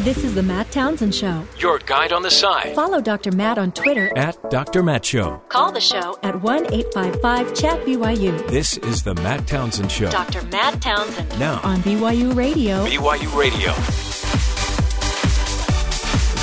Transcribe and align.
This 0.00 0.24
is 0.24 0.34
the 0.34 0.42
Matt 0.42 0.70
Townsend 0.70 1.14
Show. 1.14 1.44
Your 1.58 1.78
guide 1.78 2.10
on 2.10 2.22
the 2.22 2.30
side. 2.30 2.74
Follow 2.74 3.02
Dr. 3.02 3.32
Matt 3.32 3.58
on 3.58 3.70
Twitter. 3.70 4.10
At 4.16 4.50
Dr. 4.50 4.82
Matt 4.82 5.04
Show. 5.04 5.42
Call 5.50 5.72
the 5.72 5.80
show 5.82 6.18
at 6.22 6.40
1 6.40 6.72
855 6.72 7.54
Chat 7.54 7.84
BYU. 7.84 8.48
This 8.48 8.78
is 8.78 9.02
the 9.02 9.14
Matt 9.16 9.46
Townsend 9.46 9.92
Show. 9.92 10.10
Dr. 10.10 10.40
Matt 10.46 10.80
Townsend. 10.80 11.38
Now 11.38 11.60
on 11.62 11.80
BYU 11.80 12.34
Radio. 12.34 12.86
BYU 12.86 13.36
Radio. 13.36 13.74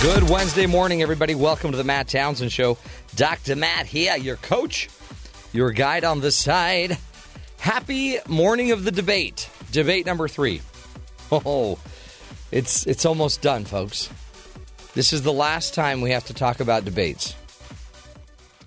Good 0.04 0.30
Wednesday 0.30 0.68
morning, 0.68 1.02
everybody. 1.02 1.34
Welcome 1.34 1.71
to 1.71 1.78
the 1.78 1.84
Matt 1.84 2.10
Townsend 2.10 2.52
Show. 2.52 2.78
Dr. 3.16 3.55
Matt 3.55 3.88
here, 3.88 4.16
your 4.18 4.36
coach, 4.36 4.88
your 5.52 5.71
guide 5.71 6.04
on 6.04 6.21
the 6.21 6.30
side. 6.30 7.00
Happy 7.58 8.20
morning 8.28 8.70
of 8.70 8.84
the 8.84 8.92
debate. 8.92 9.50
Debate 9.71 10.05
number 10.05 10.28
three. 10.28 10.62
Oh, 11.32 11.80
it's 12.52 12.86
it's 12.88 13.05
almost 13.05 13.41
done, 13.41 13.66
folks. 13.66 14.09
This 14.93 15.14
is 15.14 15.21
the 15.21 15.33
last 15.33 15.74
time 15.74 16.01
we 16.01 16.11
have 16.11 16.25
to 16.25 16.33
talk 16.33 16.60
about 16.60 16.86
debates. 16.86 17.36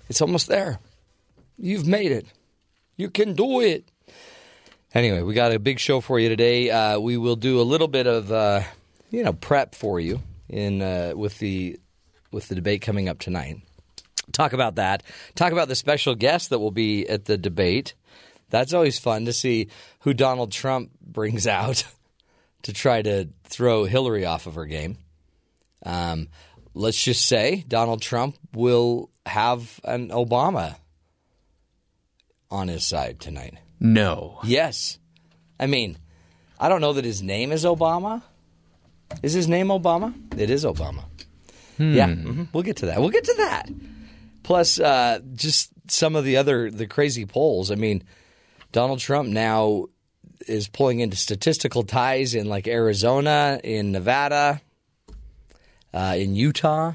It's 0.09 0.21
almost 0.21 0.47
there. 0.47 0.79
You've 1.57 1.87
made 1.87 2.11
it. 2.11 2.25
You 2.97 3.09
can 3.09 3.33
do 3.33 3.61
it. 3.61 3.89
Anyway, 4.93 5.21
we 5.21 5.33
got 5.33 5.51
a 5.51 5.59
big 5.59 5.79
show 5.79 6.01
for 6.01 6.19
you 6.19 6.29
today. 6.29 6.69
Uh, 6.69 6.99
we 6.99 7.17
will 7.17 7.35
do 7.35 7.59
a 7.59 7.63
little 7.63 7.87
bit 7.87 8.07
of 8.07 8.31
uh, 8.31 8.61
you 9.09 9.23
know 9.23 9.33
prep 9.33 9.73
for 9.73 9.99
you 9.99 10.21
in 10.47 10.81
uh, 10.81 11.13
with 11.15 11.39
the 11.39 11.79
with 12.31 12.47
the 12.47 12.55
debate 12.55 12.81
coming 12.81 13.09
up 13.09 13.19
tonight. 13.19 13.61
Talk 14.31 14.53
about 14.53 14.75
that. 14.75 15.03
Talk 15.35 15.51
about 15.51 15.67
the 15.67 15.75
special 15.75 16.15
guest 16.15 16.49
that 16.51 16.59
will 16.59 16.71
be 16.71 17.07
at 17.07 17.25
the 17.25 17.37
debate. 17.37 17.95
That's 18.49 18.73
always 18.73 18.99
fun 18.99 19.25
to 19.25 19.33
see 19.33 19.69
who 20.01 20.13
Donald 20.13 20.51
Trump 20.51 20.91
brings 21.01 21.47
out 21.59 21.85
to 22.63 22.73
try 22.73 23.01
to 23.01 23.29
throw 23.43 23.85
Hillary 23.85 24.25
off 24.25 24.47
of 24.47 24.55
her 24.55 24.65
game. 24.65 24.97
Um, 25.85 26.27
let's 26.73 27.03
just 27.03 27.25
say 27.25 27.63
Donald 27.67 28.01
Trump 28.01 28.37
will 28.53 29.09
have 29.25 29.79
an 29.83 30.09
Obama 30.09 30.75
on 32.49 32.67
his 32.67 32.85
side 32.85 33.19
tonight. 33.19 33.55
No. 33.79 34.39
Yes. 34.43 34.99
I 35.59 35.67
mean, 35.67 35.97
I 36.59 36.69
don't 36.69 36.81
know 36.81 36.93
that 36.93 37.05
his 37.05 37.21
name 37.21 37.51
is 37.51 37.65
Obama. 37.65 38.21
Is 39.23 39.33
his 39.33 39.47
name 39.47 39.67
Obama? 39.67 40.13
It 40.37 40.49
is 40.49 40.63
Obama. 40.65 41.05
Yeah, 41.77 42.09
mhm. 42.09 42.47
we'll 42.53 42.63
get 42.63 42.77
to 42.77 42.85
that. 42.87 42.99
We'll 42.99 43.09
get 43.09 43.23
to 43.23 43.33
that. 43.39 43.67
Plus, 44.43 44.79
uh, 44.79 45.19
just 45.33 45.71
some 45.89 46.15
of 46.15 46.23
the 46.23 46.37
other 46.37 46.69
the 46.69 46.85
crazy 46.85 47.25
polls. 47.25 47.71
I 47.71 47.75
mean, 47.75 48.03
Donald 48.71 48.99
Trump 48.99 49.29
now 49.29 49.87
is 50.47 50.67
pulling 50.67 50.99
into 50.99 51.17
statistical 51.17 51.83
ties 51.83 52.35
in 52.35 52.47
like 52.47 52.67
Arizona, 52.67 53.59
in 53.63 53.91
Nevada, 53.91 54.61
uh, 55.93 56.15
in 56.17 56.35
Utah. 56.35 56.93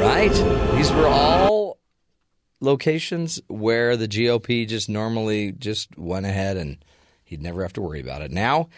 Right? 0.00 0.32
These 0.76 0.92
were 0.92 1.08
all 1.08 1.78
locations 2.60 3.40
where 3.48 3.96
the 3.96 4.08
GOP 4.08 4.68
just 4.68 4.88
normally 4.88 5.52
just 5.52 5.96
went 5.98 6.26
ahead 6.26 6.56
and 6.56 6.78
he'd 7.24 7.42
never 7.42 7.62
have 7.62 7.72
to 7.74 7.82
worry 7.82 8.00
about 8.00 8.22
it. 8.22 8.30
Now 8.30 8.68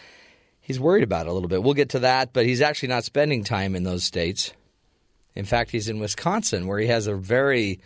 he's 0.59 0.79
worried 0.79 1.03
about 1.03 1.25
it 1.25 1.29
a 1.29 1.33
little 1.33 1.49
bit. 1.49 1.63
We'll 1.63 1.73
get 1.73 1.89
to 1.89 1.99
that, 1.99 2.33
but 2.33 2.45
he's 2.45 2.61
actually 2.61 2.89
not 2.89 3.03
spending 3.03 3.43
time 3.43 3.75
in 3.75 3.83
those 3.83 4.03
states. 4.03 4.53
In 5.35 5.45
fact, 5.45 5.71
he's 5.71 5.89
in 5.89 5.99
Wisconsin 5.99 6.67
where 6.67 6.79
he 6.79 6.87
has 6.87 7.07
a 7.07 7.15
very 7.15 7.79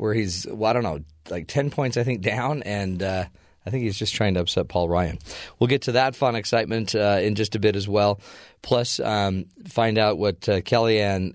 where 0.00 0.14
he's 0.14 0.46
well, 0.50 0.70
I 0.70 0.72
don't 0.72 0.82
know, 0.82 1.00
like 1.28 1.46
10 1.46 1.70
points 1.70 1.98
I 1.98 2.04
think 2.04 2.22
down 2.22 2.62
and 2.62 3.02
uh, 3.02 3.24
I 3.66 3.70
think 3.70 3.84
he's 3.84 3.98
just 3.98 4.14
trying 4.14 4.34
to 4.34 4.40
upset 4.40 4.68
Paul 4.68 4.88
Ryan. 4.88 5.18
We'll 5.58 5.68
get 5.68 5.82
to 5.82 5.92
that 5.92 6.16
fun 6.16 6.34
excitement 6.36 6.94
uh, 6.94 7.18
in 7.20 7.34
just 7.34 7.54
a 7.54 7.58
bit 7.58 7.76
as 7.76 7.86
well. 7.86 8.18
Plus, 8.62 8.98
um, 8.98 9.44
find 9.68 9.98
out 9.98 10.16
what 10.16 10.48
uh, 10.48 10.62
Kellyanne 10.62 11.34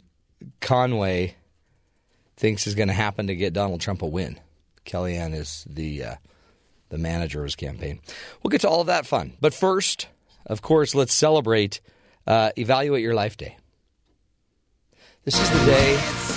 Conway 0.62 1.36
thinks 2.38 2.66
is 2.66 2.74
going 2.74 2.88
to 2.88 2.94
happen 2.94 3.28
to 3.28 3.36
get 3.36 3.54
Donald 3.54 3.82
Trump 3.82 4.02
a 4.02 4.08
win. 4.08 4.40
Kellyanne 4.84 5.36
is 5.36 5.64
the 5.70 6.04
uh, 6.04 6.16
the 6.90 6.98
manager 6.98 7.40
of 7.40 7.46
his 7.46 7.56
campaign. 7.56 8.00
We'll 8.42 8.50
get 8.50 8.62
to 8.62 8.70
all 8.70 8.82
of 8.82 8.88
that 8.88 9.06
fun, 9.06 9.34
but 9.40 9.54
first, 9.54 10.08
of 10.48 10.64
course, 10.64 10.96
let's 10.96 11.14
celebrate 11.14 11.82
uh, 12.26 12.52
Evaluate 12.58 13.04
Your 13.04 13.14
Life 13.14 13.38
Day. 13.38 13.58
This 15.24 15.40
is 15.40 15.50
the 15.50 15.66
day 15.66 16.35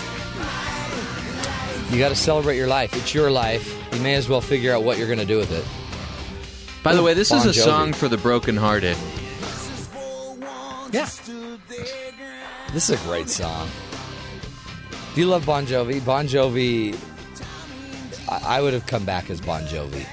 you 1.91 1.99
got 1.99 2.10
to 2.10 2.16
celebrate 2.16 2.56
your 2.56 2.66
life. 2.66 2.94
It's 2.97 3.15
your 3.15 3.31
life. 3.31 3.75
You 3.94 4.00
may 4.00 4.15
as 4.15 4.28
well 4.28 4.41
figure 4.41 4.72
out 4.75 4.82
what 4.84 4.99
you're 4.99 5.06
going 5.06 5.19
to 5.19 5.25
do 5.25 5.38
with 5.38 5.53
it. 5.53 5.65
By 6.82 6.94
the 6.94 7.03
way, 7.03 7.15
this 7.15 7.31
Bon 7.31 7.38
is 7.38 7.47
a 7.47 7.60
Jovi. 7.60 7.65
song 7.65 7.93
for 7.93 8.09
the 8.09 8.16
brokenhearted. 8.19 8.97
Yeah. 10.93 11.09
This 12.72 12.88
is 12.88 12.91
a 12.91 13.04
great 13.04 13.28
song. 13.28 13.69
Do 15.15 15.21
you 15.21 15.27
love 15.27 15.44
Bon 15.47 15.66
Jovi? 15.66 16.04
Bon 16.04 16.27
Jovi, 16.27 16.97
I, 18.28 18.59
I 18.59 18.60
would 18.62 18.72
have 18.75 18.87
come 18.87 19.04
back 19.04 19.31
as 19.31 19.41
Bon 19.41 19.62
Jovi 19.62 20.06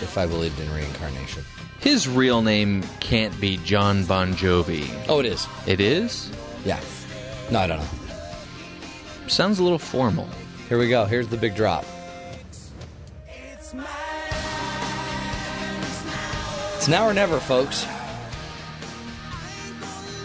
if 0.00 0.16
I 0.16 0.26
believed 0.26 0.58
in 0.60 0.72
reincarnation. 0.72 1.44
His 1.80 2.08
real 2.08 2.42
name 2.42 2.82
can't 3.00 3.38
be 3.40 3.56
John 3.58 4.04
Bon 4.04 4.32
Jovi. 4.34 4.88
Oh, 5.08 5.20
it 5.20 5.26
is. 5.26 5.46
It 5.66 5.80
is? 5.80 6.30
Yeah. 6.64 6.80
No, 7.50 7.60
I 7.60 7.66
don't 7.66 7.78
know. 7.78 7.88
Sounds 9.28 9.58
a 9.58 9.62
little 9.62 9.78
formal. 9.78 10.28
Here 10.68 10.76
we 10.76 10.90
go. 10.90 11.06
Here's 11.06 11.28
the 11.28 11.38
big 11.38 11.56
drop. 11.56 11.86
It's 16.76 16.88
now 16.88 17.08
or 17.08 17.14
never, 17.14 17.40
folks. 17.40 17.86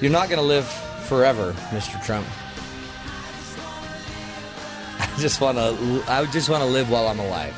You're 0.02 0.12
not 0.12 0.28
going 0.28 0.40
to 0.40 0.46
live 0.46 0.68
forever, 1.08 1.54
Mr. 1.70 2.06
Trump. 2.06 2.28
I 5.00 5.10
just 5.18 5.40
want 5.40 5.58
to. 5.58 6.04
I 6.10 6.26
just 6.26 6.50
want 6.50 6.62
to 6.62 6.70
live 6.70 6.90
while 6.90 7.08
I'm 7.08 7.20
alive. 7.20 7.58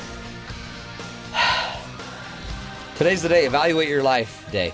Today's 2.98 3.24
the 3.24 3.30
day. 3.30 3.48
Evaluate 3.48 3.90
your 3.90 4.04
life 4.04 4.48
day. 4.52 4.74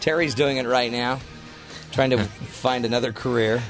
Terry's 0.00 0.34
doing 0.34 0.58
it 0.58 0.66
right 0.66 0.92
now, 0.92 1.20
trying 1.90 2.10
to 2.10 2.18
find 2.24 2.84
another 2.84 3.14
career. 3.14 3.62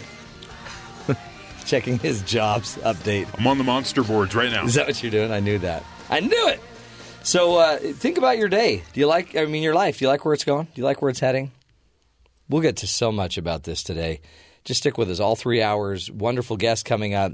Checking 1.66 1.98
his 1.98 2.22
jobs 2.22 2.76
update. 2.78 3.26
I'm 3.38 3.46
on 3.46 3.58
the 3.58 3.64
monster 3.64 4.02
boards 4.02 4.34
right 4.34 4.50
now. 4.50 4.64
Is 4.64 4.74
that 4.74 4.86
what 4.86 5.02
you're 5.02 5.10
doing? 5.10 5.32
I 5.32 5.40
knew 5.40 5.58
that. 5.58 5.82
I 6.08 6.20
knew 6.20 6.48
it. 6.48 6.60
So 7.24 7.56
uh, 7.56 7.78
think 7.78 8.18
about 8.18 8.38
your 8.38 8.48
day. 8.48 8.84
Do 8.92 9.00
you 9.00 9.08
like? 9.08 9.36
I 9.36 9.46
mean, 9.46 9.64
your 9.64 9.74
life. 9.74 9.98
Do 9.98 10.04
you 10.04 10.08
like 10.08 10.24
where 10.24 10.32
it's 10.32 10.44
going? 10.44 10.66
Do 10.66 10.80
you 10.80 10.84
like 10.84 11.02
where 11.02 11.10
it's 11.10 11.18
heading? 11.18 11.50
We'll 12.48 12.62
get 12.62 12.76
to 12.78 12.86
so 12.86 13.10
much 13.10 13.36
about 13.36 13.64
this 13.64 13.82
today. 13.82 14.20
Just 14.64 14.80
stick 14.80 14.96
with 14.96 15.10
us 15.10 15.18
all 15.18 15.34
three 15.34 15.60
hours. 15.60 16.08
Wonderful 16.08 16.56
guests 16.56 16.84
coming 16.84 17.14
up. 17.14 17.32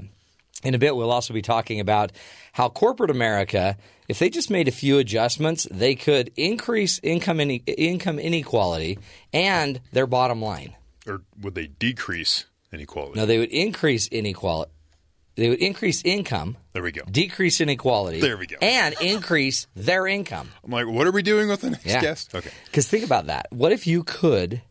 In 0.63 0.73
a 0.73 0.79
bit, 0.79 0.95
we'll 0.95 1.11
also 1.11 1.33
be 1.33 1.41
talking 1.43 1.79
about 1.79 2.11
how 2.53 2.69
corporate 2.69 3.11
America, 3.11 3.77
if 4.07 4.17
they 4.17 4.29
just 4.29 4.49
made 4.49 4.67
a 4.67 4.71
few 4.71 4.97
adjustments, 4.97 5.67
they 5.69 5.93
could 5.93 6.31
increase 6.35 6.99
income 7.03 7.39
ine- 7.39 7.63
income 7.67 8.17
inequality 8.17 8.97
and 9.31 9.79
their 9.91 10.07
bottom 10.07 10.41
line. 10.41 10.75
Or 11.05 11.21
would 11.41 11.53
they 11.53 11.67
decrease 11.67 12.45
inequality? 12.73 13.19
No, 13.19 13.25
they 13.25 13.37
would 13.37 13.51
increase 13.51 14.07
inequality. 14.07 14.71
They 15.35 15.49
would 15.49 15.59
increase 15.59 16.03
income, 16.05 16.57
There 16.73 16.83
we 16.83 16.91
go. 16.91 17.01
decrease 17.09 17.59
inequality. 17.59 18.19
There 18.21 18.37
we 18.37 18.45
go. 18.45 18.57
And 18.61 18.93
increase 19.01 19.65
their 19.75 20.05
income. 20.05 20.51
I'm 20.63 20.71
like, 20.71 20.85
what 20.87 21.07
are 21.07 21.11
we 21.11 21.23
doing 21.23 21.47
with 21.49 21.61
the 21.61 21.71
next 21.71 21.85
Yeah. 21.85 22.01
guest? 22.01 22.35
Okay. 22.35 22.51
Because 22.65 22.87
think 22.87 23.03
about 23.03 23.25
that. 23.27 23.47
What 23.49 23.71
if 23.71 23.87
you 23.87 24.03
could 24.03 24.61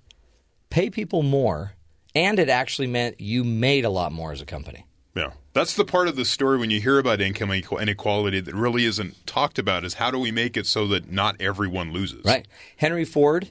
pay 0.71 0.89
people 0.89 1.23
more 1.23 1.73
and 2.15 2.39
it 2.39 2.49
actually 2.49 2.87
meant 2.87 3.21
you 3.21 3.43
made 3.43 3.85
a 3.85 3.91
lot 3.91 4.13
more 4.13 4.31
as 4.31 4.41
a 4.41 4.47
company? 4.47 4.87
Yeah. 5.17 5.33
That's 5.53 5.75
the 5.75 5.85
part 5.85 6.07
of 6.09 6.15
the 6.17 6.25
story 6.25 6.59
when 6.59 6.71
you 6.71 6.81
hear 6.81 6.99
about 7.01 7.21
income 7.21 7.51
inequality 7.51 8.41
that 8.41 8.55
really 8.55 8.85
isn't 8.85 9.27
talked 9.27 9.59
about 9.59 9.85
is 9.85 9.95
how 9.95 10.11
do 10.13 10.19
we 10.19 10.31
make 10.31 10.57
it 10.57 10.67
so 10.67 10.87
that 10.89 11.11
not 11.11 11.35
everyone 11.41 11.93
loses? 11.93 12.25
Right. 12.25 12.47
Henry 12.77 13.05
Ford, 13.05 13.51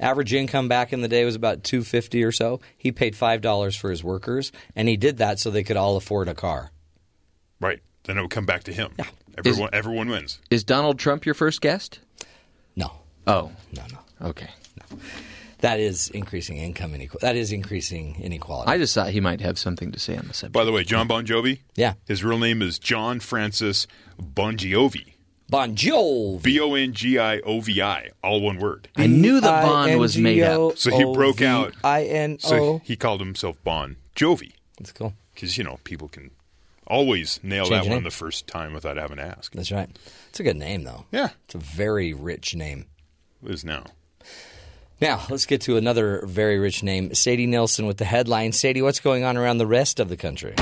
average 0.00 0.32
income 0.32 0.68
back 0.68 0.92
in 0.92 1.00
the 1.00 1.08
day 1.08 1.24
was 1.24 1.34
about 1.34 1.64
250 1.64 2.22
or 2.24 2.32
so. 2.32 2.60
He 2.76 2.92
paid 2.92 3.14
$5 3.14 3.76
for 3.78 3.90
his 3.90 4.02
workers 4.04 4.52
and 4.76 4.88
he 4.88 4.96
did 4.96 5.18
that 5.18 5.38
so 5.38 5.50
they 5.50 5.64
could 5.64 5.76
all 5.76 5.96
afford 5.96 6.28
a 6.28 6.34
car. 6.34 6.70
Right. 7.60 7.80
Then 8.04 8.18
it 8.18 8.22
would 8.22 8.30
come 8.30 8.46
back 8.46 8.64
to 8.64 8.72
him. 8.72 8.92
Yeah. 8.98 9.06
Everyone, 9.36 9.70
everyone 9.72 10.08
wins. 10.08 10.40
Is 10.50 10.64
Donald 10.64 10.98
Trump 10.98 11.24
your 11.24 11.34
first 11.34 11.60
guest? 11.60 12.00
No. 12.74 12.90
Oh, 13.26 13.52
No, 13.72 13.82
no. 13.92 14.28
okay. 14.30 14.48
No. 14.90 14.98
That 15.60 15.80
is 15.80 16.08
increasing 16.10 16.56
income 16.56 16.94
inequality. 16.94 17.26
That 17.26 17.36
is 17.36 17.50
increasing 17.52 18.16
inequality. 18.20 18.70
I 18.70 18.78
just 18.78 18.94
thought 18.94 19.10
he 19.10 19.20
might 19.20 19.40
have 19.40 19.58
something 19.58 19.90
to 19.92 19.98
say 19.98 20.16
on 20.16 20.28
the 20.28 20.34
subject. 20.34 20.52
By 20.52 20.64
the 20.64 20.70
way, 20.72 20.84
John 20.84 21.08
Bon 21.08 21.26
Jovi, 21.26 21.60
yeah. 21.74 21.94
his 22.06 22.22
real 22.22 22.38
name 22.38 22.62
is 22.62 22.78
John 22.78 23.18
Francis 23.20 23.86
Bon 24.18 24.56
Jovi. 24.56 25.14
Bon 25.50 25.74
Jovi. 25.74 26.42
B 26.42 26.60
O 26.60 26.74
N 26.74 26.92
G 26.92 27.18
I 27.18 27.38
O 27.40 27.60
V 27.60 27.80
I, 27.80 28.10
all 28.22 28.40
one 28.40 28.58
word. 28.58 28.88
I 28.96 29.06
knew 29.06 29.40
the 29.40 29.48
bond 29.48 29.98
was 29.98 30.18
made 30.18 30.42
up. 30.42 30.76
So 30.78 30.90
he 30.90 31.04
broke 31.14 31.40
out. 31.42 31.74
I 31.82 32.04
N 32.04 32.38
So 32.38 32.80
he 32.84 32.96
called 32.96 33.20
himself 33.20 33.56
Bon 33.64 33.96
Jovi 34.14 34.52
That's 34.78 34.92
cool. 34.92 35.14
because, 35.34 35.56
you 35.56 35.64
know, 35.64 35.78
people 35.84 36.08
can 36.08 36.30
always 36.86 37.40
nail 37.42 37.64
Change 37.64 37.84
that 37.84 37.88
one 37.88 37.96
name. 37.98 38.04
the 38.04 38.10
first 38.10 38.46
time 38.46 38.72
without 38.74 38.96
having 38.98 39.16
to 39.18 39.22
ask. 39.22 39.52
That's 39.54 39.72
right. 39.72 39.88
It's 40.28 40.40
a 40.40 40.42
good 40.42 40.56
name, 40.56 40.84
though. 40.84 41.06
Yeah. 41.12 41.30
It's 41.46 41.54
a 41.54 41.58
very 41.58 42.12
rich 42.12 42.54
name. 42.54 42.86
It 43.44 43.50
is 43.50 43.64
now. 43.64 43.84
Now, 45.00 45.22
let's 45.30 45.46
get 45.46 45.60
to 45.62 45.76
another 45.76 46.24
very 46.26 46.58
rich 46.58 46.82
name, 46.82 47.14
Sadie 47.14 47.46
Nilsson 47.46 47.86
with 47.86 47.98
the 47.98 48.04
headline. 48.04 48.52
Sadie, 48.52 48.82
what's 48.82 49.00
going 49.00 49.22
on 49.22 49.36
around 49.36 49.58
the 49.58 49.66
rest 49.66 50.00
of 50.00 50.08
the 50.08 50.16
country? 50.16 50.54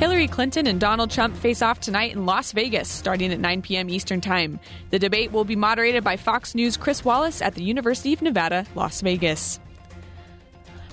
Hillary 0.00 0.28
Clinton 0.28 0.66
and 0.66 0.80
Donald 0.80 1.10
Trump 1.10 1.36
face 1.36 1.60
off 1.60 1.78
tonight 1.78 2.12
in 2.12 2.24
Las 2.24 2.52
Vegas, 2.52 2.88
starting 2.88 3.34
at 3.34 3.38
9 3.38 3.60
p.m. 3.60 3.90
Eastern 3.90 4.22
Time. 4.22 4.58
The 4.88 4.98
debate 4.98 5.30
will 5.30 5.44
be 5.44 5.56
moderated 5.56 6.02
by 6.02 6.16
Fox 6.16 6.54
News' 6.54 6.78
Chris 6.78 7.04
Wallace 7.04 7.42
at 7.42 7.54
the 7.54 7.62
University 7.62 8.14
of 8.14 8.22
Nevada, 8.22 8.64
Las 8.74 9.02
Vegas. 9.02 9.60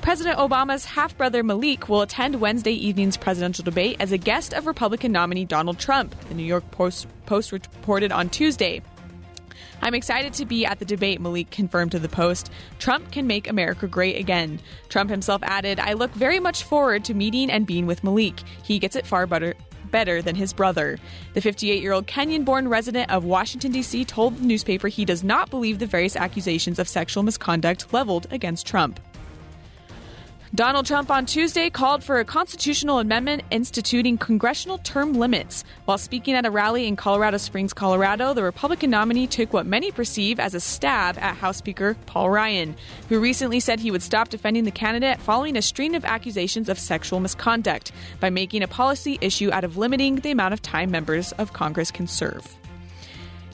President 0.02 0.38
Obama's 0.38 0.84
half 0.84 1.18
brother 1.18 1.42
Malik 1.42 1.88
will 1.88 2.02
attend 2.02 2.42
Wednesday 2.42 2.74
evening's 2.74 3.16
presidential 3.16 3.64
debate 3.64 3.96
as 4.02 4.12
a 4.12 4.18
guest 4.18 4.54
of 4.54 4.68
Republican 4.68 5.14
nominee 5.14 5.46
Donald 5.46 5.80
Trump, 5.80 6.14
the 6.28 6.36
New 6.36 6.44
York 6.44 6.70
Post, 6.72 7.08
Post 7.26 7.54
reported 7.54 8.12
on 8.12 8.28
Tuesday. 8.28 8.82
I'm 9.82 9.94
excited 9.94 10.34
to 10.34 10.46
be 10.46 10.66
at 10.66 10.80
the 10.80 10.86
debate, 10.86 11.22
Malik 11.22 11.50
confirmed 11.52 11.92
to 11.92 12.00
the 12.00 12.10
Post. 12.10 12.52
Trump 12.80 13.12
can 13.12 13.28
make 13.28 13.48
America 13.48 13.88
great 13.88 14.18
again. 14.18 14.60
Trump 14.90 15.10
himself 15.10 15.42
added, 15.44 15.80
I 15.80 15.94
look 15.94 16.12
very 16.12 16.40
much 16.40 16.64
forward 16.64 17.06
to 17.06 17.14
meeting 17.14 17.50
and 17.50 17.66
being 17.66 17.86
with 17.86 18.04
Malik. 18.04 18.42
He 18.64 18.80
gets 18.80 18.96
it 18.96 19.06
far 19.06 19.28
better. 19.28 19.54
Better 19.92 20.22
than 20.22 20.36
his 20.36 20.52
brother. 20.52 20.98
The 21.34 21.40
58 21.40 21.82
year 21.82 21.94
old 21.94 22.08
Kenyan 22.08 22.44
born 22.44 22.68
resident 22.68 23.10
of 23.10 23.24
Washington, 23.24 23.72
D.C., 23.72 24.04
told 24.04 24.38
the 24.38 24.46
newspaper 24.46 24.90
he 24.90 25.06
does 25.06 25.24
not 25.24 25.50
believe 25.50 25.80
the 25.80 25.86
various 25.86 26.18
accusations 26.18 26.78
of 26.78 26.90
sexual 26.90 27.24
misconduct 27.24 27.94
leveled 27.94 28.28
against 28.30 28.68
Trump. 28.68 29.00
Donald 30.56 30.86
Trump 30.86 31.12
on 31.12 31.26
Tuesday 31.26 31.70
called 31.70 32.02
for 32.02 32.20
a 32.20 32.26
constitutional 32.26 33.00
amendment 33.00 33.44
instituting 33.52 34.18
congressional 34.18 34.78
term 34.78 35.14
limits. 35.14 35.66
While 35.84 35.98
speaking 35.98 36.36
at 36.36 36.46
a 36.46 36.52
rally 36.52 36.88
in 36.88 36.96
Colorado 36.96 37.38
Springs, 37.38 37.74
Colorado, 37.74 38.34
the 38.34 38.44
Republican 38.44 38.90
nominee 38.90 39.28
took 39.28 39.52
what 39.52 39.66
many 39.66 39.92
perceive 39.92 40.40
as 40.40 40.54
a 40.54 40.62
stab 40.62 41.18
at 41.18 41.36
House 41.36 41.58
Speaker 41.58 41.98
Paul 42.06 42.30
Ryan, 42.30 42.78
who 43.10 43.20
recently 43.20 43.60
said 43.60 43.82
he 43.82 43.92
would 43.92 44.02
stop 44.02 44.30
defending 44.30 44.64
the 44.64 44.72
candidate 44.72 45.20
following 45.20 45.58
a 45.58 45.62
string 45.62 45.96
of 45.96 46.06
accusations 46.06 46.70
of 46.70 46.80
sexual 46.80 47.20
misconduct 47.20 47.92
by 48.22 48.30
making 48.30 48.64
a 48.64 48.68
policy 48.70 49.18
issue 49.20 49.52
out 49.52 49.66
of 49.66 49.76
limiting 49.76 50.16
the 50.16 50.32
amount 50.32 50.54
of 50.54 50.62
time 50.62 50.90
members 50.90 51.34
of 51.34 51.52
Congress 51.52 51.92
can 51.92 52.08
serve. 52.08 52.56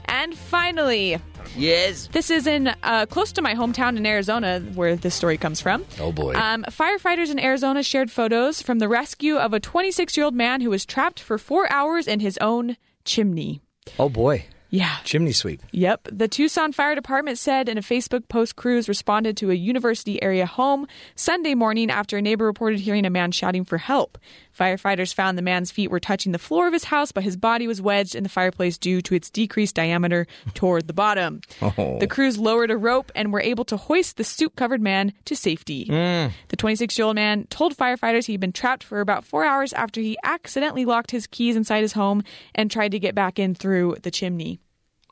And 0.06 0.38
finally, 0.38 1.18
Yes. 1.56 2.08
this 2.12 2.30
is 2.30 2.48
in 2.48 2.74
uh, 2.84 3.06
close 3.08 3.32
to 3.34 3.42
my 3.42 3.54
hometown 3.54 3.98
in 3.98 4.06
Arizona, 4.06 4.60
where 4.74 4.96
this 4.96 5.16
story 5.16 5.38
comes 5.38 5.62
from. 5.62 5.86
Oh, 6.00 6.12
boy. 6.12 6.34
Um, 6.36 6.64
firefighters 6.70 7.30
in 7.32 7.40
Arizona 7.40 7.84
shared 7.84 8.12
photos 8.12 8.62
from 8.62 8.80
the 8.80 8.88
rescue 8.90 9.38
of 9.38 9.54
a 9.54 9.60
26 9.60 10.18
year 10.18 10.26
old 10.26 10.36
man 10.36 10.62
who 10.62 10.70
was 10.70 10.86
trapped 10.86 11.20
for 11.20 11.38
four 11.38 11.72
hours 11.72 12.08
in 12.08 12.20
his 12.20 12.38
own 12.40 12.78
chimney. 13.06 13.62
Oh, 14.00 14.10
boy. 14.10 14.46
Yeah. 14.74 14.98
Chimney 15.04 15.34
sweep. 15.34 15.62
Yep. 15.72 16.08
The 16.12 16.28
Tucson 16.28 16.72
Fire 16.72 16.96
Department 16.96 17.38
said 17.38 17.70
in 17.70 17.78
a 17.78 17.82
Facebook 17.82 18.28
post 18.28 18.56
crews 18.56 18.90
responded 18.90 19.38
to 19.38 19.52
a 19.52 19.54
university 19.54 20.22
area 20.24 20.48
home 20.48 20.88
Sunday 21.16 21.54
morning 21.54 21.92
after 21.92 22.18
a 22.18 22.24
neighbor 22.24 22.46
reported 22.46 22.80
hearing 22.80 23.06
a 23.06 23.12
man 23.12 23.32
shouting 23.32 23.66
for 23.66 23.78
help. 23.78 24.18
Firefighters 24.58 25.14
found 25.14 25.38
the 25.38 25.44
man's 25.44 25.70
feet 25.70 25.92
were 25.92 26.00
touching 26.00 26.32
the 26.32 26.40
floor 26.40 26.66
of 26.66 26.74
his 26.74 26.86
house, 26.86 27.12
but 27.12 27.24
his 27.24 27.38
body 27.38 27.68
was 27.68 27.84
wedged 27.84 28.16
in 28.16 28.24
the 28.24 28.30
fireplace 28.30 28.80
due 28.80 29.00
to 29.04 29.14
its 29.14 29.30
decreased 29.30 29.76
diameter 29.76 30.26
toward 30.56 30.88
the 30.88 30.94
bottom. 30.94 31.42
Oh. 31.62 32.00
The 32.00 32.08
crews 32.08 32.40
lowered 32.40 32.72
a 32.72 32.78
rope 32.78 33.12
and 33.16 33.32
were 33.32 33.42
able 33.42 33.66
to 33.66 33.78
hoist 33.78 34.18
the 34.18 34.24
soup 34.24 34.56
covered 34.56 34.82
man 34.82 35.14
to 35.26 35.36
safety. 35.36 35.86
Mm. 35.86 36.32
The 36.48 36.58
26 36.58 36.98
year 36.98 37.06
old 37.06 37.16
man 37.16 37.46
told 37.52 37.78
firefighters 37.78 38.26
he'd 38.26 38.40
been 38.40 38.52
trapped 38.52 38.84
for 38.84 39.02
about 39.02 39.24
four 39.24 39.46
hours 39.46 39.72
after 39.74 40.02
he 40.02 40.18
accidentally 40.24 40.86
locked 40.86 41.12
his 41.12 41.28
keys 41.28 41.56
inside 41.56 41.82
his 41.82 41.94
home 41.94 42.24
and 42.56 42.72
tried 42.72 42.94
to 42.94 43.00
get 43.00 43.14
back 43.14 43.38
in 43.38 43.54
through 43.54 43.98
the 44.02 44.10
chimney. 44.10 44.60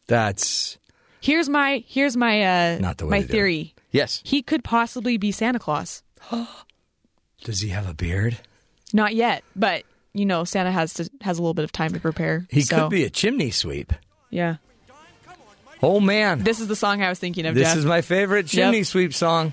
That's 0.07 0.77
Here's 1.21 1.48
my 1.50 1.83
here's 1.88 2.18
my 2.18 2.44
uh 2.75 2.80
Not 2.80 2.98
the 2.98 3.06
way 3.06 3.09
my 3.12 3.18
to 3.19 3.24
it. 3.25 3.31
theory. 3.31 3.74
yes. 3.92 4.21
He 4.25 4.42
could 4.42 4.63
possibly 4.63 5.18
be 5.18 5.31
Santa 5.31 5.59
Claus. 5.59 6.03
Does 7.44 7.62
he 7.62 7.69
have 7.69 7.88
a 7.89 7.94
beard? 7.94 8.38
Not 8.94 9.15
yet, 9.15 9.44
but 9.56 9.83
you 10.13 10.25
know 10.25 10.44
Santa 10.44 10.71
has 10.71 10.94
to 10.95 11.09
has 11.21 11.38
a 11.38 11.42
little 11.42 11.53
bit 11.53 11.63
of 11.63 11.71
time 11.71 11.94
to 11.94 12.00
prepare. 12.00 12.45
He 12.50 12.62
so, 12.62 12.81
could 12.83 12.89
be 12.89 13.03
a 13.03 13.09
chimney 13.09 13.51
sweep. 13.51 13.94
Yeah. 14.30 14.57
Oh 15.83 16.00
man, 16.00 16.44
This 16.44 16.59
is 16.59 16.68
the 16.68 16.75
song 16.75 17.01
I 17.01 17.09
was 17.09 17.18
thinking 17.18 17.45
of. 17.47 17.56
this 17.56 17.69
Jeff. 17.69 17.77
is 17.77 17.86
my 17.86 18.01
favorite 18.01 18.45
chimney 18.47 18.80
Yep. 18.80 18.86
sweep 18.88 19.13
song. 19.15 19.51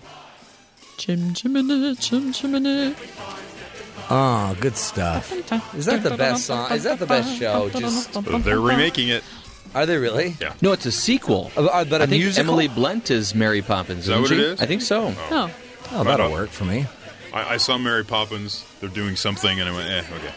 chim 0.98 1.32
chimney 1.32 1.94
chim 1.96 2.32
chimney. 2.32 2.94
Oh, 4.10 4.56
good 4.60 4.76
stuff. 4.76 5.32
Is 5.74 5.86
that 5.86 6.02
the 6.02 6.16
best 6.16 6.44
song? 6.46 6.70
Is 6.72 6.84
that 6.84 6.98
the 6.98 7.06
best 7.06 7.38
show? 7.38 7.68
Just 7.70 8.12
They're 8.44 8.60
remaking 8.60 9.08
it. 9.08 9.22
Are 9.74 9.86
they 9.86 9.96
really? 9.96 10.36
Yeah. 10.40 10.54
No, 10.62 10.72
it's 10.72 10.86
a 10.86 10.92
sequel. 10.92 11.50
Uh, 11.56 11.64
uh, 11.66 11.84
but 11.84 12.00
a 12.00 12.04
I 12.04 12.06
think 12.06 12.22
musical? 12.22 12.52
Emily 12.52 12.68
Blunt 12.68 13.10
is 13.10 13.34
Mary 13.34 13.62
Poppins. 13.62 14.06
that 14.06 14.12
isn't 14.12 14.22
what 14.22 14.28
she? 14.30 14.34
it 14.36 14.40
is? 14.40 14.60
I 14.60 14.66
think 14.66 14.82
so. 14.82 15.14
Oh, 15.30 15.50
Oh, 15.90 16.04
that'll 16.04 16.26
on. 16.26 16.32
work 16.32 16.50
for 16.50 16.64
me. 16.64 16.86
I, 17.32 17.54
I 17.54 17.56
saw 17.56 17.78
Mary 17.78 18.04
Poppins. 18.04 18.64
They're 18.80 18.88
doing 18.90 19.16
something, 19.16 19.58
and 19.60 19.68
I 19.68 19.72
went, 19.74 19.88
eh, 19.90 20.16
okay. 20.16 20.32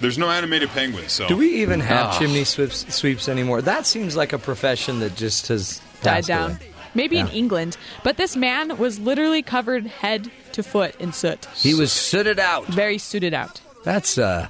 There's 0.00 0.18
no 0.18 0.28
animated 0.28 0.68
penguins, 0.70 1.12
so 1.12 1.26
Do 1.26 1.36
we 1.36 1.62
even 1.62 1.80
have 1.80 2.06
Ah. 2.08 2.18
chimney 2.18 2.44
sweeps, 2.44 2.84
sweeps 2.94 3.28
anymore? 3.28 3.62
That 3.62 3.86
seems 3.86 4.14
like 4.16 4.34
a 4.34 4.38
profession 4.38 5.00
that 5.00 5.16
just 5.16 5.48
has 5.48 5.80
died 6.02 6.26
down. 6.26 6.50
away. 6.52 6.70
Maybe 6.94 7.18
in 7.18 7.28
England, 7.28 7.76
but 8.04 8.16
this 8.16 8.36
man 8.36 8.76
was 8.78 8.98
literally 8.98 9.42
covered 9.42 9.86
head 9.86 10.30
to 10.52 10.62
foot 10.62 10.94
in 10.98 11.12
soot. 11.12 11.46
He 11.54 11.74
was 11.74 11.92
sooted 11.92 12.38
out. 12.38 12.66
Very 12.68 12.96
suited 12.98 13.34
out. 13.34 13.60
That's 13.84 14.16
uh, 14.18 14.48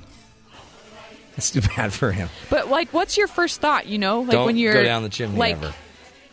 that's 1.37 1.50
too 1.50 1.61
bad 1.77 1.93
for 1.93 2.11
him. 2.12 2.29
But 2.50 2.69
like, 2.69 2.93
what's 2.93 3.17
your 3.17 3.29
first 3.29 3.61
thought? 3.61 3.87
You 3.87 3.99
know, 3.99 4.21
like 4.21 4.31
Don't 4.33 4.47
when 4.47 4.56
you're 4.56 4.73
go 4.73 4.83
down 4.83 5.03
the 5.03 5.09
chimney 5.09 5.38
like, 5.38 5.56
ever. 5.56 5.73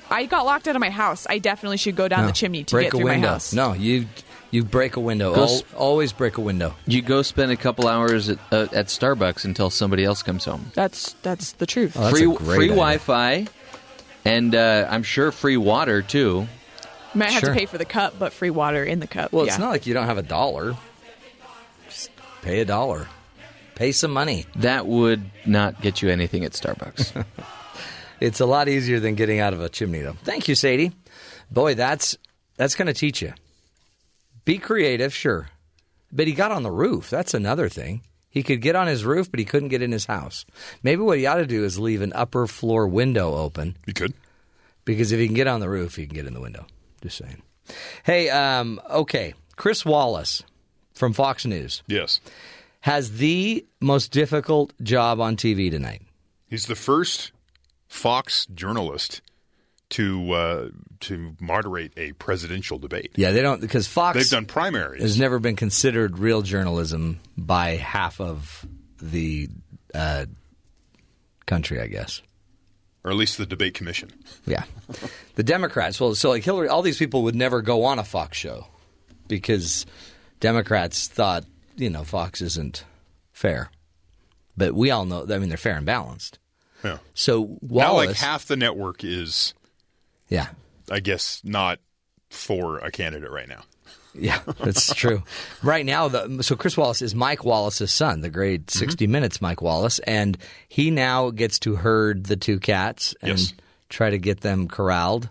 I 0.09 0.25
got 0.25 0.45
locked 0.45 0.67
out 0.67 0.75
of 0.75 0.79
my 0.79 0.89
house. 0.89 1.25
I 1.29 1.39
definitely 1.39 1.77
should 1.77 1.95
go 1.95 2.07
down 2.07 2.21
No. 2.21 2.27
the 2.27 2.33
chimney 2.33 2.63
to 2.63 2.75
break 2.75 2.85
get 2.87 2.93
a 2.93 2.97
through 2.97 3.05
window. 3.05 3.27
my 3.27 3.33
house. 3.33 3.53
No, 3.53 3.73
you 3.73 4.05
you 4.51 4.63
break 4.63 4.95
a 4.95 4.99
window. 4.99 5.33
Go 5.33 5.41
Al- 5.43 5.49
s- 5.49 5.63
always 5.75 6.13
break 6.13 6.37
a 6.37 6.41
window. 6.41 6.75
You 6.85 7.01
go 7.01 7.21
spend 7.23 7.51
a 7.51 7.55
couple 7.55 7.87
hours 7.87 8.29
at, 8.29 8.37
uh, 8.51 8.67
at 8.71 8.87
Starbucks 8.87 9.45
until 9.45 9.69
somebody 9.71 10.03
else 10.05 10.21
comes 10.21 10.45
home. 10.45 10.71
That's 10.75 11.13
that's 11.23 11.53
the 11.53 11.65
truth. 11.65 11.93
Oh, 11.97 12.01
that's 12.01 12.11
free 12.19 12.31
a 12.31 12.35
free. 12.35 12.67
Wi-Fi, 12.67 13.47
and 14.25 14.53
uh, 14.53 14.87
I'm 14.89 15.03
sure 15.03 15.31
free 15.31 15.57
water 15.57 16.01
too. 16.03 16.47
Might 17.15 17.29
have 17.31 17.41
Sure. 17.41 17.49
to 17.53 17.55
pay 17.59 17.65
for 17.65 17.77
the 17.77 17.85
cup, 17.85 18.15
but 18.19 18.33
free 18.33 18.49
water 18.49 18.83
in 18.83 18.99
the 18.99 19.07
cup. 19.07 19.31
Well, 19.31 19.45
yeah. 19.45 19.51
it's 19.53 19.59
not 19.59 19.69
like 19.69 19.85
you 19.87 19.93
don't 19.93 20.05
have 20.07 20.17
a 20.17 20.23
dollar. 20.23 20.75
Just 21.87 22.09
pay 22.41 22.59
a 22.61 22.65
dollar. 22.65 23.07
Pay 23.75 23.91
some 23.91 24.11
money. 24.11 24.45
That 24.57 24.85
would 24.85 25.23
not 25.45 25.81
get 25.81 26.01
you 26.01 26.09
anything 26.09 26.43
at 26.45 26.51
Starbucks. 26.53 27.25
It's 28.19 28.39
a 28.39 28.45
lot 28.45 28.69
easier 28.69 29.01
than 29.01 29.15
getting 29.15 29.41
out 29.41 29.51
of 29.53 29.59
a 29.59 29.67
chimney, 29.67 29.99
though. 29.99 30.15
Thank 30.23 30.47
you, 30.47 30.55
Sadie. 30.55 30.93
Boy, 31.51 31.73
that's 31.75 32.17
that's 32.55 32.73
going 32.75 32.85
to 32.85 32.93
teach 32.93 33.21
you. 33.21 33.33
Be 34.45 34.59
creative, 34.59 35.13
sure, 35.13 35.49
but 36.09 36.25
he 36.27 36.33
got 36.33 36.51
on 36.51 36.63
the 36.63 36.71
roof. 36.71 37.09
That's 37.09 37.33
another 37.33 37.67
thing. 37.67 38.01
He 38.29 38.41
could 38.41 38.61
get 38.61 38.77
on 38.77 38.87
his 38.87 39.03
roof, 39.03 39.29
but 39.29 39.39
he 39.41 39.45
couldn't 39.45 39.69
get 39.69 39.81
in 39.81 39.91
his 39.91 40.05
house. 40.05 40.45
Maybe 40.83 41.01
what 41.01 41.17
he 41.17 41.25
ought 41.25 41.35
to 41.35 41.45
do 41.45 41.65
is 41.65 41.77
leave 41.79 42.01
an 42.01 42.13
upper 42.15 42.47
floor 42.47 42.87
window 42.87 43.35
open 43.35 43.75
you 43.85 43.93
could. 43.93 44.13
because 44.85 45.11
if 45.11 45.19
he 45.19 45.25
can 45.25 45.35
get 45.35 45.47
on 45.47 45.59
the 45.59 45.67
roof, 45.69 45.97
he 45.97 46.05
can 46.05 46.15
get 46.15 46.25
in 46.25 46.33
the 46.33 46.39
window. 46.41 46.65
Just 47.01 47.17
saying. 47.17 47.41
Hey, 48.03 48.29
um, 48.29 48.79
okay, 48.89 49.33
Chris 49.57 49.83
Wallace 49.83 50.43
from 50.93 51.11
Fox 51.11 51.45
News 51.45 51.83
Yes. 51.87 52.21
Has 52.83 53.17
the 53.17 53.65
most 53.79 54.11
difficult 54.11 54.73
job 54.83 55.21
on 55.21 55.37
TV 55.37 55.71
tonight. 55.71 56.01
He's 56.49 56.65
the 56.65 56.75
first 56.75 57.31
Fox 57.87 58.45
journalist 58.47 59.21
to 59.91 60.31
uh, 60.33 60.69
to 60.99 61.33
moderate 61.39 61.93
a 61.95 62.11
presidential 62.13 62.77
debate. 62.77 63.13
Yeah, 63.15 63.31
they 63.31 63.41
don't 63.41 63.61
because 63.61 63.87
Fox 63.87 64.17
They've 64.17 64.29
done 64.29 64.45
primaries. 64.47 65.01
has 65.01 65.17
never 65.17 65.39
been 65.39 65.55
considered 65.55 66.19
real 66.19 66.41
journalism 66.41 67.21
by 67.37 67.77
half 67.77 68.19
of 68.19 68.65
the 69.01 69.47
uh, 69.93 70.25
country, 71.45 71.79
I 71.79 71.87
guess. 71.87 72.21
or 73.05 73.11
at 73.11 73.17
least 73.17 73.37
the 73.37 73.45
debate 73.45 73.75
commission. 73.75 74.11
Yeah, 74.45 74.65
the 75.35 75.43
Democrats. 75.43 76.01
Well, 76.01 76.15
so 76.15 76.31
like 76.31 76.43
Hillary, 76.43 76.67
all 76.67 76.81
these 76.81 76.97
people 76.97 77.23
would 77.23 77.35
never 77.35 77.61
go 77.61 77.85
on 77.85 77.97
a 77.97 78.03
Fox 78.03 78.37
show 78.37 78.67
because 79.29 79.85
Democrats 80.41 81.07
thought 81.07 81.45
you 81.75 81.89
know 81.89 82.03
Fox 82.03 82.41
isn't 82.41 82.85
fair, 83.31 83.69
but 84.57 84.73
we 84.73 84.91
all 84.91 85.05
know. 85.05 85.25
I 85.29 85.37
mean, 85.39 85.49
they're 85.49 85.57
fair 85.57 85.77
and 85.77 85.85
balanced. 85.85 86.39
Yeah. 86.83 86.97
So 87.13 87.57
Now, 87.61 87.93
Wallace, 87.93 88.07
like 88.07 88.15
half 88.17 88.45
the 88.45 88.57
network 88.57 89.03
is, 89.03 89.53
yeah, 90.27 90.47
I 90.91 90.99
guess, 90.99 91.41
not 91.43 91.79
for 92.29 92.79
a 92.79 92.91
candidate 92.91 93.31
right 93.31 93.47
now. 93.47 93.63
Yeah, 94.13 94.39
that's 94.59 94.93
true. 94.95 95.23
Right 95.63 95.85
now, 95.85 96.07
the, 96.07 96.43
so 96.43 96.55
Chris 96.55 96.77
Wallace 96.77 97.01
is 97.01 97.15
Mike 97.15 97.43
Wallace's 97.45 97.91
son, 97.91 98.21
the 98.21 98.29
great 98.29 98.67
mm-hmm. 98.67 98.79
60 98.79 99.07
Minutes 99.07 99.41
Mike 99.41 99.61
Wallace, 99.61 99.99
and 99.99 100.37
he 100.67 100.91
now 100.91 101.31
gets 101.31 101.57
to 101.59 101.75
herd 101.75 102.25
the 102.25 102.35
two 102.35 102.59
cats 102.59 103.15
and 103.21 103.39
Yes. 103.39 103.53
try 103.89 104.09
to 104.11 104.19
get 104.19 104.41
them 104.41 104.67
corralled. 104.67 105.29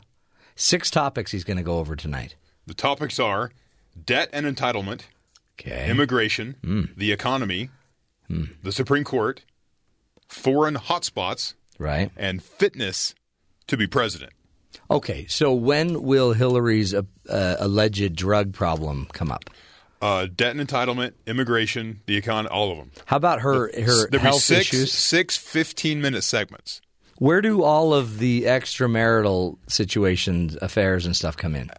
Six 0.56 0.90
topics 0.90 1.30
he's 1.30 1.44
going 1.44 1.56
to 1.58 1.62
go 1.62 1.78
over 1.78 1.94
tonight. 1.96 2.34
The 2.66 2.74
topics 2.74 3.20
are 3.20 3.52
debt 4.04 4.30
and 4.32 4.46
entitlement, 4.46 5.02
Okay. 5.60 5.90
immigration, 5.90 6.90
the 6.96 7.12
economy, 7.12 7.70
the 8.28 8.72
Supreme 8.72 9.04
Court, 9.04 9.44
foreign 10.28 10.74
hotspots, 10.74 11.54
right. 11.78 12.10
and 12.16 12.42
fitness 12.42 13.14
to 13.66 13.76
be 13.76 13.86
president. 13.86 14.32
Okay, 14.90 15.26
so 15.28 15.52
when 15.52 16.02
will 16.02 16.32
Hillary's 16.32 16.94
uh, 16.94 17.02
uh, 17.28 17.56
alleged 17.58 18.16
drug 18.16 18.52
problem 18.52 19.08
come 19.12 19.30
up? 19.30 19.50
Uh, 20.00 20.26
debt 20.34 20.56
and 20.56 20.68
entitlement, 20.68 21.12
immigration, 21.26 22.00
the 22.06 22.20
econ, 22.20 22.48
all 22.50 22.72
of 22.72 22.78
them. 22.78 22.90
How 23.06 23.16
about 23.16 23.42
her 23.42 23.70
her 23.80 24.08
There'd 24.08 24.10
be 24.10 24.18
health 24.18 24.42
six, 24.42 24.72
issues? 24.72 24.92
six 24.92 25.36
15 25.36 26.00
minute 26.00 26.24
segments. 26.24 26.80
Where 27.18 27.40
do 27.40 27.62
all 27.62 27.94
of 27.94 28.18
the 28.18 28.42
extramarital 28.42 29.58
situations, 29.68 30.56
affairs, 30.60 31.06
and 31.06 31.14
stuff 31.14 31.36
come 31.36 31.54
in? 31.54 31.70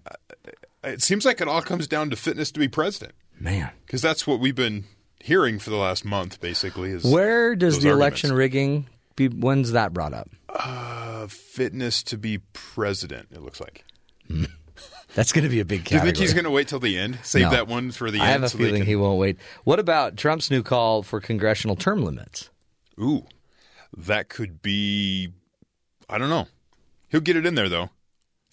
It 0.86 1.02
seems 1.02 1.26
like 1.26 1.42
it 1.42 1.50
all 1.50 1.62
comes 1.62 1.86
down 1.86 2.12
to 2.12 2.16
fitness 2.16 2.50
to 2.52 2.60
be 2.60 2.70
president 2.70 3.14
Man, 3.44 3.72
because 3.86 4.02
that's 4.02 4.26
what 4.26 4.40
we've 4.40 4.56
been 4.56 4.86
hearing 5.20 5.60
for 5.60 5.70
the 5.70 5.76
last 5.76 6.06
month, 6.06 6.40
basically. 6.40 6.92
Is 6.92 7.04
where 7.04 7.56
does 7.56 7.80
the 7.82 7.90
arguments. 7.90 8.00
election 8.24 8.34
rigging? 8.34 8.88
Be, 9.18 9.28
when's 9.28 9.74
that 9.74 9.92
brought 9.94 10.14
up? 10.14 10.30
Uh, 10.48 11.28
fitness 11.28 12.02
to 12.04 12.18
be 12.18 12.40
president? 12.54 13.28
It 13.32 13.42
looks 13.42 13.60
like. 13.60 13.84
That's 15.14 15.32
going 15.34 15.44
to 15.44 15.50
be 15.50 15.60
a 15.60 15.66
big 15.66 15.84
Do 15.84 15.94
you 15.96 16.02
think 16.02 16.18
he's 16.18 16.34
going 16.34 16.46
to 16.46 16.50
wait 16.52 16.68
till 16.70 16.80
the 16.80 16.98
end? 16.98 17.20
Save 17.22 17.44
No. 17.44 17.50
that 17.52 17.68
one 17.68 17.92
for 17.92 18.10
the 18.10 18.20
I 18.22 18.28
end. 18.28 18.32
have 18.32 18.44
a 18.44 18.50
so 18.50 18.58
feeling 18.58 18.78
can- 18.78 18.86
he 18.88 18.96
won't 18.96 19.20
wait. 19.20 19.38
What 19.66 19.78
about 19.80 20.16
Trump's 20.16 20.50
new 20.50 20.64
call 20.64 21.04
for 21.04 21.20
congressional 21.20 21.76
term 21.76 22.02
limits? 22.04 22.50
Ooh, 23.00 23.26
that 23.98 24.30
could 24.30 24.62
be. 24.62 25.34
I 26.10 26.18
don't 26.18 26.30
know. 26.30 26.48
He'll 27.10 27.20
get 27.22 27.36
it 27.36 27.46
in 27.46 27.56
there 27.56 27.70
though. 27.70 27.90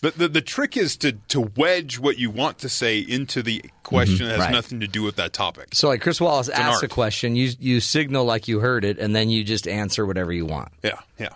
The, 0.02 0.10
the 0.12 0.28
the 0.28 0.40
trick 0.40 0.76
is 0.78 0.96
to 0.98 1.12
to 1.28 1.40
wedge 1.56 1.98
what 1.98 2.18
you 2.18 2.30
want 2.30 2.58
to 2.60 2.68
say 2.70 2.98
into 3.00 3.42
the 3.42 3.62
question 3.82 4.26
that 4.28 4.32
has 4.32 4.32
Mm-hmm. 4.32 4.40
right. 4.40 4.52
nothing 4.52 4.80
to 4.80 4.86
do 4.88 5.02
with 5.02 5.16
that 5.16 5.32
topic. 5.34 5.68
So, 5.74 5.88
like 5.88 6.00
Chris 6.00 6.20
Wallace 6.20 6.48
asks 6.48 6.82
a 6.82 6.88
question, 6.88 7.36
you 7.36 7.50
you 7.58 7.80
signal 7.80 8.24
like 8.24 8.48
you 8.48 8.60
heard 8.60 8.84
it, 8.84 8.98
and 8.98 9.14
then 9.14 9.28
you 9.28 9.44
just 9.44 9.68
answer 9.68 10.06
whatever 10.06 10.32
you 10.32 10.46
want. 10.46 10.70
Yeah, 10.82 11.00
yeah. 11.18 11.28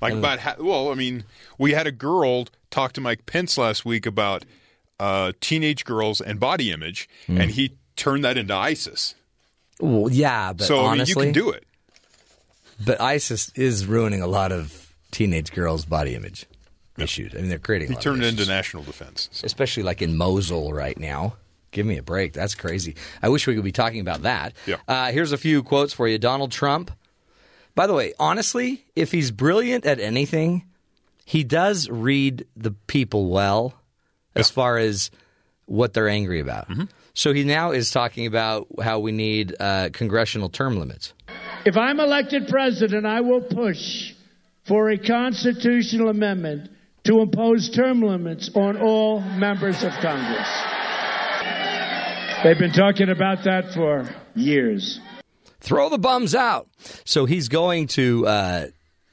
Like 0.00 0.14
about 0.14 0.38
ha- 0.38 0.56
well, 0.58 0.90
I 0.90 0.94
mean, 0.94 1.24
we 1.58 1.72
had 1.72 1.86
a 1.86 1.92
girl 1.92 2.46
talk 2.70 2.92
to 2.94 3.00
Mike 3.00 3.26
Pence 3.26 3.58
last 3.58 3.84
week 3.84 4.06
about 4.06 4.44
uh, 5.00 5.32
teenage 5.40 5.84
girls 5.84 6.20
and 6.22 6.40
body 6.40 6.70
image, 6.72 7.08
Mm. 7.28 7.40
and 7.42 7.50
he 7.50 7.72
turned 7.96 8.24
that 8.24 8.38
into 8.38 8.54
ISIS. 8.54 9.14
Well, 9.80 10.10
yeah, 10.10 10.52
but 10.54 10.66
so 10.66 10.78
honestly, 10.78 11.14
I 11.14 11.26
mean, 11.26 11.34
you 11.34 11.42
can 11.42 11.44
do 11.44 11.50
it. 11.50 11.64
But 12.84 13.00
ISIS 13.00 13.50
is 13.54 13.86
ruining 13.86 14.22
a 14.22 14.26
lot 14.26 14.50
of 14.52 14.94
teenage 15.10 15.52
girls' 15.52 15.84
body 15.84 16.14
image 16.14 16.46
issues. 17.00 17.34
I 17.34 17.38
mean, 17.38 17.48
they're 17.48 17.58
creating. 17.58 17.88
A 17.88 17.90
He 17.90 17.94
lot 17.94 18.02
turned 18.02 18.22
of 18.22 18.28
it 18.28 18.38
into 18.38 18.46
national 18.46 18.82
defense. 18.82 19.28
So- 19.32 19.44
especially 19.46 19.82
like 19.82 20.02
in 20.02 20.16
Mosul 20.16 20.72
right 20.72 20.98
now. 20.98 21.36
Give 21.70 21.84
me 21.84 21.98
a 21.98 22.02
break. 22.02 22.32
That's 22.32 22.54
crazy. 22.54 22.96
I 23.22 23.28
wish 23.28 23.46
we 23.46 23.54
could 23.54 23.62
be 23.62 23.72
talking 23.72 24.00
about 24.00 24.22
that. 24.22 24.54
Yeah. 24.64 24.76
Uh, 24.88 25.12
here's 25.12 25.32
a 25.32 25.36
few 25.36 25.62
quotes 25.62 25.92
for 25.92 26.08
you. 26.08 26.16
Donald 26.16 26.50
Trump. 26.50 26.90
By 27.74 27.86
the 27.86 27.92
way, 27.92 28.14
honestly, 28.18 28.86
if 28.96 29.12
he's 29.12 29.30
brilliant 29.30 29.84
at 29.84 30.00
anything, 30.00 30.64
he 31.26 31.44
does 31.44 31.88
read 31.90 32.46
the 32.56 32.70
people 32.70 33.28
well 33.28 33.74
as 34.34 34.48
far 34.50 34.78
as 34.78 35.10
what 35.66 35.92
they're 35.92 36.08
angry 36.08 36.40
about. 36.40 36.70
Mm-hmm. 36.70 36.84
So 37.12 37.34
he 37.34 37.44
now 37.44 37.72
is 37.72 37.90
talking 37.90 38.26
about 38.26 38.66
how 38.82 39.00
we 39.00 39.12
need 39.12 39.54
uh, 39.60 39.90
congressional 39.92 40.48
term 40.48 40.78
limits. 40.78 41.12
If 41.66 41.76
I'm 41.76 42.00
elected 42.00 42.48
president, 42.48 43.04
I 43.04 43.20
will 43.20 43.42
push 43.42 44.14
for 44.66 44.88
a 44.90 44.96
constitutional 44.98 46.08
amendment 46.08 46.70
to 47.08 47.20
impose 47.20 47.70
term 47.70 48.02
limits 48.02 48.50
on 48.54 48.76
all 48.76 49.20
members 49.20 49.82
of 49.82 49.90
Congress. 49.94 50.48
They've 52.44 52.58
been 52.58 52.72
talking 52.72 53.08
about 53.08 53.42
that 53.44 53.72
for 53.74 54.08
years. 54.36 55.00
throw 55.60 55.88
the 55.88 55.98
bums 55.98 56.34
out. 56.34 56.68
So 57.04 57.24
he's 57.24 57.48
going 57.48 57.88
to 57.88 58.26
uh, 58.26 58.66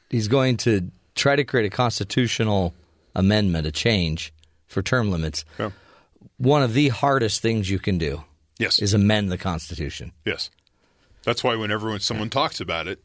he's 0.09 0.27
going 0.27 0.57
to 0.57 0.91
try 1.15 1.35
to 1.35 1.43
create 1.43 1.65
a 1.65 1.69
constitutional 1.69 2.73
amendment, 3.15 3.65
a 3.65 3.71
change 3.71 4.31
for 4.67 4.83
term 4.83 5.09
limits. 5.09 5.43
Yeah. 5.57 5.71
One 6.37 6.61
of 6.61 6.73
the 6.73 6.89
hardest 6.89 7.41
things 7.41 7.69
you 7.69 7.79
can 7.79 7.97
do 7.97 8.23
Yes. 8.59 8.79
is 8.79 8.93
amend 8.93 9.31
the 9.31 9.37
Constitution. 9.37 10.11
Yes. 10.25 10.49
That's 11.23 11.43
why 11.43 11.55
whenever 11.55 11.89
when 11.89 12.01
someone 12.01 12.29
talks 12.29 12.59
about 12.59 12.87
it, 12.87 12.99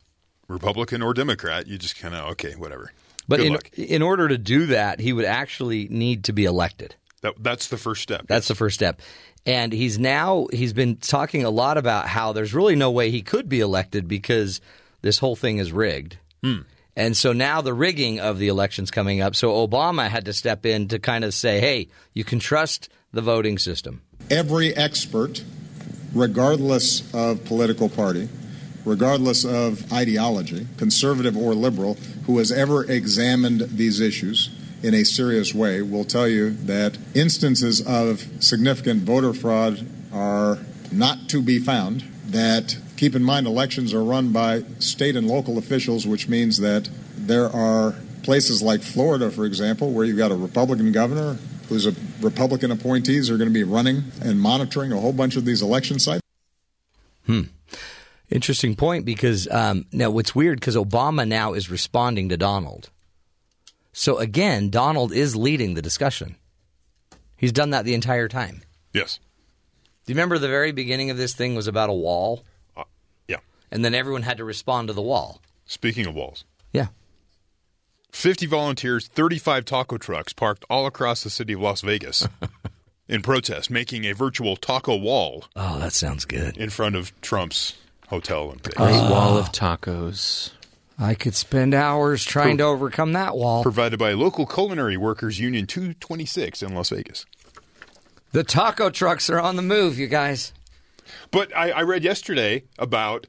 Republican 0.48 1.00
or 1.00 1.14
Democrat, 1.14 1.66
you 1.68 1.78
just 1.78 1.96
kind 1.98 2.14
of 2.14 2.32
okay, 2.32 2.54
whatever. 2.56 2.92
But 3.30 3.40
in, 3.40 3.58
in 3.74 4.02
order 4.02 4.28
to 4.28 4.36
do 4.36 4.66
that, 4.66 5.00
he 5.00 5.12
would 5.12 5.24
actually 5.24 5.88
need 5.88 6.24
to 6.24 6.32
be 6.32 6.44
elected. 6.44 6.94
That, 7.22 7.34
that's 7.38 7.68
the 7.68 7.76
first 7.76 8.02
step. 8.02 8.26
That's 8.26 8.48
the 8.48 8.54
first 8.54 8.74
step. 8.74 9.00
And 9.46 9.72
he's 9.72 9.98
now 9.98 10.48
he's 10.52 10.74
been 10.74 10.96
talking 10.96 11.44
a 11.44 11.50
lot 11.50 11.78
about 11.78 12.06
how 12.06 12.32
there's 12.32 12.52
really 12.52 12.76
no 12.76 12.90
way 12.90 13.10
he 13.10 13.22
could 13.22 13.48
be 13.48 13.60
elected 13.60 14.06
because 14.06 14.60
this 15.00 15.18
whole 15.18 15.36
thing 15.36 15.58
is 15.58 15.72
rigged. 15.72 16.18
Hmm. 16.42 16.60
And 16.96 17.16
so 17.16 17.32
now 17.32 17.62
the 17.62 17.72
rigging 17.72 18.20
of 18.20 18.38
the 18.38 18.48
election's 18.48 18.90
coming 18.90 19.22
up. 19.22 19.34
So 19.34 19.66
Obama 19.66 20.08
had 20.08 20.26
to 20.26 20.34
step 20.34 20.66
in 20.66 20.88
to 20.88 20.98
kind 20.98 21.24
of 21.24 21.32
say, 21.32 21.60
"Hey, 21.60 21.88
you 22.12 22.24
can 22.24 22.38
trust 22.38 22.90
the 23.12 23.22
voting 23.22 23.58
system." 23.58 24.02
every 24.30 24.74
expert, 24.76 25.42
regardless 26.14 27.12
of 27.12 27.44
political 27.44 27.88
party, 27.88 28.28
regardless 28.84 29.44
of 29.44 29.92
ideology, 29.92 30.66
conservative 30.76 31.36
or 31.36 31.54
liberal, 31.54 31.94
who 32.26 32.38
has 32.38 32.50
ever 32.50 32.84
examined 32.90 33.60
these 33.60 34.00
issues 34.00 34.50
in 34.82 34.94
a 34.94 35.04
serious 35.04 35.54
way 35.54 35.82
will 35.82 36.04
tell 36.04 36.28
you 36.28 36.50
that 36.50 36.96
instances 37.14 37.86
of 37.86 38.26
significant 38.40 39.02
voter 39.02 39.32
fraud 39.32 39.86
are 40.12 40.58
not 40.90 41.28
to 41.28 41.42
be 41.42 41.58
found. 41.58 42.04
That, 42.26 42.78
keep 42.96 43.14
in 43.14 43.24
mind, 43.24 43.46
elections 43.46 43.92
are 43.92 44.04
run 44.04 44.32
by 44.32 44.62
state 44.78 45.16
and 45.16 45.26
local 45.26 45.58
officials, 45.58 46.06
which 46.06 46.28
means 46.28 46.58
that 46.58 46.88
there 47.16 47.48
are 47.50 47.96
places 48.22 48.62
like 48.62 48.82
Florida, 48.82 49.30
for 49.30 49.44
example, 49.44 49.92
where 49.92 50.04
you've 50.04 50.18
got 50.18 50.30
a 50.30 50.36
Republican 50.36 50.92
governor 50.92 51.38
whose 51.68 51.86
Republican 52.20 52.70
appointees 52.70 53.30
are 53.30 53.36
going 53.36 53.48
to 53.48 53.54
be 53.54 53.64
running 53.64 54.04
and 54.20 54.40
monitoring 54.40 54.92
a 54.92 54.98
whole 54.98 55.12
bunch 55.12 55.36
of 55.36 55.44
these 55.44 55.62
election 55.62 55.98
sites. 55.98 56.22
Hmm. 57.26 57.42
Interesting 58.30 58.76
point 58.76 59.04
because 59.04 59.48
um, 59.50 59.86
now 59.92 60.10
what's 60.10 60.34
weird 60.34 60.60
because 60.60 60.76
Obama 60.76 61.26
now 61.26 61.52
is 61.54 61.68
responding 61.70 62.28
to 62.28 62.36
Donald. 62.36 62.90
So 63.92 64.18
again, 64.18 64.70
Donald 64.70 65.12
is 65.12 65.34
leading 65.34 65.74
the 65.74 65.82
discussion. 65.82 66.36
He's 67.36 67.52
done 67.52 67.70
that 67.70 67.84
the 67.84 67.94
entire 67.94 68.28
time. 68.28 68.62
yes. 68.92 69.18
Do 70.06 70.12
you 70.12 70.16
remember 70.16 70.38
the 70.38 70.48
very 70.48 70.72
beginning 70.72 71.10
of 71.10 71.16
this 71.18 71.34
thing 71.34 71.54
was 71.54 71.68
about 71.68 71.90
a 71.90 71.92
wall, 71.92 72.42
Uh, 72.76 72.84
yeah. 73.28 73.36
and 73.70 73.84
then 73.84 73.94
everyone 73.94 74.22
had 74.22 74.38
to 74.38 74.44
respond 74.44 74.88
to 74.88 74.94
the 74.94 75.02
wall? 75.02 75.40
Speaking 75.66 76.06
of 76.06 76.14
walls, 76.14 76.44
Yeah. 76.72 76.86
50 78.12 78.46
volunteers, 78.46 79.06
35 79.08 79.64
taco 79.64 79.98
trucks 79.98 80.32
parked 80.32 80.64
all 80.70 80.86
across 80.86 81.22
the 81.22 81.30
city 81.30 81.52
of 81.52 81.60
Las 81.60 81.82
Vegas 81.82 82.26
in 83.08 83.22
protest, 83.22 83.70
making 83.70 84.04
a 84.04 84.12
virtual 84.14 84.56
taco 84.56 84.96
wall 84.96 85.44
Oh, 85.54 85.78
that 85.78 85.92
sounds 85.92 86.24
good. 86.24 86.56
in 86.56 86.70
front 86.70 86.96
of 86.96 87.12
Trump's 87.20 87.74
hotel 88.10 88.50
in 88.50 88.58
Vegas. 88.58 88.74
Great 88.74 88.94
ah. 88.96 89.10
wall 89.10 89.38
of 89.38 89.50
tacos. 89.52 90.50
I 90.98 91.14
could 91.14 91.34
spend 91.34 91.72
hours 91.72 92.24
trying 92.24 92.58
to 92.58 92.64
overcome 92.64 93.14
that 93.14 93.34
wall. 93.34 93.62
Provided 93.62 93.98
by 93.98 94.12
local 94.12 94.44
culinary 94.44 94.98
workers 94.98 95.40
union 95.40 95.66
226 95.66 96.62
in 96.62 96.74
Las 96.74 96.90
Vegas. 96.90 97.24
The 98.32 98.44
taco 98.44 98.90
trucks 98.90 99.30
are 99.30 99.40
on 99.40 99.56
the 99.56 99.62
move, 99.62 99.98
you 99.98 100.08
guys. 100.08 100.52
But 101.30 101.56
I, 101.56 101.70
I 101.70 101.82
read 101.82 102.04
yesterday 102.04 102.64
about 102.78 103.26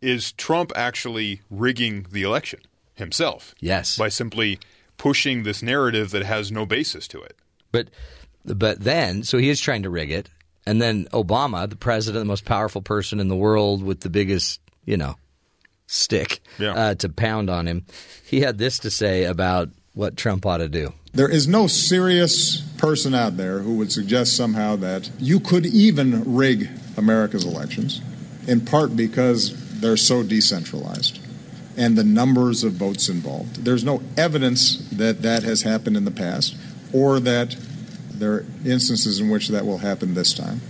is 0.00 0.32
Trump 0.32 0.72
actually 0.74 1.42
rigging 1.50 2.06
the 2.10 2.22
election 2.22 2.60
himself? 2.94 3.54
Yes. 3.60 3.98
By 3.98 4.08
simply 4.08 4.58
pushing 4.96 5.42
this 5.42 5.62
narrative 5.62 6.10
that 6.12 6.24
has 6.24 6.50
no 6.50 6.64
basis 6.64 7.06
to 7.08 7.20
it. 7.20 7.36
But 7.70 7.88
but 8.44 8.80
then, 8.80 9.22
so 9.22 9.36
he 9.36 9.50
is 9.50 9.60
trying 9.60 9.82
to 9.82 9.90
rig 9.90 10.10
it, 10.10 10.30
and 10.66 10.80
then 10.80 11.06
Obama, 11.12 11.68
the 11.68 11.76
president, 11.76 12.22
the 12.22 12.28
most 12.28 12.44
powerful 12.44 12.82
person 12.82 13.20
in 13.20 13.28
the 13.28 13.36
world 13.36 13.82
with 13.82 14.00
the 14.00 14.10
biggest, 14.10 14.60
you 14.84 14.96
know, 14.96 15.16
stick 15.86 16.40
Yeah. 16.58 16.72
uh, 16.74 16.94
to 16.96 17.08
pound 17.08 17.50
on 17.50 17.66
him, 17.66 17.84
he 18.24 18.40
had 18.40 18.58
this 18.58 18.78
to 18.80 18.90
say 18.90 19.24
about 19.24 19.70
what 19.94 20.16
Trump 20.16 20.46
ought 20.46 20.58
to 20.58 20.68
do. 20.68 20.92
There 21.12 21.28
is 21.28 21.48
no 21.48 21.66
serious 21.66 22.58
person 22.78 23.14
out 23.14 23.36
there 23.36 23.58
who 23.60 23.74
would 23.76 23.90
suggest 23.90 24.36
somehow 24.36 24.76
that 24.76 25.10
you 25.18 25.40
could 25.40 25.66
even 25.66 26.36
rig 26.36 26.68
America's 26.96 27.44
elections, 27.44 28.00
in 28.46 28.60
part 28.60 28.94
because 28.94 29.80
they're 29.80 29.96
so 29.96 30.22
decentralized 30.22 31.18
and 31.76 31.96
the 31.96 32.04
numbers 32.04 32.62
of 32.62 32.72
votes 32.74 33.08
involved. 33.08 33.64
There's 33.64 33.82
no 33.84 34.02
evidence 34.16 34.76
that 34.92 35.22
that 35.22 35.42
has 35.42 35.62
happened 35.62 35.96
in 35.96 36.04
the 36.04 36.10
past 36.10 36.54
or 36.92 37.18
that 37.20 37.56
there 38.20 38.32
are 38.34 38.46
instances 38.64 39.18
in 39.20 39.28
which 39.30 39.48
that 39.48 39.66
will 39.66 39.78
happen 39.78 40.14
this 40.14 40.32
time. 40.34 40.60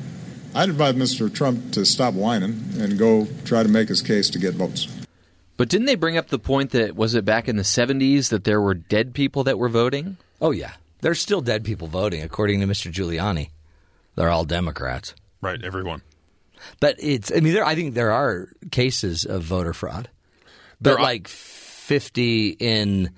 I'd 0.54 0.68
advise 0.68 0.94
Mr. 0.94 1.32
Trump 1.32 1.72
to 1.72 1.84
stop 1.84 2.14
whining 2.14 2.64
and 2.78 2.98
go 2.98 3.28
try 3.44 3.62
to 3.62 3.68
make 3.68 3.88
his 3.88 4.02
case 4.02 4.30
to 4.30 4.38
get 4.38 4.54
votes. 4.54 4.88
But 5.56 5.68
didn't 5.68 5.86
they 5.86 5.94
bring 5.94 6.16
up 6.16 6.28
the 6.28 6.38
point 6.38 6.70
that 6.70 6.96
was 6.96 7.14
it 7.14 7.24
back 7.24 7.48
in 7.48 7.56
the 7.56 7.62
70s 7.62 8.30
that 8.30 8.44
there 8.44 8.60
were 8.60 8.74
dead 8.74 9.14
people 9.14 9.44
that 9.44 9.58
were 9.58 9.68
voting? 9.68 10.16
Oh 10.40 10.50
yeah, 10.50 10.72
there's 11.02 11.20
still 11.20 11.40
dead 11.42 11.64
people 11.64 11.86
voting, 11.86 12.22
according 12.22 12.60
to 12.60 12.66
Mr. 12.66 12.90
Giuliani. 12.90 13.50
They're 14.16 14.30
all 14.30 14.44
Democrats. 14.44 15.14
Right, 15.40 15.62
everyone. 15.62 16.02
But 16.80 16.96
it's, 16.98 17.30
I 17.30 17.40
mean, 17.40 17.52
there, 17.54 17.64
I 17.64 17.74
think 17.74 17.94
there 17.94 18.10
are 18.12 18.48
cases 18.70 19.24
of 19.24 19.42
voter 19.42 19.72
fraud. 19.72 20.08
But 20.80 20.90
There 20.90 20.98
are- 20.98 21.02
like 21.02 21.28
50 21.28 22.56
in 22.58 23.10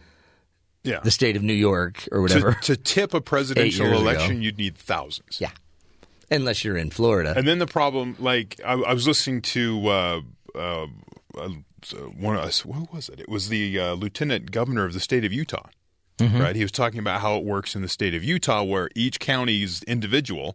Yeah. 0.84 1.00
the 1.00 1.10
state 1.10 1.36
of 1.36 1.42
New 1.42 1.52
York 1.52 2.08
or 2.10 2.20
whatever. 2.22 2.54
To, 2.54 2.74
to 2.74 2.76
tip 2.76 3.14
a 3.14 3.20
presidential 3.32 3.86
years 3.86 4.00
ago. 4.00 4.02
election, 4.08 4.42
you'd 4.42 4.58
need 4.58 4.76
thousands. 4.76 5.40
yeah, 5.40 5.50
unless 6.30 6.64
you're 6.64 6.76
in 6.76 6.90
Florida. 6.90 7.34
And 7.36 7.46
then 7.46 7.58
the 7.58 7.66
problem, 7.66 8.16
like 8.18 8.60
I, 8.64 8.72
I 8.72 8.92
was 8.94 9.06
listening 9.06 9.42
to 9.42 9.86
uh, 9.88 10.20
uh, 10.54 10.86
uh, 11.38 11.48
one. 12.18 12.36
Uh, 12.36 12.50
what 12.64 12.92
was 12.92 13.08
it? 13.08 13.20
It 13.20 13.28
was 13.28 13.48
the 13.48 13.78
uh, 13.78 13.92
lieutenant 13.94 14.50
governor 14.50 14.84
of 14.84 14.92
the 14.92 15.00
state 15.00 15.24
of 15.24 15.32
Utah. 15.32 15.68
Right, 16.20 16.54
he 16.54 16.62
was 16.62 16.70
talking 16.70 17.00
about 17.00 17.20
how 17.20 17.36
it 17.36 17.42
works 17.44 17.74
in 17.74 17.82
the 17.82 17.88
state 17.88 18.14
of 18.14 18.22
Utah, 18.22 18.62
where 18.62 18.88
each 18.94 19.18
county 19.18 19.64
is 19.64 19.82
individual. 19.88 20.54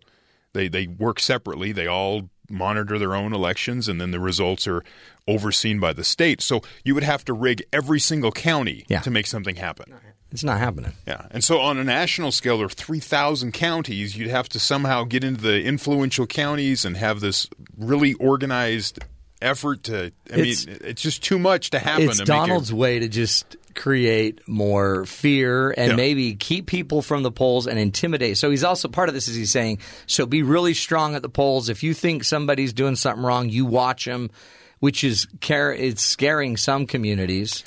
They 0.53 0.69
they 0.69 0.87
work 0.87 1.19
separately. 1.19 1.73
They 1.73 1.87
all 1.87 2.29
monitor 2.49 2.97
their 2.97 3.13
own 3.13 3.33
elections, 3.33 3.89
and 3.89 3.99
then 3.99 4.11
the 4.11 4.19
results 4.21 4.65
are 4.65 4.81
overseen 5.27 5.81
by 5.81 5.91
the 5.91 6.05
state. 6.05 6.39
So 6.41 6.61
you 6.85 6.93
would 6.95 7.03
have 7.03 7.25
to 7.25 7.33
rig 7.33 7.63
every 7.73 7.99
single 7.99 8.31
county 8.31 8.85
Yeah. 8.87 9.01
to 9.01 9.11
make 9.11 9.27
something 9.27 9.57
happen. 9.57 9.93
It's 10.31 10.43
not 10.43 10.59
happening. 10.59 10.91
Yeah, 11.07 11.25
and 11.31 11.43
so 11.43 11.59
on 11.59 11.77
a 11.77 11.83
national 11.83 12.31
scale, 12.31 12.57
there 12.57 12.67
are 12.67 12.69
three 12.69 12.99
thousand 12.99 13.53
counties. 13.53 14.15
You'd 14.17 14.29
have 14.29 14.49
to 14.49 14.59
somehow 14.59 15.03
get 15.03 15.23
into 15.23 15.41
the 15.41 15.63
influential 15.63 16.25
counties 16.27 16.85
and 16.85 16.97
have 16.97 17.19
this 17.19 17.49
really 17.77 18.13
organized 18.15 18.99
effort 19.41 19.83
to. 19.83 20.11
I 20.31 20.35
It's- 20.39 20.65
mean, 20.67 20.77
it's 20.81 21.01
just 21.01 21.23
too 21.23 21.37
much 21.39 21.69
to 21.71 21.79
happen. 21.79 22.09
It's 22.09 22.17
to 22.17 22.23
make 22.23 22.29
it- 22.29 22.31
Donald's 22.47 22.73
way 22.73 22.99
to 22.99 23.07
just 23.07 23.55
create 23.75 24.41
more 24.47 25.05
fear 25.05 25.69
and 25.77 25.91
Yeah. 25.91 25.95
maybe 25.95 26.33
keep 26.33 26.65
people 26.65 27.03
from 27.03 27.21
the 27.21 27.31
polls 27.31 27.67
and 27.67 27.77
intimidate. 27.77 28.35
So 28.37 28.49
he's 28.49 28.63
also 28.63 28.87
part 28.87 29.07
of 29.09 29.13
this 29.13 29.27
is 29.27 29.35
he's 29.35 29.51
saying, 29.51 29.77
so 30.07 30.25
be 30.25 30.41
really 30.41 30.73
strong 30.73 31.13
at 31.13 31.21
the 31.21 31.29
polls. 31.29 31.69
If 31.69 31.83
you 31.83 31.93
think 31.93 32.23
somebody's 32.23 32.73
doing 32.73 32.95
something 32.95 33.23
wrong, 33.23 33.49
you 33.49 33.65
watch 33.65 34.05
them, 34.05 34.31
which 34.79 35.03
is 35.03 35.27
care. 35.41 35.71
It's 35.71 36.01
scaring 36.01 36.57
some 36.57 36.87
communities 36.87 37.63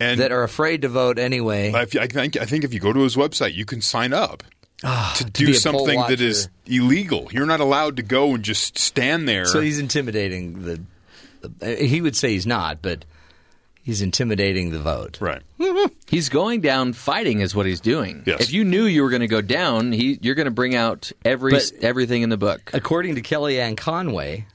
and 0.00 0.20
that 0.20 0.32
are 0.32 0.42
afraid 0.42 0.82
to 0.82 0.88
vote 0.88 1.18
anyway. 1.18 1.72
If 1.74 1.94
you- 1.94 2.00
I 2.00 2.06
think 2.06 2.36
I 2.36 2.44
think 2.44 2.64
if 2.64 2.72
you 2.74 2.80
go 2.80 2.92
to 2.92 3.00
his 3.00 3.16
website, 3.16 3.54
you 3.54 3.64
can 3.64 3.80
sign 3.80 4.12
up 4.12 4.42
ah, 4.84 5.14
to 5.18 5.24
be 5.24 5.30
do 5.46 5.50
a 5.52 5.54
something 5.54 5.98
that 6.00 6.20
is 6.20 6.48
illegal. 6.66 7.28
You're 7.32 7.46
not 7.46 7.60
allowed 7.60 7.96
to 7.96 8.02
go 8.02 8.34
and 8.34 8.42
just 8.44 8.78
stand 8.78 9.28
there. 9.28 9.46
So 9.46 9.60
he's 9.60 9.78
intimidating 9.78 10.62
the, 10.64 10.80
the. 11.40 11.52
Eh, 11.62 11.84
he 11.86 12.00
would 12.00 12.16
say 12.16 12.30
he's 12.30 12.46
not, 12.46 12.82
but 12.82 13.04
he's 13.82 14.02
intimidating 14.02 14.70
the 14.72 14.80
vote. 14.80 15.18
right. 15.20 15.42
He's 16.08 16.28
going 16.28 16.60
down 16.60 16.92
fighting, 16.92 17.40
is 17.40 17.52
what 17.52 17.66
he's 17.66 17.80
doing. 17.80 18.22
Yes. 18.26 18.40
If 18.42 18.52
you 18.52 18.62
knew 18.64 18.84
you 18.84 19.02
were 19.02 19.10
going 19.10 19.22
to 19.22 19.26
go 19.26 19.40
down, 19.40 19.90
he, 19.90 20.20
you're 20.22 20.36
going 20.36 20.44
to 20.46 20.52
bring 20.52 20.76
out 20.76 21.10
every 21.24 21.50
But- 21.50 21.72
everything 21.82 22.22
in 22.22 22.28
the 22.28 22.36
book. 22.36 22.70
According 22.72 23.16
to 23.16 23.22
Kellyanne 23.22 23.76
Conway, 23.76 24.46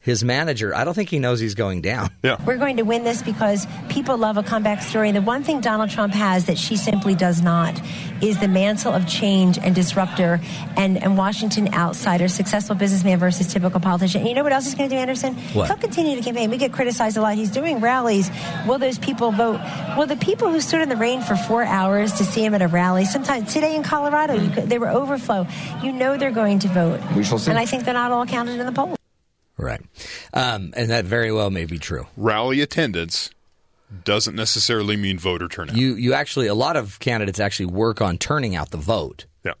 his 0.00 0.24
manager, 0.24 0.74
I 0.74 0.84
don't 0.84 0.94
think 0.94 1.10
he 1.10 1.18
knows 1.18 1.40
he's 1.40 1.54
going 1.54 1.82
down. 1.82 2.10
Yeah. 2.22 2.42
We're 2.44 2.56
going 2.56 2.78
to 2.78 2.84
win 2.84 3.04
this 3.04 3.22
because 3.22 3.66
people 3.90 4.16
love 4.16 4.38
a 4.38 4.42
comeback 4.42 4.82
story. 4.82 5.08
And 5.08 5.16
the 5.16 5.22
one 5.22 5.42
thing 5.42 5.60
Donald 5.60 5.90
Trump 5.90 6.14
has 6.14 6.46
that 6.46 6.56
she 6.56 6.76
simply 6.76 7.14
does 7.14 7.42
not 7.42 7.78
is 8.22 8.38
the 8.38 8.48
mantle 8.48 8.92
of 8.92 9.06
change 9.06 9.58
and 9.58 9.74
disruptor 9.74 10.40
and, 10.76 11.02
and 11.02 11.18
Washington 11.18 11.74
outsider, 11.74 12.28
successful 12.28 12.74
businessman 12.74 13.18
versus 13.18 13.52
typical 13.52 13.78
politician. 13.78 14.20
And 14.20 14.28
you 14.28 14.34
know 14.34 14.42
what 14.42 14.52
else 14.52 14.64
he's 14.64 14.74
going 14.74 14.88
to 14.88 14.94
do, 14.94 14.98
Anderson? 14.98 15.34
What? 15.52 15.68
He'll 15.68 15.76
continue 15.76 16.16
to 16.16 16.22
campaign. 16.22 16.50
We 16.50 16.56
get 16.56 16.72
criticized 16.72 17.18
a 17.18 17.22
lot. 17.22 17.34
He's 17.34 17.50
doing 17.50 17.80
rallies. 17.80 18.30
Will 18.66 18.78
those 18.78 18.98
people 18.98 19.32
vote? 19.32 19.60
Will 19.98 20.06
the 20.06 20.16
people 20.16 20.50
who 20.50 20.60
stood 20.62 20.80
in 20.80 20.88
the 20.88 20.96
rain 20.96 21.20
for 21.20 21.36
four 21.36 21.62
hours 21.62 22.12
to 22.14 22.24
see 22.24 22.44
him 22.44 22.54
at 22.54 22.62
a 22.62 22.68
rally, 22.68 23.04
sometimes 23.04 23.52
today 23.52 23.76
in 23.76 23.82
Colorado, 23.82 24.34
you 24.34 24.50
could, 24.50 24.68
they 24.68 24.78
were 24.78 24.88
overflow. 24.88 25.46
You 25.82 25.92
know 25.92 26.16
they're 26.16 26.30
going 26.30 26.58
to 26.60 26.68
vote. 26.68 27.00
We 27.14 27.22
shall 27.24 27.38
see. 27.38 27.50
And 27.50 27.58
I 27.58 27.66
think 27.66 27.84
they're 27.84 27.94
not 27.94 28.12
all 28.12 28.26
counted 28.26 28.58
in 28.58 28.66
the 28.66 28.72
polls. 28.72 28.99
Right. 29.60 29.82
Um, 30.32 30.72
and 30.76 30.90
that 30.90 31.04
very 31.04 31.30
well 31.30 31.50
may 31.50 31.66
be 31.66 31.78
true. 31.78 32.06
Rally 32.16 32.60
attendance 32.62 33.30
doesn't 34.04 34.34
necessarily 34.34 34.96
mean 34.96 35.18
voter 35.18 35.48
turnout. 35.48 35.76
You 35.76 35.94
you 35.94 36.14
actually 36.14 36.46
a 36.46 36.54
lot 36.54 36.76
of 36.76 36.98
candidates 36.98 37.40
actually 37.40 37.66
work 37.66 38.00
on 38.00 38.18
turning 38.18 38.56
out 38.56 38.70
the 38.70 38.76
vote, 38.78 39.26
yeah. 39.44 39.52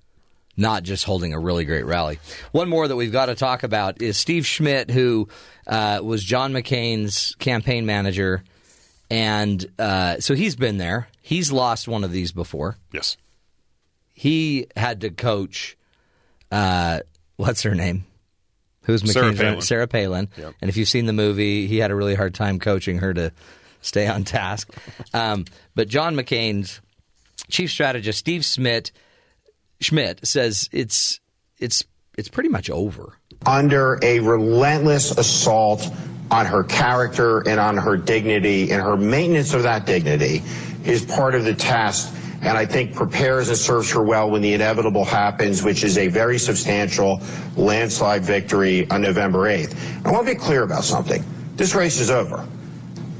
not 0.56 0.84
just 0.84 1.04
holding 1.04 1.34
a 1.34 1.38
really 1.38 1.64
great 1.64 1.84
rally. 1.84 2.18
One 2.52 2.68
more 2.68 2.86
that 2.88 2.96
we've 2.96 3.12
got 3.12 3.26
to 3.26 3.34
talk 3.34 3.62
about 3.62 4.00
is 4.00 4.16
Steve 4.16 4.46
Schmidt, 4.46 4.90
who 4.90 5.28
uh, 5.66 6.00
was 6.02 6.24
John 6.24 6.52
McCain's 6.52 7.34
campaign 7.36 7.86
manager, 7.86 8.42
and 9.10 9.64
uh, 9.78 10.20
so 10.20 10.34
he's 10.34 10.56
been 10.56 10.78
there. 10.78 11.08
He's 11.20 11.52
lost 11.52 11.88
one 11.88 12.04
of 12.04 12.12
these 12.12 12.32
before. 12.32 12.76
Yes. 12.92 13.16
He 14.14 14.66
had 14.76 15.00
to 15.02 15.10
coach. 15.10 15.76
Uh, 16.52 17.00
what's 17.36 17.62
her 17.62 17.74
name? 17.74 18.04
Who's 18.90 19.12
Sarah 19.12 19.32
Palin. 19.32 19.60
Sarah 19.60 19.88
Palin. 19.88 20.28
Yep. 20.36 20.54
And 20.60 20.68
if 20.68 20.76
you've 20.76 20.88
seen 20.88 21.06
the 21.06 21.12
movie, 21.12 21.66
he 21.66 21.78
had 21.78 21.90
a 21.90 21.94
really 21.94 22.14
hard 22.14 22.34
time 22.34 22.58
coaching 22.58 22.98
her 22.98 23.14
to 23.14 23.32
stay 23.80 24.06
on 24.06 24.24
task. 24.24 24.70
Um, 25.14 25.44
but 25.74 25.88
John 25.88 26.14
McCain's 26.14 26.80
chief 27.48 27.70
strategist, 27.70 28.18
Steve 28.18 28.44
Schmidt, 28.44 28.92
Schmidt 29.80 30.26
says 30.26 30.68
it's 30.72 31.20
it's 31.58 31.84
it's 32.18 32.28
pretty 32.28 32.48
much 32.50 32.68
over. 32.70 33.14
under 33.46 33.98
a 34.02 34.20
relentless 34.20 35.16
assault 35.16 35.88
on 36.30 36.46
her 36.46 36.62
character 36.64 37.40
and 37.48 37.58
on 37.58 37.76
her 37.76 37.96
dignity 37.96 38.70
and 38.70 38.82
her 38.82 38.96
maintenance 38.96 39.54
of 39.54 39.62
that 39.62 39.86
dignity 39.86 40.42
is 40.84 41.04
part 41.04 41.34
of 41.34 41.44
the 41.44 41.54
test 41.54 42.14
and 42.42 42.56
I 42.56 42.64
think 42.64 42.94
prepares 42.94 43.48
and 43.48 43.56
serves 43.56 43.90
her 43.92 44.02
well 44.02 44.30
when 44.30 44.42
the 44.42 44.54
inevitable 44.54 45.04
happens, 45.04 45.62
which 45.62 45.84
is 45.84 45.98
a 45.98 46.08
very 46.08 46.38
substantial 46.38 47.20
landslide 47.56 48.22
victory 48.22 48.88
on 48.90 49.02
November 49.02 49.40
8th. 49.40 49.76
I 50.06 50.10
want 50.10 50.26
to 50.26 50.34
be 50.34 50.38
clear 50.38 50.62
about 50.62 50.84
something. 50.84 51.22
This 51.56 51.74
race 51.74 52.00
is 52.00 52.10
over. 52.10 52.46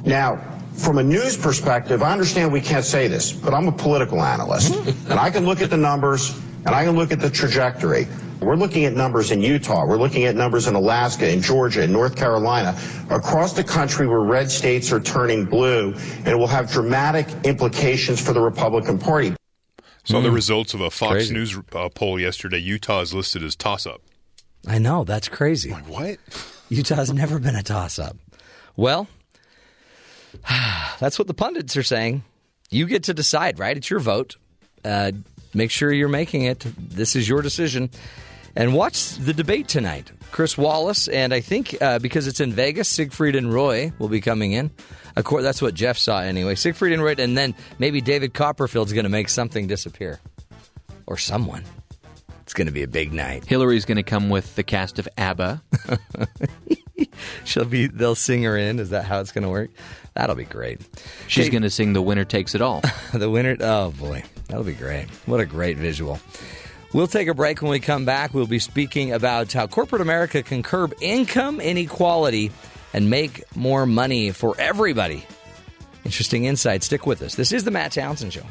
Now, 0.05 0.41
from 0.75 0.97
a 0.97 1.03
news 1.03 1.37
perspective, 1.37 2.03
I 2.03 2.13
understand 2.13 2.51
we 2.51 2.63
can't 2.63 2.85
say 2.85 3.07
this, 3.07 3.33
but 3.33 3.53
I'm 3.53 3.69
a 3.69 3.73
political 3.73 4.23
analyst, 4.23 4.75
and 5.11 5.21
I 5.21 5.31
can 5.31 5.45
look 5.45 5.61
at 5.61 5.69
the 5.69 5.77
numbers 5.77 6.39
and 6.65 6.75
I 6.75 6.85
can 6.85 6.97
look 6.97 7.13
at 7.13 7.21
the 7.21 7.31
trajectory. 7.31 8.07
We're 8.41 8.57
looking 8.57 8.85
at 8.85 8.95
numbers 8.95 9.31
in 9.31 9.43
Utah. 9.43 9.87
We're 9.87 9.99
looking 9.99 10.25
at 10.25 10.35
numbers 10.35 10.67
in 10.67 10.75
Alaska, 10.75 11.31
in 11.31 11.43
Georgia, 11.43 11.83
in 11.83 11.93
North 11.93 12.17
Carolina, 12.17 12.79
across 13.11 13.53
the 13.53 13.65
country 13.65 14.07
where 14.07 14.21
red 14.21 14.51
states 14.51 14.91
are 14.93 15.01
turning 15.01 15.45
blue, 15.45 15.93
and 15.93 16.29
it 16.29 16.37
will 16.37 16.47
have 16.47 16.71
dramatic 16.71 17.27
implications 17.45 18.21
for 18.21 18.33
the 18.33 18.41
Republican 18.41 18.99
Party. 18.99 19.35
Saw 20.05 20.21
the 20.21 20.31
results 20.31 20.73
of 20.73 20.81
a 20.81 20.91
Fox 20.91 21.13
Crazy. 21.13 21.35
News 21.35 21.59
uh, 21.73 21.89
poll 21.91 22.19
yesterday. 22.19 22.59
Utah 22.59 23.01
is 23.01 23.13
listed 23.13 23.43
as 23.43 23.55
toss 23.55 23.87
up. 23.87 24.01
I 24.67 24.79
know 24.79 25.05
that's 25.05 25.29
crazy. 25.29 25.71
What? 25.71 26.19
Utah's 26.71 27.13
never 27.13 27.39
been 27.39 27.57
a 27.57 27.63
toss 27.63 27.99
up. 27.99 28.17
Well, 28.77 29.07
that's 30.99 31.19
what 31.19 31.29
the 31.29 31.35
pundits 31.35 31.77
are 31.77 31.83
saying. 31.83 32.23
You 32.71 32.87
get 32.87 33.05
to 33.05 33.15
decide, 33.15 33.59
right? 33.59 33.77
It's 33.77 33.91
your 33.91 34.01
vote. 34.01 34.37
Uh, 34.85 35.13
make 35.53 35.71
sure 35.71 35.93
you're 35.93 36.09
making 36.09 36.43
it. 36.43 36.65
This 36.79 37.17
is 37.17 37.29
your 37.29 37.43
decision. 37.43 37.91
And 38.57 38.75
watch 38.75 39.17
the 39.17 39.33
debate 39.33 39.69
tonight. 39.69 40.11
Chris 40.33 40.59
Wallace, 40.59 41.09
and 41.09 41.33
I 41.33 41.41
think 41.41 41.77
uh, 41.81 41.99
because 41.99 42.27
it's 42.27 42.41
in 42.41 42.53
Vegas, 42.53 42.89
Siegfried 42.89 43.37
and 43.37 43.53
Roy 43.53 43.93
will 43.99 44.09
be 44.09 44.21
coming 44.21 44.53
in. 44.53 44.71
Of 45.17 45.25
course, 45.25 45.43
that's 45.43 45.61
what 45.61 45.75
Jeff 45.75 45.99
saw 45.99 46.21
anyway. 46.21 46.55
Siegfried 46.55 46.93
and 46.93 47.03
Roy, 47.03 47.15
and 47.19 47.37
then 47.37 47.55
maybe 47.79 48.01
David 48.01 48.35
Copperfield's 48.35 48.93
going 48.93 49.05
to 49.05 49.11
make 49.11 49.29
something 49.29 49.67
disappear. 49.67 50.21
Or 51.07 51.17
someone. 51.17 51.65
It's 52.43 52.55
going 52.55 52.67
to 52.67 52.73
be 52.73 52.83
a 52.83 52.89
big 52.89 53.13
night. 53.13 53.45
Hillary's 53.45 53.85
going 53.85 53.97
to 53.97 54.03
come 54.03 54.29
with 54.29 54.55
the 54.57 54.63
cast 54.63 54.99
of 54.99 55.09
ABBA. 55.17 55.63
She'll 57.45 57.65
be. 57.65 57.87
They'll 57.87 58.15
sing 58.15 58.43
her 58.43 58.57
in. 58.57 58.79
Is 58.79 58.91
that 58.91 59.05
how 59.05 59.21
it's 59.21 59.33
going 59.33 59.45
to 59.45 59.51
work? 59.51 59.71
That'll 60.15 60.37
be 60.37 60.45
great. 60.45 60.81
She's 61.29 61.49
going 61.49 61.63
to 61.63 61.71
sing 61.71 61.93
"The 61.93 62.03
Winner 62.03 62.25
Takes 62.25 62.55
It 62.55 62.63
All." 62.63 62.83
the 63.15 63.31
winner. 63.31 63.57
Oh 63.61 63.93
boy, 63.93 64.25
that'll 64.49 64.65
be 64.65 64.75
great. 64.75 65.09
What 65.27 65.41
a 65.41 65.47
great 65.47 65.77
visual. 65.77 66.21
We'll 66.93 67.07
take 67.07 67.29
a 67.29 67.35
break. 67.35 67.63
When 67.63 67.71
we 67.71 67.81
come 67.81 68.05
back, 68.05 68.35
we'll 68.35 68.47
be 68.47 68.59
speaking 68.59 69.13
about 69.13 69.53
how 69.53 69.67
corporate 69.67 70.03
America 70.03 70.43
can 70.43 70.63
curb 70.63 70.95
income 71.01 71.61
inequality 71.61 72.51
and 72.93 73.09
make 73.09 73.45
more 73.55 73.87
money 73.87 74.33
for 74.33 74.55
everybody. 74.59 75.25
Interesting 76.05 76.45
insight. 76.45 76.83
Stick 76.83 77.07
with 77.07 77.23
us. 77.23 77.37
This 77.37 77.53
is 77.53 77.65
the 77.65 77.71
Matt 77.71 77.93
Townsend 77.93 78.33
Show. 78.33 78.43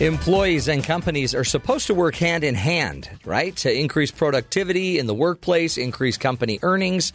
Employees 0.00 0.66
and 0.66 0.82
companies 0.82 1.34
are 1.34 1.44
supposed 1.44 1.88
to 1.88 1.94
work 1.94 2.14
hand 2.14 2.42
in 2.42 2.54
hand, 2.54 3.10
right? 3.26 3.54
To 3.56 3.70
increase 3.70 4.10
productivity 4.10 4.98
in 4.98 5.06
the 5.06 5.12
workplace, 5.12 5.76
increase 5.76 6.16
company 6.16 6.58
earnings, 6.62 7.12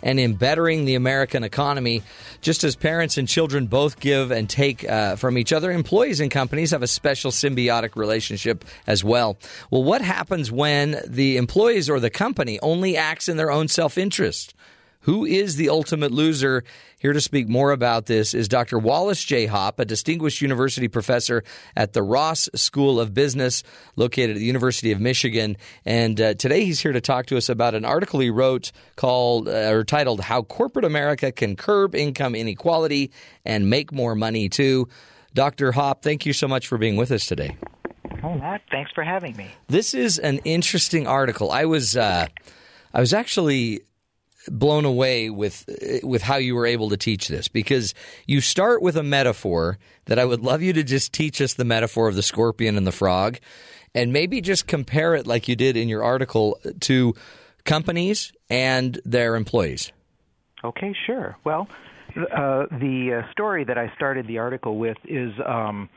and 0.00 0.20
in 0.20 0.34
bettering 0.34 0.84
the 0.84 0.94
American 0.94 1.42
economy. 1.42 2.04
Just 2.40 2.62
as 2.62 2.76
parents 2.76 3.18
and 3.18 3.26
children 3.26 3.66
both 3.66 3.98
give 3.98 4.30
and 4.30 4.48
take 4.48 4.88
uh, 4.88 5.16
from 5.16 5.38
each 5.38 5.52
other, 5.52 5.72
employees 5.72 6.20
and 6.20 6.30
companies 6.30 6.70
have 6.70 6.84
a 6.84 6.86
special 6.86 7.32
symbiotic 7.32 7.96
relationship 7.96 8.64
as 8.86 9.02
well. 9.02 9.36
Well, 9.72 9.82
what 9.82 10.00
happens 10.00 10.52
when 10.52 11.00
the 11.08 11.36
employees 11.36 11.90
or 11.90 11.98
the 11.98 12.10
company 12.10 12.60
only 12.60 12.96
acts 12.96 13.28
in 13.28 13.38
their 13.38 13.50
own 13.50 13.66
self 13.66 13.98
interest? 13.98 14.54
Who 15.04 15.24
is 15.24 15.56
the 15.56 15.70
ultimate 15.70 16.12
loser? 16.12 16.62
Here 16.98 17.14
to 17.14 17.20
speak 17.22 17.48
more 17.48 17.72
about 17.72 18.04
this 18.04 18.34
is 18.34 18.48
Dr. 18.48 18.78
Wallace 18.78 19.24
J. 19.24 19.46
Hopp, 19.46 19.80
a 19.80 19.86
distinguished 19.86 20.42
university 20.42 20.88
professor 20.88 21.42
at 21.74 21.94
the 21.94 22.02
Ross 22.02 22.50
School 22.54 23.00
of 23.00 23.14
Business, 23.14 23.62
located 23.96 24.30
at 24.30 24.36
the 24.36 24.44
University 24.44 24.92
of 24.92 25.00
Michigan. 25.00 25.56
And 25.86 26.20
uh, 26.20 26.34
today 26.34 26.66
he's 26.66 26.80
here 26.80 26.92
to 26.92 27.00
talk 27.00 27.26
to 27.26 27.38
us 27.38 27.48
about 27.48 27.74
an 27.74 27.86
article 27.86 28.20
he 28.20 28.28
wrote 28.28 28.72
called 28.96 29.48
uh, 29.48 29.72
or 29.72 29.84
titled 29.84 30.20
"How 30.20 30.42
Corporate 30.42 30.84
America 30.84 31.32
Can 31.32 31.56
Curb 31.56 31.94
Income 31.94 32.34
Inequality 32.34 33.10
and 33.46 33.70
Make 33.70 33.92
More 33.92 34.14
Money 34.14 34.50
Too." 34.50 34.86
Dr. 35.32 35.72
Hopp, 35.72 36.02
thank 36.02 36.26
you 36.26 36.34
so 36.34 36.46
much 36.46 36.66
for 36.66 36.76
being 36.76 36.96
with 36.96 37.10
us 37.10 37.24
today. 37.24 37.56
Oh, 38.22 38.34
Matt, 38.34 38.62
thanks 38.70 38.90
for 38.92 39.04
having 39.04 39.34
me. 39.36 39.48
This 39.68 39.94
is 39.94 40.18
an 40.18 40.40
interesting 40.44 41.06
article. 41.06 41.50
I 41.50 41.64
was 41.64 41.96
uh, 41.96 42.26
I 42.92 43.00
was 43.00 43.14
actually 43.14 43.80
blown 44.50 44.84
away 44.84 45.30
with 45.30 45.64
with 46.02 46.22
how 46.22 46.36
you 46.36 46.54
were 46.54 46.66
able 46.66 46.90
to 46.90 46.96
teach 46.96 47.28
this 47.28 47.48
because 47.48 47.94
you 48.26 48.40
start 48.40 48.82
with 48.82 48.96
a 48.96 49.02
metaphor 49.02 49.78
that 50.06 50.18
I 50.18 50.24
would 50.24 50.40
love 50.40 50.60
you 50.60 50.72
to 50.72 50.82
just 50.82 51.12
teach 51.12 51.40
us 51.40 51.54
the 51.54 51.64
metaphor 51.64 52.08
of 52.08 52.16
the 52.16 52.22
scorpion 52.22 52.76
and 52.76 52.86
the 52.86 52.92
frog 52.92 53.38
and 53.94 54.12
maybe 54.12 54.40
just 54.40 54.66
compare 54.66 55.14
it 55.14 55.26
like 55.26 55.48
you 55.48 55.56
did 55.56 55.76
in 55.76 55.88
your 55.88 56.02
article 56.02 56.58
to 56.80 57.14
companies 57.64 58.32
and 58.48 59.00
their 59.04 59.36
employees. 59.36 59.92
Okay, 60.64 60.94
sure. 61.06 61.36
Well, 61.44 61.68
uh, 62.16 62.66
the 62.70 63.22
uh, 63.24 63.32
story 63.32 63.64
that 63.64 63.78
I 63.78 63.92
started 63.94 64.26
the 64.26 64.38
article 64.38 64.78
with 64.78 64.98
is 65.04 65.32
um, 65.46 65.88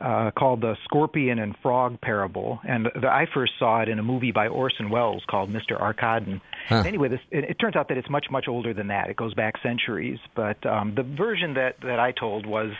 uh, 0.00 0.30
called 0.30 0.60
the 0.60 0.76
Scorpion 0.84 1.38
and 1.38 1.56
Frog 1.58 2.00
Parable, 2.00 2.60
and 2.66 2.86
the, 2.86 3.08
I 3.08 3.26
first 3.32 3.52
saw 3.58 3.80
it 3.80 3.88
in 3.88 3.98
a 3.98 4.02
movie 4.02 4.32
by 4.32 4.48
Orson 4.48 4.90
Welles 4.90 5.22
called 5.28 5.50
Mr. 5.50 5.80
Arkadin. 5.80 6.40
Huh. 6.68 6.84
Anyway, 6.86 7.08
this, 7.08 7.20
it, 7.30 7.44
it 7.44 7.58
turns 7.58 7.76
out 7.76 7.88
that 7.88 7.96
it's 7.98 8.10
much 8.10 8.26
much 8.30 8.48
older 8.48 8.72
than 8.74 8.88
that. 8.88 9.10
It 9.10 9.16
goes 9.16 9.34
back 9.34 9.54
centuries, 9.62 10.18
but 10.34 10.64
um, 10.66 10.94
the 10.94 11.02
version 11.02 11.54
that 11.54 11.80
that 11.80 11.98
I 11.98 12.12
told 12.12 12.46
was 12.46 12.72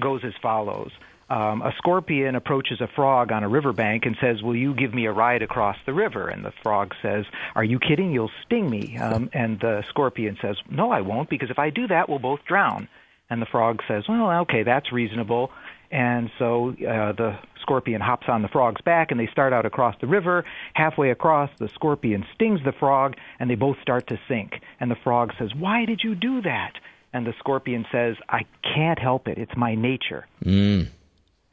goes 0.00 0.22
as 0.24 0.32
follows. 0.42 0.90
Um, 1.28 1.60
a 1.62 1.72
scorpion 1.76 2.36
approaches 2.36 2.80
a 2.80 2.86
frog 2.86 3.32
on 3.32 3.42
a 3.42 3.48
riverbank 3.48 4.06
and 4.06 4.16
says, 4.20 4.42
"Will 4.42 4.54
you 4.54 4.74
give 4.74 4.94
me 4.94 5.06
a 5.06 5.12
ride 5.12 5.42
across 5.42 5.76
the 5.84 5.92
river?" 5.92 6.28
And 6.28 6.44
the 6.44 6.52
frog 6.62 6.94
says, 7.02 7.24
"Are 7.56 7.64
you 7.64 7.80
kidding? 7.80 8.12
You'll 8.12 8.30
sting 8.44 8.70
me." 8.70 8.96
Um, 8.98 9.28
and 9.32 9.58
the 9.58 9.84
scorpion 9.88 10.38
says, 10.40 10.56
"No, 10.70 10.92
I 10.92 11.00
won't, 11.00 11.28
because 11.28 11.50
if 11.50 11.58
I 11.58 11.70
do 11.70 11.88
that, 11.88 12.08
we'll 12.08 12.20
both 12.20 12.44
drown." 12.44 12.88
And 13.28 13.42
the 13.42 13.46
frog 13.46 13.82
says, 13.88 14.04
"Well, 14.08 14.30
okay, 14.42 14.62
that's 14.62 14.92
reasonable." 14.92 15.50
And 15.90 16.30
so 16.38 16.70
uh, 16.70 17.12
the 17.12 17.38
scorpion 17.60 18.00
hops 18.00 18.28
on 18.28 18.42
the 18.42 18.48
frog's 18.48 18.80
back, 18.82 19.10
and 19.10 19.18
they 19.20 19.28
start 19.28 19.52
out 19.52 19.66
across 19.66 19.94
the 20.00 20.06
river. 20.06 20.44
Halfway 20.74 21.10
across, 21.10 21.50
the 21.58 21.68
scorpion 21.74 22.24
stings 22.34 22.60
the 22.64 22.72
frog, 22.72 23.16
and 23.38 23.50
they 23.50 23.54
both 23.54 23.76
start 23.82 24.06
to 24.08 24.18
sink. 24.28 24.60
And 24.80 24.90
the 24.90 24.96
frog 24.96 25.32
says, 25.38 25.54
"Why 25.54 25.84
did 25.84 26.02
you 26.02 26.14
do 26.14 26.42
that?" 26.42 26.72
And 27.12 27.26
the 27.26 27.34
scorpion 27.38 27.86
says, 27.90 28.16
"I 28.28 28.44
can't 28.62 28.98
help 28.98 29.28
it. 29.28 29.38
It's 29.38 29.56
my 29.56 29.74
nature." 29.74 30.26
Mm. 30.44 30.88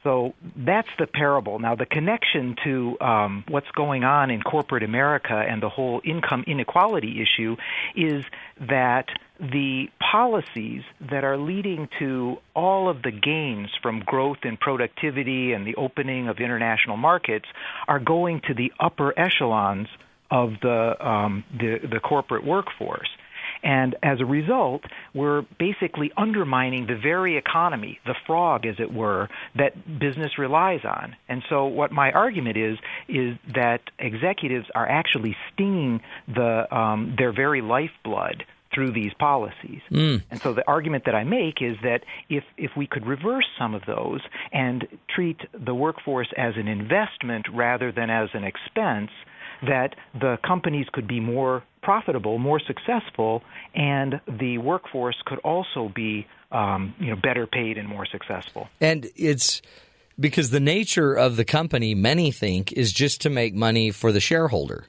So 0.04 0.34
that's 0.54 0.88
the 0.98 1.06
parable. 1.06 1.58
Now, 1.58 1.74
the 1.74 1.86
connection 1.86 2.56
to 2.62 3.00
um, 3.00 3.44
what's 3.48 3.70
going 3.70 4.04
on 4.04 4.30
in 4.30 4.42
corporate 4.42 4.82
America 4.82 5.32
and 5.32 5.62
the 5.62 5.70
whole 5.70 6.02
income 6.04 6.44
inequality 6.46 7.22
issue 7.22 7.56
is 7.96 8.22
that 8.60 9.08
the 9.40 9.86
policies 10.12 10.82
that 11.10 11.24
are 11.24 11.36
leading 11.36 11.88
to 11.98 12.36
all 12.54 12.88
of 12.88 13.02
the 13.02 13.10
gains 13.10 13.68
from 13.82 14.00
growth 14.00 14.38
in 14.44 14.56
productivity 14.56 15.52
and 15.52 15.66
the 15.66 15.74
opening 15.74 16.28
of 16.28 16.38
international 16.38 16.96
markets 16.96 17.46
are 17.88 17.98
going 17.98 18.40
to 18.46 18.54
the 18.54 18.72
upper 18.78 19.12
echelons 19.18 19.88
of 20.30 20.52
the 20.62 21.06
um, 21.06 21.44
the, 21.52 21.78
the 21.90 22.00
corporate 22.00 22.44
workforce. 22.44 23.08
And 23.62 23.96
as 24.02 24.20
a 24.20 24.26
result, 24.26 24.82
we're 25.14 25.42
basically 25.58 26.12
undermining 26.16 26.86
the 26.86 26.96
very 26.96 27.38
economy, 27.38 27.98
the 28.04 28.14
frog, 28.26 28.66
as 28.66 28.76
it 28.78 28.92
were, 28.92 29.28
that 29.56 29.98
business 29.98 30.38
relies 30.38 30.80
on. 30.84 31.16
And 31.28 31.42
so, 31.48 31.66
what 31.66 31.90
my 31.90 32.12
argument 32.12 32.58
is 32.58 32.78
is 33.08 33.36
that 33.54 33.80
executives 33.98 34.66
are 34.74 34.86
actually 34.86 35.34
stinging 35.52 36.02
the 36.28 36.72
um, 36.76 37.14
their 37.18 37.32
very 37.32 37.62
lifeblood 37.62 38.44
through 38.74 38.92
these 38.92 39.12
policies. 39.18 39.80
Mm. 39.90 40.22
And 40.30 40.40
so 40.40 40.52
the 40.52 40.66
argument 40.66 41.04
that 41.06 41.14
I 41.14 41.24
make 41.24 41.60
is 41.60 41.76
that 41.82 42.00
if 42.28 42.44
if 42.56 42.72
we 42.76 42.86
could 42.86 43.06
reverse 43.06 43.46
some 43.58 43.74
of 43.74 43.82
those 43.86 44.20
and 44.52 44.86
treat 45.14 45.38
the 45.52 45.74
workforce 45.74 46.28
as 46.36 46.54
an 46.56 46.68
investment 46.68 47.46
rather 47.52 47.92
than 47.92 48.10
as 48.10 48.28
an 48.34 48.44
expense, 48.44 49.10
that 49.62 49.94
the 50.14 50.38
companies 50.46 50.86
could 50.92 51.06
be 51.06 51.20
more 51.20 51.62
profitable, 51.82 52.38
more 52.38 52.60
successful, 52.60 53.42
and 53.74 54.20
the 54.26 54.58
workforce 54.58 55.16
could 55.26 55.38
also 55.40 55.90
be 55.94 56.26
um, 56.52 56.94
you 56.98 57.10
know 57.10 57.16
better 57.16 57.46
paid 57.46 57.78
and 57.78 57.88
more 57.88 58.06
successful. 58.06 58.68
And 58.80 59.08
it's 59.16 59.62
because 60.18 60.50
the 60.50 60.60
nature 60.60 61.14
of 61.14 61.36
the 61.36 61.44
company, 61.44 61.94
many 61.94 62.30
think, 62.30 62.72
is 62.72 62.92
just 62.92 63.20
to 63.22 63.30
make 63.30 63.54
money 63.54 63.90
for 63.90 64.12
the 64.12 64.20
shareholder. 64.20 64.86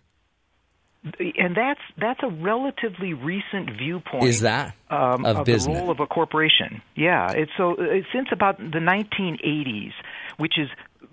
And 1.20 1.56
that's 1.56 1.82
that's 1.98 2.20
a 2.24 2.30
relatively 2.30 3.14
recent 3.14 3.78
viewpoint. 3.78 4.24
Is 4.24 4.42
that 4.42 4.76
um, 4.90 5.24
of, 5.24 5.38
of 5.38 5.46
the 5.46 5.64
role 5.68 5.92
of 5.92 6.00
a 6.00 6.08
corporation? 6.08 6.82
Yeah, 6.96 7.32
it's 7.32 7.52
so 7.58 7.76
it's 7.78 8.08
since 8.12 8.30
about 8.32 8.58
the 8.58 8.80
1980s, 8.80 9.94
which 10.38 10.58
is 10.58 10.68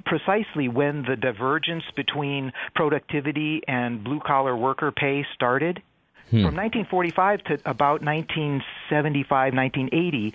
precisely 0.04 0.68
when 0.68 1.04
the 1.06 1.16
divergence 1.16 1.84
between 1.94 2.52
productivity 2.74 3.62
and 3.68 4.02
blue 4.02 4.20
collar 4.20 4.56
worker 4.56 4.90
pay 4.90 5.26
started. 5.34 5.82
Hmm. 6.30 6.46
From 6.46 6.56
1945 6.56 7.44
to 7.44 7.54
about 7.66 8.02
1975, 8.02 9.54
1980, 9.54 10.34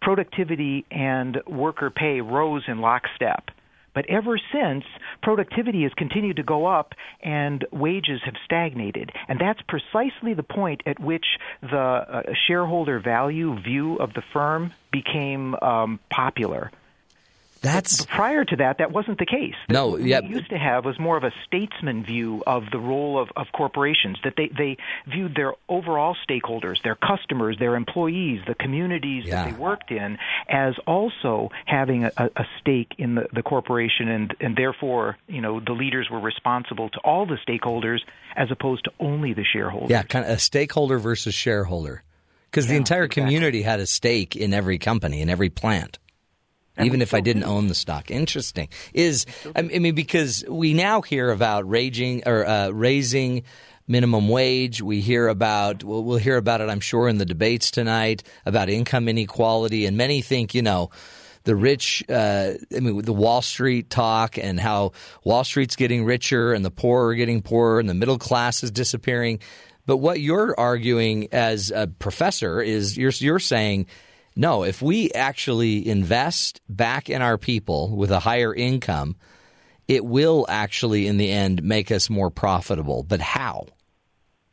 productivity 0.00 0.86
and 0.90 1.42
worker 1.46 1.90
pay 1.90 2.22
rose 2.22 2.62
in 2.66 2.80
lockstep. 2.80 3.50
But 3.94 4.06
ever 4.08 4.38
since, 4.52 4.84
productivity 5.22 5.82
has 5.84 5.92
continued 5.94 6.36
to 6.36 6.42
go 6.42 6.66
up 6.66 6.94
and 7.20 7.64
wages 7.70 8.20
have 8.24 8.34
stagnated. 8.44 9.12
And 9.28 9.38
that's 9.38 9.60
precisely 9.62 10.34
the 10.34 10.42
point 10.42 10.82
at 10.86 11.00
which 11.00 11.24
the 11.62 11.78
uh, 11.78 12.22
shareholder 12.46 12.98
value 12.98 13.58
view 13.60 13.96
of 13.96 14.12
the 14.14 14.22
firm 14.32 14.72
became 14.90 15.54
um, 15.62 16.00
popular. 16.10 16.70
That's 17.64 18.02
But 18.04 18.08
prior 18.08 18.44
to 18.44 18.56
that, 18.56 18.78
that 18.78 18.92
wasn't 18.92 19.18
the 19.18 19.26
case. 19.26 19.54
No, 19.68 19.88
what 19.88 20.02
yeah. 20.02 20.20
we 20.20 20.28
used 20.36 20.50
to 20.50 20.58
have 20.58 20.84
was 20.84 20.98
more 20.98 21.16
of 21.16 21.24
a 21.24 21.32
statesman 21.46 22.04
view 22.04 22.42
of 22.46 22.64
the 22.70 22.78
role 22.78 23.18
of, 23.20 23.30
of 23.36 23.46
corporations. 23.52 24.18
That 24.22 24.34
they 24.36 24.48
they 24.56 24.76
viewed 25.06 25.34
their 25.34 25.54
overall 25.68 26.14
stakeholders, 26.28 26.82
their 26.82 26.94
customers, 26.94 27.56
their 27.58 27.74
employees, 27.74 28.40
the 28.46 28.54
communities 28.54 29.24
Yeah. 29.26 29.44
that 29.44 29.52
they 29.52 29.58
worked 29.58 29.90
in, 29.90 30.18
as 30.48 30.74
also 30.86 31.50
having 31.66 32.04
a, 32.04 32.12
a 32.16 32.44
stake 32.60 32.92
in 32.98 33.16
the, 33.16 33.26
the 33.32 33.42
corporation, 33.42 34.08
and 34.08 34.34
and 34.40 34.54
therefore, 34.56 35.16
you 35.26 35.40
know, 35.40 35.58
the 35.60 35.72
leaders 35.72 36.08
were 36.10 36.20
responsible 36.20 36.88
to 36.90 36.98
all 37.00 37.26
the 37.26 37.38
stakeholders 37.48 38.00
as 38.36 38.50
opposed 38.50 38.84
to 38.84 38.92
only 39.00 39.32
the 39.32 39.44
shareholders. 39.44 39.90
yeah, 39.90 40.02
kind 40.02 40.24
of 40.24 40.30
a 40.32 40.38
stakeholder 40.38 40.98
versus 40.98 41.34
shareholder, 41.34 42.02
because 42.50 42.66
the 42.66 42.76
entire 42.76 43.04
exactly. 43.04 43.22
community 43.22 43.62
had 43.62 43.80
a 43.80 43.86
stake 43.86 44.36
in 44.36 44.52
every 44.52 44.78
company 44.78 45.20
in 45.22 45.30
every 45.30 45.50
plant. 45.50 45.98
Even 46.82 47.02
if 47.02 47.14
I 47.14 47.20
didn't 47.20 47.44
own 47.44 47.68
the 47.68 47.74
stock, 47.74 48.10
interesting 48.10 48.68
is 48.92 49.26
I 49.54 49.62
mean 49.62 49.94
because 49.94 50.44
we 50.48 50.74
now 50.74 51.02
hear 51.02 51.30
about 51.30 51.68
raging 51.68 52.22
or 52.26 52.44
uh, 52.44 52.70
raising 52.70 53.44
minimum 53.86 54.28
wage. 54.28 54.82
We 54.82 55.00
hear 55.00 55.28
about 55.28 55.84
we'll, 55.84 56.02
we'll 56.02 56.18
hear 56.18 56.36
about 56.36 56.60
it. 56.60 56.68
I'm 56.68 56.80
sure 56.80 57.08
in 57.08 57.18
the 57.18 57.26
debates 57.26 57.70
tonight 57.70 58.22
about 58.44 58.68
income 58.68 59.08
inequality, 59.08 59.86
and 59.86 59.96
many 59.96 60.20
think 60.20 60.54
you 60.54 60.62
know 60.62 60.90
the 61.44 61.54
rich. 61.54 62.02
Uh, 62.08 62.54
I 62.74 62.80
mean 62.80 63.02
the 63.02 63.12
Wall 63.12 63.42
Street 63.42 63.90
talk 63.90 64.38
and 64.38 64.58
how 64.58 64.92
Wall 65.22 65.44
Street's 65.44 65.76
getting 65.76 66.04
richer 66.04 66.52
and 66.52 66.64
the 66.64 66.70
poor 66.70 67.08
are 67.08 67.14
getting 67.14 67.42
poorer 67.42 67.80
and 67.80 67.88
the 67.88 67.94
middle 67.94 68.18
class 68.18 68.62
is 68.62 68.70
disappearing. 68.70 69.40
But 69.86 69.98
what 69.98 70.18
you're 70.18 70.58
arguing 70.58 71.28
as 71.32 71.70
a 71.70 71.86
professor 71.86 72.60
is 72.60 72.96
you're 72.96 73.12
you're 73.16 73.38
saying 73.38 73.86
no, 74.36 74.64
if 74.64 74.82
we 74.82 75.10
actually 75.12 75.86
invest 75.88 76.60
back 76.68 77.08
in 77.08 77.22
our 77.22 77.38
people 77.38 77.96
with 77.96 78.10
a 78.10 78.20
higher 78.20 78.54
income, 78.54 79.16
it 79.86 80.04
will 80.04 80.46
actually, 80.48 81.06
in 81.06 81.18
the 81.18 81.30
end, 81.30 81.62
make 81.62 81.90
us 81.90 82.10
more 82.10 82.30
profitable. 82.30 83.02
But 83.02 83.20
how? 83.20 83.66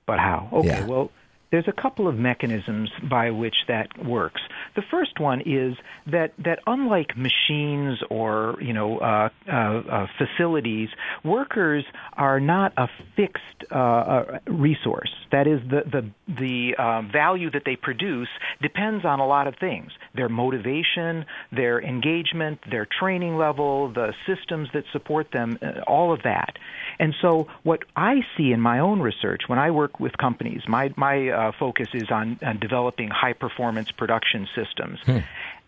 But 0.05 0.19
how? 0.19 0.49
Okay, 0.51 0.67
Yeah. 0.67 0.85
well, 0.85 1.09
there's 1.51 1.67
a 1.67 1.81
couple 1.81 2.07
of 2.07 2.17
mechanisms 2.17 2.89
by 3.09 3.31
which 3.31 3.55
that 3.67 3.87
works. 4.05 4.41
The 4.75 4.81
first 4.89 5.19
one 5.19 5.41
is 5.41 5.75
that 6.07 6.33
that 6.39 6.59
unlike 6.65 7.17
machines 7.17 7.99
or 8.09 8.57
you 8.61 8.73
know 8.73 8.99
uh, 8.99 9.29
uh, 9.47 9.51
uh, 9.51 10.07
facilities, 10.17 10.89
workers 11.23 11.83
are 12.13 12.39
not 12.39 12.73
a 12.77 12.87
fixed 13.15 13.43
uh, 13.71 13.75
uh, 13.75 14.39
resource. 14.47 15.11
That 15.31 15.47
is, 15.47 15.59
the 15.69 15.83
the 15.89 16.09
the 16.27 16.75
uh, 16.77 17.01
value 17.11 17.51
that 17.51 17.63
they 17.65 17.75
produce 17.75 18.29
depends 18.61 19.05
on 19.05 19.19
a 19.19 19.27
lot 19.27 19.47
of 19.47 19.55
things. 19.59 19.91
their 20.15 20.29
motivation, 20.29 21.25
their 21.51 21.81
engagement, 21.81 22.59
their 22.69 22.87
training 22.99 23.37
level, 23.37 23.91
the 23.93 24.13
systems 24.27 24.69
that 24.73 24.83
support 24.91 25.31
them, 25.31 25.57
uh, 25.61 25.81
all 25.87 26.13
of 26.13 26.23
that. 26.23 26.57
And 27.01 27.15
so, 27.19 27.47
what 27.63 27.79
I 27.95 28.21
see 28.37 28.51
in 28.51 28.61
my 28.61 28.77
own 28.77 28.99
research 29.01 29.41
when 29.47 29.57
I 29.57 29.71
work 29.71 29.99
with 29.99 30.15
companies, 30.19 30.61
my 30.67 30.93
my 30.95 31.29
uh, 31.29 31.51
focus 31.59 31.87
is 31.95 32.11
on, 32.11 32.39
on 32.45 32.59
developing 32.59 33.09
high 33.09 33.33
performance 33.33 33.89
production 33.91 34.47
systems. 34.55 34.99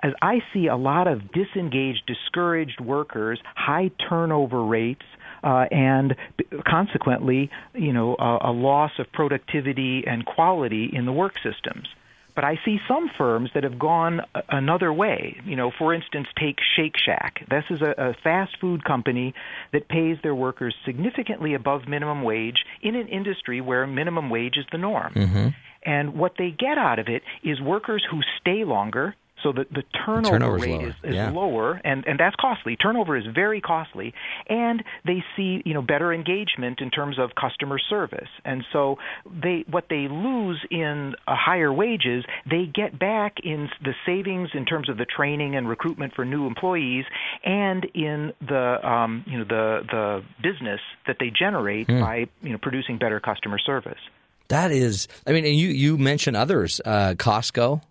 As 0.03 0.13
I 0.21 0.41
see 0.53 0.67
a 0.67 0.75
lot 0.75 1.07
of 1.07 1.31
disengaged, 1.31 2.03
discouraged 2.05 2.79
workers, 2.79 3.39
high 3.55 3.89
turnover 4.07 4.63
rates, 4.63 5.05
uh, 5.43 5.65
and 5.71 6.15
b- 6.37 6.45
consequently, 6.67 7.49
you 7.73 7.93
know, 7.93 8.15
a, 8.19 8.49
a 8.49 8.51
loss 8.51 8.91
of 8.99 9.11
productivity 9.11 10.03
and 10.05 10.27
quality 10.27 10.87
in 10.93 11.05
the 11.05 11.13
work 11.13 11.33
systems. 11.41 11.87
But 12.35 12.43
I 12.43 12.59
see 12.65 12.79
some 12.87 13.09
firms 13.17 13.51
that 13.53 13.63
have 13.63 13.77
gone 13.77 14.21
another 14.49 14.91
way. 14.91 15.37
You 15.45 15.55
know, 15.55 15.71
for 15.77 15.93
instance, 15.93 16.27
take 16.39 16.57
Shake 16.75 16.95
Shack. 16.97 17.45
This 17.49 17.63
is 17.69 17.81
a, 17.81 17.93
a 18.09 18.13
fast 18.23 18.57
food 18.59 18.83
company 18.83 19.33
that 19.71 19.87
pays 19.87 20.17
their 20.23 20.35
workers 20.35 20.75
significantly 20.85 21.53
above 21.53 21.87
minimum 21.87 22.23
wage 22.23 22.65
in 22.81 22.95
an 22.95 23.07
industry 23.07 23.61
where 23.61 23.85
minimum 23.85 24.29
wage 24.29 24.57
is 24.57 24.65
the 24.71 24.77
norm. 24.77 25.13
Mm-hmm. 25.13 25.47
And 25.85 26.15
what 26.15 26.33
they 26.37 26.49
get 26.49 26.77
out 26.77 26.99
of 26.99 27.07
it 27.07 27.23
is 27.43 27.59
workers 27.61 28.03
who 28.09 28.21
stay 28.39 28.63
longer. 28.63 29.15
So 29.43 29.51
the, 29.51 29.65
the 29.71 29.83
turnover 30.05 30.55
rate 30.57 30.71
lower, 30.71 30.87
is, 30.87 30.93
is 31.03 31.15
yeah. 31.15 31.29
lower, 31.29 31.81
and, 31.83 32.05
and 32.07 32.19
that's 32.19 32.35
costly. 32.35 32.75
Turnover 32.75 33.15
is 33.15 33.25
very 33.33 33.61
costly, 33.61 34.13
and 34.47 34.83
they 35.05 35.23
see 35.35 35.61
you 35.65 35.73
know 35.73 35.81
better 35.81 36.13
engagement 36.13 36.79
in 36.81 36.89
terms 36.89 37.19
of 37.19 37.31
customer 37.35 37.77
service. 37.77 38.29
And 38.43 38.65
so 38.73 38.97
they 39.25 39.65
what 39.69 39.85
they 39.89 40.07
lose 40.09 40.65
in 40.71 41.15
uh, 41.27 41.35
higher 41.35 41.71
wages, 41.71 42.25
they 42.49 42.65
get 42.65 42.97
back 42.97 43.37
in 43.43 43.69
the 43.83 43.93
savings 44.05 44.49
in 44.53 44.65
terms 44.65 44.89
of 44.89 44.97
the 44.97 45.05
training 45.05 45.55
and 45.55 45.69
recruitment 45.69 46.15
for 46.15 46.25
new 46.25 46.47
employees, 46.47 47.05
and 47.43 47.85
in 47.93 48.33
the 48.41 48.79
um, 48.87 49.23
you 49.27 49.37
know 49.37 49.45
the 49.45 49.81
the 49.91 50.23
business 50.41 50.79
that 51.05 51.17
they 51.19 51.29
generate 51.29 51.83
Hmm. 51.87 51.99
by 51.99 52.27
you 52.41 52.51
know 52.51 52.57
producing 52.57 52.97
better 52.97 53.19
customer 53.19 53.59
service. 53.59 53.99
That 54.47 54.71
is, 54.71 55.07
I 55.25 55.31
mean, 55.31 55.45
and 55.45 55.55
you 55.55 55.69
you 55.69 55.97
mentioned 55.97 56.37
others, 56.37 56.81
uh, 56.85 57.15
Costco. 57.17 57.81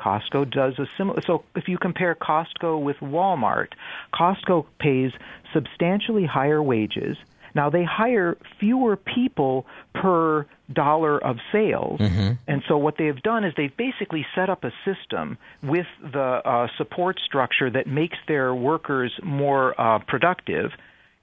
Costco 0.00 0.50
does 0.50 0.78
a 0.78 0.86
similar. 0.96 1.20
So 1.26 1.44
if 1.54 1.68
you 1.68 1.78
compare 1.78 2.14
Costco 2.14 2.82
with 2.82 2.96
Walmart, 2.98 3.68
Costco 4.14 4.66
pays 4.78 5.12
substantially 5.52 6.26
higher 6.26 6.62
wages. 6.62 7.16
Now 7.54 7.70
they 7.70 7.84
hire 7.84 8.36
fewer 8.60 8.96
people 8.96 9.66
per 9.94 10.46
dollar 10.70 11.18
of 11.24 11.38
sales, 11.50 12.00
and 12.46 12.62
so 12.68 12.76
what 12.76 12.98
they 12.98 13.06
have 13.06 13.22
done 13.22 13.44
is 13.44 13.54
they've 13.56 13.74
basically 13.76 14.26
set 14.34 14.50
up 14.50 14.62
a 14.64 14.72
system 14.84 15.38
with 15.62 15.86
the 16.02 16.20
uh, 16.44 16.68
support 16.76 17.18
structure 17.24 17.70
that 17.70 17.86
makes 17.86 18.18
their 18.28 18.54
workers 18.54 19.12
more 19.22 19.80
uh, 19.80 20.00
productive. 20.00 20.72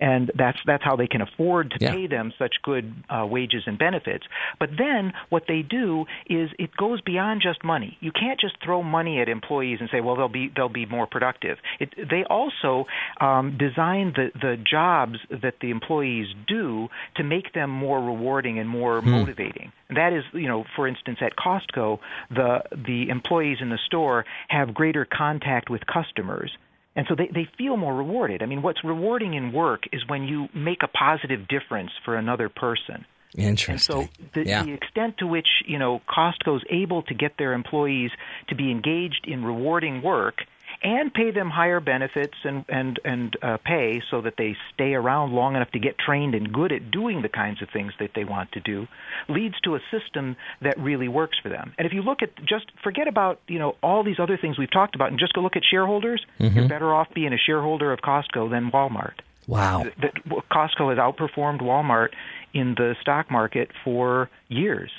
And 0.04 0.32
that's 0.36 0.58
that's 0.66 0.84
how 0.84 0.96
they 0.98 1.08
can 1.08 1.22
afford 1.22 1.72
to 1.72 1.78
Yeah. 1.80 1.94
pay 1.94 2.08
them 2.08 2.34
such 2.38 2.56
good 2.62 2.86
uh, 3.10 3.26
wages 3.26 3.64
and 3.68 3.78
benefits. 3.78 4.26
But 4.60 4.72
then 4.78 5.14
what 5.30 5.44
they 5.48 5.62
do 5.62 6.06
is 6.28 6.50
it 6.60 6.72
goes 6.76 7.00
beyond 7.02 7.42
just 7.42 7.64
money. 7.64 7.98
You 8.02 8.12
can't 8.12 8.40
just 8.46 8.56
throw 8.62 8.84
money 8.84 9.22
at 9.22 9.30
employees 9.30 9.78
and 9.80 9.90
say, 9.94 10.02
well, 10.02 10.16
they'll 10.18 10.28
be 10.42 10.52
they'll 10.56 10.78
be 10.84 10.86
more 10.86 11.08
productive. 11.08 11.58
It, 11.80 11.90
they 12.14 12.24
also 12.26 12.86
um, 13.22 13.58
design 13.58 14.06
the 14.18 14.32
the 14.46 14.58
jobs 14.58 15.18
that 15.30 15.56
the 15.62 15.70
employees 15.78 16.28
do 16.48 16.90
to 17.16 17.24
make 17.24 17.54
them 17.54 17.70
more 17.70 18.00
rewarding 18.04 18.60
and 18.60 18.68
more 18.70 19.02
motivating. 19.02 19.72
That 19.90 20.12
is, 20.12 20.24
you 20.34 20.50
know, 20.52 20.66
for 20.76 20.86
instance, 20.86 21.20
at 21.22 21.34
Costco, 21.38 22.00
the 22.30 22.50
the 22.76 23.08
employees 23.10 23.60
in 23.62 23.70
the 23.70 23.80
store 23.86 24.26
have 24.50 24.74
greater 24.74 25.06
contact 25.06 25.70
with 25.70 25.82
customers. 25.86 26.52
And 26.96 27.06
so 27.10 27.16
they, 27.16 27.28
they 27.34 27.48
feel 27.58 27.76
more 27.76 27.96
rewarded. 27.96 28.44
I 28.44 28.46
mean, 28.46 28.62
what's 28.62 28.84
rewarding 28.84 29.34
in 29.34 29.52
work 29.52 29.84
is 29.92 30.02
when 30.08 30.24
you 30.24 30.48
make 30.54 30.80
a 30.84 30.88
positive 30.88 31.48
difference 31.48 31.90
for 32.06 32.16
another 32.16 32.50
person. 32.50 33.06
Interesting. 33.36 33.74
And 33.74 33.82
so 33.82 34.10
the, 34.36 34.46
yeah. 34.46 34.64
the 34.64 34.74
extent 34.74 35.18
to 35.18 35.28
which 35.28 35.48
you 35.66 35.80
know 35.80 36.02
Costco's 36.08 36.64
able 36.70 37.02
to 37.04 37.16
get 37.16 37.32
their 37.38 37.54
employees 37.54 38.12
to 38.50 38.56
be 38.56 38.70
engaged 38.70 39.26
in 39.28 39.44
rewarding 39.44 40.04
work 40.04 40.36
and 40.84 41.14
pay 41.14 41.32
them 41.32 41.50
higher 41.50 41.80
benefits 41.80 42.34
and 42.44 42.66
and 42.68 43.00
and 43.06 43.38
uh, 43.42 43.58
pay 43.64 44.02
so 44.12 44.22
that 44.22 44.36
they 44.38 44.56
stay 44.74 44.94
around 44.94 45.32
long 45.32 45.56
enough 45.56 45.72
to 45.72 45.80
get 45.80 45.98
trained 45.98 46.36
and 46.36 46.52
good 46.52 46.72
at 46.72 46.92
doing 46.92 47.22
the 47.22 47.30
kinds 47.30 47.62
of 47.62 47.70
things 47.70 47.94
that 48.00 48.12
they 48.16 48.24
want 48.24 48.52
to 48.52 48.60
do 48.60 48.88
leads 49.30 49.60
to 49.62 49.76
a 49.76 49.80
system 49.92 50.36
that 50.62 50.78
really 50.78 51.08
works 51.08 51.38
for 51.42 51.50
them. 51.50 51.74
And 51.78 51.86
if 51.86 51.94
you 51.94 52.02
look 52.02 52.22
at 52.22 52.36
just 52.46 52.66
forget 52.84 53.08
about 53.08 53.40
you 53.48 53.60
know 53.60 53.76
all 53.82 54.04
these 54.04 54.20
other 54.20 54.38
things 54.38 54.58
we've 54.58 54.72
talked 54.72 54.96
about 54.96 55.10
and 55.10 55.20
just 55.20 55.34
go 55.34 55.42
look 55.42 55.56
at 55.56 55.64
shareholders, 55.70 56.26
you're 56.38 56.68
better 56.68 56.94
off 56.94 57.08
being 57.14 57.34
a 57.34 57.38
shareholder 57.38 57.92
of 57.94 58.00
Costco 58.00 58.50
than 58.50 58.72
Walmart 58.72 59.20
wow. 59.48 59.84
that 60.02 60.14
Costco 60.52 60.90
has 60.90 60.98
outperformed 60.98 61.62
Walmart 61.62 62.10
in 62.54 62.76
the 62.76 62.96
stock 63.02 63.32
market 63.32 63.70
for 63.84 64.30
years. 64.48 64.92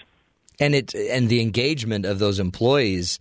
and 0.60 0.74
it 0.74 0.94
and 0.94 1.28
the 1.28 1.40
engagement 1.40 2.04
of 2.04 2.18
those 2.18 2.38
employees 2.38 3.18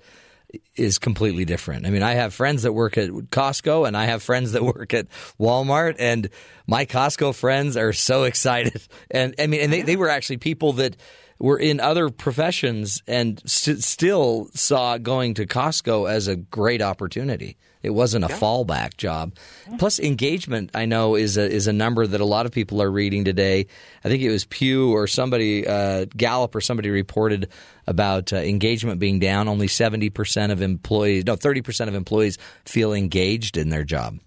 is 0.75 0.99
completely 0.99 1.45
different. 1.45 1.85
I 1.85 1.89
mean, 1.89 2.03
I 2.03 2.13
have 2.13 2.33
friends 2.33 2.63
that 2.63 2.73
work 2.73 2.97
at 2.97 3.09
Costco 3.09 3.87
and 3.87 3.95
I 3.95 4.05
have 4.05 4.23
friends 4.23 4.51
that 4.53 4.63
work 4.75 4.93
at 4.93 5.07
Walmart 5.39 5.95
and 5.99 6.29
my 6.67 6.85
Costco 6.85 7.35
friends 7.35 7.77
are 7.77 7.93
so 7.93 8.23
excited. 8.23 8.81
And 9.11 9.35
I 9.37 9.47
mean, 9.47 9.61
and 9.61 9.73
they, 9.73 9.81
they 9.83 9.95
were 9.95 10.09
actually 10.09 10.37
people 10.37 10.73
that 10.73 10.97
were 11.39 11.59
in 11.59 11.79
other 11.79 12.09
professions 12.09 13.03
and 13.05 13.41
st- 13.45 13.83
still 13.83 14.49
saw 14.53 14.97
going 14.97 15.35
to 15.35 15.45
Costco 15.45 16.09
as 16.09 16.27
a 16.27 16.35
great 16.35 16.81
opportunity. 16.81 17.57
It 17.83 17.89
wasn't 17.89 18.23
a 18.23 18.29
fallback 18.29 18.97
job. 18.97 19.35
Plus, 19.77 19.99
engagement 19.99 20.71
I 20.73 20.85
know 20.85 21.15
is 21.15 21.37
a 21.37 21.43
is 21.43 21.67
a 21.67 21.73
number 21.73 22.07
that 22.07 22.21
a 22.21 22.25
lot 22.25 22.45
of 22.45 22.53
people 22.53 22.81
are 22.81 22.89
reading 22.89 23.25
today. 23.25 23.67
I 24.03 24.09
think 24.09 24.23
it 24.23 24.31
was 24.31 24.45
Pew 24.45 24.91
or 24.91 25.05
somebody, 25.05 25.67
uh, 25.67 26.05
Gallup 26.15 26.55
or 26.55 26.61
somebody 26.61 26.89
reported 26.89 27.49
about 27.85 28.31
uh, 28.31 28.37
engagement 28.37 28.99
being 28.99 29.19
down. 29.19 29.49
Only 29.49 29.67
seventy 29.67 30.09
percent 30.09 30.53
of 30.53 30.61
employees, 30.61 31.25
no, 31.25 31.35
thirty 31.35 31.61
percent 31.61 31.89
of 31.89 31.95
employees 31.95 32.37
feel 32.65 32.93
engaged 32.93 33.57
in 33.57 33.69
their 33.69 33.83
job. 33.83 34.19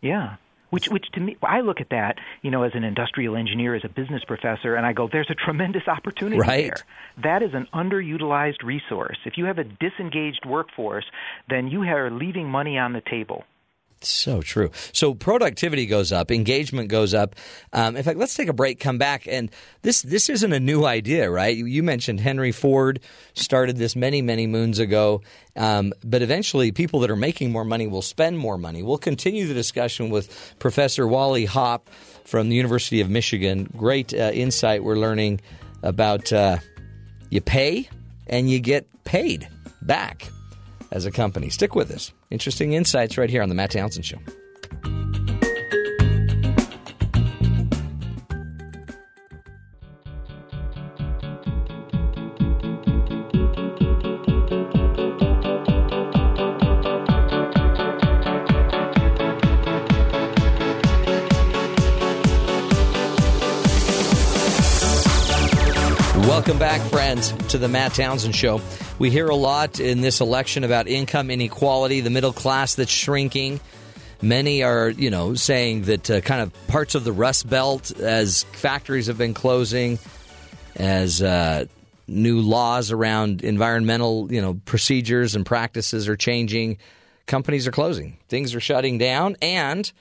Yeah. 0.00 0.36
Which, 0.70 0.88
which 0.88 1.06
to 1.12 1.20
me, 1.20 1.36
I 1.42 1.60
look 1.60 1.80
at 1.80 1.90
that, 1.90 2.18
you 2.42 2.50
know, 2.50 2.62
as 2.62 2.72
an 2.74 2.84
industrial 2.84 3.36
engineer, 3.36 3.74
as 3.74 3.84
a 3.84 3.88
business 3.88 4.22
professor, 4.24 4.74
and 4.76 4.86
I 4.86 4.92
go, 4.92 5.08
there's 5.10 5.30
a 5.30 5.34
tremendous 5.34 5.86
opportunity 5.88 6.38
Right. 6.40 6.72
there. 6.74 6.84
That 7.22 7.42
is 7.42 7.54
an 7.54 7.66
underutilized 7.74 8.62
resource. 8.62 9.18
If 9.24 9.36
you 9.36 9.46
have 9.46 9.58
a 9.58 9.64
disengaged 9.64 10.46
workforce, 10.46 11.04
then 11.48 11.68
you 11.68 11.82
are 11.82 12.10
leaving 12.10 12.48
money 12.48 12.78
on 12.78 12.92
the 12.92 13.02
table. 13.02 13.44
So 14.02 14.40
true. 14.40 14.70
So 14.92 15.12
productivity 15.12 15.84
goes 15.84 16.10
up, 16.10 16.30
engagement 16.30 16.88
goes 16.88 17.12
up. 17.12 17.36
Um, 17.74 17.96
in 17.96 18.02
fact, 18.02 18.18
let's 18.18 18.34
take 18.34 18.48
a 18.48 18.54
break, 18.54 18.80
come 18.80 18.96
back, 18.96 19.28
and 19.28 19.50
this 19.82 20.00
this 20.00 20.30
isn't 20.30 20.52
a 20.54 20.60
new 20.60 20.86
idea, 20.86 21.30
right? 21.30 21.54
You, 21.54 21.82
mentioned 21.82 22.18
Henry 22.18 22.50
Ford 22.50 23.00
started 23.34 23.76
this 23.76 23.94
many 23.94 24.22
many 24.22 24.46
moons 24.46 24.78
ago, 24.78 25.20
um, 25.54 25.92
but 26.02 26.22
eventually 26.22 26.72
people 26.72 27.00
that 27.00 27.10
are 27.10 27.16
making 27.16 27.52
more 27.52 27.64
money 27.64 27.86
will 27.86 28.00
spend 28.00 28.38
more 28.38 28.56
money. 28.56 28.82
We'll 28.82 28.96
continue 28.96 29.46
the 29.46 29.54
discussion 29.54 30.08
with 30.08 30.54
Professor 30.58 31.06
Wally 31.06 31.44
Hopp 31.44 31.90
from 32.24 32.48
the 32.48 32.56
University 32.56 33.02
of 33.02 33.10
Michigan. 33.10 33.70
Great 33.76 34.14
uh, 34.14 34.30
insight 34.32 34.82
we're 34.82 34.96
learning 34.96 35.42
about 35.82 36.32
uh, 36.32 36.56
you 37.28 37.42
pay 37.42 37.86
and 38.26 38.48
you 38.48 38.60
get 38.60 38.86
paid 39.04 39.46
back 39.82 40.30
as 40.90 41.06
a 41.06 41.10
company. 41.10 41.48
Stick 41.48 41.74
with 41.74 41.90
us. 41.90 42.12
Interesting 42.30 42.72
insights 42.72 43.16
right 43.18 43.30
here 43.30 43.42
on 43.42 43.48
the 43.48 43.54
Matt 43.54 43.72
Townsend 43.72 44.04
Show. 44.04 44.18
Welcome 66.50 66.66
back, 66.66 66.90
friends, 66.90 67.30
to 67.50 67.58
the 67.58 67.68
Matt 67.68 67.94
Townsend 67.94 68.34
Show. 68.34 68.60
We 68.98 69.08
hear 69.08 69.28
a 69.28 69.36
lot 69.36 69.78
in 69.78 70.00
this 70.00 70.20
election 70.20 70.64
about 70.64 70.88
income 70.88 71.30
inequality, 71.30 72.00
the 72.00 72.10
middle 72.10 72.32
class 72.32 72.74
that's 72.74 72.90
shrinking. 72.90 73.60
Many 74.20 74.64
are, 74.64 74.88
you 74.88 75.10
know, 75.10 75.34
saying 75.34 75.82
that 75.82 76.10
uh, 76.10 76.20
kind 76.22 76.40
of 76.40 76.52
parts 76.66 76.96
of 76.96 77.04
the 77.04 77.12
Rust 77.12 77.48
Belt, 77.48 77.92
as 78.00 78.42
factories 78.42 79.06
have 79.06 79.16
been 79.16 79.32
closing, 79.32 80.00
as 80.74 81.22
uh, 81.22 81.66
new 82.08 82.40
laws 82.40 82.90
around 82.90 83.44
environmental, 83.44 84.26
you 84.32 84.42
know, 84.42 84.54
procedures 84.64 85.36
and 85.36 85.46
practices 85.46 86.08
are 86.08 86.16
changing, 86.16 86.78
companies 87.26 87.68
are 87.68 87.72
closing, 87.72 88.16
things 88.28 88.56
are 88.56 88.60
shutting 88.60 88.98
down, 88.98 89.36
and 89.40 89.92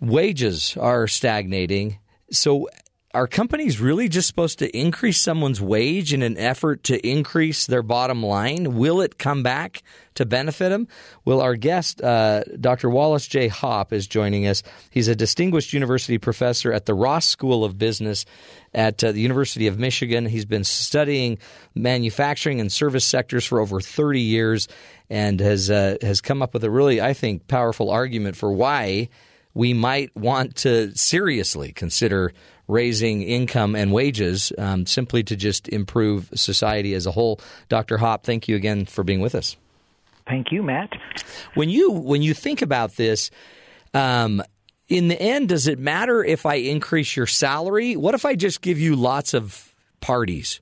wages 0.00 0.78
are 0.78 1.06
stagnating. 1.06 1.98
So, 2.30 2.70
are 3.16 3.26
companies 3.26 3.80
really 3.80 4.10
just 4.10 4.28
supposed 4.28 4.58
to 4.58 4.78
increase 4.78 5.18
someone's 5.18 5.58
wage 5.58 6.12
in 6.12 6.20
an 6.20 6.36
effort 6.36 6.84
to 6.84 7.08
increase 7.08 7.66
their 7.66 7.82
bottom 7.82 8.22
line? 8.22 8.76
Will 8.76 9.00
it 9.00 9.16
come 9.16 9.42
back 9.42 9.82
to 10.16 10.26
benefit 10.26 10.68
them? 10.68 10.86
Well, 11.24 11.40
our 11.40 11.56
guest, 11.56 12.02
uh, 12.02 12.44
Dr. 12.60 12.90
Wallace 12.90 13.26
J. 13.26 13.48
Hopp, 13.48 13.94
is 13.94 14.06
joining 14.06 14.46
us. 14.46 14.62
He's 14.90 15.08
a 15.08 15.16
distinguished 15.16 15.72
university 15.72 16.18
professor 16.18 16.74
at 16.74 16.84
the 16.84 16.92
Ross 16.92 17.24
School 17.24 17.64
of 17.64 17.78
Business 17.78 18.26
at 18.74 19.02
uh, 19.02 19.12
the 19.12 19.20
University 19.20 19.66
of 19.66 19.78
Michigan. 19.78 20.26
He's 20.26 20.44
been 20.44 20.64
studying 20.64 21.38
manufacturing 21.74 22.60
and 22.60 22.70
service 22.70 23.06
sectors 23.06 23.46
for 23.46 23.60
over 23.60 23.80
30 23.80 24.20
years 24.20 24.68
and 25.08 25.40
has 25.40 25.70
uh, 25.70 25.96
has 26.02 26.20
come 26.20 26.42
up 26.42 26.52
with 26.52 26.64
a 26.64 26.70
really, 26.70 27.00
I 27.00 27.14
think, 27.14 27.48
powerful 27.48 27.88
argument 27.88 28.36
for 28.36 28.52
why 28.52 29.08
we 29.54 29.72
might 29.72 30.14
want 30.14 30.54
to 30.54 30.94
seriously 30.94 31.72
consider 31.72 32.34
raising 32.68 33.22
income 33.22 33.74
and 33.74 33.92
wages 33.92 34.52
um, 34.58 34.86
simply 34.86 35.22
to 35.24 35.36
just 35.36 35.68
improve 35.68 36.30
society 36.34 36.94
as 36.94 37.06
a 37.06 37.12
whole. 37.12 37.40
Dr. 37.68 37.98
Hopp, 37.98 38.24
thank 38.24 38.48
you 38.48 38.56
again 38.56 38.86
for 38.86 39.04
being 39.04 39.20
with 39.20 39.34
us. 39.34 39.56
Thank 40.26 40.50
you, 40.50 40.62
Matt. 40.62 40.90
When 41.54 41.68
you 41.68 41.92
when 41.92 42.20
you 42.22 42.34
think 42.34 42.60
about 42.60 42.96
this, 42.96 43.30
um, 43.94 44.42
in 44.88 45.08
the 45.08 45.20
end, 45.20 45.48
does 45.48 45.68
it 45.68 45.78
matter 45.78 46.24
if 46.24 46.46
I 46.46 46.56
increase 46.56 47.16
your 47.16 47.26
salary? 47.26 47.96
What 47.96 48.14
if 48.14 48.24
I 48.24 48.34
just 48.34 48.60
give 48.60 48.78
you 48.78 48.96
lots 48.96 49.34
of 49.34 49.74
parties? 50.00 50.60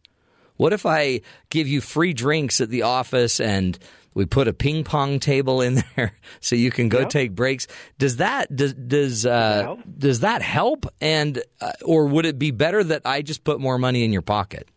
What 0.56 0.72
if 0.72 0.86
I 0.86 1.22
give 1.50 1.66
you 1.66 1.80
free 1.80 2.12
drinks 2.12 2.60
at 2.60 2.68
the 2.68 2.82
office 2.82 3.40
and 3.40 3.78
we 4.14 4.24
put 4.26 4.48
a 4.48 4.52
ping 4.52 4.84
pong 4.84 5.18
table 5.18 5.60
in 5.60 5.82
there 5.96 6.12
so 6.40 6.56
you 6.56 6.70
can 6.70 6.88
go 6.88 7.00
Yep. 7.00 7.08
take 7.10 7.34
breaks. 7.34 7.66
Does 7.98 8.16
that 8.18 8.54
does 8.54 8.72
does 8.74 9.26
uh, 9.26 9.76
does 9.98 10.20
that 10.20 10.40
help? 10.42 10.86
And 11.00 11.42
uh, 11.60 11.72
or 11.84 12.06
would 12.06 12.24
it 12.26 12.38
be 12.38 12.50
better 12.50 12.82
that 12.84 13.02
I 13.04 13.22
just 13.22 13.44
put 13.44 13.60
more 13.60 13.78
money 13.78 14.04
in 14.04 14.12
your 14.12 14.22
pocket? 14.22 14.68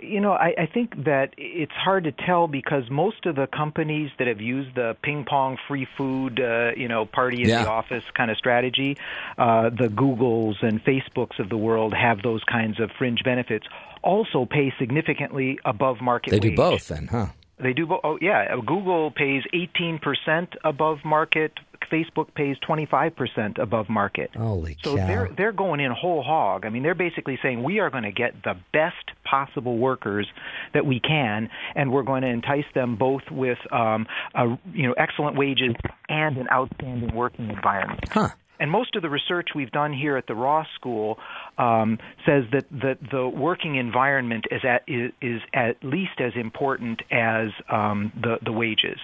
You 0.00 0.20
know, 0.20 0.32
I, 0.32 0.52
I 0.58 0.66
think 0.66 1.04
that 1.04 1.32
it's 1.38 1.72
hard 1.72 2.04
to 2.04 2.12
tell 2.12 2.46
because 2.46 2.90
most 2.90 3.24
of 3.24 3.36
the 3.36 3.46
companies 3.46 4.10
that 4.18 4.26
have 4.26 4.40
used 4.40 4.74
the 4.74 4.94
ping 5.02 5.24
pong 5.24 5.56
free 5.66 5.86
food, 5.96 6.40
uh, 6.40 6.72
you 6.76 6.88
know, 6.88 7.06
party 7.06 7.42
in 7.42 7.48
Yeah. 7.48 7.62
the 7.64 7.70
office 7.70 8.04
kind 8.14 8.30
of 8.30 8.36
strategy, 8.36 8.98
uh, 9.38 9.70
the 9.70 9.88
Googles 9.88 10.62
and 10.62 10.84
Facebooks 10.84 11.38
of 11.38 11.48
the 11.48 11.56
world 11.56 11.94
have 11.94 12.20
those 12.22 12.42
kinds 12.44 12.80
of 12.80 12.90
fringe 12.98 13.22
benefits. 13.24 13.66
Also, 14.02 14.44
pay 14.44 14.74
significantly 14.78 15.58
above 15.64 16.02
market. 16.02 16.32
They 16.32 16.40
do 16.40 16.54
both, 16.54 16.88
then, 16.88 17.06
huh? 17.06 17.28
They 17.58 17.72
do. 17.72 17.86
Bo- 17.86 18.00
oh, 18.02 18.18
yeah. 18.20 18.56
Google 18.66 19.10
pays 19.10 19.42
18% 19.54 20.56
above 20.64 20.98
market. 21.04 21.52
Facebook 21.90 22.34
pays 22.34 22.56
25% 22.66 23.58
above 23.58 23.88
market. 23.88 24.30
Holy 24.34 24.76
So 24.82 24.96
cow! 24.96 25.06
they're 25.06 25.30
they're 25.36 25.52
going 25.52 25.80
in 25.80 25.92
whole 25.92 26.22
hog. 26.22 26.64
I 26.64 26.70
mean, 26.70 26.82
they're 26.82 26.94
basically 26.94 27.38
saying 27.42 27.62
we 27.62 27.78
are 27.78 27.90
going 27.90 28.04
to 28.04 28.12
get 28.12 28.42
the 28.42 28.54
best 28.72 29.12
possible 29.22 29.76
workers 29.76 30.26
that 30.72 30.86
we 30.86 30.98
can, 30.98 31.50
and 31.74 31.92
we're 31.92 32.02
going 32.02 32.22
to 32.22 32.28
entice 32.28 32.64
them 32.74 32.96
both 32.96 33.22
with 33.30 33.58
um, 33.70 34.06
a, 34.34 34.58
you 34.72 34.86
know 34.86 34.94
excellent 34.96 35.36
wages 35.36 35.74
and 36.08 36.36
an 36.36 36.48
outstanding 36.50 37.14
working 37.14 37.50
environment. 37.50 38.00
Huh. 38.10 38.30
And 38.60 38.70
most 38.70 38.94
of 38.96 39.02
the 39.02 39.10
research 39.10 39.48
we've 39.54 39.70
done 39.72 39.92
here 39.92 40.16
at 40.16 40.26
the 40.26 40.34
Ross 40.34 40.66
School 40.76 41.18
um, 41.58 41.98
says 42.24 42.44
that, 42.52 42.64
that 42.70 42.98
the 43.10 43.28
working 43.28 43.76
environment 43.76 44.44
is 44.50 44.62
at 44.64 44.82
is, 44.86 45.12
is 45.20 45.40
at 45.52 45.82
least 45.82 46.20
as 46.20 46.32
important 46.36 47.02
as 47.10 47.48
um, 47.70 48.12
the 48.20 48.38
the 48.44 48.52
wages. 48.52 48.98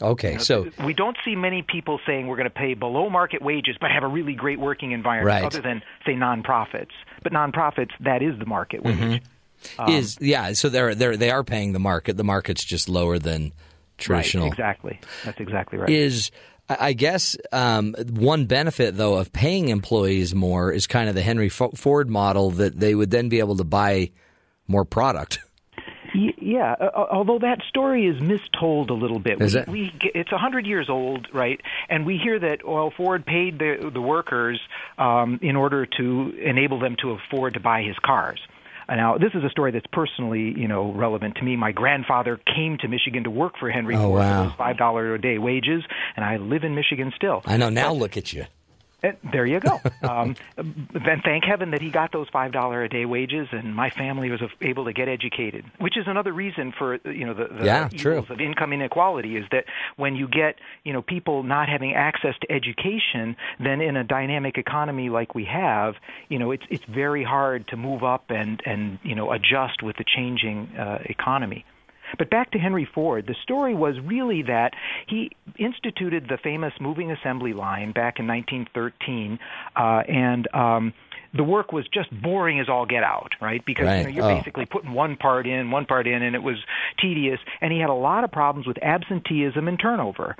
Okay, 0.00 0.38
so 0.38 0.68
We 0.84 0.94
don't 0.94 1.16
see 1.24 1.34
many 1.34 1.62
people 1.62 1.98
saying 2.06 2.28
we're 2.28 2.36
going 2.36 2.44
to 2.48 2.50
pay 2.54 2.74
below 2.74 3.10
market 3.10 3.42
wages 3.42 3.76
but 3.80 3.90
have 3.90 4.04
a 4.04 4.06
really 4.06 4.34
great 4.34 4.60
working 4.60 4.92
environment, 4.92 5.42
Right. 5.42 5.44
other 5.44 5.60
than 5.60 5.82
say 6.06 6.12
nonprofits. 6.12 6.92
But 7.24 7.32
nonprofits, 7.32 7.90
that 8.00 8.22
is 8.22 8.38
the 8.38 8.46
market 8.46 8.84
wage. 8.84 8.96
Mhm. 8.96 9.20
Um, 9.76 9.88
is 9.92 10.16
yeah. 10.20 10.52
So 10.52 10.68
they're 10.68 10.94
they 10.94 11.06
are 11.06 11.16
they 11.16 11.30
are 11.30 11.42
paying 11.42 11.72
the 11.72 11.80
market. 11.80 12.16
The 12.16 12.22
market's 12.24 12.64
just 12.64 12.88
lower 12.88 13.18
than 13.18 13.52
traditional. 13.96 14.44
Right, 14.44 14.52
exactly. 14.52 15.00
That's 15.24 15.40
exactly 15.40 15.78
right. 15.78 15.90
is 15.90 16.30
I 16.68 16.92
guess 16.92 17.36
um, 17.52 17.94
one 18.10 18.46
benefit 18.46 18.96
though 18.96 19.16
of 19.16 19.32
paying 19.32 19.68
employees 19.70 20.34
more 20.34 20.70
is 20.72 20.86
kind 20.86 21.08
of 21.08 21.14
the 21.14 21.22
Henry 21.22 21.48
Ford 21.48 22.10
model 22.10 22.50
that 22.52 22.78
they 22.78 22.94
would 22.94 23.10
then 23.10 23.28
be 23.28 23.38
able 23.38 23.56
to 23.56 23.64
buy 23.64 24.10
more 24.66 24.84
product. 24.84 25.40
Yeah, 26.40 26.72
uh, 26.80 27.06
although 27.10 27.38
that 27.40 27.58
story 27.68 28.06
is 28.06 28.16
mistold 28.22 28.88
a 28.88 28.94
little 28.94 29.18
bit. 29.18 29.40
Is 29.42 29.54
it? 29.54 29.68
we 29.68 29.90
get- 29.90 30.12
it's 30.14 30.32
a 30.32 30.38
hundred 30.38 30.66
years 30.66 30.88
old, 30.88 31.28
right? 31.34 31.60
And 31.90 32.06
we 32.06 32.16
hear 32.16 32.38
that 32.38 32.66
well, 32.66 32.90
Ford 32.96 33.26
paid 33.26 33.58
the 33.58 33.90
the 33.92 34.00
workers 34.00 34.58
um, 34.96 35.38
in 35.42 35.54
order 35.54 35.84
to 35.84 36.34
enable 36.42 36.80
them 36.80 36.96
to 37.02 37.10
afford 37.10 37.54
to 37.54 37.60
buy 37.60 37.82
his 37.82 37.96
cars. 37.98 38.40
Now, 38.88 39.18
this 39.18 39.30
is 39.34 39.44
a 39.44 39.50
story 39.50 39.70
that's 39.70 39.86
personally, 39.92 40.54
you 40.56 40.66
know, 40.68 40.92
relevant 40.92 41.36
to 41.36 41.42
me. 41.44 41.56
My 41.56 41.72
grandfather 41.72 42.40
came 42.56 42.78
to 42.78 42.88
Michigan 42.88 43.24
to 43.24 43.30
work 43.30 43.54
for 43.60 43.70
Henry 43.70 43.94
Oh, 43.96 44.00
Ford 44.08 44.18
wow. 44.20 44.42
for 44.42 44.48
those 44.48 44.56
five 44.56 44.78
dollar 44.78 45.14
a 45.14 45.20
day 45.20 45.38
wages, 45.38 45.82
and 46.16 46.24
I 46.24 46.38
live 46.38 46.64
in 46.64 46.74
Michigan 46.74 47.12
still. 47.14 47.42
I 47.44 47.56
know. 47.56 47.68
Now 47.68 47.92
look 47.92 48.16
at 48.16 48.32
you. 48.32 48.44
Uh, 49.02 49.12
There 49.32 49.46
you 49.46 49.60
go. 49.60 49.80
Um, 50.02 50.36
then 50.56 51.20
thank 51.24 51.44
heaven 51.44 51.72
that 51.72 51.82
he 51.82 51.90
got 51.90 52.12
those 52.12 52.28
five 52.30 52.52
dollar 52.52 52.82
a 52.82 52.88
day 52.88 53.04
wages, 53.04 53.48
and 53.52 53.74
my 53.74 53.90
family 53.90 54.30
was 54.30 54.40
able 54.62 54.84
to 54.86 54.92
get 54.92 55.06
educated. 55.08 55.64
Which 55.78 55.96
is 55.98 56.04
another 56.06 56.32
reason 56.32 56.72
for 56.78 56.98
you 57.04 57.26
know 57.26 57.34
the, 57.34 57.48
the 57.52 57.64
Yeah, 57.66 57.88
evils 57.92 58.26
true. 58.26 58.34
of 58.34 58.40
income 58.40 58.72
inequality 58.72 59.36
is 59.36 59.44
that 59.50 59.64
when 59.96 60.16
you 60.16 60.28
get 60.28 60.56
you 60.84 60.92
know 60.92 61.02
people 61.02 61.42
not 61.42 61.68
having 61.68 61.94
access 61.94 62.34
to 62.40 62.50
education, 62.50 63.36
then 63.60 63.80
in 63.80 63.96
a 63.96 64.04
dynamic 64.04 64.56
economy 64.56 65.10
like 65.10 65.34
we 65.34 65.44
have, 65.44 65.94
you 66.28 66.38
know 66.38 66.52
it's 66.52 66.64
it's 66.70 66.84
very 66.84 67.24
hard 67.24 67.66
to 67.68 67.76
move 67.76 68.02
up 68.04 68.24
and 68.30 68.62
and 68.64 68.98
you 69.02 69.14
know 69.14 69.30
adjust 69.32 69.82
with 69.82 69.96
the 69.96 70.04
changing 70.04 70.68
uh, 70.78 70.98
economy. 71.04 71.64
But 72.16 72.30
back 72.30 72.50
to 72.52 72.58
Henry 72.58 72.84
Ford, 72.94 73.26
the 73.26 73.34
story 73.42 73.74
was 73.74 73.98
really 74.00 74.42
that 74.42 74.74
he 75.06 75.30
instituted 75.58 76.26
the 76.28 76.38
famous 76.38 76.72
moving 76.80 77.10
assembly 77.10 77.52
line 77.52 77.92
back 77.92 78.18
in 78.18 78.26
1913, 78.26 79.38
uh, 79.76 79.80
and 80.08 80.48
um, 80.54 80.92
the 81.34 81.44
work 81.44 81.72
was 81.72 81.86
just 81.88 82.08
boring 82.22 82.58
as 82.60 82.68
all 82.68 82.86
get 82.86 83.02
out, 83.02 83.32
right? 83.40 83.62
Because 83.64 83.84
you 83.84 83.90
know, 83.90 84.04
Right. 84.04 84.14
you're 84.14 84.24
Oh. 84.24 84.34
basically 84.36 84.64
putting 84.66 84.92
one 84.92 85.16
part 85.16 85.46
in, 85.46 85.70
one 85.70 85.84
part 85.84 86.06
in, 86.06 86.22
and 86.22 86.34
it 86.34 86.42
was 86.42 86.56
tedious. 86.98 87.40
And 87.60 87.72
he 87.72 87.80
had 87.80 87.90
a 87.90 87.94
lot 87.94 88.24
of 88.24 88.32
problems 88.32 88.66
with 88.66 88.78
absenteeism 88.82 89.68
and 89.68 89.78
turnover. 89.78 90.36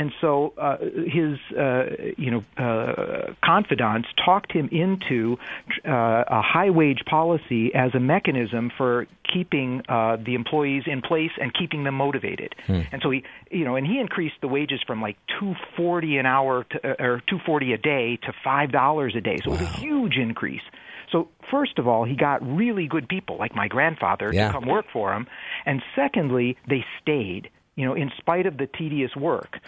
And 0.00 0.12
so 0.20 0.52
uh, 0.56 0.76
his, 1.18 1.38
uh, 1.58 1.86
you 2.16 2.30
know, 2.30 2.42
uh, 2.56 3.32
confidants 3.44 4.08
talked 4.24 4.52
him 4.52 4.68
into 4.70 5.38
uh, 5.84 6.38
a 6.38 6.40
high 6.40 6.70
wage 6.70 7.02
policy 7.04 7.74
as 7.74 7.90
a 7.94 7.98
mechanism 8.14 8.70
for 8.78 9.08
keeping 9.34 9.82
uh, 9.88 10.16
the 10.24 10.34
employees 10.40 10.84
in 10.86 11.00
place 11.02 11.32
and 11.42 11.52
keeping 11.52 11.82
them 11.82 11.96
motivated. 11.96 12.54
Hmm. 12.68 12.82
And 12.92 13.02
so 13.02 13.10
he, 13.10 13.24
you 13.50 13.64
know, 13.64 13.74
and 13.74 13.84
he 13.92 13.98
increased 13.98 14.36
the 14.40 14.46
wages 14.46 14.80
from 14.86 15.02
like 15.02 15.16
two 15.40 15.54
forty 15.76 16.16
an 16.16 16.26
hour 16.26 16.64
to, 16.70 16.76
uh, 16.90 17.04
or 17.06 17.22
two 17.28 17.40
forty 17.44 17.72
a 17.72 17.78
day 17.78 18.18
to 18.22 18.32
five 18.44 18.70
dollars 18.70 19.12
a 19.16 19.20
day. 19.20 19.38
So 19.42 19.52
it 19.52 19.60
was 19.60 19.62
a 19.62 19.80
huge 19.80 20.16
increase. 20.16 20.66
So 21.10 21.28
first 21.50 21.76
of 21.80 21.88
all, 21.88 22.04
he 22.04 22.14
got 22.14 22.38
really 22.46 22.86
good 22.86 23.08
people 23.08 23.36
like 23.36 23.54
my 23.62 23.66
grandfather 23.66 24.30
Yeah. 24.32 24.46
to 24.46 24.52
come 24.52 24.66
work 24.76 24.86
for 24.92 25.12
him, 25.12 25.26
and 25.66 25.82
secondly, 25.96 26.56
they 26.68 26.84
stayed. 27.02 27.50
You 27.74 27.84
know, 27.86 27.94
in 27.94 28.10
spite 28.16 28.46
of 28.46 28.56
the 28.62 28.66
tedious 28.66 29.14
work. 29.16 29.58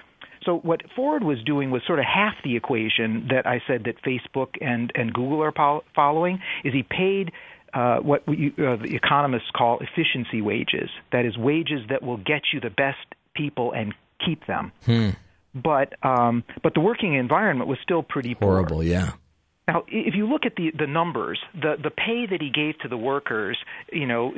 So 0.45 0.59
what 0.59 0.81
Ford 0.97 1.23
was 1.23 1.43
doing 1.45 1.71
was 1.71 1.83
sort 1.87 1.99
of 1.99 2.05
half 2.05 2.35
the 2.43 2.57
equation 2.57 3.29
that 3.31 3.47
I 3.47 3.61
said 3.67 3.85
that 3.85 4.03
Facebook 4.03 4.49
and 4.61 4.91
and 4.95 5.13
Google 5.13 5.43
are 5.43 5.83
following. 5.95 6.41
Is 6.65 6.73
he 6.73 6.83
paid 6.83 7.33
uh, 7.75 7.99
what 7.99 8.27
we, 8.27 8.53
uh, 8.59 8.77
the 8.77 8.95
economists 8.95 9.51
call 9.55 9.81
efficiency 9.81 10.41
wages? 10.41 10.89
That 11.13 11.25
is 11.25 11.37
wages 11.37 11.81
that 11.91 12.03
will 12.03 12.17
get 12.17 12.43
you 12.53 12.61
the 12.61 12.71
best 12.71 12.99
people 13.35 13.73
and 13.73 13.95
keep 14.25 14.47
them. 14.47 14.73
Hmm. 14.87 15.11
But 15.55 15.95
um, 16.03 16.45
but 16.63 16.75
the 16.75 16.81
working 16.81 17.15
environment 17.15 17.69
was 17.69 17.79
still 17.83 18.03
pretty 18.03 18.35
poor. 18.35 18.53
Horrible. 18.53 18.83
Yeah. 18.83 19.13
Now, 19.67 19.85
if 19.87 20.15
you 20.15 20.27
look 20.27 20.47
at 20.47 20.57
the 20.57 20.73
the 20.77 20.87
numbers, 20.87 21.39
the 21.55 21.77
the 21.83 21.91
pay 21.91 22.27
that 22.27 22.41
he 22.41 22.51
gave 22.51 22.79
to 22.81 22.89
the 22.89 22.97
workers, 22.97 23.59
you 23.93 24.07
know, 24.07 24.33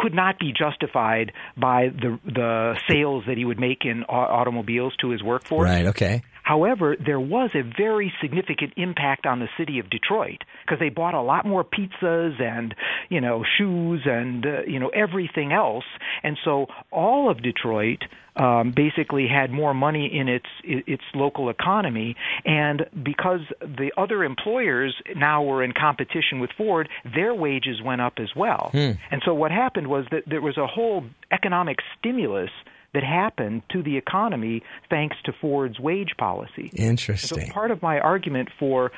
could 0.00 0.14
not 0.14 0.38
be 0.38 0.52
justified 0.52 1.32
by 1.56 1.88
the 1.88 2.18
the 2.24 2.78
sales 2.88 3.24
that 3.26 3.36
he 3.36 3.44
would 3.44 3.58
make 3.58 3.84
in 3.84 4.04
au- 4.08 4.12
automobiles 4.12 4.94
to 5.00 5.10
his 5.10 5.22
workforce. 5.22 5.64
Right. 5.64 5.86
Okay. 5.86 6.22
However, 6.48 6.96
there 6.98 7.20
was 7.20 7.50
a 7.54 7.60
very 7.60 8.10
significant 8.22 8.72
impact 8.78 9.26
on 9.26 9.38
the 9.38 9.48
city 9.58 9.78
of 9.80 9.90
Detroit 9.90 10.44
because 10.64 10.78
they 10.78 10.88
bought 10.88 11.12
a 11.12 11.20
lot 11.20 11.44
more 11.44 11.62
pizzas 11.62 12.40
and 12.40 12.74
you 13.10 13.20
know 13.20 13.44
shoes 13.58 14.00
and 14.06 14.46
uh, 14.46 14.62
you 14.66 14.78
know 14.78 14.88
everything 14.88 15.52
else, 15.52 15.84
and 16.22 16.38
so 16.42 16.68
all 16.90 17.28
of 17.28 17.42
Detroit 17.42 17.98
um, 18.36 18.72
basically 18.74 19.28
had 19.28 19.50
more 19.50 19.74
money 19.74 20.06
in 20.06 20.26
its 20.26 20.46
its 20.64 21.02
local 21.14 21.50
economy, 21.50 22.16
and 22.46 22.86
because 23.02 23.40
the 23.60 23.92
other 23.98 24.24
employers 24.24 24.94
now 25.14 25.42
were 25.42 25.62
in 25.62 25.72
competition 25.72 26.40
with 26.40 26.48
Ford, 26.56 26.88
their 27.14 27.34
wages 27.34 27.82
went 27.82 28.00
up 28.00 28.14
as 28.16 28.34
well. 28.34 28.70
Hmm. 28.72 28.92
And 29.10 29.20
so 29.22 29.34
what 29.34 29.50
happened 29.50 29.88
was 29.88 30.06
that 30.12 30.22
there 30.26 30.40
was 30.40 30.56
a 30.56 30.66
whole 30.66 31.04
economic 31.30 31.80
stimulus 31.98 32.50
that 32.94 33.04
happened 33.04 33.62
to 33.70 33.82
the 33.82 33.96
economy 33.96 34.62
thanks 34.88 35.16
to 35.24 35.32
Ford's 35.40 35.78
wage 35.78 36.14
policy. 36.18 36.70
Interesting. 36.74 37.46
So 37.46 37.52
part 37.52 37.70
of 37.70 37.82
my 37.82 37.98
argument 38.00 38.48
for 38.58 38.92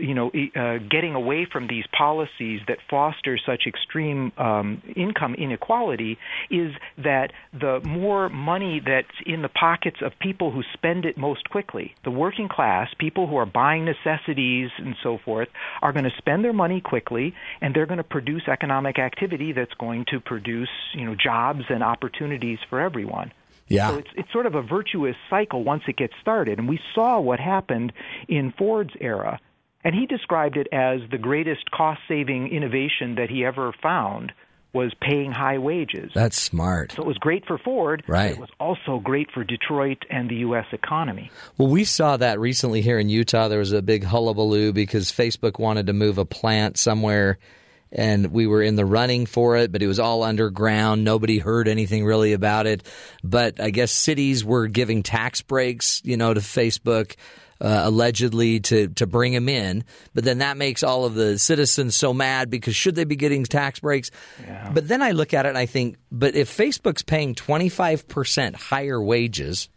you 0.00 0.14
know, 0.14 0.30
uh, 0.56 0.78
getting 0.90 1.14
away 1.14 1.46
from 1.50 1.66
these 1.68 1.84
policies 1.96 2.60
that 2.68 2.78
foster 2.88 3.38
such 3.38 3.62
extreme 3.66 4.32
um, 4.38 4.82
income 4.96 5.34
inequality 5.34 6.18
is 6.50 6.72
that 6.98 7.32
the 7.52 7.80
more 7.80 8.28
money 8.28 8.80
that's 8.84 9.16
in 9.26 9.42
the 9.42 9.48
pockets 9.48 9.98
of 10.02 10.12
people 10.20 10.50
who 10.50 10.62
spend 10.72 11.04
it 11.04 11.16
most 11.16 11.48
quickly, 11.50 11.94
the 12.04 12.10
working 12.10 12.48
class, 12.48 12.88
people 12.98 13.26
who 13.26 13.36
are 13.36 13.46
buying 13.46 13.84
necessities 13.84 14.70
and 14.78 14.96
so 15.02 15.18
forth, 15.24 15.48
are 15.82 15.92
going 15.92 16.04
to 16.04 16.16
spend 16.18 16.44
their 16.44 16.52
money 16.52 16.80
quickly, 16.80 17.34
and 17.60 17.74
they're 17.74 17.86
going 17.86 17.98
to 17.98 18.04
produce 18.04 18.42
economic 18.48 18.98
activity 18.98 19.52
that's 19.52 19.74
going 19.74 20.04
to 20.08 20.20
produce, 20.20 20.70
you 20.94 21.04
know, 21.04 21.14
jobs 21.14 21.64
and 21.68 21.82
opportunities 21.82 22.58
for 22.68 22.80
everyone. 22.80 23.32
Yeah. 23.68 23.90
So 23.90 23.98
it's 23.98 24.10
it's 24.16 24.32
sort 24.32 24.46
of 24.46 24.54
a 24.54 24.62
virtuous 24.62 25.16
cycle 25.30 25.64
once 25.64 25.84
it 25.88 25.96
gets 25.96 26.12
started, 26.20 26.58
and 26.58 26.68
we 26.68 26.78
saw 26.94 27.18
what 27.20 27.40
happened 27.40 27.92
in 28.28 28.52
Ford's 28.56 28.92
era, 29.00 29.40
and 29.84 29.94
he 29.94 30.06
described 30.06 30.56
it 30.56 30.66
as 30.72 31.00
the 31.10 31.18
greatest 31.18 31.70
cost-saving 31.70 32.48
innovation 32.48 33.16
that 33.16 33.30
he 33.30 33.44
ever 33.44 33.72
found 33.82 34.32
was 34.72 34.92
paying 35.00 35.30
high 35.30 35.58
wages. 35.58 36.10
That's 36.14 36.36
smart. 36.36 36.92
So 36.92 37.02
it 37.02 37.06
was 37.06 37.16
great 37.18 37.46
for 37.46 37.58
Ford. 37.58 38.02
but 38.06 38.12
Right. 38.12 38.32
It 38.32 38.40
was 38.40 38.50
also 38.58 38.98
great 38.98 39.30
for 39.30 39.44
Detroit 39.44 40.04
and 40.10 40.28
the 40.28 40.36
U.S. 40.36 40.66
economy. 40.72 41.30
Well, 41.56 41.68
we 41.68 41.84
saw 41.84 42.16
that 42.16 42.40
recently 42.40 42.80
here 42.80 42.98
in 42.98 43.08
Utah. 43.08 43.46
There 43.46 43.60
was 43.60 43.72
a 43.72 43.82
big 43.82 44.02
hullabaloo 44.02 44.72
because 44.72 45.12
Facebook 45.12 45.60
wanted 45.60 45.86
to 45.86 45.92
move 45.92 46.18
a 46.18 46.24
plant 46.24 46.76
somewhere, 46.76 47.38
and 47.92 48.32
we 48.32 48.48
were 48.48 48.62
in 48.62 48.74
the 48.74 48.84
running 48.84 49.26
for 49.26 49.56
it, 49.56 49.70
but 49.70 49.80
it 49.80 49.86
was 49.86 50.00
all 50.00 50.24
underground. 50.24 51.04
Nobody 51.04 51.38
heard 51.38 51.68
anything 51.68 52.04
really 52.04 52.32
about 52.32 52.66
it. 52.66 52.82
But 53.22 53.60
I 53.60 53.70
guess 53.70 53.92
cities 53.92 54.44
were 54.44 54.66
giving 54.66 55.04
tax 55.04 55.40
breaks, 55.40 56.02
you 56.04 56.16
know, 56.16 56.34
to 56.34 56.40
Facebook. 56.40 57.14
Uh, 57.64 57.84
allegedly 57.86 58.60
to 58.60 58.88
to 58.88 59.06
bring 59.06 59.32
him 59.32 59.48
in, 59.48 59.84
but 60.12 60.22
then 60.22 60.38
that 60.38 60.58
makes 60.58 60.82
all 60.82 61.06
of 61.06 61.14
the 61.14 61.38
citizens 61.38 61.96
so 61.96 62.12
mad 62.12 62.50
because 62.50 62.76
should 62.76 62.94
they 62.94 63.04
be 63.04 63.16
getting 63.16 63.42
tax 63.42 63.80
breaks? 63.80 64.10
But 64.74 64.86
then 64.86 65.00
I 65.00 65.12
look 65.12 65.32
at 65.32 65.46
it 65.46 65.48
and 65.48 65.56
I 65.56 65.64
think, 65.64 65.96
but 66.12 66.34
if 66.36 66.54
Facebook's 66.54 67.02
paying 67.02 67.34
twenty 67.34 67.70
five 67.70 68.06
percent 68.06 68.54
higher 68.54 69.00
wages, 69.00 69.70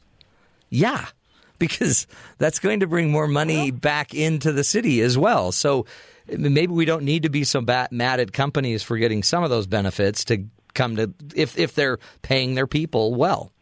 yeah, 0.69 1.05
because 1.59 2.07
that's 2.39 2.59
going 2.59 2.81
to 2.81 2.87
bring 2.87 3.09
more 3.09 3.25
money 3.27 3.71
back 3.71 4.13
into 4.13 4.51
the 4.51 4.65
city 4.65 4.99
as 4.99 5.17
well. 5.17 5.53
So 5.53 5.85
maybe 6.27 6.73
we 6.73 6.83
don't 6.83 7.03
need 7.03 7.23
to 7.23 7.29
be 7.29 7.45
so 7.45 7.61
mad 7.61 8.19
at 8.19 8.33
companies 8.33 8.83
for 8.83 8.97
getting 8.97 9.23
some 9.23 9.45
of 9.45 9.49
those 9.49 9.65
benefits 9.65 10.25
to 10.25 10.43
come 10.73 10.97
to 10.97 11.13
if 11.35 11.57
if 11.57 11.73
they're 11.73 11.99
paying 12.21 12.55
their 12.55 12.67
people 12.67 13.15
well. 13.15 13.53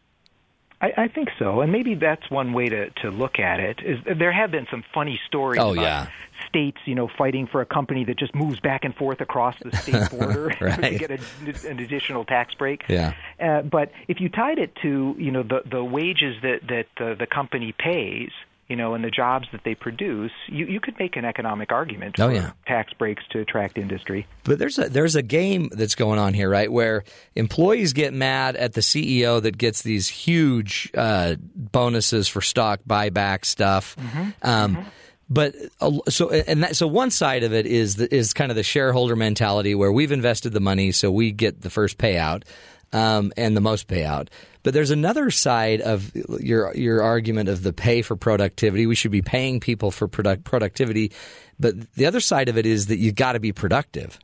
I, 0.86 1.04
I 1.04 1.08
think 1.08 1.30
so, 1.38 1.60
and 1.60 1.72
maybe 1.72 1.94
that's 1.94 2.30
one 2.30 2.52
way 2.52 2.68
to 2.68 2.90
to 3.02 3.10
look 3.10 3.38
at 3.38 3.60
it. 3.60 3.80
Is 3.82 3.98
there 4.18 4.32
have 4.32 4.50
been 4.50 4.66
some 4.70 4.84
funny 4.94 5.20
stories 5.26 5.60
Oh, 5.60 5.72
about 5.72 5.82
yeah. 5.82 6.06
states, 6.48 6.78
you 6.84 6.94
know, 6.94 7.08
fighting 7.08 7.46
for 7.46 7.60
a 7.60 7.66
company 7.66 8.04
that 8.04 8.16
just 8.18 8.34
moves 8.34 8.60
back 8.60 8.84
and 8.84 8.94
forth 8.94 9.20
across 9.20 9.56
the 9.62 9.74
state 9.76 10.10
border 10.18 10.50
to 10.80 10.98
get 10.98 11.10
a, 11.10 11.68
an 11.68 11.78
additional 11.80 12.24
tax 12.24 12.54
break. 12.54 12.84
Yeah. 12.88 13.14
Uh, 13.40 13.62
but 13.62 13.90
if 14.08 14.20
you 14.20 14.28
tied 14.28 14.58
it 14.58 14.74
to 14.82 15.14
you 15.18 15.30
know 15.30 15.42
the 15.42 15.62
the 15.64 15.82
wages 15.84 16.36
that 16.42 16.60
that 16.68 16.86
uh, 17.04 17.14
the 17.14 17.26
company 17.26 17.72
pays, 17.72 18.30
you 18.68 18.74
know, 18.76 18.94
and 18.94 19.04
the 19.04 19.10
jobs 19.10 19.46
that 19.52 19.62
they 19.64 19.74
produce, 19.74 20.32
you 20.48 20.66
you 20.66 20.80
could 20.80 20.98
make 20.98 21.16
an 21.16 21.24
economic 21.24 21.70
argument 21.72 22.16
Oh, 22.18 22.28
for 22.28 22.34
yeah. 22.34 22.50
tax 22.66 22.92
breaks 22.94 23.22
to 23.30 23.40
attract 23.40 23.78
industry. 23.78 24.26
But 24.44 24.58
there's 24.58 24.78
a 24.78 24.88
there's 24.88 25.14
a 25.16 25.22
game 25.22 25.68
that's 25.72 25.94
going 25.94 26.18
on 26.18 26.34
here, 26.34 26.50
right? 26.50 26.70
Where 26.70 27.04
employees 27.34 27.92
get 27.92 28.12
mad 28.12 28.56
at 28.56 28.72
the 28.72 28.80
CEO 28.80 29.40
that 29.42 29.56
gets 29.56 29.82
these 29.82 30.08
huge 30.08 30.90
uh, 30.96 31.36
bonuses 31.54 32.28
for 32.28 32.40
stock 32.40 32.80
buyback 32.88 33.44
stuff. 33.44 33.96
Um, 34.42 34.86
But 35.28 35.56
uh, 35.80 35.90
so 36.08 36.30
and 36.30 36.62
that, 36.62 36.76
so 36.76 36.86
one 36.86 37.10
side 37.10 37.42
of 37.42 37.52
it 37.52 37.66
is 37.66 37.96
the, 37.96 38.14
is 38.14 38.32
kind 38.32 38.52
of 38.52 38.56
the 38.56 38.62
shareholder 38.62 39.16
mentality 39.16 39.74
where 39.74 39.90
we've 39.90 40.12
invested 40.12 40.52
the 40.52 40.60
money, 40.60 40.92
so 40.92 41.10
we 41.10 41.32
get 41.32 41.62
the 41.62 41.70
first 41.70 41.98
payout 41.98 42.44
um, 42.92 43.32
and 43.36 43.56
the 43.56 43.60
most 43.60 43.88
payout. 43.88 44.28
But 44.62 44.74
there's 44.74 44.90
another 44.90 45.30
side 45.30 45.80
of 45.80 46.12
your 46.40 46.74
your 46.74 47.02
argument 47.02 47.48
of 47.48 47.62
the 47.62 47.72
pay 47.72 48.02
for 48.02 48.16
productivity. 48.16 48.86
We 48.86 48.96
should 48.96 49.12
be 49.12 49.22
paying 49.22 49.60
people 49.60 49.90
for 49.90 50.08
product 50.08 50.44
productivity, 50.44 51.12
but 51.58 51.92
the 51.94 52.06
other 52.06 52.20
side 52.20 52.48
of 52.48 52.58
it 52.58 52.66
is 52.66 52.86
that 52.86 52.98
you've 52.98 53.14
got 53.14 53.32
to 53.32 53.40
be 53.40 53.52
productive. 53.52 54.18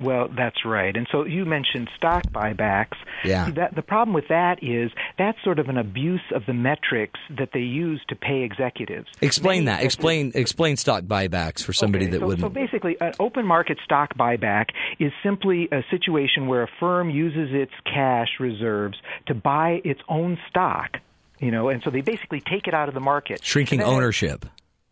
Well, 0.00 0.28
that's 0.28 0.64
right. 0.64 0.96
And 0.96 1.08
so 1.10 1.24
you 1.24 1.44
mentioned 1.44 1.90
stock 1.96 2.22
buybacks. 2.30 2.96
Yeah. 3.24 3.50
That, 3.50 3.74
the 3.74 3.82
problem 3.82 4.14
with 4.14 4.28
that 4.28 4.62
is 4.62 4.92
that's 5.18 5.42
sort 5.42 5.58
of 5.58 5.68
an 5.68 5.76
abuse 5.76 6.22
of 6.32 6.46
the 6.46 6.54
metrics 6.54 7.18
that 7.36 7.50
they 7.52 7.60
use 7.60 8.00
to 8.08 8.14
pay 8.14 8.42
executives. 8.42 9.08
Explain 9.20 9.64
Many 9.64 9.78
that. 9.78 9.84
Explain 9.84 10.32
explain 10.34 10.76
stock 10.76 11.02
buybacks 11.02 11.64
for 11.64 11.72
somebody 11.72 12.04
Okay, 12.04 12.12
that 12.12 12.20
so, 12.20 12.26
wouldn't. 12.26 12.42
So 12.42 12.48
basically, 12.48 12.96
an 13.00 13.12
open 13.18 13.44
market 13.44 13.78
stock 13.84 14.16
buyback 14.16 14.66
is 15.00 15.12
simply 15.22 15.68
a 15.72 15.82
situation 15.90 16.46
where 16.46 16.62
a 16.62 16.68
firm 16.78 17.10
uses 17.10 17.48
its 17.52 17.72
cash 17.84 18.28
reserves 18.38 18.98
to 19.26 19.34
buy 19.34 19.80
its 19.84 20.00
own 20.08 20.38
stock. 20.48 20.98
You 21.40 21.50
know, 21.50 21.68
and 21.68 21.82
so 21.84 21.90
they 21.90 22.00
basically 22.00 22.40
take 22.40 22.66
it 22.66 22.74
out 22.74 22.88
of 22.88 22.94
the 22.94 23.00
market. 23.00 23.44
Shrinking 23.44 23.82
ownership. 23.82 24.44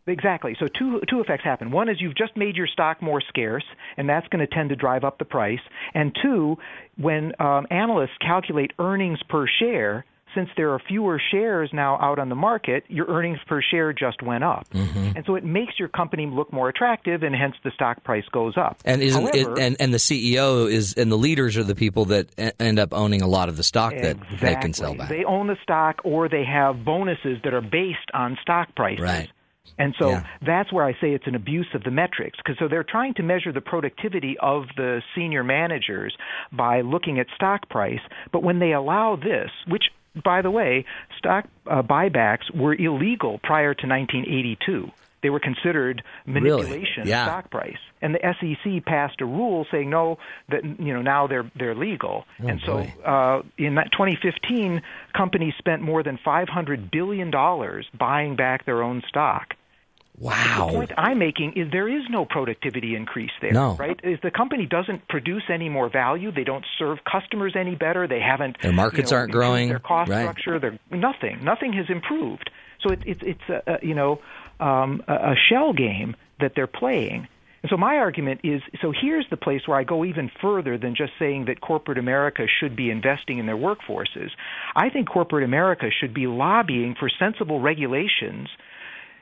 Exactly. 0.06 0.56
So 0.60 0.66
two 0.68 1.00
two 1.08 1.20
effects 1.20 1.44
happen. 1.44 1.70
One 1.70 1.88
is 1.88 2.00
you've 2.00 2.16
just 2.16 2.36
made 2.36 2.56
your 2.56 2.66
stock 2.68 3.02
more 3.02 3.20
scarce, 3.20 3.64
and 3.96 4.08
that's 4.08 4.26
going 4.28 4.46
to 4.46 4.52
tend 4.54 4.68
to 4.70 4.76
drive 4.76 5.04
up 5.04 5.18
the 5.18 5.24
price. 5.24 5.60
And 5.94 6.16
two, 6.22 6.58
when 6.96 7.32
um, 7.40 7.66
analysts 7.70 8.16
calculate 8.20 8.72
earnings 8.78 9.18
per 9.28 9.46
share, 9.58 10.04
since 10.34 10.48
there 10.56 10.70
are 10.72 10.78
fewer 10.86 11.20
shares 11.30 11.70
now 11.72 11.98
out 12.00 12.18
on 12.18 12.28
the 12.28 12.34
market, 12.34 12.84
your 12.88 13.06
earnings 13.06 13.38
per 13.46 13.62
share 13.62 13.92
just 13.92 14.22
went 14.22 14.44
up, 14.44 14.68
Mm-hmm. 14.70 15.16
and 15.16 15.24
so 15.26 15.34
it 15.34 15.44
makes 15.44 15.78
your 15.78 15.88
company 15.88 16.26
look 16.26 16.52
more 16.52 16.68
attractive, 16.68 17.22
and 17.22 17.34
hence 17.34 17.54
the 17.64 17.70
stock 17.70 18.04
price 18.04 18.24
goes 18.32 18.56
up. 18.56 18.76
And 18.84 19.02
isn't 19.02 19.20
However, 19.34 19.54
it, 19.54 19.58
and 19.58 19.76
and 19.80 19.92
the 19.94 19.98
CEO 19.98 20.70
is 20.70 20.94
and 20.94 21.10
the 21.10 21.16
leaders 21.18 21.56
are 21.56 21.64
the 21.64 21.74
people 21.74 22.04
that 22.06 22.28
end 22.60 22.78
up 22.78 22.92
owning 22.92 23.22
a 23.22 23.26
lot 23.26 23.48
of 23.48 23.56
the 23.56 23.62
stock 23.64 23.92
that 23.94 24.18
they 24.40 24.54
can 24.56 24.72
sell 24.72 24.94
back. 24.94 25.08
They 25.08 25.24
own 25.24 25.46
the 25.46 25.56
stock, 25.62 26.02
or 26.04 26.28
they 26.28 26.44
have 26.44 26.84
bonuses 26.84 27.38
that 27.42 27.54
are 27.54 27.60
based 27.62 28.10
on 28.14 28.36
stock 28.42 28.74
prices. 28.76 29.00
Right. 29.02 29.30
And 29.78 29.94
so 29.98 30.10
Yeah. 30.10 30.22
that's 30.42 30.72
where 30.72 30.84
I 30.84 30.92
say 30.94 31.12
it's 31.12 31.26
an 31.26 31.34
abuse 31.34 31.68
of 31.74 31.84
the 31.84 31.90
metrics 31.90 32.38
because 32.38 32.58
so 32.58 32.68
they're 32.68 32.84
trying 32.84 33.14
to 33.14 33.22
measure 33.22 33.52
the 33.52 33.60
productivity 33.60 34.38
of 34.38 34.66
the 34.76 35.02
senior 35.14 35.44
managers 35.44 36.16
by 36.52 36.80
looking 36.80 37.18
at 37.18 37.26
stock 37.34 37.68
price, 37.68 38.00
but 38.32 38.42
when 38.42 38.58
they 38.58 38.72
allow 38.72 39.16
this, 39.16 39.50
which 39.66 39.90
by 40.24 40.40
the 40.40 40.50
way, 40.50 40.86
stock 41.18 41.46
uh, 41.66 41.82
buybacks 41.82 42.50
were 42.54 42.74
illegal 42.74 43.38
prior 43.42 43.74
to 43.74 43.86
1982. 43.86 44.90
They 45.22 45.30
were 45.30 45.40
considered 45.40 46.02
manipulation 46.26 47.06
Yeah. 47.06 47.22
of 47.22 47.28
stock 47.28 47.50
price, 47.50 47.78
and 48.02 48.14
the 48.14 48.20
SEC 48.22 48.84
passed 48.84 49.20
a 49.20 49.24
rule 49.24 49.66
saying 49.70 49.90
no, 49.90 50.18
that 50.50 50.62
you 50.64 50.92
know 50.94 51.02
now 51.02 51.26
they're 51.26 51.50
they're 51.58 51.74
legal. 51.74 52.24
Oh, 52.42 52.46
and 52.46 52.60
so 52.64 52.78
uh, 53.04 53.42
in 53.58 53.74
that 53.76 53.90
2015, 53.92 54.82
companies 55.16 55.54
spent 55.58 55.82
more 55.82 56.02
than 56.02 56.18
500 56.24 56.90
billion 56.90 57.30
dollars 57.30 57.86
buying 57.98 58.36
back 58.36 58.66
their 58.66 58.82
own 58.82 59.02
stock. 59.08 59.54
Wow. 60.18 60.68
The 60.68 60.72
point 60.72 60.92
I'm 60.96 61.18
making 61.18 61.54
is 61.56 61.70
there 61.70 61.88
is 61.88 62.04
no 62.08 62.24
productivity 62.24 62.94
increase 62.94 63.32
there, 63.42 63.52
No. 63.52 63.76
right? 63.76 64.00
Is 64.02 64.18
the 64.22 64.30
company 64.30 64.64
doesn't 64.64 65.06
produce 65.08 65.42
any 65.52 65.68
more 65.68 65.90
value, 65.90 66.32
they 66.32 66.44
don't 66.44 66.64
serve 66.78 66.98
customers 67.04 67.54
any 67.54 67.74
better, 67.74 68.08
they 68.08 68.20
haven't 68.20 68.58
Their 68.62 68.72
markets 68.72 69.10
you 69.10 69.14
know, 69.16 69.20
aren't 69.20 69.32
growing, 69.32 69.68
their 69.68 69.78
cost 69.78 70.10
right. 70.10 70.22
structure, 70.22 70.58
their 70.58 70.78
nothing, 70.90 71.44
nothing 71.44 71.74
has 71.74 71.86
improved. 71.90 72.48
So 72.82 72.92
it, 72.92 73.00
it, 73.04 73.22
it's 73.22 73.48
a, 73.48 73.62
a, 73.74 73.86
you 73.86 73.94
know 73.94 74.20
um, 74.60 75.02
a, 75.08 75.14
a 75.14 75.34
shell 75.48 75.72
game 75.72 76.16
that 76.40 76.52
they're 76.54 76.66
playing. 76.66 77.28
And 77.62 77.70
so 77.70 77.76
my 77.76 77.96
argument 77.96 78.42
is 78.44 78.62
so 78.80 78.92
here's 78.92 79.28
the 79.28 79.36
place 79.36 79.66
where 79.66 79.76
I 79.76 79.82
go 79.82 80.04
even 80.04 80.30
further 80.40 80.78
than 80.78 80.94
just 80.94 81.12
saying 81.18 81.46
that 81.46 81.60
corporate 81.60 81.98
America 81.98 82.46
should 82.46 82.76
be 82.76 82.90
investing 82.90 83.38
in 83.38 83.46
their 83.46 83.56
workforces. 83.56 84.30
I 84.76 84.88
think 84.88 85.08
corporate 85.08 85.42
America 85.42 85.90
should 85.90 86.14
be 86.14 86.26
lobbying 86.26 86.94
for 86.94 87.08
sensible 87.08 87.60
regulations 87.60 88.48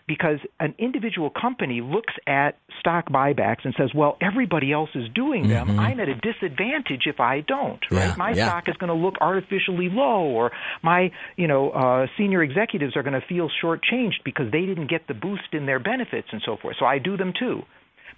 because 0.06 0.38
an 0.60 0.74
individual 0.78 1.30
company 1.30 1.80
looks 1.80 2.12
at 2.26 2.58
stock 2.80 3.08
buybacks 3.08 3.64
and 3.64 3.74
says, 3.76 3.94
"Well, 3.94 4.16
everybody 4.20 4.72
else 4.72 4.90
is 4.94 5.08
doing 5.14 5.48
them. 5.48 5.78
I'm 5.78 6.00
at 6.00 6.08
a 6.08 6.14
disadvantage 6.14 7.06
if 7.06 7.20
I 7.20 7.40
don't." 7.40 7.80
Right? 7.90 8.08
Yeah, 8.08 8.14
My 8.16 8.30
yeah. 8.30 8.48
stock 8.48 8.68
is 8.68 8.76
going 8.76 8.88
to 8.88 8.94
look 8.94 9.16
artificially 9.20 9.88
low, 9.90 10.24
or 10.24 10.52
my, 10.82 11.10
you 11.36 11.46
know, 11.46 11.70
uh, 11.70 12.06
senior 12.18 12.42
executives 12.42 12.96
are 12.96 13.02
going 13.02 13.18
to 13.18 13.26
feel 13.26 13.48
shortchanged 13.62 14.22
because 14.24 14.50
they 14.52 14.66
didn't 14.66 14.88
get 14.88 15.06
the 15.06 15.14
boost 15.14 15.52
in 15.52 15.66
their 15.66 15.78
benefits 15.78 16.28
and 16.32 16.42
so 16.44 16.56
forth. 16.56 16.76
So 16.78 16.86
I 16.86 16.98
do 16.98 17.16
them 17.16 17.32
too. 17.38 17.62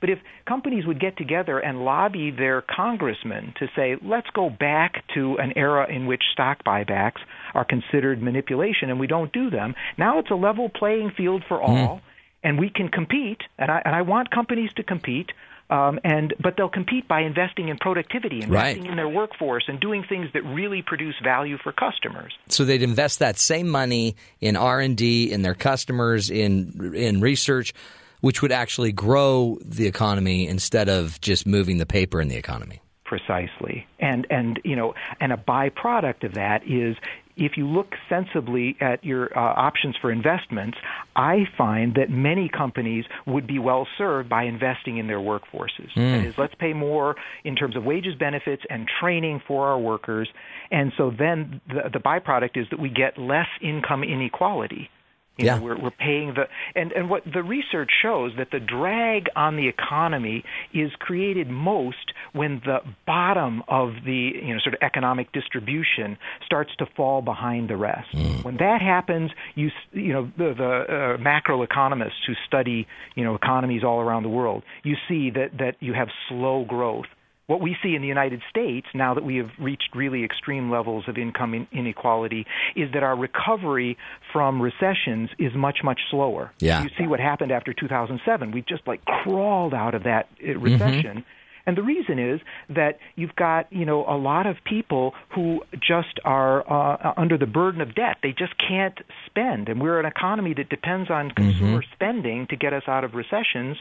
But 0.01 0.11
if 0.11 0.19
companies 0.47 0.87
would 0.87 1.01
get 1.01 1.17
together 1.17 1.59
and 1.59 1.85
lobby 1.85 2.31
their 2.31 2.63
congressmen 2.63 3.55
to 3.59 3.67
say, 3.75 3.97
let's 4.03 4.29
go 4.35 4.51
back 4.51 5.05
to 5.15 5.37
an 5.39 5.53
era 5.57 5.87
in 5.89 6.07
which 6.07 6.23
stock 6.33 6.63
buybacks 6.65 7.21
are 7.55 7.65
considered 7.65 8.23
manipulation 8.23 8.91
and 8.91 9.01
we 9.01 9.07
don't 9.07 9.33
do 9.33 9.51
them, 9.51 9.75
now 9.97 10.19
it's 10.19 10.31
a 10.31 10.35
level 10.35 10.69
playing 10.69 11.13
field 11.17 11.43
for 11.49 11.61
all 11.63 12.01
and 12.43 12.59
we 12.61 12.71
can 12.71 12.89
compete. 12.89 13.41
And 13.59 13.71
I, 13.71 13.83
and 13.85 13.95
I 13.95 14.03
want 14.03 14.31
companies 14.31 14.71
to 14.77 14.83
compete. 14.83 15.31
Um, 15.69 15.99
and 16.05 16.33
but 16.41 16.55
they'll 16.57 16.69
compete 16.69 17.09
by 17.09 17.23
investing 17.23 17.71
in 17.71 17.77
productivity, 17.79 18.37
investing 18.43 18.83
Right. 18.83 18.91
in 18.91 18.95
their 18.97 19.09
workforce, 19.09 19.65
and 19.67 19.81
doing 19.81 20.05
things 20.09 20.29
that 20.33 20.43
really 20.45 20.81
produce 20.81 21.17
value 21.25 21.59
for 21.59 21.73
customers. 21.73 22.33
so 22.49 22.65
they'd 22.65 22.85
invest 22.85 23.19
that 23.19 23.37
same 23.37 23.69
money 23.69 24.15
in 24.41 24.55
R 24.55 24.79
and 24.79 24.97
D, 24.97 25.33
in 25.33 25.43
their 25.43 25.55
customers, 25.57 26.31
in 26.31 26.93
in 26.95 27.21
research. 27.21 27.75
Which 28.21 28.43
would 28.43 28.53
actually 28.53 28.93
grow 28.93 29.59
the 29.65 29.87
economy 29.87 30.47
instead 30.47 30.89
of 30.89 31.21
just 31.21 31.47
moving 31.47 31.79
the 31.79 31.87
paper 31.87 32.21
in 32.21 32.29
the 32.29 32.37
economy. 32.37 32.81
Precisely, 33.05 33.87
and 34.01 34.27
and 34.31 34.61
you 34.65 34.75
know, 34.75 34.95
and 35.21 35.33
a 35.33 35.37
byproduct 35.37 36.25
of 36.25 36.35
that 36.35 36.67
is 36.67 36.97
if 37.37 37.57
you 37.57 37.67
look 37.67 37.95
sensibly 38.09 38.77
at 38.81 39.05
your 39.05 39.37
uh, 39.37 39.41
options 39.41 39.95
for 40.01 40.11
investments, 40.11 40.79
I 41.15 41.47
find 41.57 41.95
that 41.97 42.09
many 42.09 42.49
companies 42.49 43.05
would 43.27 43.47
be 43.47 43.59
well 43.59 43.87
served 43.99 44.29
by 44.29 44.45
investing 44.45 44.97
in 44.97 45.07
their 45.07 45.19
workforces. 45.19 45.93
Mm. 45.95 46.23
That 46.23 46.27
is, 46.27 46.39
let's 46.39 46.55
pay 46.55 46.73
more 46.73 47.17
in 47.45 47.55
terms 47.55 47.77
of 47.77 47.85
wages, 47.85 48.15
benefits, 48.15 48.63
and 48.71 48.89
training 49.01 49.43
for 49.47 49.69
our 49.69 49.79
workers. 49.79 50.29
And 50.71 50.93
so 50.97 51.11
then 51.11 51.61
the, 51.69 51.91
the 51.93 51.99
byproduct 51.99 52.57
is 52.57 52.67
that 52.71 52.81
we 52.81 52.89
get 52.89 53.19
less 53.19 53.49
income 53.61 54.03
inequality. 54.03 54.91
You 55.37 55.47
yeah. 55.47 55.59
know, 55.59 55.65
we're, 55.65 55.81
we're 55.81 55.91
paying 55.91 56.35
the 56.35 56.45
and 56.75 56.93
and 56.93 57.11
what 57.11 57.23
the 57.31 57.43
research 57.43 57.91
shows 58.03 58.33
that 58.39 58.51
the 58.51 58.61
drag 58.61 59.27
on 59.37 59.57
the 59.57 59.69
economy 59.69 60.45
is 60.73 60.91
created 60.99 61.49
most 61.51 62.13
when 62.33 62.63
the 62.65 62.79
bottom 63.07 63.63
of 63.69 63.91
the 64.05 64.31
you 64.43 64.55
know 64.55 64.61
sort 64.61 64.75
of 64.75 64.81
economic 64.83 65.33
distribution 65.33 66.17
starts 66.45 66.71
to 66.79 66.87
fall 66.97 67.21
behind 67.21 67.69
the 67.69 67.77
rest. 67.77 68.09
Mm. 68.15 68.45
When 68.45 68.57
that 68.57 68.81
happens, 68.81 69.31
you 69.55 69.71
you 69.93 70.13
know 70.13 70.31
the, 70.39 70.55
the 70.57 70.65
uh, 70.65 71.17
macroeconomists 71.19 72.25
who 72.27 72.33
study 72.47 72.87
you 73.15 73.25
know 73.25 73.35
economies 73.35 73.85
all 73.85 74.01
around 74.01 74.23
the 74.23 74.31
world, 74.31 74.63
you 74.85 74.97
see 75.07 75.31
that 75.31 75.59
that 75.59 75.77
you 75.81 75.93
have 75.93 76.09
slow 76.29 76.65
growth 76.65 77.07
what 77.47 77.61
we 77.61 77.77
see 77.83 77.95
in 77.95 78.03
the 78.03 78.09
United 78.09 78.43
States, 78.51 78.87
now 78.93 79.15
that 79.15 79.25
we 79.25 79.37
have 79.37 79.51
reached 79.59 79.91
really 79.95 80.25
extreme 80.25 80.71
levels 80.71 81.05
of 81.07 81.17
income 81.17 81.67
inequality, 81.73 82.45
is 82.75 82.93
that 82.93 83.03
our 83.03 83.17
recovery 83.17 83.97
from 84.33 84.61
recessions 84.61 85.31
is 85.39 85.55
much, 85.55 85.79
much 85.85 86.01
slower. 86.11 86.53
Yeah. 86.59 86.83
You 86.83 86.91
see 86.99 87.07
what 87.07 87.21
happened 87.21 87.53
after 87.53 87.73
2007. 87.73 88.51
We 88.51 88.63
just 88.63 88.87
like 88.87 89.05
crawled 89.05 89.75
out 89.75 89.95
of 89.95 90.03
that 90.05 90.29
uh, 90.45 90.59
recession. 90.59 91.19
Mm-hmm. 91.19 91.31
And 91.69 91.77
the 91.77 91.83
reason 91.83 92.21
is 92.21 92.41
that 92.69 92.99
you've 93.17 93.35
got, 93.35 93.73
you 93.73 93.85
know, 93.85 94.05
a 94.09 94.17
lot 94.17 94.47
of 94.47 94.57
people 94.65 95.15
who 95.35 95.63
just 95.75 96.21
are 96.25 96.63
uh, 96.71 97.15
under 97.17 97.37
the 97.37 97.47
burden 97.47 97.81
of 97.81 97.95
debt. 97.95 98.19
They 98.23 98.33
just 98.33 98.55
can't 98.57 98.97
spend. 99.27 99.69
And 99.69 99.81
we're 99.81 99.99
an 99.99 100.07
economy 100.07 100.55
that 100.55 100.69
depends 100.69 101.11
on 101.11 101.33
consumer 101.33 101.81
mm-hmm. 101.81 101.93
spending 101.93 102.47
to 102.51 102.57
get 102.57 102.73
us 102.73 102.85
out 102.87 103.03
of 103.03 103.15
recessions 103.15 103.79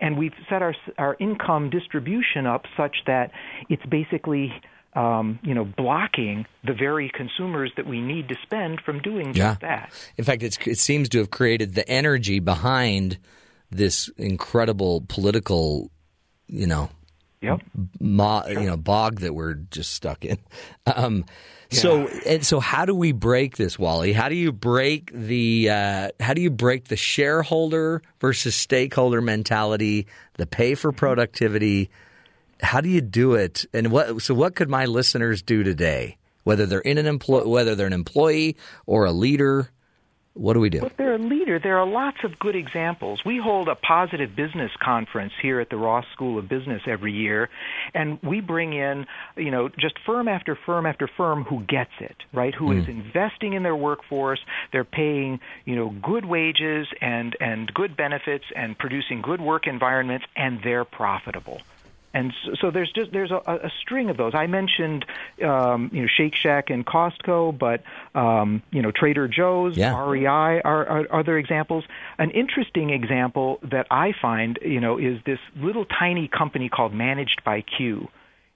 and 0.00 0.18
we've 0.18 0.34
set 0.48 0.62
our 0.62 0.74
our 0.98 1.16
income 1.18 1.70
distribution 1.70 2.46
up 2.46 2.64
such 2.76 2.96
that 3.06 3.30
it's 3.68 3.84
basically 3.86 4.52
um, 4.94 5.38
you 5.42 5.54
know 5.54 5.64
blocking 5.64 6.46
the 6.64 6.72
very 6.72 7.10
consumers 7.14 7.72
that 7.76 7.86
we 7.86 8.00
need 8.00 8.28
to 8.28 8.34
spend 8.42 8.80
from 8.80 9.00
doing 9.00 9.34
yeah. 9.34 9.50
just 9.50 9.60
that. 9.60 9.92
In 10.16 10.24
fact, 10.24 10.42
it 10.42 10.78
seems 10.78 11.08
to 11.10 11.18
have 11.18 11.30
created 11.30 11.74
the 11.74 11.88
energy 11.88 12.40
behind 12.40 13.18
this 13.70 14.08
incredible 14.16 15.04
political, 15.08 15.90
you 16.48 16.66
know, 16.66 16.90
yep. 17.40 17.60
mo- 17.98 18.46
you 18.48 18.66
know, 18.66 18.76
bog 18.76 19.20
that 19.20 19.34
we're 19.34 19.54
just 19.54 19.92
stuck 19.92 20.24
in. 20.24 20.38
Um, 20.86 21.24
so 21.70 22.08
and 22.26 22.44
so, 22.44 22.58
how 22.58 22.84
do 22.84 22.94
we 22.94 23.12
break 23.12 23.56
this, 23.56 23.78
Wally? 23.78 24.12
How 24.12 24.28
do 24.28 24.34
you 24.34 24.50
break 24.50 25.12
the 25.12 25.70
uh, 25.70 26.08
how 26.18 26.34
do 26.34 26.42
you 26.42 26.50
break 26.50 26.88
the 26.88 26.96
shareholder 26.96 28.02
versus 28.18 28.56
stakeholder 28.56 29.20
mentality, 29.20 30.08
the 30.34 30.46
pay 30.46 30.74
for 30.74 30.90
productivity? 30.90 31.90
How 32.60 32.80
do 32.80 32.88
you 32.88 33.00
do 33.00 33.34
it? 33.34 33.66
And 33.72 33.92
what 33.92 34.20
so 34.20 34.34
what 34.34 34.56
could 34.56 34.68
my 34.68 34.86
listeners 34.86 35.42
do 35.42 35.62
today? 35.62 36.16
Whether 36.42 36.66
they're 36.66 36.80
in 36.80 36.98
an 36.98 37.06
employ, 37.06 37.46
whether 37.46 37.76
they're 37.76 37.86
an 37.86 37.92
employee 37.92 38.56
or 38.86 39.04
a 39.04 39.12
leader, 39.12 39.70
what 40.34 40.54
do 40.54 40.60
we 40.60 40.70
do? 40.70 40.84
If 40.84 40.96
they're 40.96 41.14
a 41.14 41.18
leader, 41.18 41.58
there 41.58 41.78
are 41.78 41.86
lots 41.86 42.18
of 42.22 42.38
good 42.38 42.54
examples. 42.54 43.24
We 43.24 43.38
hold 43.38 43.68
a 43.68 43.74
positive 43.74 44.36
business 44.36 44.70
conference 44.80 45.32
here 45.42 45.60
at 45.60 45.70
the 45.70 45.76
Ross 45.76 46.06
School 46.12 46.38
of 46.38 46.48
Business 46.48 46.82
every 46.86 47.12
year, 47.12 47.48
and 47.94 48.22
we 48.22 48.40
bring 48.40 48.72
in, 48.72 49.06
you 49.36 49.50
know, 49.50 49.68
just 49.68 49.98
firm 50.06 50.28
after 50.28 50.54
firm 50.54 50.86
after 50.86 51.08
firm 51.08 51.42
who 51.44 51.60
gets 51.64 51.90
it, 51.98 52.16
right? 52.32 52.54
Who 52.54 52.68
mm. 52.68 52.80
is 52.80 52.88
investing 52.88 53.54
in 53.54 53.64
their 53.64 53.74
workforce, 53.74 54.40
they're 54.72 54.84
paying, 54.84 55.40
you 55.64 55.74
know, 55.74 55.88
good 55.88 56.24
wages 56.24 56.86
and 57.00 57.36
and 57.40 57.72
good 57.74 57.96
benefits 57.96 58.44
and 58.54 58.78
producing 58.78 59.22
good 59.22 59.40
work 59.40 59.66
environments 59.66 60.26
and 60.36 60.60
they're 60.62 60.84
profitable. 60.84 61.60
And 62.12 62.32
so, 62.44 62.54
so, 62.60 62.70
there's 62.70 62.90
just 62.90 63.12
there's 63.12 63.30
a, 63.30 63.40
a, 63.46 63.70
string 63.80 64.10
of 64.10 64.16
those. 64.16 64.34
I 64.34 64.46
mentioned 64.48 65.04
um, 65.44 65.90
you 65.92 66.02
know 66.02 66.08
Shake 66.08 66.34
Shack 66.34 66.70
and 66.70 66.84
Costco, 66.84 67.56
but 67.56 67.82
um, 68.18 68.62
you 68.72 68.82
know 68.82 68.90
Trader 68.90 69.28
Joe's, 69.28 69.76
yeah. 69.76 69.96
REI 70.08 70.26
are, 70.26 70.60
are 70.86 71.06
other 71.12 71.38
examples. 71.38 71.84
An 72.18 72.30
interesting 72.30 72.90
example 72.90 73.60
that 73.62 73.86
I 73.90 74.12
find 74.20 74.58
you 74.62 74.80
know 74.80 74.98
is 74.98 75.20
this 75.24 75.38
little 75.56 75.84
tiny 75.84 76.26
company 76.26 76.68
called 76.68 76.92
Managed 76.92 77.42
by 77.44 77.60
Q 77.60 78.08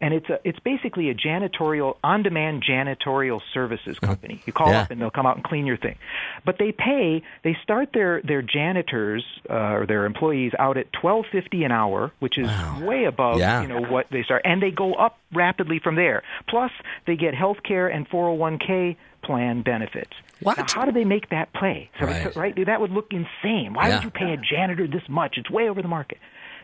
and 0.05 0.12
it's 0.12 0.28
a, 0.28 0.38
it's 0.44 0.59
basically 0.61 1.09
a 1.09 1.14
janitorial 1.14 1.96
on-demand 2.05 2.62
janitorial 2.62 3.40
services 3.55 3.98
company. 3.98 4.42
You 4.46 4.52
call 4.52 4.68
Yeah. 4.68 4.82
up 4.82 4.90
and 4.90 5.00
they'll 5.00 5.11
come 5.18 5.24
out 5.26 5.36
and 5.36 5.44
clean 5.44 5.64
your 5.64 5.78
thing, 5.78 5.96
but 6.44 6.59
they 6.59 6.72
pay. 6.72 7.22
They 7.42 7.57
start 7.62 7.86
their 7.94 8.20
their 8.22 8.42
janitors 8.42 9.24
uh, 9.48 9.78
or 9.78 9.86
their 9.86 10.05
employees 10.05 10.52
out 10.59 10.76
at 10.76 10.92
twelve 10.92 11.24
fifty 11.32 11.64
an 11.64 11.72
hour, 11.72 12.12
which 12.20 12.36
is 12.38 12.50
way 12.80 13.05
above 13.05 13.38
Yeah. 13.38 13.62
you 13.62 13.68
know 13.68 13.80
what 13.80 14.07
they 14.11 14.22
start, 14.22 14.42
and 14.44 14.62
they 14.62 14.70
go 14.70 14.94
up 14.94 15.18
rapidly 15.32 15.78
from 15.78 15.94
there. 15.96 16.22
Plus, 16.48 16.70
they 17.07 17.16
get 17.16 17.34
health 17.34 17.62
care 17.62 17.88
and 17.88 18.07
four 18.09 18.24
hundred 18.28 18.38
one 18.40 18.59
k 18.59 18.96
plan 19.22 19.62
benefits. 19.62 20.12
What? 20.40 20.59
Now, 20.59 20.66
how 20.68 20.84
do 20.84 20.92
they 20.92 21.05
make 21.05 21.30
that 21.30 21.52
play? 21.55 21.90
So, 21.98 22.05
Right. 22.07 22.36
right? 22.36 22.66
That 22.66 22.80
would 22.82 22.90
look 22.90 23.11
insane. 23.12 23.72
Why 23.72 23.88
Yeah. 23.88 23.94
would 23.94 24.05
you 24.05 24.11
pay 24.11 24.32
a 24.34 24.36
janitor 24.36 24.86
this 24.86 25.09
much? 25.09 25.38
It's 25.38 25.48
way 25.50 25.70
over 25.70 25.80
the 25.80 25.88
market. 25.88 26.18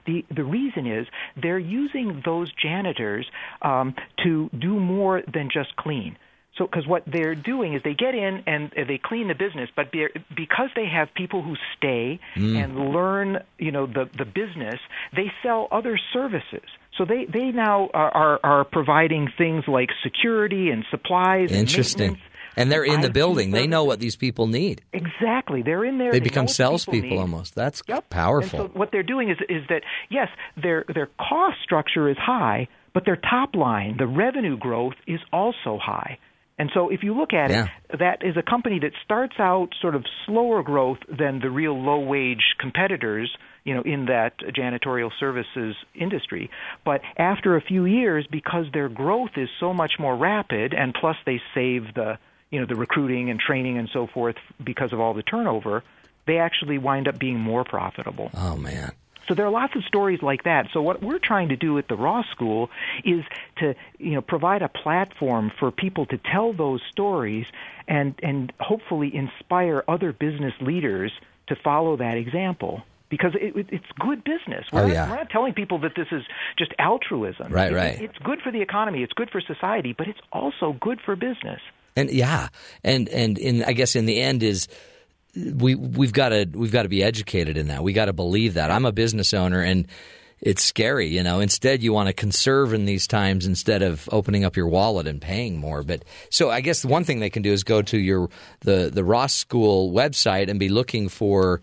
The 0.07 0.24
the 0.34 0.44
reason 0.44 0.86
is 0.86 1.07
they're 1.40 1.59
using 1.59 2.22
those 2.24 2.51
janitors 2.53 3.26
um, 3.62 3.94
to 4.24 4.51
do 4.59 4.78
more 4.78 5.22
than 5.32 5.48
just 5.53 5.76
clean. 5.76 6.16
So, 6.59 6.66
because 6.66 6.86
what 6.86 7.05
they're 7.07 7.34
doing 7.34 7.74
is 7.74 7.82
they 7.84 7.94
get 7.94 8.14
in 8.14 8.42
and 8.46 8.70
they 8.76 9.01
clean 9.03 9.28
the 9.28 9.34
business, 9.34 9.70
but 9.74 9.90
be- 9.92 10.09
because 10.36 10.68
they 10.76 10.86
have 10.86 11.09
people 11.14 11.42
who 11.42 11.55
stay 11.76 12.20
and 12.57 12.92
learn, 12.92 13.38
you 13.59 13.70
know, 13.72 13.86
the 13.86 14.11
the 14.18 14.26
business, 14.26 14.78
they 15.14 15.32
sell 15.42 15.68
other 15.70 15.98
services. 16.12 16.68
So 16.98 17.05
they 17.07 17.24
they 17.24 17.51
now 17.53 17.88
are 17.94 18.11
are, 18.11 18.40
are 18.42 18.64
providing 18.64 19.28
things 19.38 19.64
like 19.68 19.88
security 20.03 20.68
and 20.70 20.84
supplies. 20.90 21.51
Interesting. 21.51 22.12
maintenance. 22.12 22.30
And 22.57 22.70
they're 22.70 22.84
in 22.84 23.01
the 23.01 23.11
building. 23.11 23.51
They 23.51 23.66
know 23.66 23.84
what 23.84 24.01
these 24.01 24.16
people 24.16 24.46
need. 24.46 24.82
Exactly, 24.92 25.62
they're 25.62 25.84
in 25.84 25.98
there. 25.98 26.12
They 26.12 26.20
become 26.20 26.48
salespeople 26.48 27.18
almost. 27.18 27.55
That's 27.55 27.82
Yep. 27.86 28.11
powerful. 28.11 28.61
And 28.61 28.70
so 28.72 28.78
what 28.78 28.90
they're 28.92 29.03
doing 29.03 29.30
is 29.30 29.38
is 29.48 29.66
that 29.68 29.82
yes, 30.09 30.28
their 30.57 30.84
their 30.92 31.09
cost 31.18 31.59
structure 31.62 32.09
is 32.09 32.16
high, 32.18 32.68
but 32.92 33.05
their 33.05 33.16
top 33.16 33.55
line, 33.55 33.96
the 33.98 34.07
revenue 34.07 34.57
growth 34.57 34.94
is 35.07 35.20
also 35.32 35.78
high. 35.78 36.18
And 36.59 36.70
so 36.74 36.90
if 36.90 37.03
you 37.03 37.14
look 37.14 37.32
at 37.32 37.51
Yeah. 37.51 37.68
it, 37.88 37.98
that 38.01 38.22
is 38.22 38.36
a 38.36 38.42
company 38.42 38.78
that 38.80 38.92
starts 39.03 39.40
out 39.40 39.74
sort 39.80 39.94
of 39.94 40.05
slower 40.26 40.62
growth 40.62 40.98
than 41.09 41.40
the 41.40 41.48
real 41.48 41.80
low 41.80 42.01
wage 42.01 42.55
competitors, 42.59 43.34
you 43.64 43.74
know, 43.74 43.80
in 43.80 44.05
that 44.07 44.36
janitorial 44.40 45.11
services 45.18 45.74
industry. 45.94 46.51
But 46.84 47.01
after 47.16 47.57
a 47.57 47.62
few 47.62 47.86
years, 47.86 48.26
because 48.30 48.66
their 48.74 48.90
growth 48.90 49.38
is 49.38 49.48
so 49.59 49.72
much 49.72 49.92
more 49.98 50.14
rapid 50.14 50.74
and 50.74 50.92
plus 50.92 51.16
they 51.24 51.40
save 51.55 51.94
the 51.94 52.18
you 52.51 52.61
know 52.61 52.66
the 52.66 52.74
recruiting 52.76 53.30
and 53.30 53.38
training 53.40 53.78
and 53.78 53.88
so 53.92 54.07
forth 54.07 54.36
because 54.62 54.92
of 54.92 55.01
all 55.01 55.14
the 55.14 55.22
turnover, 55.22 55.82
they 56.26 56.38
actually 56.38 56.78
wind 56.78 57.09
up 57.09 57.18
being 57.18 57.38
more 57.38 57.64
profitable. 57.64 58.30
oh 58.34 58.57
man. 58.57 58.92
So 59.28 59.34
there 59.34 59.46
are 59.46 59.51
lots 59.51 59.76
of 59.76 59.84
stories 59.84 60.22
like 60.22 60.42
that. 60.42 60.70
So 60.72 60.82
what 60.82 61.05
we're 61.05 61.20
trying 61.20 61.51
to 61.51 61.57
do 61.57 61.78
at 61.78 61.86
the 61.86 61.94
Ross 61.94 62.26
School 62.32 62.68
is 63.05 63.24
to 63.59 63.74
you 63.98 64.12
know 64.14 64.22
provide 64.22 64.62
a 64.62 64.68
platform 64.68 65.53
for 65.59 65.70
people 65.70 66.05
to 66.07 66.18
tell 66.18 66.53
those 66.53 66.80
stories 66.90 67.46
and 67.86 68.14
and 68.22 68.53
hopefully 68.59 69.14
inspire 69.14 69.84
other 69.86 70.12
business 70.12 70.55
leaders 70.61 71.12
to 71.46 71.55
follow 71.55 71.96
that 71.96 72.16
example. 72.16 72.82
Because 73.09 73.34
it, 73.34 73.57
it, 73.57 73.66
it's 73.70 73.86
good 73.98 74.22
business. 74.22 74.66
Oh, 74.72 74.76
we're, 74.76 74.82
Oh, 74.82 74.86
not, 74.86 74.92
yeah. 74.94 75.11
we're 75.11 75.16
not 75.16 75.30
telling 75.30 75.53
people 75.53 75.78
that 75.80 75.94
this 75.96 76.07
is 76.12 76.22
just 76.57 76.72
altruism. 76.78 77.53
Right, 77.53 77.72
It- 77.72 77.74
right. 77.74 78.01
It's 78.01 78.18
good 78.18 78.40
for 78.40 78.53
the 78.53 78.61
economy. 78.62 79.03
It's 79.03 79.12
good 79.12 79.30
for 79.30 79.40
society, 79.40 79.92
but 79.92 80.07
it's 80.07 80.20
also 80.32 80.74
good 80.80 81.01
for 81.01 81.16
business. 81.16 81.61
And 81.97 82.11
yeah, 82.11 82.49
and 82.84 83.09
and 83.09 83.38
in 83.38 83.64
I 83.64 83.72
guess 83.72 83.97
in 83.97 84.07
the 84.07 84.20
end 84.20 84.43
is 84.43 84.68
we 85.34 85.74
we've 85.74 86.12
got 86.12 86.30
to 86.30 86.47
we've 86.53 86.72
got 86.72 86.82
to 86.84 86.88
be 86.88 87.03
educated 87.03 87.57
in 87.57 87.68
that. 87.68 87.82
We 87.82 87.93
got 87.93 88.07
to 88.07 88.12
believe 88.12 88.55
that. 88.55 88.70
I'm 88.70 88.84
a 88.84 88.93
business 88.93 89.34
owner 89.34 89.61
and 89.61 89.86
it's 90.41 90.62
scary, 90.64 91.09
you 91.09 91.22
know. 91.22 91.41
Instead, 91.41 91.82
you 91.82 91.93
want 91.93 92.07
to 92.07 92.12
conserve 92.14 92.72
in 92.72 92.86
these 92.86 93.07
times 93.07 93.47
instead 93.47 93.82
of 93.82 94.09
opening 94.11 94.45
up 94.45 94.57
your 94.57 94.68
wallet 94.68 95.07
and 95.07 95.20
paying 95.20 95.59
more. 95.59 95.82
But 95.82 96.05
so 96.30 96.51
I 96.51 96.62
guess 96.62 96.82
the 96.82 96.88
one 96.88 97.05
thing 97.05 97.20
they 97.20 97.30
can 97.30 97.43
do 97.43 97.53
is 97.53 97.62
go 97.62 97.82
to 97.82 97.99
your 97.99 98.30
the 98.61 98.91
the 98.93 99.05
Ross 99.05 99.34
School 99.34 99.93
website 99.93 100.49
and 100.49 100.59
be 100.59 100.68
looking 100.68 101.09
for 101.09 101.61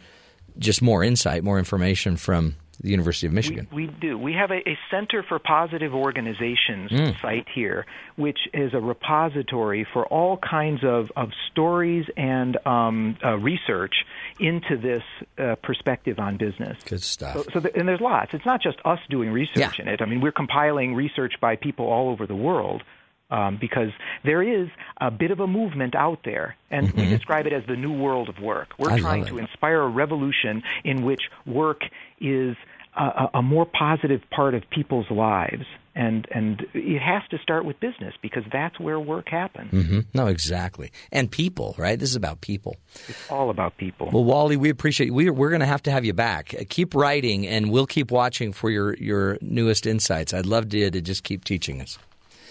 just 0.60 0.82
more 0.82 1.04
insight, 1.04 1.44
more 1.44 1.60
information 1.60 2.18
from 2.18 2.56
the 2.82 2.90
University 2.90 3.28
of 3.28 3.34
Michigan. 3.34 3.68
We, 3.74 3.88
we 3.88 3.94
do. 4.00 4.18
We 4.18 4.34
have 4.34 4.52
a, 4.52 4.58
a 4.70 4.78
Center 4.92 5.24
for 5.24 5.40
Positive 5.40 5.94
Organizations 5.94 6.92
Mm. 6.92 7.20
site 7.22 7.48
here, 7.54 7.86
which 8.16 8.40
is 8.54 8.74
a 8.74 8.80
repository 8.80 9.86
for 9.94 10.06
all 10.08 10.38
kinds 10.38 10.84
of, 10.84 11.12
of 11.16 11.30
stories 11.52 12.06
and 12.16 12.58
um, 12.66 13.18
uh, 13.24 13.38
research 13.38 13.94
into 14.40 14.78
this 14.78 15.04
uh, 15.38 15.56
perspective 15.64 16.20
on 16.20 16.38
business. 16.38 16.78
Good 16.86 17.02
stuff. 17.04 17.34
So, 17.36 17.44
so 17.54 17.60
the, 17.62 17.76
and 17.76 17.88
there's 17.88 18.02
lots. 18.02 18.34
It's 18.34 18.46
not 18.46 18.62
just 18.62 18.78
us 18.86 19.00
doing 19.10 19.32
research 19.32 19.80
in 19.80 19.88
it. 19.88 20.02
I 20.02 20.06
mean, 20.06 20.22
we're 20.22 20.32
compiling 20.32 20.94
research 20.96 21.34
by 21.42 21.56
people 21.56 21.86
all 21.88 22.10
over 22.10 22.26
the 22.28 22.36
world. 22.36 22.84
Um, 23.30 23.58
because 23.60 23.90
there 24.24 24.42
is 24.42 24.70
a 25.02 25.12
bit 25.12 25.32
of 25.32 25.42
a 25.42 25.48
movement 25.48 25.96
out 25.96 26.20
there, 26.24 26.56
and 26.72 26.94
we 26.94 27.04
Mhm. 27.04 27.10
describe 27.10 27.46
it 27.46 27.52
as 27.52 27.66
the 27.66 27.76
new 27.76 27.92
world 27.92 28.30
of 28.30 28.40
work. 28.40 28.70
We're 28.80 28.92
I 28.92 29.00
trying 29.02 29.26
to 29.26 29.38
inspire 29.38 29.82
a 29.82 29.88
revolution 29.90 30.64
in 30.86 31.04
which 31.04 31.24
work 31.46 31.82
is 32.22 32.56
a, 32.98 33.30
a, 33.36 33.42
more 33.42 33.66
positive 33.66 34.22
part 34.32 34.54
of 34.54 34.64
people's 34.70 35.10
lives, 35.10 35.66
and 35.96 36.28
and 36.32 36.66
it 36.74 37.00
has 37.00 37.22
to 37.30 37.38
start 37.40 37.66
with 37.66 37.80
business 37.80 38.14
because 38.22 38.44
that's 38.52 38.80
where 38.80 39.00
work 39.00 39.30
happens. 39.30 39.72
Mm-hmm. 39.72 40.00
No, 40.14 40.28
exactly. 40.28 40.92
And 41.12 41.30
people, 41.32 41.76
right? 41.78 42.00
This 42.00 42.10
is 42.10 42.16
about 42.16 42.42
people. 42.42 42.78
It's 43.08 43.32
all 43.32 43.50
about 43.50 43.78
people. 43.78 44.10
Well, 44.12 44.24
Wally, 44.24 44.58
we 44.58 44.70
appreciate 44.70 45.14
we 45.14 45.30
we're 45.30 45.50
going 45.50 45.62
to 45.62 45.68
have 45.68 45.84
to 45.84 45.92
have 45.92 46.06
you 46.06 46.14
back. 46.14 46.54
Uh, 46.54 46.64
Keep 46.68 46.96
writing, 46.96 47.48
and 47.48 47.72
we'll 47.72 47.88
keep 47.88 48.12
watching 48.12 48.54
for 48.54 48.70
your 48.70 48.96
your 48.96 49.38
newest 49.42 49.86
insights. 49.86 50.34
I'd 50.34 50.46
love 50.46 50.70
to 50.70 50.92
to 50.92 51.02
just 51.02 51.24
keep 51.24 51.44
teaching 51.44 51.82
us. 51.82 51.98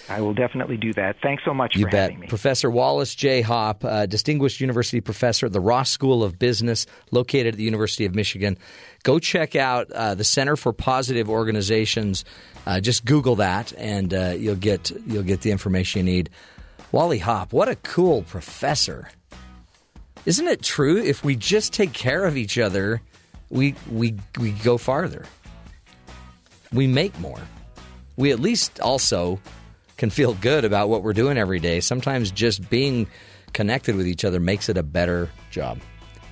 I 0.09 0.21
will 0.21 0.35
definitely 0.35 0.77
do 0.77 0.93
that. 0.95 1.17
Thanks 1.23 1.43
so 1.45 1.53
much 1.53 1.75
You 1.75 1.85
for 1.85 1.91
bet. 1.91 2.03
having 2.11 2.21
me. 2.21 2.27
Professor 2.29 2.71
Wallace 2.71 3.15
J. 3.15 3.41
Hopp, 3.41 3.85
uh, 3.85 4.07
distinguished 4.07 4.61
university 4.61 5.01
professor 5.01 5.47
at 5.47 5.53
the 5.53 5.61
Ross 5.61 5.91
School 5.91 6.23
of 6.23 6.39
Business, 6.39 6.87
located 7.11 7.49
at 7.49 7.57
the 7.57 7.65
University 7.65 8.05
of 8.05 8.15
Michigan. 8.15 8.57
Go 9.03 9.19
check 9.19 9.57
out 9.57 9.91
uh, 9.91 10.15
the 10.15 10.25
Center 10.25 10.57
for 10.57 10.73
Positive 10.73 11.29
Organizations. 11.29 12.25
Uh, 12.67 12.81
just 12.81 13.05
Google 13.05 13.37
that, 13.37 13.73
and 13.77 14.15
uh, 14.15 14.35
you'll 14.37 14.55
get 14.57 14.91
you'll 15.07 15.23
get 15.23 15.41
the 15.41 15.51
information 15.51 16.07
you 16.07 16.13
need. 16.15 16.31
Wally 16.93 17.19
Hopp, 17.19 17.53
what 17.53 17.69
a 17.69 17.77
cool 17.77 18.23
professor! 18.23 19.11
Isn't 20.25 20.47
it 20.49 20.63
true? 20.63 20.97
If 20.99 21.25
we 21.25 21.37
just 21.37 21.73
take 21.73 21.93
care 21.93 22.25
of 22.25 22.37
each 22.37 22.59
other, 22.59 23.01
we 23.51 23.75
we 23.91 24.15
we 24.39 24.53
go 24.53 24.79
farther. 24.79 25.25
We 26.73 26.87
make 26.87 27.19
more. 27.21 27.41
We 28.17 28.33
at 28.33 28.41
least 28.41 28.81
also 28.81 29.39
can 29.97 30.11
feel 30.11 30.35
good 30.35 30.65
about 30.65 30.89
what 30.89 31.03
we're 31.03 31.13
doing 31.13 31.39
every 31.39 31.59
day. 31.59 31.81
Sometimes 31.81 32.31
just 32.31 32.69
being 32.69 33.07
connected 33.53 33.97
with 33.97 34.07
each 34.07 34.25
other 34.25 34.41
makes 34.41 34.69
it 34.69 34.77
a 34.77 34.83
better 34.83 35.31
job, 35.51 35.79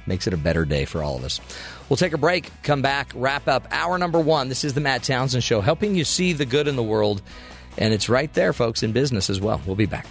makes 0.06 0.26
it 0.26 0.34
a 0.34 0.36
better 0.36 0.64
day 0.64 0.84
for 0.84 1.02
all 1.02 1.16
of 1.16 1.24
us. 1.24 1.40
We'll 1.88 1.96
take 1.96 2.12
a 2.12 2.18
break, 2.18 2.50
come 2.62 2.82
back, 2.82 3.10
wrap 3.14 3.48
up 3.48 3.66
hour 3.70 3.98
number 3.98 4.20
one. 4.20 4.48
This 4.48 4.64
is 4.64 4.74
the 4.74 4.80
Matt 4.80 5.02
Townsend 5.02 5.44
Show, 5.44 5.60
helping 5.60 5.94
you 5.94 6.04
see 6.04 6.32
the 6.32 6.46
good 6.46 6.68
in 6.68 6.76
the 6.76 6.82
world. 6.82 7.22
And 7.76 7.92
it's 7.92 8.08
right 8.08 8.32
there, 8.34 8.52
folks, 8.52 8.82
in 8.82 8.92
business 8.92 9.28
as 9.28 9.40
well. 9.40 9.60
We'll 9.66 9.76
be 9.76 9.86
back. 9.86 10.06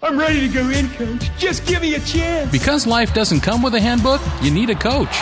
I'm 0.00 0.18
ready 0.18 0.48
to 0.48 0.48
go 0.48 0.68
in, 0.70 0.88
coach. 0.90 1.28
Just 1.38 1.66
give 1.66 1.82
me 1.82 1.94
a 1.94 2.00
chance. 2.00 2.50
Because 2.50 2.86
life 2.86 3.12
doesn't 3.12 3.40
come 3.40 3.62
with 3.62 3.74
a 3.74 3.80
handbook, 3.80 4.22
you 4.40 4.50
need 4.50 4.70
a 4.70 4.74
coach. 4.74 5.14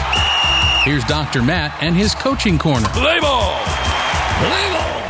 Here's 0.87 1.03
Dr. 1.07 1.43
Matt 1.43 1.83
and 1.83 1.97
his 1.97 2.15
coaching 2.15 2.61
corner. 2.61 2.87
Play 2.91 3.19
ball! 3.19 3.61
Play 4.39 4.71
ball! 4.71 5.01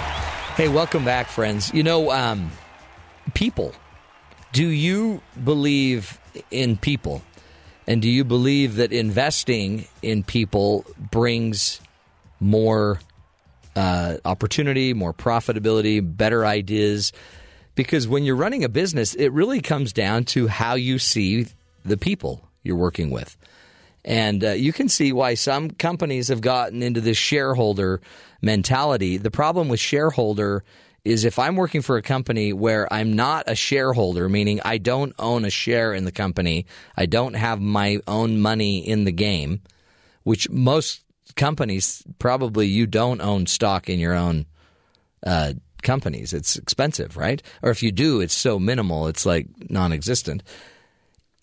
Hey, 0.57 0.69
welcome 0.69 1.05
back, 1.05 1.27
friends. 1.27 1.71
You 1.75 1.83
know, 1.83 2.11
um, 2.13 2.51
people. 3.35 3.75
Do 4.55 4.67
you 4.67 5.21
believe 5.45 6.19
in 6.51 6.79
people? 6.79 7.21
And 7.87 8.01
do 8.01 8.09
you 8.11 8.25
believe 8.25 8.77
that 8.77 8.91
investing 8.91 9.87
in 10.01 10.23
people 10.23 10.87
brings 11.11 11.83
more 12.41 12.99
uh, 13.77 14.17
opportunity, 14.25 14.95
more 14.95 15.13
profitability, 15.13 16.01
better 16.03 16.47
ideas? 16.47 17.13
Because 17.75 18.09
when 18.09 18.25
you're 18.25 18.35
running 18.35 18.65
a 18.65 18.71
business, 18.71 19.13
it 19.13 19.29
really 19.29 19.61
comes 19.61 19.93
down 19.93 20.25
to 20.25 20.47
how 20.47 20.73
you 20.73 20.99
see 20.99 21.49
the 21.85 21.99
people 21.99 22.49
you're 22.63 22.77
working 22.77 23.11
with. 23.11 23.37
And 24.07 24.45
uh, 24.45 24.51
you 24.53 24.73
can 24.73 24.89
see 24.89 25.13
why 25.13 25.35
some 25.35 25.69
companies 25.71 26.29
have 26.29 26.41
gotten 26.41 26.81
into 26.81 27.01
this 27.01 27.19
shareholder 27.19 28.01
mentality. 28.41 29.17
The 29.17 29.33
problem 29.33 29.69
with 29.69 29.81
shareholder 29.81 30.63
is 31.05 31.25
if 31.25 31.41
I'm 31.41 31.57
working 31.57 31.83
for 31.83 31.97
a 31.97 32.03
company 32.03 32.53
where 32.53 32.93
I'm 32.93 33.15
not 33.15 33.45
a 33.49 33.57
shareholder, 33.57 34.29
meaning 34.29 34.61
I 34.65 34.79
don't 34.79 35.13
own 35.19 35.45
a 35.45 35.51
share 35.51 35.93
in 35.93 36.05
the 36.05 36.13
company, 36.13 36.67
I 36.97 37.07
don't 37.07 37.35
have 37.35 37.61
my 37.61 37.99
own 38.07 38.41
money 38.41 38.79
in 38.79 39.05
the 39.05 39.13
game, 39.13 39.63
which 40.23 40.49
most 40.51 41.03
companies 41.35 42.05
probably 42.21 42.69
you 42.69 42.87
don't 42.87 43.21
own 43.21 43.47
stock 43.47 43.89
in 43.89 43.99
your 43.99 44.15
own 44.15 44.47
uh, 45.25 45.55
companies. 45.83 46.33
It's 46.33 46.57
expensive, 46.57 47.17
right? 47.17 47.43
Or 47.63 47.71
if 47.71 47.83
you 47.83 47.91
do, 47.91 48.21
it's 48.21 48.35
so 48.35 48.61
minimal, 48.61 49.09
it's 49.09 49.27
like 49.27 49.49
non 49.69 49.93
existent 49.93 50.45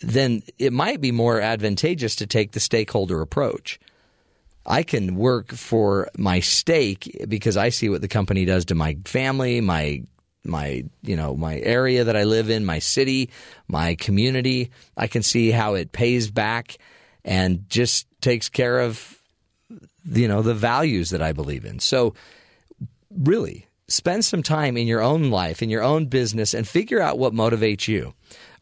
then 0.04 0.44
it 0.60 0.74
might 0.74 1.02
be 1.02 1.12
more 1.12 1.40
advantageous 1.40 2.16
to 2.18 2.28
take 2.28 2.52
the 2.52 2.60
stakeholder 2.60 3.22
approach. 3.22 3.80
I 4.66 4.84
can 4.84 5.16
work 5.16 5.52
for 5.52 6.10
my 6.18 6.40
stake 6.40 7.26
because 7.28 7.58
I 7.58 7.70
see 7.70 7.90
what 7.90 8.02
the 8.02 8.08
company 8.08 8.46
does 8.46 8.66
to 8.66 8.76
my 8.76 8.98
family, 9.06 9.62
my 9.62 10.04
my 10.46 10.84
you 11.02 11.16
know 11.16 11.36
my 11.36 11.60
area 11.60 12.04
that 12.04 12.18
I 12.18 12.24
live 12.24 12.50
in, 12.50 12.66
my 12.66 12.80
city, 12.80 13.30
my 13.68 13.96
community. 13.96 14.72
I 14.96 15.08
can 15.08 15.24
see 15.24 15.52
how 15.52 15.76
it 15.76 15.92
pays 15.92 16.30
back 16.30 16.78
and 17.26 17.68
just 17.70 18.08
takes 18.22 18.50
care 18.50 18.80
of 18.80 19.20
you 20.06 20.28
know 20.28 20.42
the 20.42 20.54
values 20.54 21.10
that 21.10 21.22
I 21.22 21.34
believe 21.34 21.66
in. 21.66 21.80
So 21.80 22.14
really 23.10 23.68
spend 23.88 24.26
some 24.26 24.44
time 24.44 24.78
in 24.78 24.88
your 24.88 25.02
own 25.02 25.30
life, 25.30 25.62
in 25.62 25.70
your 25.70 25.84
own 25.84 26.06
business, 26.08 26.54
and 26.54 26.68
figure 26.68 27.02
out 27.02 27.20
what 27.20 27.34
motivates 27.34 27.88
you. 27.88 28.14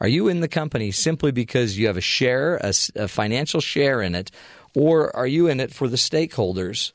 Are 0.02 0.08
you 0.08 0.30
in 0.30 0.40
the 0.40 0.48
company 0.48 0.90
simply 0.90 1.32
because 1.32 1.78
you 1.78 1.86
have 1.86 1.96
a 1.96 2.02
share, 2.02 2.56
a, 2.56 2.74
a, 2.96 3.08
financial 3.08 3.62
share 3.62 4.02
in 4.02 4.16
it, 4.16 4.32
or 4.74 5.16
are 5.16 5.28
you 5.28 5.46
in 5.48 5.60
it 5.60 5.72
for 5.72 5.88
the 5.88 5.96
stakeholders? 5.96 6.92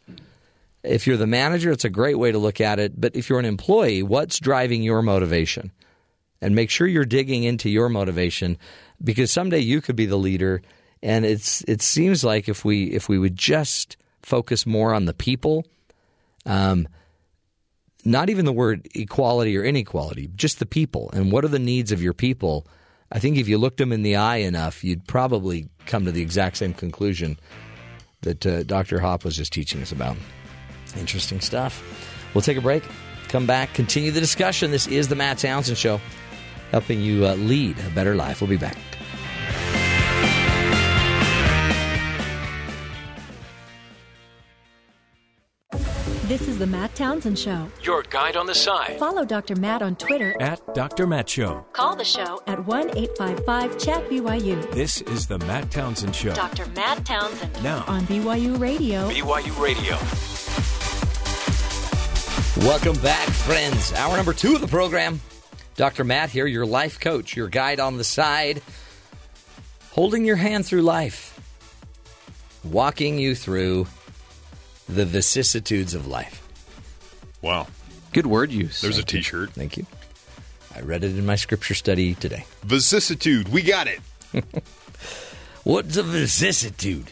If 0.83 1.07
you're 1.07 1.17
the 1.17 1.25
manager, 1.25 1.71
it's 1.71 1.85
a 1.85 1.89
great 1.89 2.19
way 2.19 2.33
to 2.33 2.39
look 2.39 2.61
at 2.61 2.81
it. 2.81 3.01
But 3.01 3.15
if 3.15 3.31
you're 3.31 3.39
an 3.39 3.45
employee, 3.45 4.03
what's 4.03 4.41
driving 4.41 4.83
your 4.83 5.03
motivation? 5.03 5.71
And 6.41 6.57
make 6.57 6.69
sure 6.69 6.89
you're 6.89 7.05
digging 7.05 7.45
into 7.45 7.71
your 7.71 7.89
motivation 7.89 8.59
because 9.03 9.31
someday 9.31 9.61
you 9.61 9.81
could 9.81 9.95
be 9.97 10.07
the 10.07 10.19
leader. 10.19 10.61
And 11.01 11.25
it's 11.25 11.63
it 11.69 11.83
seems 11.83 12.25
like 12.25 12.49
if 12.49 12.65
we 12.65 12.87
if 12.87 13.09
we 13.09 13.21
would 13.21 13.37
just 13.37 13.97
focus 14.23 14.67
more 14.67 14.93
on 14.93 15.05
the 15.05 15.15
people, 15.15 15.65
um, 16.45 16.89
not 18.05 18.31
even 18.31 18.47
the 18.47 18.53
word 18.53 18.89
equality 18.97 19.57
or 19.57 19.63
inequality, 19.63 20.29
just 20.35 20.59
the 20.59 20.67
people 20.67 21.09
and 21.13 21.31
what 21.31 21.45
are 21.45 21.49
the 21.49 21.61
needs 21.61 21.93
of 21.93 22.03
your 22.03 22.15
people. 22.15 22.67
I 23.13 23.19
think 23.19 23.39
if 23.39 23.49
you 23.49 23.59
looked 23.59 23.79
them 23.79 23.93
in 23.93 24.03
the 24.03 24.17
eye 24.17 24.39
enough, 24.39 24.83
you'd 24.83 25.07
probably 25.07 25.69
come 25.87 26.05
to 26.05 26.13
the 26.13 26.23
exact 26.23 26.57
same 26.57 26.75
conclusion 26.75 27.39
that 28.23 28.45
uh, 28.45 28.63
Dr. 28.65 28.99
Hopp 28.99 29.25
was 29.25 29.37
just 29.37 29.53
teaching 29.53 29.81
us 29.81 29.93
about. 29.93 30.17
Interesting 30.97 31.41
stuff. 31.41 31.83
We'll 32.35 32.43
take 32.43 32.57
a 32.57 32.63
break, 32.63 32.83
come 33.29 33.47
back, 33.47 33.73
continue 33.75 34.11
the 34.11 34.21
discussion. 34.21 34.71
This 34.71 34.87
is 34.87 35.09
the 35.09 35.15
Matt 35.15 35.39
Townsend 35.39 35.79
Show, 35.79 36.01
helping 36.71 37.01
you 37.01 37.27
uh, 37.27 37.35
lead 37.35 37.79
a 37.79 37.91
better 37.91 38.15
life. 38.15 38.41
We'll 38.41 38.51
be 38.51 38.57
back. 38.57 38.77
This 46.27 46.49
is 46.49 46.59
the 46.59 46.67
Matt 46.67 46.93
Townsend 46.97 47.39
Show. 47.39 47.69
Your 47.85 48.03
guide 48.03 48.37
on 48.37 48.47
the 48.47 48.55
side. 48.55 48.99
Follow 48.99 49.25
Dr. 49.25 49.55
Matt 49.55 49.81
on 49.81 49.95
Twitter 49.95 50.35
At 50.41 50.75
Dr. 50.75 51.07
Matt 51.07 51.29
Show. 51.29 51.65
Call 51.73 51.95
the 51.95 52.05
show 52.05 52.43
at 52.49 52.67
1 52.67 52.99
855 52.99 53.79
Chat 53.79 54.11
BYU. 54.11 54.69
This 54.73 55.03
is 55.03 55.29
the 55.29 55.39
Matt 55.39 55.71
Townsend 55.71 56.17
Show. 56.17 56.35
Dr. 56.35 56.67
Matt 56.71 57.05
Townsend. 57.05 57.63
Now. 57.63 57.85
On 57.87 58.01
BYU 58.09 58.59
Radio. 58.59 59.09
BYU 59.09 59.63
Radio. 59.63 59.95
Welcome 62.67 63.01
back, 63.01 63.29
friends. 63.29 63.93
Hour 63.93 64.17
number 64.17 64.33
two 64.33 64.57
of 64.57 64.61
the 64.61 64.67
program. 64.67 65.21
Dr. 65.77 66.03
Matt 66.03 66.31
here, 66.31 66.49
your 66.49 66.67
life 66.67 66.99
coach, 66.99 67.37
your 67.37 67.49
guide 67.49 67.79
on 67.79 67.99
the 67.99 68.05
side, 68.05 68.63
holding 69.93 70.25
your 70.25 70.35
hand 70.35 70.67
through 70.67 70.83
life, 70.83 71.39
walking 72.65 73.17
you 73.17 73.37
through 73.37 73.87
the 74.89 75.05
vicissitudes 75.05 75.95
of 75.95 76.07
life. 76.07 76.43
Wow. 77.43 77.67
Good 78.13 78.27
word 78.27 78.51
use. 78.51 78.81
There's 78.81 78.99
a 78.99 79.05
t 79.05 79.23
shirt. 79.23 79.51
Thank 79.51 79.77
you. 79.77 79.87
I 80.75 80.81
read 80.81 81.05
it 81.05 81.17
in 81.17 81.25
my 81.25 81.37
scripture 81.37 81.75
study 81.75 82.15
today. 82.15 82.45
Vicissitude. 82.63 83.49
We 83.49 83.63
got 83.63 83.89
it. 83.89 84.01
What's 85.65 85.97
a 85.97 86.03
vicissitude? 86.03 87.11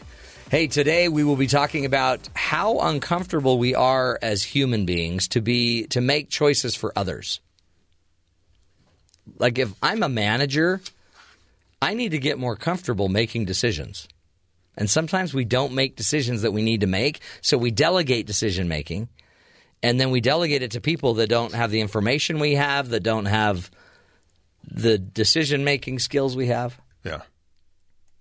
Hey, 0.49 0.67
today 0.67 1.09
we 1.09 1.23
will 1.23 1.35
be 1.35 1.47
talking 1.47 1.85
about 1.85 2.29
how 2.35 2.79
uncomfortable 2.79 3.57
we 3.57 3.73
are 3.73 4.19
as 4.21 4.43
human 4.43 4.85
beings 4.85 5.27
to 5.29 5.41
be 5.41 5.87
to 5.87 6.01
make 6.01 6.29
choices 6.29 6.75
for 6.75 6.93
others. 6.95 7.39
Like 9.39 9.57
if 9.57 9.73
I'm 9.81 10.03
a 10.03 10.09
manager, 10.09 10.81
I 11.81 11.95
need 11.95 12.11
to 12.11 12.19
get 12.19 12.37
more 12.37 12.55
comfortable 12.55 13.09
making 13.09 13.45
decisions. 13.45 14.07
And 14.77 14.89
sometimes 14.89 15.33
we 15.33 15.45
don't 15.45 15.73
make 15.73 15.95
decisions 15.95 16.41
that 16.41 16.51
we 16.51 16.61
need 16.61 16.81
to 16.81 16.87
make, 16.87 17.21
so 17.41 17.57
we 17.57 17.71
delegate 17.71 18.27
decision 18.27 18.67
making. 18.67 19.09
And 19.81 19.99
then 19.99 20.11
we 20.11 20.21
delegate 20.21 20.63
it 20.63 20.71
to 20.71 20.81
people 20.81 21.15
that 21.15 21.27
don't 21.27 21.53
have 21.53 21.71
the 21.71 21.81
information 21.81 22.39
we 22.39 22.55
have, 22.55 22.89
that 22.89 23.01
don't 23.01 23.25
have 23.25 23.69
the 24.69 24.97
decision 24.97 25.63
making 25.63 25.99
skills 25.99 26.35
we 26.35 26.47
have. 26.47 26.79
Yeah. 27.03 27.21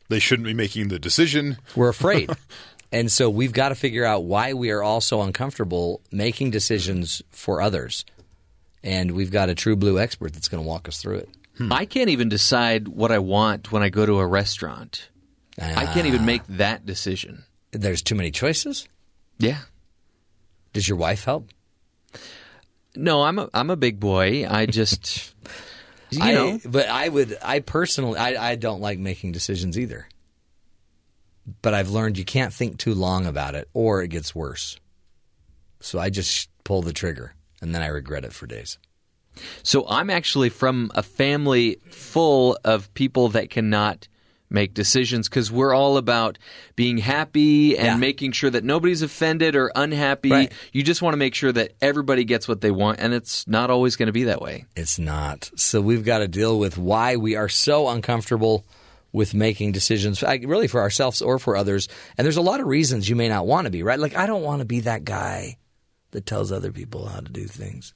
They 0.09 0.19
shouldn't 0.19 0.47
be 0.47 0.55
making 0.55 0.89
the 0.89 0.99
decision. 0.99 1.57
We're 1.75 1.89
afraid. 1.89 2.31
and 2.93 3.11
so 3.11 3.31
we've 3.31 3.53
got 3.53 3.71
to 3.71 3.75
figure 3.75 4.05
out 4.05 4.25
why 4.25 4.53
we 4.53 4.71
are 4.71 4.83
all 4.83 5.01
so 5.01 5.23
uncomfortable 5.23 6.03
making 6.13 6.51
decisions 6.51 7.23
for 7.31 7.63
others. 7.63 8.05
And 8.83 9.13
we've 9.13 9.31
got 9.31 9.49
a 9.49 9.55
true 9.55 9.77
blue 9.77 9.99
expert 9.99 10.35
that's 10.35 10.49
going 10.49 10.63
to 10.63 10.69
walk 10.69 10.87
us 10.89 11.01
through 11.01 11.17
it. 11.17 11.29
Hmm. 11.57 11.73
I 11.73 11.87
can't 11.87 12.11
even 12.11 12.29
decide 12.29 12.89
what 12.89 13.11
I 13.11 13.21
want 13.21 13.73
when 13.73 13.83
I 13.83 13.89
go 13.89 14.05
to 14.05 14.19
a 14.19 14.27
restaurant. 14.27 15.09
I 15.61 15.87
can't 15.87 16.07
even 16.07 16.25
make 16.25 16.43
that 16.49 16.85
decision. 16.85 17.45
There's 17.73 18.03
too 18.03 18.15
many 18.15 18.31
choices? 18.31 18.89
Yeah. 19.39 19.59
Does 20.73 20.89
your 20.89 20.99
wife 20.99 21.25
help? 21.25 21.51
No, 22.97 23.23
I'm 23.23 23.39
a 23.39 23.49
I'm 23.55 23.71
a 23.71 23.77
big 23.77 23.99
boy. 24.01 24.47
I 24.49 24.67
just 24.81 25.35
you 26.11 26.21
I- 26.23 26.33
know 26.33 26.61
but 26.65 26.89
I 26.89 27.09
would. 27.09 27.37
I 27.43 27.61
personally, 27.61 28.19
I, 28.19 28.53
I 28.53 28.55
don't 28.57 28.81
like 28.81 28.99
making 28.99 29.33
decisions 29.33 29.79
either. 29.79 30.09
But 31.61 31.75
I've 31.75 31.91
learned 31.91 32.17
you 32.17 32.25
can't 32.25 32.55
think 32.55 32.79
too 32.79 32.95
long 32.95 33.27
about 33.27 33.55
it, 33.55 33.69
or 33.75 34.03
it 34.03 34.09
gets 34.09 34.35
worse. 34.35 34.79
So 35.81 35.99
I 35.99 36.09
just 36.09 36.49
pull 36.65 36.81
the 36.81 36.93
trigger, 36.95 37.35
and 37.61 37.75
then 37.75 37.83
I 37.83 37.89
regret 37.89 38.25
it 38.25 38.33
for 38.33 38.47
days. 38.47 38.79
So 39.63 39.85
I'm 39.87 40.09
actually 40.09 40.49
from 40.49 40.91
a 40.95 41.03
family 41.03 41.81
full 41.91 42.57
of 42.65 42.93
people 42.95 43.29
that 43.31 43.51
cannot 43.51 44.09
make 44.51 44.75
decisions 44.75 45.29
because 45.29 45.51
we're 45.51 45.75
all 45.75 45.97
about 45.97 46.39
being 46.77 46.99
happy 46.99 47.77
and 47.77 47.87
Yeah. 47.87 47.97
making 47.97 48.33
sure 48.33 48.51
that 48.51 48.63
nobody's 48.63 49.03
offended 49.03 49.57
or 49.57 49.73
unhappy. 49.75 50.31
Right. 50.31 50.53
You 50.73 50.83
just 50.83 51.03
want 51.03 51.15
to 51.15 51.19
make 51.19 51.35
sure 51.35 51.51
that 51.53 51.73
everybody 51.81 52.25
gets 52.25 52.47
what 52.47 52.61
they 52.61 52.71
want, 52.71 53.01
and 53.01 53.13
it's 53.15 53.49
not 53.49 53.71
always 53.71 53.97
going 53.97 54.07
to 54.07 54.13
be 54.13 54.25
that 54.25 54.41
way. 54.41 54.67
It's 54.77 54.99
not. 54.99 55.51
So 55.57 55.81
we've 55.81 56.05
got 56.05 56.19
to 56.19 56.29
deal 56.29 56.59
with 56.59 56.79
why 56.79 57.17
we 57.17 57.35
are 57.37 57.49
so 57.49 57.89
uncomfortable 57.89 58.65
with 59.13 59.33
making 59.33 59.73
decisions, 59.73 60.23
really 60.23 60.67
for 60.67 60.81
ourselves 60.81 61.23
or 61.23 61.39
for 61.39 61.57
others. 61.57 61.89
And 62.19 62.25
there's 62.25 62.37
a 62.37 62.43
lot 62.43 62.61
of 62.61 62.67
reasons 62.67 63.09
you 63.09 63.17
may 63.17 63.29
not 63.29 63.47
want 63.47 63.65
to 63.67 63.71
be, 63.71 63.83
right? 63.83 63.99
Like, 63.99 64.17
I 64.17 64.27
don't 64.27 64.43
want 64.43 64.59
to 64.61 64.65
be 64.65 64.81
that 64.81 65.05
guy 65.05 65.57
that 66.11 66.27
tells 66.27 66.51
other 66.53 66.71
people 66.73 67.07
how 67.07 67.21
to 67.21 67.31
do 67.33 67.45
things. 67.47 67.95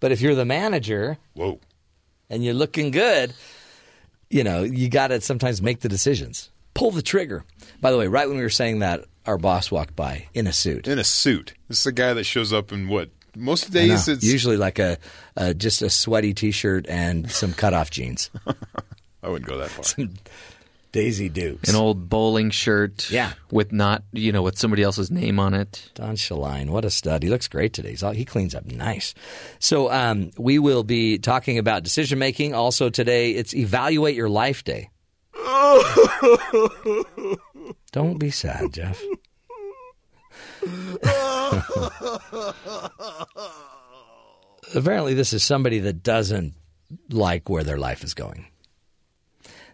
But 0.00 0.12
if 0.12 0.20
you're 0.20 0.34
the 0.34 0.44
manager, 0.44 1.16
whoa, 1.34 1.60
and 2.28 2.44
you're 2.44 2.52
looking 2.54 2.90
good, 2.90 3.32
you 4.34 4.42
know, 4.42 4.64
you 4.64 4.88
got 4.88 5.08
to 5.08 5.20
sometimes 5.20 5.62
make 5.62 5.78
the 5.80 5.88
decisions. 5.88 6.50
Pull 6.74 6.90
the 6.90 7.02
trigger. 7.02 7.44
By 7.80 7.92
the 7.92 7.96
way, 7.96 8.08
right 8.08 8.26
when 8.26 8.36
we 8.36 8.42
were 8.42 8.50
saying 8.50 8.80
that, 8.80 9.04
our 9.26 9.38
boss 9.38 9.70
walked 9.70 9.94
by 9.94 10.26
in 10.34 10.48
a 10.48 10.52
suit. 10.52 10.88
In 10.88 10.98
a 10.98 11.04
suit. 11.04 11.54
This 11.68 11.78
is 11.78 11.86
a 11.86 11.92
guy 11.92 12.12
that 12.14 12.24
shows 12.24 12.52
up 12.52 12.72
in 12.72 12.88
what? 12.88 13.10
Most 13.36 13.66
of 13.66 13.72
the 13.72 13.82
I 13.82 13.86
know. 13.86 13.94
days 13.94 14.08
it's 14.08 14.24
usually 14.24 14.56
like 14.56 14.80
a, 14.80 14.98
a 15.36 15.54
just 15.54 15.82
a 15.82 15.90
sweaty 15.90 16.34
t-shirt 16.34 16.86
and 16.88 17.30
some 17.30 17.52
cutoff 17.52 17.92
jeans. 17.92 18.28
I 19.22 19.28
wouldn't 19.28 19.48
go 19.48 19.56
that 19.58 19.70
far. 19.70 20.04
Daisy 20.94 21.28
Dukes. 21.28 21.68
An 21.68 21.74
old 21.74 22.08
bowling 22.08 22.50
shirt, 22.50 23.10
Yeah. 23.10 23.32
with 23.50 23.72
not 23.72 24.04
you 24.12 24.30
know 24.30 24.42
with 24.42 24.56
somebody 24.56 24.84
else's 24.84 25.10
name 25.10 25.40
on 25.40 25.52
it. 25.52 25.90
Don 25.94 26.14
Shaline, 26.14 26.70
what 26.70 26.84
a 26.84 26.90
stud. 26.90 27.24
He 27.24 27.28
looks 27.28 27.48
great 27.48 27.72
today. 27.72 27.90
He's 27.90 28.04
all, 28.04 28.12
he 28.12 28.24
cleans 28.24 28.54
up 28.54 28.64
nice. 28.64 29.12
So 29.58 29.90
um, 29.90 30.30
we 30.38 30.60
will 30.60 30.84
be 30.84 31.18
talking 31.18 31.58
about 31.58 31.82
decision 31.82 32.20
making. 32.20 32.54
Also 32.54 32.90
today, 32.90 33.32
it's 33.32 33.52
Evaluate 33.56 34.14
Your 34.14 34.28
Life 34.28 34.62
Day. 34.62 34.90
Don't 37.92 38.18
be 38.18 38.30
sad, 38.30 38.72
Jeff. 38.72 39.02
Apparently, 44.74 45.14
this 45.14 45.32
is 45.32 45.44
somebody 45.44 45.78
that 45.80 46.02
doesn't 46.02 46.54
like 47.10 47.48
where 47.48 47.64
their 47.64 47.78
life 47.78 48.02
is 48.04 48.14
going. 48.14 48.46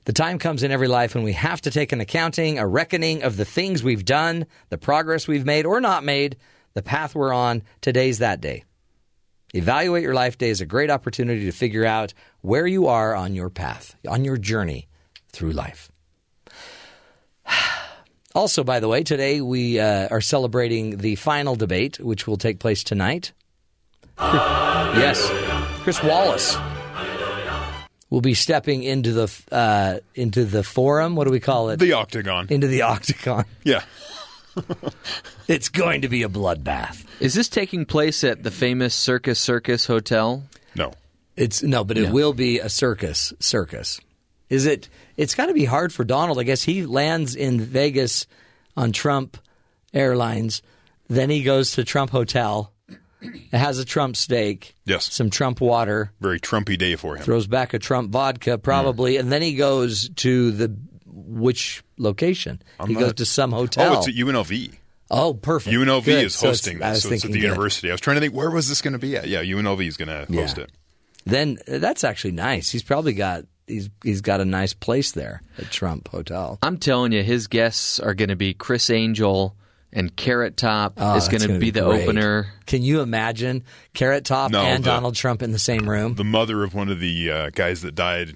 The 0.05 0.13
time 0.13 0.39
comes 0.39 0.63
in 0.63 0.71
every 0.71 0.89
life 0.89 1.15
when 1.15 1.25
we 1.25 1.35
have 1.35 1.61
to 1.63 1.71
take 1.71 1.93
an 1.93 2.01
accounting, 2.01 2.59
a 2.59 2.67
reckoning 2.67 3.23
of 3.23 3.37
the 3.37 3.45
things 3.45 3.83
we've 3.83 4.05
done, 4.05 4.47
the 4.71 4.79
progress 4.79 5.29
we've 5.29 5.45
made 5.45 5.67
or 5.67 5.81
not 5.81 6.05
made, 6.05 6.37
the 6.75 6.83
path 6.83 7.15
we're 7.15 7.35
on. 7.35 7.63
Today's 7.81 8.19
that 8.19 8.41
day. 8.41 8.65
Evaluate 9.53 10.03
Your 10.03 10.15
Life 10.15 10.39
Day 10.39 10.49
is 10.49 10.61
a 10.61 10.67
great 10.67 10.91
opportunity 10.91 11.45
to 11.45 11.53
figure 11.53 11.85
out 11.85 12.15
where 12.41 12.67
you 12.67 12.87
are 12.87 13.15
on 13.15 13.35
your 13.35 13.51
path, 13.51 13.97
on 14.09 14.25
your 14.25 14.37
journey 14.37 14.89
through 15.33 15.53
life. 15.53 15.91
Also, 18.33 18.63
by 18.63 18.79
the 18.79 18.87
way, 18.87 19.03
today 19.03 19.41
we 19.41 19.81
uh, 19.81 20.07
are 20.09 20.21
celebrating 20.21 20.99
the 20.99 21.17
final 21.17 21.57
debate, 21.57 21.99
which 21.99 22.29
will 22.29 22.37
take 22.37 22.61
place 22.61 22.85
tonight. 22.85 23.33
yes, 24.21 25.29
Chris 25.83 26.01
Wallace 26.01 26.57
will 28.11 28.21
be 28.21 28.35
stepping 28.35 28.83
into 28.83 29.13
the 29.13 29.33
uh, 29.53 30.01
into 30.15 30.45
the 30.45 30.63
forum. 30.63 31.17
What 31.17 31.25
do 31.25 31.31
we 31.31 31.41
call 31.41 31.71
it? 31.71 31.79
The 31.79 31.95
octagon. 31.95 32.49
Into 32.51 32.67
the 32.67 32.83
octagon. 32.83 33.45
Yeah. 33.65 33.83
It's 35.49 35.69
going 35.69 36.03
to 36.03 36.09
be 36.09 36.23
a 36.23 36.29
bloodbath. 36.29 37.05
Is 37.21 37.35
this 37.35 37.49
taking 37.49 37.85
place 37.85 38.23
at 38.25 38.43
the 38.43 38.51
famous 38.51 38.95
Circus 38.95 39.39
Circus 39.39 39.87
Hotel? 39.87 40.45
No. 40.77 40.93
It's 41.37 41.63
no, 41.63 41.83
but 41.85 41.99
it 41.99 42.05
Yeah. 42.05 42.11
will 42.13 42.33
be 42.33 42.59
a 42.61 42.69
circus. 42.69 43.33
Circus. 43.41 44.01
Is 44.49 44.67
it? 44.67 44.89
It's 45.17 45.35
got 45.35 45.47
to 45.47 45.55
be 45.55 45.65
hard 45.65 45.93
for 45.93 46.05
Donald. 46.05 46.39
I 46.39 46.45
guess 46.45 46.63
he 46.63 46.85
lands 46.87 47.35
in 47.35 47.61
Vegas 47.61 48.27
on 48.77 48.93
Trump 48.93 49.39
Airlines, 49.93 50.63
then 51.09 51.31
he 51.31 51.43
goes 51.43 51.73
to 51.73 51.83
Trump 51.85 52.11
Hotel, 52.11 52.73
has 53.53 53.79
a 53.79 53.85
Trump 53.85 54.16
steak, 54.16 54.75
Yes. 54.85 55.12
some 55.12 55.31
Trump 55.31 55.61
water, 55.61 56.12
Very 56.21 56.41
Trumpy 56.41 56.77
day 56.79 56.97
for 56.97 57.16
him. 57.16 57.23
throws 57.23 57.47
back 57.47 57.75
a 57.75 57.79
Trump 57.79 58.11
vodka 58.11 58.59
probably, 58.59 59.16
and 59.16 59.31
then 59.33 59.43
he 59.43 59.55
goes 59.55 60.09
to 60.16 60.51
the 60.53 60.75
which 61.07 61.83
location? 61.99 62.62
he 62.87 62.95
not- 62.95 63.01
goes 63.01 63.12
to 63.14 63.25
some 63.27 63.53
hotel. 63.53 63.95
Oh, 63.95 63.99
it's 63.99 64.09
at 64.09 64.14
UNLV. 64.14 64.73
Oh, 65.11 65.35
perfect. 65.35 65.75
UNLV 65.75 66.05
Good. 66.05 66.25
is 66.25 66.41
hosting 66.41 66.83
I 66.83 66.91
was 66.91 67.03
this. 67.03 67.03
So 67.03 67.09
it's 67.09 67.25
at 67.25 67.29
thinking 67.29 67.33
the 67.33 67.39
good. 67.41 67.49
university. 67.51 67.89
I 67.91 67.93
was 67.93 68.01
trying 68.01 68.14
to 68.16 68.21
think 68.21 68.35
where 68.35 68.49
was 68.51 68.68
this 68.68 68.81
going 68.81 68.93
to 68.93 68.99
be 68.99 69.16
at? 69.16 69.27
Yeah, 69.29 69.43
UNLV 69.43 69.87
is 69.87 69.97
going 69.97 70.09
to 70.09 70.33
host 70.33 70.57
Yeah. 70.59 70.64
it. 70.64 70.71
Then 71.27 71.59
uh, 71.71 71.79
that's 71.79 72.05
actually 72.05 72.33
nice. 72.33 72.71
He's 72.71 72.83
probably 72.85 73.12
got 73.12 73.45
he's 73.66 73.91
he's 74.05 74.21
got 74.21 74.41
a 74.41 74.45
nice 74.45 74.73
place 74.73 75.12
there 75.12 75.43
at 75.59 75.71
Trump 75.71 76.09
Hotel. 76.09 76.59
I'm 76.62 76.79
telling 76.79 77.12
you, 77.12 77.23
his 77.25 77.47
guests 77.49 77.99
are 78.01 78.14
going 78.14 78.29
to 78.31 78.37
be 78.37 78.55
Criss 78.55 78.89
Angel 78.89 79.55
and 79.93 80.14
Carrot 80.14 80.57
Top 80.57 80.95
Oh, 80.97 81.16
is 81.16 81.28
going 81.28 81.41
to 81.43 81.49
gonna 81.49 81.59
be, 81.59 81.70
the 81.70 81.82
great. 81.82 82.03
opener. 82.05 82.47
Can 82.66 82.82
you 82.82 83.01
imagine 83.01 83.64
Carrot 83.95 84.24
Top 84.24 84.51
No, 84.51 84.61
and 84.62 84.84
the- 84.84 84.88
Donald 84.91 85.14
Trump 85.16 85.43
in 85.43 85.53
the 85.53 85.59
same 85.59 85.88
room? 85.88 86.14
The 86.14 86.24
mother 86.24 86.62
of 86.64 86.74
one 86.74 86.88
of 86.88 87.01
the 87.01 87.30
uh, 87.30 87.51
guys 87.51 87.82
that 87.82 87.95
died 87.95 88.34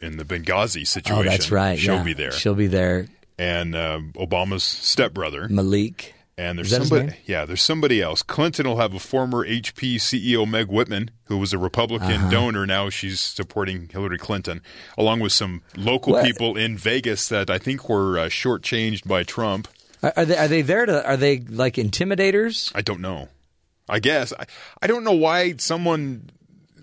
in 0.00 0.16
the 0.16 0.24
Benghazi 0.24 0.86
situation. 0.86 1.26
oh, 1.26 1.30
that's 1.30 1.50
right. 1.50 1.78
She'll 1.78 1.94
yeah. 1.96 2.02
be 2.02 2.12
there. 2.12 2.32
She'll 2.32 2.54
be 2.54 2.66
there. 2.66 3.06
and 3.38 3.74
um, 3.74 4.12
Obama's 4.16 4.62
stepbrother. 4.64 5.48
Malik. 5.48 6.14
And 6.38 6.56
there's 6.58 6.72
Is 6.72 6.88
somebody, 6.88 7.14
yeah, 7.26 7.44
there's 7.44 7.60
somebody 7.60 8.00
else. 8.00 8.22
Clinton 8.22 8.66
will 8.66 8.78
have 8.78 8.94
a 8.94 8.98
former 8.98 9.46
HP 9.46 9.96
CEO, 9.96 10.48
Meg 10.48 10.68
Whitman, 10.68 11.10
who 11.24 11.36
was 11.36 11.52
a 11.52 11.58
Republican 11.58 12.10
Uh-huh. 12.10 12.30
donor. 12.30 12.66
Now 12.66 12.88
she's 12.88 13.20
supporting 13.20 13.88
Hillary 13.92 14.16
Clinton, 14.16 14.62
along 14.96 15.20
with 15.20 15.32
some 15.32 15.60
local 15.76 16.14
What? 16.14 16.24
people 16.24 16.56
in 16.56 16.76
Vegas 16.78 17.28
that 17.28 17.50
I 17.50 17.58
think 17.58 17.86
were 17.88 18.18
uh, 18.18 18.24
shortchanged 18.28 19.06
by 19.06 19.24
Trump. 19.24 19.68
Are, 20.02 20.12
are 20.16 20.24
they 20.24 20.36
are 20.36 20.48
they 20.48 20.62
there 20.62 20.86
to? 20.86 21.06
Are 21.06 21.16
they 21.16 21.38
like 21.38 21.74
intimidators? 21.74 22.72
I 22.74 22.82
don't 22.82 23.00
know. 23.00 23.28
I 23.88 23.98
guess 23.98 24.32
I, 24.38 24.46
I 24.80 24.86
don't 24.86 25.04
know 25.04 25.12
why 25.12 25.54
someone 25.58 26.30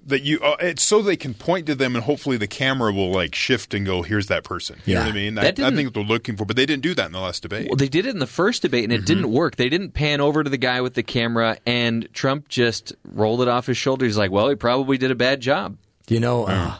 that 0.05 0.23
you 0.23 0.39
uh, 0.39 0.55
it's 0.59 0.83
so 0.83 1.01
they 1.01 1.15
can 1.15 1.33
point 1.33 1.67
to 1.67 1.75
them 1.75 1.95
and 1.95 2.03
hopefully 2.03 2.35
the 2.37 2.47
camera 2.47 2.91
will 2.91 3.11
like 3.11 3.35
shift 3.35 3.73
and 3.73 3.85
go 3.85 4.01
here's 4.01 4.27
that 4.27 4.43
person. 4.43 4.77
You 4.85 4.95
know 4.95 5.01
Yeah. 5.01 5.05
what 5.07 5.11
I 5.11 5.15
mean? 5.15 5.35
That 5.35 5.59
I, 5.59 5.67
I 5.67 5.71
think 5.75 5.93
they're 5.93 6.03
looking 6.03 6.35
for, 6.35 6.45
but 6.45 6.55
they 6.55 6.65
didn't 6.65 6.81
do 6.83 6.93
that 6.95 7.05
in 7.05 7.11
the 7.11 7.19
last 7.19 7.41
debate. 7.43 7.67
Well, 7.69 7.75
they 7.77 7.89
did 7.89 8.05
it 8.05 8.09
in 8.09 8.19
the 8.19 8.27
first 8.27 8.61
debate 8.63 8.83
and 8.85 8.93
it 8.93 9.05
didn't 9.05 9.31
work. 9.31 9.55
They 9.55 9.69
didn't 9.69 9.91
pan 9.91 10.19
over 10.19 10.43
to 10.43 10.49
the 10.49 10.57
guy 10.57 10.81
with 10.81 10.93
the 10.95 11.03
camera, 11.03 11.57
and 11.65 12.07
Trump 12.13 12.47
just 12.49 12.93
rolled 13.05 13.41
it 13.41 13.47
off 13.47 13.67
his 13.67 13.77
shoulder. 13.77 14.05
He's 14.05 14.17
like, 14.17 14.31
"Well, 14.31 14.49
he 14.49 14.55
probably 14.55 14.97
did 14.97 15.11
a 15.11 15.15
bad 15.15 15.41
job." 15.41 15.77
You 16.07 16.19
know? 16.19 16.45
Uh, 16.45 16.75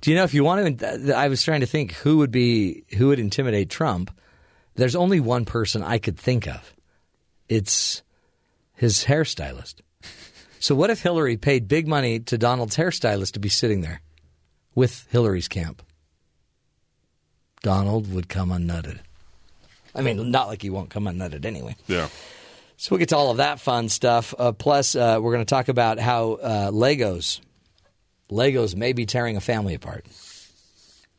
do 0.00 0.10
you 0.10 0.16
know 0.16 0.24
if 0.24 0.34
you 0.34 0.42
want 0.44 0.78
to? 0.80 1.16
I 1.16 1.28
was 1.28 1.42
trying 1.42 1.60
to 1.60 1.66
think 1.66 1.92
who 1.92 2.18
would 2.18 2.32
be 2.32 2.82
who 2.96 3.08
would 3.08 3.20
intimidate 3.20 3.70
Trump. 3.70 4.10
There's 4.76 4.96
only 4.96 5.20
one 5.20 5.44
person 5.44 5.82
I 5.82 5.98
could 5.98 6.18
think 6.18 6.46
of. 6.46 6.74
It's 7.48 8.02
his 8.74 9.04
hairstylist. 9.04 9.76
So 10.58 10.74
what 10.74 10.90
if 10.90 11.00
Hillary 11.02 11.36
paid 11.36 11.68
big 11.68 11.86
money 11.86 12.20
to 12.20 12.38
Donald's 12.38 12.76
hairstylist 12.76 13.32
to 13.32 13.40
be 13.40 13.48
sitting 13.48 13.80
there 13.80 14.00
with 14.74 15.06
Hillary's 15.10 15.48
camp? 15.48 15.82
Donald 17.62 18.12
would 18.12 18.28
come 18.28 18.50
unnutted. 18.50 18.98
I 19.94 20.02
mean, 20.02 20.30
not 20.30 20.48
like 20.48 20.62
he 20.62 20.70
won't 20.70 20.90
come 20.90 21.04
unnutted 21.04 21.44
anyway. 21.44 21.74
Yeah. 21.86 22.08
So 22.76 22.90
we'll 22.90 22.98
get 22.98 23.08
to 23.08 23.16
all 23.16 23.30
of 23.30 23.38
that 23.38 23.60
fun 23.60 23.88
stuff. 23.88 24.34
Uh, 24.38 24.52
plus, 24.52 24.94
uh, 24.94 25.18
we're 25.20 25.32
going 25.32 25.44
to 25.44 25.48
talk 25.48 25.68
about 25.68 25.98
how 25.98 26.32
uh, 26.34 26.70
Legos, 26.70 27.40
Legos 28.30 28.76
may 28.76 28.92
be 28.92 29.06
tearing 29.06 29.36
a 29.38 29.40
family 29.40 29.74
apart. 29.74 30.04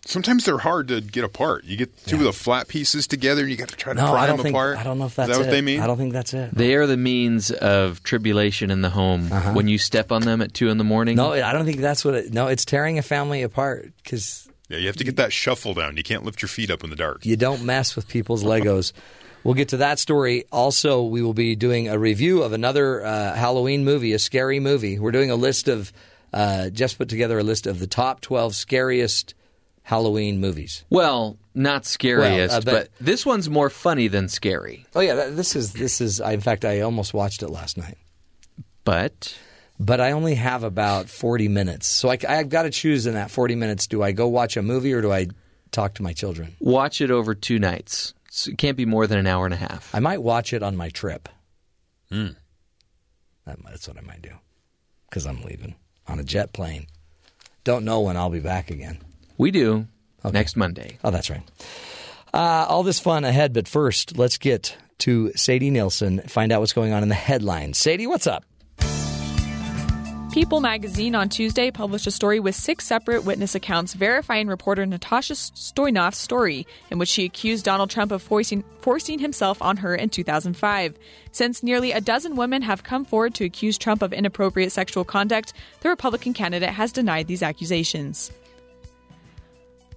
Sometimes 0.08 0.46
they're 0.46 0.58
hard 0.58 0.88
to 0.88 1.02
get 1.02 1.24
apart. 1.26 1.66
You 1.66 1.76
get 1.76 1.96
two 2.06 2.16
of 2.16 2.24
the 2.24 2.32
flat 2.32 2.68
pieces 2.70 3.08
together, 3.08 3.42
and 3.42 3.52
you 3.52 3.58
got 3.58 3.68
to 3.70 3.76
try 3.76 3.94
to 3.94 4.00
No, 4.00 4.12
pry 4.12 4.24
I 4.24 4.28
don't 4.28 4.38
them 4.38 4.44
think. 4.46 4.54
apart. 4.56 4.78
I 4.78 4.84
don't 4.84 4.98
know 5.00 5.06
if 5.08 5.12
Is 5.12 5.16
that's 5.18 5.30
that 5.32 5.38
what 5.38 5.48
it. 5.48 5.52
they 5.52 5.62
mean? 5.62 5.82
I 5.82 5.88
don't 5.88 5.98
think 5.98 6.14
that's 6.14 6.34
it. 6.34 6.56
They 6.56 6.76
are 6.76 6.88
the 6.88 6.96
means 6.96 7.52
of 7.52 8.02
tribulation 8.04 8.72
in 8.72 8.82
the 8.82 8.90
home. 8.90 9.30
When 9.54 9.68
you 9.68 9.78
step 9.78 10.14
on 10.14 10.22
them 10.22 10.42
at 10.42 10.54
two 10.54 10.70
in 10.70 10.78
the 10.78 10.86
morning, 10.86 11.20
Uh-huh. 11.20 11.36
No, 11.36 11.44
I 11.46 11.52
don't 11.52 11.66
think 11.66 11.82
that's 11.82 12.06
what. 12.06 12.14
it 12.16 12.34
No, 12.34 12.48
it's 12.48 12.64
tearing 12.64 12.98
a 12.98 13.02
family 13.02 13.42
apart 13.44 13.92
because 14.02 14.48
Yeah, 14.70 14.78
you 14.78 14.88
have 14.88 14.96
to 14.96 15.04
get 15.04 15.18
that 15.18 15.34
shuffle 15.34 15.74
down. 15.74 15.98
You 15.98 16.04
can't 16.04 16.24
lift 16.24 16.42
your 16.42 16.50
feet 16.50 16.72
up 16.72 16.84
in 16.86 16.90
the 16.90 16.96
dark. 16.96 17.26
you 17.26 17.36
don't 17.36 17.64
mess 17.66 17.96
with 17.96 18.08
people's 18.08 18.44
Legos. 18.44 18.94
We'll 19.44 19.54
get 19.54 19.70
to 19.70 19.78
that 19.78 19.98
story. 19.98 20.44
Also, 20.52 21.04
we 21.04 21.22
will 21.22 21.34
be 21.36 21.56
doing 21.56 21.88
a 21.88 21.98
review 21.98 22.44
of 22.44 22.52
another 22.52 23.06
uh, 23.06 23.34
Halloween 23.34 23.86
movie, 23.86 24.12
a 24.12 24.20
scary 24.20 24.60
movie. 24.60 25.00
We're 25.00 25.12
doing 25.14 25.32
a 25.32 25.36
list 25.38 25.70
of, 25.70 25.94
uh, 26.34 26.70
just 26.70 26.98
put 26.98 27.08
together 27.08 27.40
a 27.40 27.44
list 27.44 27.66
of 27.66 27.80
the 27.80 27.88
top 27.88 28.20
12 28.20 28.56
scariest 28.56 29.36
Halloween 29.88 30.42
movies. 30.42 30.84
Well, 30.90 31.38
not 31.56 31.86
scariest, 31.86 32.52
Well, 32.52 32.58
uh, 32.58 32.62
but, 32.62 32.72
but- 33.00 33.06
this 33.06 33.26
one's 33.26 33.50
more 33.50 33.70
funny 33.70 34.10
than 34.10 34.28
scary. 34.28 34.86
Oh, 34.94 35.00
yeah, 35.00 35.30
this 35.30 35.56
is, 35.56 35.72
this 35.72 36.02
is, 36.02 36.20
in 36.20 36.42
fact, 36.42 36.66
I 36.66 36.82
almost 36.82 37.14
watched 37.14 37.42
it 37.42 37.48
last 37.50 37.78
night. 37.78 37.98
But 38.84 39.34
But 39.80 40.02
I 40.02 40.12
only 40.12 40.36
have 40.36 40.64
about 40.64 41.08
40 41.08 41.48
minutes. 41.48 41.88
So 41.88 42.10
I, 42.10 42.18
I've 42.28 42.50
got 42.50 42.64
to 42.64 42.70
choose 42.70 43.06
in 43.06 43.14
that 43.14 43.32
40 43.32 43.56
minutes 43.56 43.88
do 43.88 44.04
I 44.04 44.12
go 44.12 44.28
watch 44.28 44.58
a 44.58 44.62
movie 44.62 44.92
or 44.92 45.02
do 45.02 45.10
I 45.10 45.28
talk 45.72 45.94
to 45.96 46.04
my 46.04 46.12
children? 46.12 46.54
watch 46.60 47.00
it 47.00 47.10
over 47.10 47.34
two 47.34 47.58
nights. 47.58 48.14
So 48.30 48.52
it 48.52 48.58
can't 48.58 48.76
be 48.76 48.86
more 48.86 49.08
than 49.08 49.20
an 49.20 49.28
hour 49.28 49.46
and 49.46 49.54
a 49.54 49.58
half. 49.58 49.90
I 49.96 50.00
might 50.02 50.22
watch 50.22 50.52
it 50.52 50.64
on 50.64 50.76
my 50.76 50.90
trip. 50.90 51.30
That, 52.10 52.36
that's 53.46 53.88
what 53.88 53.98
I 53.98 54.02
might 54.02 54.22
do 54.22 54.32
because 55.10 55.26
I'm 55.26 55.42
leaving 55.44 55.76
on 56.08 56.20
a 56.20 56.24
jet 56.26 56.52
plane. 56.52 56.88
Don't 57.64 57.86
know 57.86 58.02
when 58.02 58.18
I'll 58.18 58.30
be 58.30 58.42
back 58.42 58.70
again. 58.70 59.00
We 59.38 59.52
do 59.52 59.88
next 60.24 60.56
Monday. 60.56 60.98
Oh, 61.04 61.12
that's 61.12 61.30
right. 61.30 61.44
Uh, 62.34 62.66
all 62.68 62.84
this 62.84 63.00
fun 63.00 63.24
ahead, 63.24 63.54
but 63.54 63.68
first, 63.68 64.18
let's 64.18 64.38
get 64.38 64.78
to 65.00 65.32
Sadie 65.36 65.70
Nielsen, 65.70 66.20
find 66.22 66.52
out 66.52 66.60
what's 66.60 66.74
going 66.74 66.92
on 66.92 67.04
in 67.04 67.10
the 67.10 67.16
headlines. 67.16 67.78
Sadie, 67.78 68.08
what's 68.08 68.28
up? 68.28 68.44
People 70.34 70.62
magazine 70.62 71.16
on 71.16 71.30
Tuesday 71.30 71.72
published 71.72 72.06
a 72.06 72.12
story 72.12 72.40
with 72.40 72.54
six 72.54 72.86
separate 72.86 73.24
witness 73.24 73.56
accounts 73.56 73.96
verifying 73.96 74.48
reporter 74.48 74.86
Natasha 74.86 75.34
Stoynoff's 75.34 76.20
story, 76.20 76.68
in 76.92 77.00
which 77.00 77.10
she 77.10 77.26
accused 77.26 77.66
Donald 77.66 77.90
Trump 77.90 78.12
of 78.12 78.22
forcing, 78.22 78.64
forcing 78.82 79.18
himself 79.18 79.60
on 79.64 79.78
her 79.78 79.96
in 79.96 80.10
2005. 80.10 80.96
Since 81.32 81.64
nearly 81.64 81.92
a 81.92 82.02
dozen 82.02 82.36
women 82.36 82.62
have 82.62 82.84
come 82.84 83.04
forward 83.04 83.34
to 83.36 83.46
accuse 83.46 83.80
Trump 83.80 84.04
of 84.04 84.14
inappropriate 84.14 84.72
sexual 84.72 85.04
conduct, 85.04 85.54
the 85.80 85.90
Republican 85.90 86.34
candidate 86.34 86.70
has 86.70 86.92
denied 86.92 87.26
these 87.26 87.42
accusations. 87.42 88.32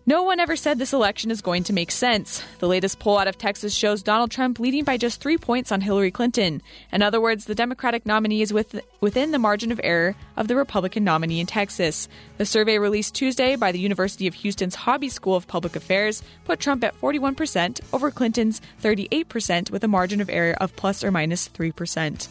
No 0.06 0.22
one 0.22 0.40
ever 0.40 0.56
said 0.56 0.78
this 0.78 0.94
election 0.94 1.30
is 1.30 1.42
going 1.42 1.62
to 1.64 1.74
make 1.74 1.90
sense. 1.90 2.42
The 2.58 2.66
latest 2.66 2.98
poll 2.98 3.18
out 3.18 3.28
of 3.28 3.36
Texas 3.36 3.74
shows 3.74 4.02
Donald 4.02 4.30
Trump 4.30 4.58
leading 4.58 4.82
by 4.82 4.96
just 4.96 5.20
three 5.20 5.36
points 5.36 5.70
on 5.70 5.82
Hillary 5.82 6.10
Clinton. 6.10 6.62
In 6.90 7.02
other 7.02 7.20
words, 7.20 7.44
the 7.44 7.54
Democratic 7.54 8.06
nominee 8.06 8.40
is 8.40 8.50
with, 8.50 8.80
within 9.02 9.30
the 9.30 9.38
margin 9.38 9.70
of 9.70 9.80
error 9.84 10.16
of 10.38 10.48
the 10.48 10.56
Republican 10.56 11.04
nominee 11.04 11.38
in 11.38 11.46
Texas. 11.46 12.08
The 12.38 12.46
survey 12.46 12.78
released 12.78 13.14
Tuesday 13.14 13.56
by 13.56 13.72
the 13.72 13.78
University 13.78 14.26
of 14.26 14.34
Houston's 14.34 14.74
Hobby 14.74 15.10
School 15.10 15.36
of 15.36 15.46
Public 15.46 15.76
Affairs 15.76 16.22
put 16.46 16.60
Trump 16.60 16.82
at 16.82 16.98
41% 16.98 17.80
over 17.92 18.10
Clinton's 18.10 18.62
38% 18.82 19.70
with 19.70 19.84
a 19.84 19.88
margin 19.88 20.22
of 20.22 20.30
error 20.30 20.56
of 20.60 20.74
plus 20.76 21.04
or 21.04 21.10
minus 21.10 21.46
3%. 21.50 22.26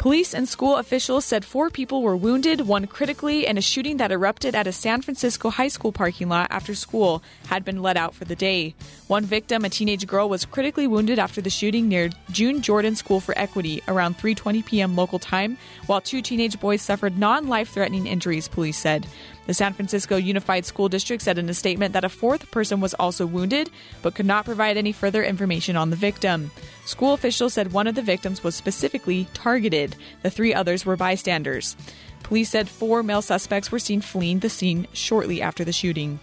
Police 0.00 0.32
and 0.32 0.48
school 0.48 0.78
officials 0.78 1.26
said 1.26 1.44
four 1.44 1.68
people 1.68 2.00
were 2.00 2.16
wounded, 2.16 2.62
one 2.62 2.86
critically, 2.86 3.46
in 3.46 3.58
a 3.58 3.60
shooting 3.60 3.98
that 3.98 4.10
erupted 4.10 4.54
at 4.54 4.66
a 4.66 4.72
San 4.72 5.02
Francisco 5.02 5.50
high 5.50 5.68
school 5.68 5.92
parking 5.92 6.30
lot 6.30 6.46
after 6.48 6.74
school 6.74 7.22
had 7.48 7.66
been 7.66 7.82
let 7.82 7.98
out 7.98 8.14
for 8.14 8.24
the 8.24 8.34
day. 8.34 8.74
One 9.08 9.26
victim, 9.26 9.62
a 9.62 9.68
teenage 9.68 10.06
girl, 10.06 10.26
was 10.30 10.46
critically 10.46 10.86
wounded 10.86 11.18
after 11.18 11.42
the 11.42 11.50
shooting 11.50 11.86
near 11.86 12.08
June 12.30 12.62
Jordan 12.62 12.96
School 12.96 13.20
for 13.20 13.36
Equity 13.36 13.82
around 13.88 14.16
3:20 14.16 14.64
p.m. 14.64 14.96
local 14.96 15.18
time, 15.18 15.58
while 15.84 16.00
two 16.00 16.22
teenage 16.22 16.58
boys 16.58 16.80
suffered 16.80 17.18
non-life-threatening 17.18 18.06
injuries, 18.06 18.48
police 18.48 18.78
said. 18.78 19.06
The 19.50 19.54
San 19.54 19.72
Francisco 19.72 20.14
Unified 20.14 20.64
School 20.64 20.88
District 20.88 21.20
said 21.20 21.36
in 21.36 21.48
a 21.48 21.54
statement 21.54 21.92
that 21.94 22.04
a 22.04 22.08
fourth 22.08 22.52
person 22.52 22.80
was 22.80 22.94
also 22.94 23.26
wounded, 23.26 23.68
but 24.00 24.14
could 24.14 24.24
not 24.24 24.44
provide 24.44 24.76
any 24.76 24.92
further 24.92 25.24
information 25.24 25.74
on 25.76 25.90
the 25.90 25.96
victim. 25.96 26.52
School 26.84 27.14
officials 27.14 27.54
said 27.54 27.72
one 27.72 27.88
of 27.88 27.96
the 27.96 28.00
victims 28.00 28.44
was 28.44 28.54
specifically 28.54 29.26
targeted. 29.34 29.96
The 30.22 30.30
three 30.30 30.54
others 30.54 30.86
were 30.86 30.94
bystanders. 30.94 31.76
Police 32.22 32.48
said 32.48 32.68
four 32.68 33.02
male 33.02 33.22
suspects 33.22 33.72
were 33.72 33.80
seen 33.80 34.00
fleeing 34.00 34.38
the 34.38 34.48
scene 34.48 34.86
shortly 34.92 35.42
after 35.42 35.64
the 35.64 35.72
shooting. 35.72 36.20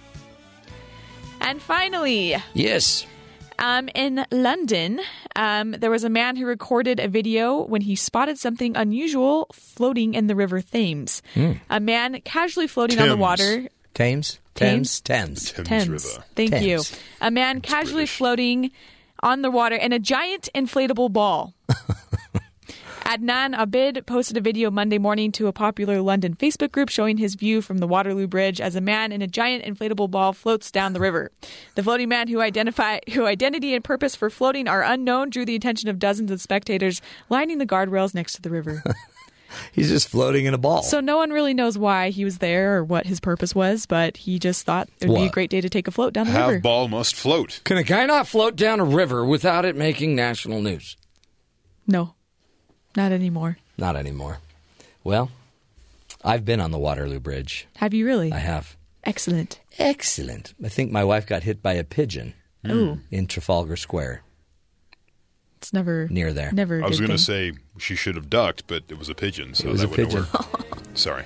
And 1.42 1.62
finally, 1.62 2.38
Yes. 2.54 3.06
Um, 3.60 3.89
in 3.95 4.26
London, 4.32 4.99
um, 5.36 5.72
there 5.72 5.91
was 5.91 6.03
a 6.03 6.10
man 6.10 6.36
who 6.36 6.45
recorded 6.45 6.99
a 6.99 7.08
video 7.08 7.64
when 7.64 7.82
he 7.82 7.95
spotted 7.95 8.38
something 8.38 8.76
unusual 8.76 9.47
floating 9.53 10.14
in 10.14 10.28
the 10.28 10.36
River 10.36 10.62
Thames. 10.62 11.22
A 11.70 11.80
man 11.80 12.22
casually 12.22 12.68
floating 12.68 12.99
on 12.99 13.10
the 13.10 13.18
water. 13.18 13.70
Thames. 13.93 14.39
water. 14.39 14.43
Thames? 14.53 15.01
Thames? 15.01 15.51
Thames. 15.51 15.51
Thames. 15.68 16.20
Thank 16.36 16.51
Thames. 16.51 16.66
you. 16.66 16.82
A 17.22 17.32
man 17.32 17.62
casually 17.62 18.05
floating 18.05 18.72
on 19.22 19.41
the 19.41 19.51
water 19.51 19.76
in 19.76 19.93
a 19.93 19.99
giant 19.99 20.49
inflatable 20.53 21.12
ball. 21.12 21.53
Adnan 23.08 23.55
Abid 23.55 24.05
posted 24.05 24.36
a 24.36 24.41
video 24.41 24.70
Monday 24.70 24.97
morning 24.97 25.32
to 25.32 25.47
a 25.47 25.53
popular 25.53 26.01
London 26.01 26.36
Facebook 26.36 26.74
group 26.74 26.89
showing 26.89 27.16
his 27.16 27.36
view 27.36 27.62
from 27.62 27.78
the 27.78 27.88
Waterloo 27.88 28.28
Bridge 28.28 28.60
as 28.60 28.76
a 28.76 28.82
man 28.82 29.14
in 29.14 29.22
a 29.22 29.28
giant 29.28 29.64
inflatable 29.64 30.12
ball 30.12 30.34
floats 30.34 30.70
down 30.72 30.91
the 30.91 30.99
river. 30.99 31.32
The 31.76 31.84
floating 31.84 32.10
man 32.10 32.28
who 32.28 32.41
identify 32.41 32.99
who 33.14 33.26
identity 33.26 33.74
and 33.74 33.82
purpose 33.82 34.14
for 34.14 34.30
floating 34.30 34.68
are 34.68 34.84
unknown 34.84 35.30
drew 35.30 35.45
the 35.45 35.55
attention 35.55 35.88
of 35.88 35.99
dozens 35.99 36.32
of 36.32 36.41
spectators 36.41 37.01
lining 37.30 37.60
the 37.60 37.66
guardrails 37.66 38.14
next 38.14 38.34
to 38.34 38.41
the 38.41 38.49
river. 38.49 38.84
He's 39.72 39.88
just 39.88 40.10
floating 40.10 40.45
in 40.45 40.53
a 40.53 40.58
ball. 40.58 40.84
So 40.84 40.99
no 40.99 41.16
one 41.16 41.30
really 41.30 41.53
knows 41.53 41.78
why 41.78 42.10
he 42.10 42.26
was 42.26 42.39
there 42.39 42.76
or 42.76 42.84
what 42.84 43.05
his 43.05 43.22
purpose 43.22 43.55
was, 43.55 43.86
but 43.86 44.18
he 44.18 44.38
just 44.38 44.66
thought 44.66 44.89
it 44.99 45.08
would 45.08 45.16
be 45.16 45.28
a 45.28 45.32
great 45.32 45.49
day 45.49 45.62
to 45.62 45.70
take 45.70 45.88
a 45.88 45.91
float 45.91 46.12
down 46.12 46.26
the 46.26 46.34
Have 46.34 46.49
river. 46.49 46.60
ball 46.60 46.89
must 46.89 47.16
float. 47.16 47.62
Can 47.64 47.78
a 47.78 47.84
guy 47.84 48.05
not 48.05 48.28
float 48.28 48.58
down 48.58 48.82
a 48.82 48.86
river 48.86 49.24
without 49.24 49.64
it 49.64 49.78
making 49.78 50.14
national 50.14 50.62
news? 50.62 50.97
No, 51.88 52.16
not 52.98 53.12
anymore. 53.14 53.58
Not 53.78 53.95
anymore. 53.95 54.39
Well, 55.04 55.30
I've 56.24 56.43
been 56.43 56.60
on 56.60 56.72
the 56.72 56.80
Waterloo 56.80 57.20
Bridge. 57.20 57.68
Have 57.78 57.93
you 57.93 58.06
really? 58.06 58.34
I 58.34 58.39
have. 58.39 58.76
Excellent. 59.04 59.62
Excellent. 59.78 60.54
I 60.62 60.68
think 60.68 60.91
my 60.91 61.04
wife 61.04 61.26
got 61.26 61.43
hit 61.43 61.62
by 61.62 61.74
a 61.74 61.84
pigeon 61.86 62.34
mm. 62.66 62.72
Ooh. 62.72 63.00
in 63.12 63.28
Trafalgar 63.28 63.78
Square. 63.78 64.24
It's 65.60 65.72
never 65.72 66.08
Near 66.10 66.34
there. 66.34 66.52
Never. 66.52 66.80
a 66.80 66.86
I 66.86 66.88
was 66.88 67.00
going 67.00 67.12
to 67.12 67.18
say 67.18 67.54
she 67.78 67.95
should 67.95 68.16
have 68.16 68.30
ducked, 68.30 68.66
but 68.68 68.84
it 68.89 68.98
was 68.98 69.10
a 69.10 69.16
pigeon, 69.16 69.54
so 69.54 69.68
It 69.68 69.72
was 69.72 69.82
that 69.82 69.91
a 69.91 69.95
pigeon. 69.95 70.26
work. 70.34 70.48
Sorry. 70.95 71.26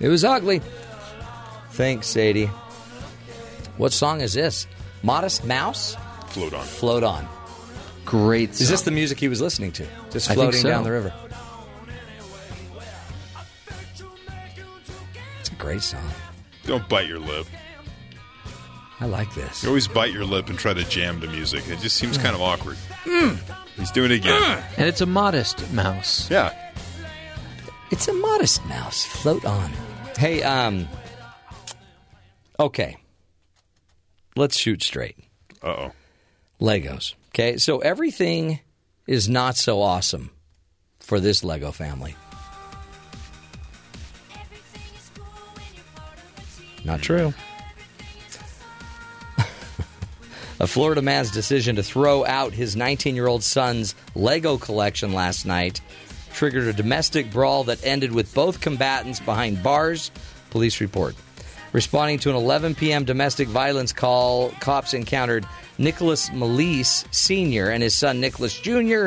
It 0.00 0.08
was 0.08 0.24
ugly. 0.24 0.60
Thanks, 1.70 2.06
Sadie. 2.06 2.50
What 3.78 3.92
song 3.92 4.20
is 4.20 4.34
this? 4.34 4.66
Modest 5.02 5.44
Mouse? 5.44 5.96
Float 6.28 6.52
on. 6.54 6.64
Float 6.64 7.02
on. 7.02 7.28
Great. 8.08 8.52
Is 8.52 8.70
this 8.70 8.80
the 8.80 8.90
music 8.90 9.20
he 9.20 9.28
was 9.28 9.42
listening 9.42 9.70
to? 9.72 9.86
Just 10.10 10.30
I 10.30 10.34
think 10.34 10.44
floating 10.44 10.62
so. 10.62 10.68
down 10.70 10.82
the 10.82 10.90
river. 10.90 11.12
It's 15.40 15.50
a 15.50 15.54
great 15.56 15.82
song. 15.82 16.08
Don't 16.64 16.88
bite 16.88 17.06
your 17.06 17.18
lip. 17.18 17.46
I 19.00 19.04
like 19.04 19.34
this. 19.34 19.62
You 19.62 19.68
always 19.68 19.86
bite 19.86 20.10
your 20.10 20.24
lip 20.24 20.48
and 20.48 20.58
try 20.58 20.72
to 20.72 20.84
jam 20.84 21.20
to 21.20 21.26
music. 21.26 21.68
It 21.68 21.80
just 21.80 21.98
seems 21.98 22.16
kind 22.16 22.34
of 22.34 22.40
awkward. 22.40 22.78
Mm. 23.04 23.38
He's 23.76 23.90
doing 23.90 24.10
it 24.10 24.14
again. 24.14 24.64
And 24.78 24.88
it's 24.88 25.02
a 25.02 25.06
modest 25.06 25.70
mouse. 25.74 26.30
Yeah. 26.30 26.54
It's 27.90 28.08
a 28.08 28.14
modest 28.14 28.64
mouse. 28.64 29.04
Float 29.04 29.44
on. 29.44 29.70
Hey, 30.16 30.42
um, 30.42 30.88
okay. 32.58 32.96
Let's 34.34 34.56
shoot 34.56 34.82
straight. 34.82 35.18
Uh 35.62 35.66
oh. 35.66 35.92
Legos. 36.58 37.14
Okay, 37.28 37.58
so 37.58 37.78
everything 37.78 38.60
is 39.06 39.28
not 39.28 39.56
so 39.56 39.80
awesome 39.80 40.30
for 41.00 41.20
this 41.20 41.44
Lego 41.44 41.72
family. 41.72 42.14
Not 46.84 47.02
true. 47.02 47.34
A 50.60 50.66
Florida 50.66 51.02
man's 51.02 51.30
decision 51.30 51.76
to 51.76 51.82
throw 51.82 52.24
out 52.24 52.52
his 52.52 52.76
19 52.76 53.14
year 53.14 53.26
old 53.26 53.42
son's 53.42 53.94
Lego 54.14 54.58
collection 54.58 55.12
last 55.12 55.44
night 55.46 55.80
triggered 56.32 56.68
a 56.68 56.72
domestic 56.72 57.30
brawl 57.32 57.64
that 57.64 57.84
ended 57.84 58.12
with 58.12 58.32
both 58.32 58.60
combatants 58.60 59.18
behind 59.18 59.62
bars, 59.62 60.10
police 60.50 60.80
report. 60.80 61.16
Responding 61.72 62.18
to 62.20 62.30
an 62.30 62.36
11 62.36 62.74
p.m. 62.76 63.04
domestic 63.04 63.48
violence 63.48 63.92
call, 63.92 64.50
cops 64.60 64.94
encountered 64.94 65.44
Nicholas 65.78 66.28
Melise 66.30 67.06
Sr. 67.14 67.70
and 67.70 67.82
his 67.82 67.94
son 67.94 68.20
Nicholas 68.20 68.58
Jr. 68.58 69.06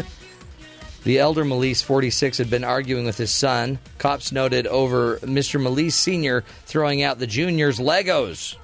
The 1.04 1.20
elder 1.20 1.44
Melise, 1.44 1.84
46, 1.84 2.38
had 2.38 2.50
been 2.50 2.64
arguing 2.64 3.06
with 3.06 3.18
his 3.18 3.32
son. 3.32 3.80
Cops 3.98 4.32
noted 4.32 4.68
over 4.68 5.18
Mr. 5.18 5.60
Melise 5.60 5.94
Sr. 5.94 6.44
throwing 6.66 7.02
out 7.02 7.20
the 7.20 7.28
junior's 7.28 7.80
Legos. 7.80 8.56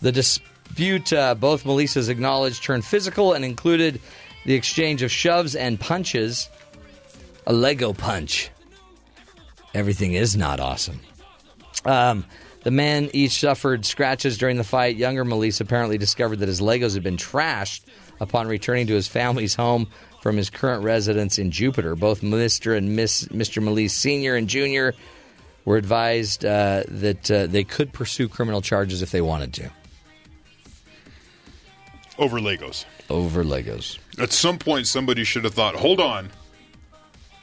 The 0.00 0.10
dispute, 0.10 1.12
uh, 1.12 1.34
both 1.34 1.64
Melisas 1.64 2.08
acknowledged, 2.08 2.64
turned 2.64 2.84
physical 2.84 3.34
and 3.34 3.44
included 3.44 4.00
the 4.44 4.54
exchange 4.54 5.02
of 5.02 5.12
shoves 5.12 5.54
and 5.54 5.78
punches. 5.78 6.48
A 7.46 7.52
Lego 7.52 7.92
punch. 7.92 8.50
Everything 9.74 10.14
is 10.14 10.36
not 10.36 10.60
awesome. 10.60 11.00
Um, 11.84 12.24
the 12.62 12.70
men 12.70 13.10
each 13.12 13.40
suffered 13.40 13.84
scratches 13.84 14.38
during 14.38 14.56
the 14.56 14.64
fight. 14.64 14.96
Younger 14.96 15.24
Melise 15.24 15.60
apparently 15.60 15.98
discovered 15.98 16.40
that 16.40 16.48
his 16.48 16.60
Legos 16.60 16.94
had 16.94 17.02
been 17.02 17.16
trashed 17.16 17.82
upon 18.20 18.46
returning 18.46 18.86
to 18.86 18.94
his 18.94 19.08
family's 19.08 19.54
home 19.54 19.88
from 20.22 20.36
his 20.36 20.48
current 20.50 20.84
residence 20.84 21.38
in 21.38 21.50
Jupiter. 21.50 21.96
Both 21.96 22.20
Mr. 22.20 22.76
and 22.76 22.94
Miss, 22.94 23.24
Mr. 23.28 23.62
Melise 23.62 23.90
Sr. 23.90 24.36
and 24.36 24.48
Jr. 24.48 24.96
were 25.64 25.76
advised 25.76 26.44
uh, 26.44 26.84
that 26.86 27.30
uh, 27.30 27.46
they 27.48 27.64
could 27.64 27.92
pursue 27.92 28.28
criminal 28.28 28.62
charges 28.62 29.02
if 29.02 29.10
they 29.10 29.20
wanted 29.20 29.52
to. 29.54 29.70
Over 32.18 32.38
Legos. 32.38 32.84
Over 33.10 33.42
Legos. 33.42 33.98
At 34.18 34.32
some 34.32 34.58
point, 34.58 34.86
somebody 34.86 35.24
should 35.24 35.44
have 35.44 35.54
thought, 35.54 35.74
hold 35.74 36.00
on. 36.00 36.30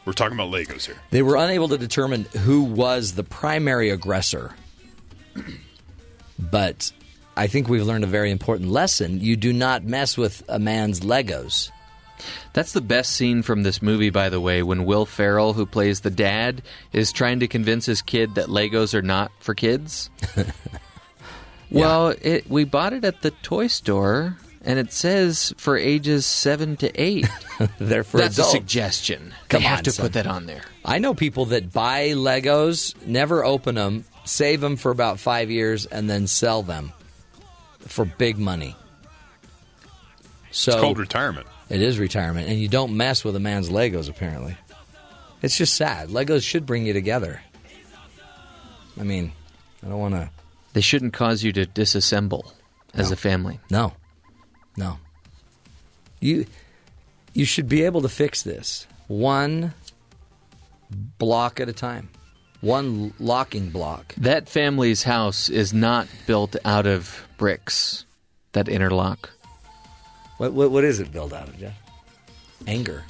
We're 0.06 0.14
talking 0.14 0.38
about 0.38 0.52
Legos 0.52 0.86
here. 0.86 0.96
They 1.12 1.22
were 1.22 1.36
unable 1.36 1.68
to 1.68 1.78
determine 1.78 2.24
who 2.44 2.64
was 2.64 3.14
the 3.14 3.24
primary 3.24 3.90
aggressor. 3.90 4.56
But 6.38 6.92
I 7.36 7.48
think 7.48 7.68
we've 7.68 7.86
learned 7.86 8.04
a 8.04 8.08
very 8.08 8.32
important 8.32 8.70
lesson. 8.72 9.20
You 9.22 9.36
do 9.36 9.52
not 9.54 9.84
mess 9.84 10.18
with 10.18 10.44
a 10.48 10.60
man's 10.60 11.02
Legos. 11.02 11.72
That's 12.54 12.74
the 12.74 12.82
best 12.82 13.14
scene 13.14 13.44
from 13.44 13.64
this 13.64 13.82
movie, 13.82 14.10
by 14.10 14.28
the 14.30 14.42
way, 14.42 14.62
when 14.62 14.84
Will 14.86 15.06
Ferrell, 15.06 15.54
who 15.54 15.66
plays 15.66 16.02
the 16.02 16.10
dad, 16.10 16.62
is 16.92 17.12
trying 17.14 17.40
to 17.40 17.48
convince 17.48 17.86
his 17.86 18.02
kid 18.02 18.36
that 18.36 18.48
Legos 18.48 18.94
are 18.94 19.02
not 19.02 19.32
for 19.40 19.54
kids. 19.56 20.10
Well, 21.72 22.16
it, 22.22 22.50
we 22.50 22.64
bought 22.64 22.94
it 22.94 23.06
at 23.06 23.22
the 23.22 23.30
toy 23.30 23.68
store, 23.68 24.38
and 24.64 24.80
it 24.80 24.92
says 24.92 25.54
for 25.58 25.78
ages 25.78 26.26
seven 26.26 26.76
to 26.78 26.92
eight. 27.00 27.30
They're 27.78 28.04
for 28.04 28.18
That's 28.18 28.40
adults. 28.40 28.56
a 28.56 28.58
suggestion. 28.58 29.34
Come 29.50 29.62
they 29.62 29.68
have 29.68 29.84
to 29.84 29.92
son. 29.92 30.06
put 30.08 30.14
that 30.14 30.26
on 30.26 30.48
there. 30.48 30.64
I 30.84 30.98
know 30.98 31.14
people 31.14 31.46
that 31.46 31.72
buy 31.72 32.10
Legos, 32.10 32.96
never 33.06 33.46
open 33.46 33.76
them, 33.76 34.06
save 34.30 34.62
them 34.62 34.76
for 34.76 34.92
about 34.92 35.20
five 35.20 35.50
years, 35.50 35.86
and 35.86 36.10
then 36.10 36.28
sell 36.28 36.64
them 36.64 36.94
for 37.80 38.06
big 38.06 38.38
money. 38.38 38.76
So 40.52 40.72
It's 40.72 40.82
called 40.82 41.00
retirement. 41.00 41.48
It 41.70 41.82
is 41.82 42.00
retirement, 42.00 42.50
and 42.50 42.60
you 42.60 42.68
don't 42.68 42.98
mess 42.98 43.24
with 43.24 43.36
a 43.36 43.40
man's 43.40 43.70
Legos. 43.70 44.10
Apparently, 44.10 44.58
it's 45.42 45.58
just 45.58 45.76
sad. 45.76 46.10
Legos 46.10 46.44
should 46.44 46.66
bring 46.66 46.86
you 46.86 46.94
together. 46.94 47.42
I 49.00 49.04
mean, 49.04 49.32
I 49.84 49.90
don't 49.90 50.00
want 50.00 50.16
to. 50.16 50.30
They 50.74 50.82
shouldn't 50.82 51.14
cause 51.14 51.44
you 51.44 51.52
to 51.54 51.66
disassemble 51.66 52.52
as 52.94 53.12
a 53.12 53.16
family. 53.16 53.60
No, 53.70 53.94
no. 54.78 54.98
You 56.20 56.46
you 57.34 57.46
should 57.46 57.70
be 57.70 57.84
able 57.84 58.02
to 58.02 58.10
fix 58.10 58.42
this 58.42 58.88
one 59.08 59.74
block 61.18 61.60
at 61.60 61.70
a 61.70 61.74
time, 61.74 62.10
one 62.62 63.14
locking 63.20 63.70
block. 63.70 64.14
That 64.18 64.50
family's 64.50 65.04
house 65.04 65.50
is 65.50 65.74
not 65.74 66.08
built 66.28 66.56
out 66.66 66.86
of 66.86 67.28
bricks 67.38 68.06
that 68.54 68.68
interlock. 68.68 69.30
What 70.38 70.54
what, 70.54 70.72
what 70.72 70.84
is 70.84 71.00
it 71.00 71.12
built 71.12 71.34
out 71.34 71.48
of, 71.50 71.58
Jeff? 71.60 71.78
Anger, 72.68 73.04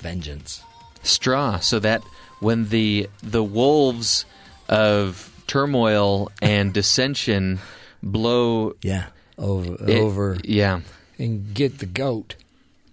vengeance. 0.00 0.62
straw 1.02 1.58
so 1.58 1.78
that 1.78 2.02
when 2.40 2.68
the 2.68 3.08
the 3.22 3.42
wolves 3.42 4.24
of 4.68 5.32
turmoil 5.46 6.30
and 6.42 6.72
dissension 6.74 7.58
blow 8.02 8.74
yeah 8.82 9.06
over 9.38 9.74
it- 9.88 9.98
over 9.98 10.36
yeah 10.44 10.80
and 11.18 11.54
get 11.54 11.78
the 11.78 11.86
goat 11.86 12.34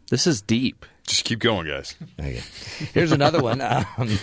this 0.10 0.26
is 0.26 0.42
deep 0.42 0.86
Just 1.08 1.26
keep 1.26 1.40
going, 1.40 1.68
guys. 1.68 1.96
Okay. 2.20 2.42
Here's 2.94 3.12
another 3.12 3.40
one. 3.42 3.62
Um, 3.62 4.18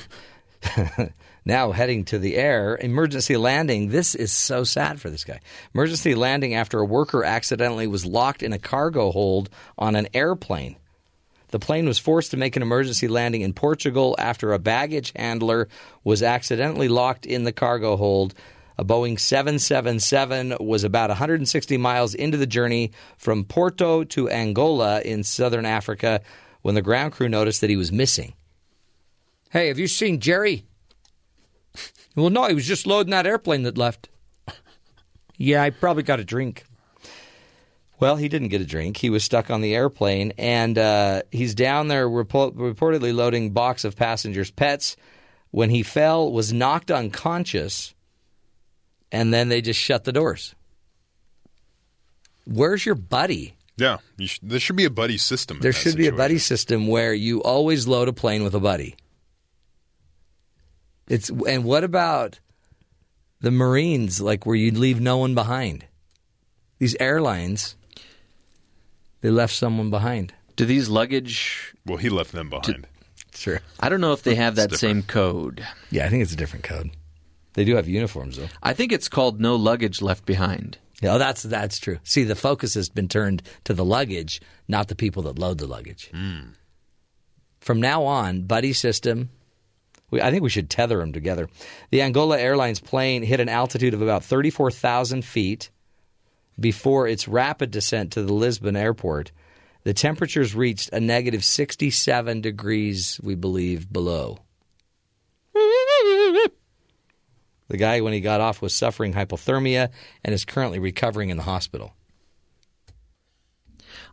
now 1.44 1.72
heading 1.72 2.04
to 2.06 2.18
the 2.18 2.36
air, 2.36 2.76
emergency 2.80 3.36
landing. 3.36 3.88
This 3.88 4.14
is 4.14 4.32
so 4.32 4.64
sad 4.64 5.00
for 5.00 5.10
this 5.10 5.24
guy. 5.24 5.40
Emergency 5.74 6.14
landing 6.14 6.54
after 6.54 6.78
a 6.78 6.84
worker 6.84 7.24
accidentally 7.24 7.86
was 7.86 8.06
locked 8.06 8.42
in 8.42 8.52
a 8.52 8.58
cargo 8.58 9.10
hold 9.10 9.50
on 9.78 9.96
an 9.96 10.08
airplane. 10.14 10.76
The 11.48 11.58
plane 11.58 11.86
was 11.86 11.98
forced 11.98 12.30
to 12.30 12.38
make 12.38 12.56
an 12.56 12.62
emergency 12.62 13.08
landing 13.08 13.42
in 13.42 13.52
Portugal 13.52 14.16
after 14.18 14.52
a 14.52 14.58
baggage 14.58 15.12
handler 15.14 15.68
was 16.02 16.22
accidentally 16.22 16.88
locked 16.88 17.26
in 17.26 17.44
the 17.44 17.52
cargo 17.52 17.96
hold. 17.96 18.34
A 18.78 18.84
Boeing 18.84 19.20
777 19.20 20.56
was 20.60 20.82
about 20.82 21.10
160 21.10 21.76
miles 21.76 22.14
into 22.14 22.38
the 22.38 22.46
journey 22.46 22.92
from 23.18 23.44
Porto 23.44 24.02
to 24.04 24.30
Angola 24.30 25.02
in 25.02 25.22
southern 25.24 25.66
Africa 25.66 26.22
when 26.62 26.74
the 26.74 26.80
ground 26.80 27.12
crew 27.12 27.28
noticed 27.28 27.60
that 27.60 27.70
he 27.70 27.76
was 27.76 27.92
missing. 27.92 28.32
Hey, 29.52 29.68
have 29.68 29.78
you 29.78 29.86
seen 29.86 30.18
Jerry? 30.18 30.64
Well, 32.16 32.30
no, 32.30 32.44
he 32.46 32.54
was 32.54 32.66
just 32.66 32.86
loading 32.86 33.10
that 33.10 33.26
airplane 33.26 33.64
that 33.64 33.76
left. 33.76 34.08
Yeah, 35.36 35.62
I 35.62 35.68
probably 35.68 36.02
got 36.02 36.20
a 36.20 36.24
drink. 36.24 36.64
Well, 38.00 38.16
he 38.16 38.28
didn't 38.28 38.48
get 38.48 38.62
a 38.62 38.66
drink. 38.66 38.96
He 38.96 39.10
was 39.10 39.24
stuck 39.24 39.50
on 39.50 39.60
the 39.60 39.74
airplane, 39.74 40.32
and 40.38 40.78
uh, 40.78 41.22
he's 41.30 41.54
down 41.54 41.88
there 41.88 42.08
repo- 42.08 42.54
reportedly 42.54 43.14
loading 43.14 43.50
box 43.50 43.84
of 43.84 43.94
passengers' 43.94 44.50
pets. 44.50 44.96
When 45.50 45.68
he 45.68 45.82
fell, 45.82 46.32
was 46.32 46.50
knocked 46.50 46.90
unconscious, 46.90 47.94
and 49.12 49.34
then 49.34 49.50
they 49.50 49.60
just 49.60 49.78
shut 49.78 50.04
the 50.04 50.12
doors. 50.12 50.54
Where's 52.46 52.86
your 52.86 52.94
buddy? 52.94 53.54
Yeah, 53.76 53.98
you 54.16 54.28
sh- 54.28 54.40
there 54.42 54.60
should 54.60 54.76
be 54.76 54.86
a 54.86 54.90
buddy 54.90 55.18
system. 55.18 55.58
in 55.58 55.62
There 55.62 55.72
that 55.72 55.78
should 55.78 55.96
be 55.96 56.06
a 56.08 56.12
buddy 56.12 56.38
system 56.38 56.86
where 56.86 57.12
you 57.12 57.42
always 57.42 57.86
load 57.86 58.08
a 58.08 58.14
plane 58.14 58.42
with 58.44 58.54
a 58.54 58.60
buddy. 58.60 58.96
It's 61.12 61.28
and 61.46 61.64
what 61.64 61.84
about 61.84 62.40
the 63.40 63.50
Marines, 63.50 64.20
like 64.20 64.46
where 64.46 64.56
you'd 64.56 64.78
leave 64.78 65.00
no 65.00 65.18
one 65.18 65.34
behind? 65.34 65.84
These 66.78 66.96
airlines, 66.98 67.76
they 69.20 69.30
left 69.30 69.54
someone 69.54 69.90
behind. 69.90 70.32
do 70.56 70.64
these 70.64 70.88
luggage 70.88 71.74
Well, 71.86 71.98
he 71.98 72.08
left 72.08 72.32
them 72.32 72.48
behind. 72.50 72.86
Sure. 73.34 73.60
i 73.80 73.88
don't 73.88 74.00
know 74.02 74.12
if 74.12 74.22
they 74.22 74.34
have 74.44 74.56
that 74.56 74.72
It's 74.72 74.80
same 74.80 75.02
code 75.02 75.64
Yeah, 75.90 76.04
I 76.06 76.08
think 76.10 76.22
it's 76.22 76.32
a 76.34 76.36
different 76.36 76.64
code. 76.64 76.90
They 77.54 77.64
do 77.64 77.76
have 77.76 77.88
uniforms 77.88 78.36
though. 78.36 78.48
i 78.62 78.72
think 78.74 78.92
it's 78.92 79.08
called 79.08 79.40
no 79.40 79.56
luggage 79.56 80.00
left 80.02 80.24
behind 80.26 80.78
Yeah, 81.02 81.14
oh, 81.14 81.18
that's 81.18 81.42
that's 81.42 81.78
true. 81.78 81.98
See, 82.04 82.24
the 82.24 82.36
focus 82.48 82.74
has 82.74 82.88
been 82.88 83.08
turned 83.08 83.42
to 83.64 83.74
the 83.74 83.84
luggage, 83.84 84.40
not 84.68 84.86
the 84.88 84.94
people 84.94 85.22
that 85.24 85.38
load 85.38 85.58
the 85.58 85.66
luggage. 85.66 86.10
Hmm. 86.14 86.54
From 87.60 87.80
now 87.80 88.04
on, 88.04 88.42
buddy 88.46 88.72
system. 88.72 89.30
I 90.12 90.30
think 90.30 90.42
we 90.42 90.50
should 90.50 90.68
tether 90.68 90.98
them 90.98 91.12
together. 91.12 91.48
The 91.90 92.02
Angola 92.02 92.38
Airlines 92.38 92.80
plane 92.80 93.22
hit 93.22 93.40
an 93.40 93.48
altitude 93.48 93.94
of 93.94 94.02
about 94.02 94.24
thirty-four 94.24 94.70
thousand 94.70 95.24
feet 95.24 95.70
before 96.60 97.08
its 97.08 97.26
rapid 97.26 97.70
descent 97.70 98.12
to 98.12 98.22
the 98.22 98.34
Lisbon 98.34 98.76
airport. 98.76 99.32
The 99.84 99.94
temperatures 99.94 100.54
reached 100.54 100.92
a 100.92 101.00
negative 101.00 101.44
sixty-seven 101.44 102.40
degrees, 102.40 103.18
we 103.22 103.34
believe, 103.34 103.92
below. 103.92 104.38
The 107.68 107.78
guy, 107.78 108.02
when 108.02 108.12
he 108.12 108.20
got 108.20 108.42
off, 108.42 108.60
was 108.60 108.74
suffering 108.74 109.14
hypothermia 109.14 109.88
and 110.22 110.34
is 110.34 110.44
currently 110.44 110.78
recovering 110.78 111.30
in 111.30 111.38
the 111.38 111.42
hospital. 111.42 111.94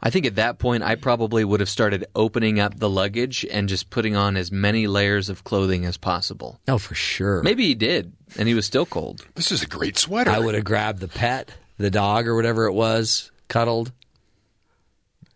I 0.01 0.09
think 0.09 0.25
at 0.25 0.35
that 0.35 0.59
point 0.59 0.83
i 0.83 0.95
probably 0.95 1.43
would 1.43 1.59
have 1.59 1.69
started 1.69 2.05
opening 2.15 2.59
up 2.59 2.77
the 2.79 2.89
luggage 2.89 3.45
and 3.51 3.67
just 3.69 3.89
putting 3.89 4.15
on 4.15 4.35
as 4.37 4.51
many 4.51 4.87
layers 4.87 5.29
of 5.29 5.43
clothing 5.43 5.85
as 5.85 5.97
possible 5.97 6.59
Oh, 6.67 6.77
for 6.77 6.95
sure. 6.95 7.41
maybe 7.43 7.65
he 7.65 7.75
did 7.75 8.13
and 8.37 8.47
he 8.47 8.53
was 8.53 8.65
still 8.65 8.85
cold 8.85 9.25
This 9.35 9.51
is 9.51 9.61
a 9.63 9.67
great 9.67 9.97
sweater. 9.97 10.29
I 10.31 10.39
would 10.39 10.55
have 10.55 10.63
grabbed 10.63 10.99
the 10.99 11.07
pet, 11.07 11.51
the 11.77 11.89
dog 11.91 12.27
or 12.27 12.35
whatever 12.35 12.65
it 12.65 12.73
was, 12.73 13.31
cuddled. 13.47 13.91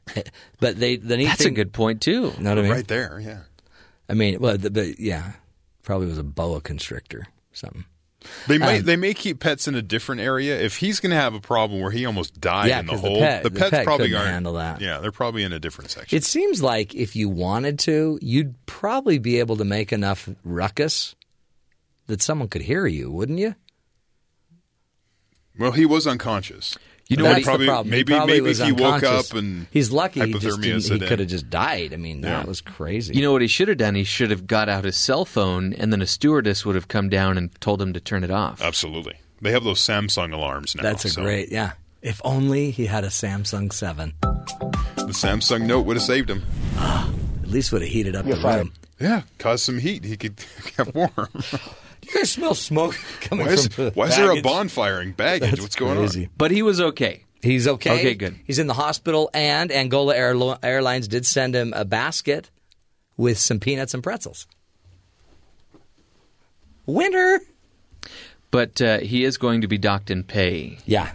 But 0.60 0.78
they 0.80 0.98
the 0.98 1.18
neat 1.18 1.26
that's 1.28 1.46
a 1.46 1.52
good 1.52 1.74
point 1.74 2.02
too 2.02 2.32
Know 2.40 2.52
what 2.52 2.60
I 2.60 2.62
mean? 2.62 2.72
right 2.72 2.88
there. 2.88 3.20
Yeah. 3.22 3.40
I 4.10 4.14
mean, 4.14 4.40
well, 4.40 4.58
the, 4.58 4.70
but 4.70 5.00
yeah, 5.00 5.32
probably 5.82 6.08
was 6.08 6.18
a 6.18 6.24
boa 6.24 6.60
constrictor, 6.62 7.26
something. 7.54 7.86
They 8.48 8.58
may 8.58 8.80
Um, 8.80 8.86
they 8.86 8.96
may 8.96 9.14
keep 9.14 9.40
pets 9.40 9.68
in 9.68 9.76
a 9.76 9.82
different 9.82 10.22
area. 10.22 10.60
If 10.60 10.78
he's 10.78 11.00
going 11.00 11.10
to 11.12 11.16
have 11.16 11.34
a 11.34 11.40
problem 11.40 11.82
where 11.82 11.92
he 11.92 12.06
almost 12.06 12.40
died 12.42 12.70
Yeah, 12.70 12.80
in 12.80 12.86
the 12.86 12.92
'cause 12.94 13.02
the 13.02 13.08
hole, 13.10 13.20
pet- 13.20 13.44
the 13.44 13.52
pets 13.52 13.70
pet 13.72 13.86
probably 13.86 14.14
aren't 14.16 14.30
handle 14.30 14.54
that. 14.54 14.82
Yeah, 14.82 15.00
they're 15.00 15.12
probably 15.12 15.44
in 15.44 15.54
a 15.54 15.60
different 15.60 15.92
section. 15.92 16.16
It 16.18 16.24
seems 16.24 16.62
like 16.62 16.94
if 16.96 17.16
you 17.16 17.30
wanted 17.30 17.80
to, 17.80 18.20
you'd 18.22 18.56
probably 18.66 19.18
be 19.20 19.40
able 19.40 19.58
to 19.58 19.66
make 19.66 19.92
enough 19.94 20.30
ruckus 20.44 21.16
that 22.08 22.22
someone 22.22 22.48
could 22.50 22.64
hear 22.64 22.86
you, 22.88 23.12
wouldn't 23.12 23.40
you? 23.40 23.56
well, 25.58 25.72
he 25.72 25.86
was 25.86 26.08
unconscious. 26.08 26.76
You 27.10 27.18
know 27.18 27.24
That's 27.26 27.34
what 27.34 27.38
he- 27.38 27.42
the 27.42 27.46
Probably- 27.46 27.66
problem. 27.68 27.90
maybe- 27.90 28.14
he 28.14 28.18
probably 28.18 28.34
maybe 28.36 28.48
was 28.48 28.60
if 28.62 28.66
he 28.66 28.72
woke 28.72 29.04
up 29.04 29.34
and 29.34 29.68
he's 29.72 29.92
lucky. 29.92 30.22
He 30.26 30.34
just 30.34 30.62
didn't, 30.62 30.84
he 30.84 31.00
could 31.08 31.20
have 31.20 31.28
just 31.28 31.50
died. 31.50 31.94
I 31.94 31.98
mean, 31.98 32.22
that 32.22 32.48
was 32.48 32.62
crazy. 32.62 33.14
You 33.14 33.22
know 33.22 33.32
what 33.34 33.42
he 33.42 33.48
should 33.48 33.68
have 33.68 33.78
done? 33.78 33.96
He 33.96 34.04
should 34.06 34.32
have 34.32 34.48
got 34.48 34.70
out 34.70 34.86
his 34.86 34.96
cell 34.98 35.26
phone, 35.26 35.74
and 35.74 35.92
then 35.92 36.02
a 36.02 36.08
stewardess 36.08 36.66
would 36.66 36.76
have 36.76 36.88
come 36.88 37.10
down 37.10 37.38
and 37.38 37.50
told 37.62 37.82
him 37.82 37.94
to 37.94 38.00
turn 38.00 38.24
it 38.24 38.32
off. 38.32 38.62
Absolutely. 38.62 39.16
They 39.42 39.52
have 39.52 39.64
those 39.66 39.82
Samsung 39.82 40.34
alarms 40.34 40.76
now. 40.76 40.84
That's 40.84 41.04
a 41.06 41.10
so 41.10 41.22
great. 41.24 41.52
Yeah. 41.52 41.74
If 42.02 42.22
only 42.24 42.72
he 42.72 42.86
had 42.86 43.04
a 43.04 43.08
Samsung 43.10 43.72
Seven. 43.74 44.14
The 44.22 45.12
Samsung 45.14 45.64
Note 45.68 45.82
would 45.82 45.98
have 45.98 46.04
saved 46.06 46.30
him. 46.30 46.44
Ah, 46.78 47.10
at 47.44 47.50
least 47.50 47.72
would 47.74 47.82
have 47.82 47.92
heated 47.92 48.16
up 48.16 48.26
You're 48.26 48.38
the 48.38 48.42
fired. 48.42 48.58
room. 48.60 48.74
Yeah, 49.00 49.22
caused 49.38 49.64
some 49.66 49.80
heat. 49.80 50.06
He 50.06 50.16
could 50.18 50.36
get 50.78 50.96
warm. 50.96 51.12
You 52.14 52.20
guys 52.20 52.32
smell 52.32 52.54
smoke 52.56 52.96
coming 53.22 53.46
why 53.48 53.54
is, 53.54 53.68
from 53.68 53.86
the 53.86 53.92
why 53.92 54.08
is 54.08 54.16
there 54.16 54.26
a 54.26 54.28
baggage? 54.30 54.44
bonfire 54.44 55.02
in 55.02 55.12
baggage? 55.14 55.50
That's 55.52 55.62
What's 55.62 55.76
going 55.76 55.98
crazy. 55.98 56.26
on? 56.26 56.30
But 56.38 56.52
he 56.52 56.62
was 56.62 56.80
okay. 56.82 57.24
He's 57.42 57.68
okay. 57.68 57.92
Okay, 58.00 58.14
good. 58.16 58.36
He's 58.46 58.60
in 58.60 58.68
the 58.68 58.74
hospital, 58.74 59.30
and 59.34 59.72
Angola 59.72 60.16
Airlo- 60.16 60.58
Airlines 60.64 61.08
did 61.10 61.26
send 61.26 61.56
him 61.56 61.74
a 61.76 61.84
basket 61.86 62.50
with 63.18 63.38
some 63.38 63.60
peanuts 63.60 63.94
and 63.94 64.02
pretzels. 64.02 64.48
Winter. 66.86 67.42
But 68.52 68.82
uh, 68.82 69.00
he 69.00 69.24
is 69.24 69.38
going 69.38 69.62
to 69.62 69.68
be 69.68 69.78
docked 69.78 70.12
in 70.12 70.24
pay. 70.24 70.78
Yeah. 70.86 71.12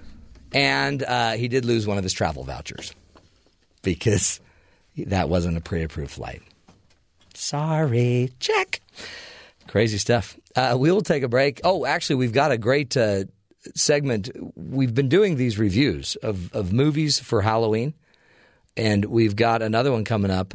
And 0.52 1.02
uh, 1.02 1.32
he 1.32 1.48
did 1.48 1.64
lose 1.64 1.86
one 1.86 1.98
of 1.98 2.04
his 2.04 2.12
travel 2.12 2.42
vouchers 2.42 2.94
because 3.82 4.40
that 4.96 5.28
wasn't 5.28 5.56
a 5.56 5.60
pre 5.60 5.82
approved 5.82 6.10
flight. 6.10 6.42
Sorry. 7.34 8.32
Check. 8.40 8.80
Crazy 9.68 9.98
stuff. 9.98 10.36
Uh, 10.58 10.76
we 10.76 10.90
will 10.90 11.02
take 11.02 11.22
a 11.22 11.28
break. 11.28 11.60
Oh, 11.62 11.86
actually, 11.86 12.16
we've 12.16 12.32
got 12.32 12.50
a 12.50 12.58
great 12.58 12.96
uh, 12.96 13.24
segment. 13.76 14.28
We've 14.56 14.92
been 14.92 15.08
doing 15.08 15.36
these 15.36 15.56
reviews 15.56 16.16
of, 16.16 16.52
of 16.52 16.72
movies 16.72 17.20
for 17.20 17.42
Halloween, 17.42 17.94
and 18.76 19.04
we've 19.04 19.36
got 19.36 19.62
another 19.62 19.92
one 19.92 20.02
coming 20.02 20.32
up. 20.32 20.54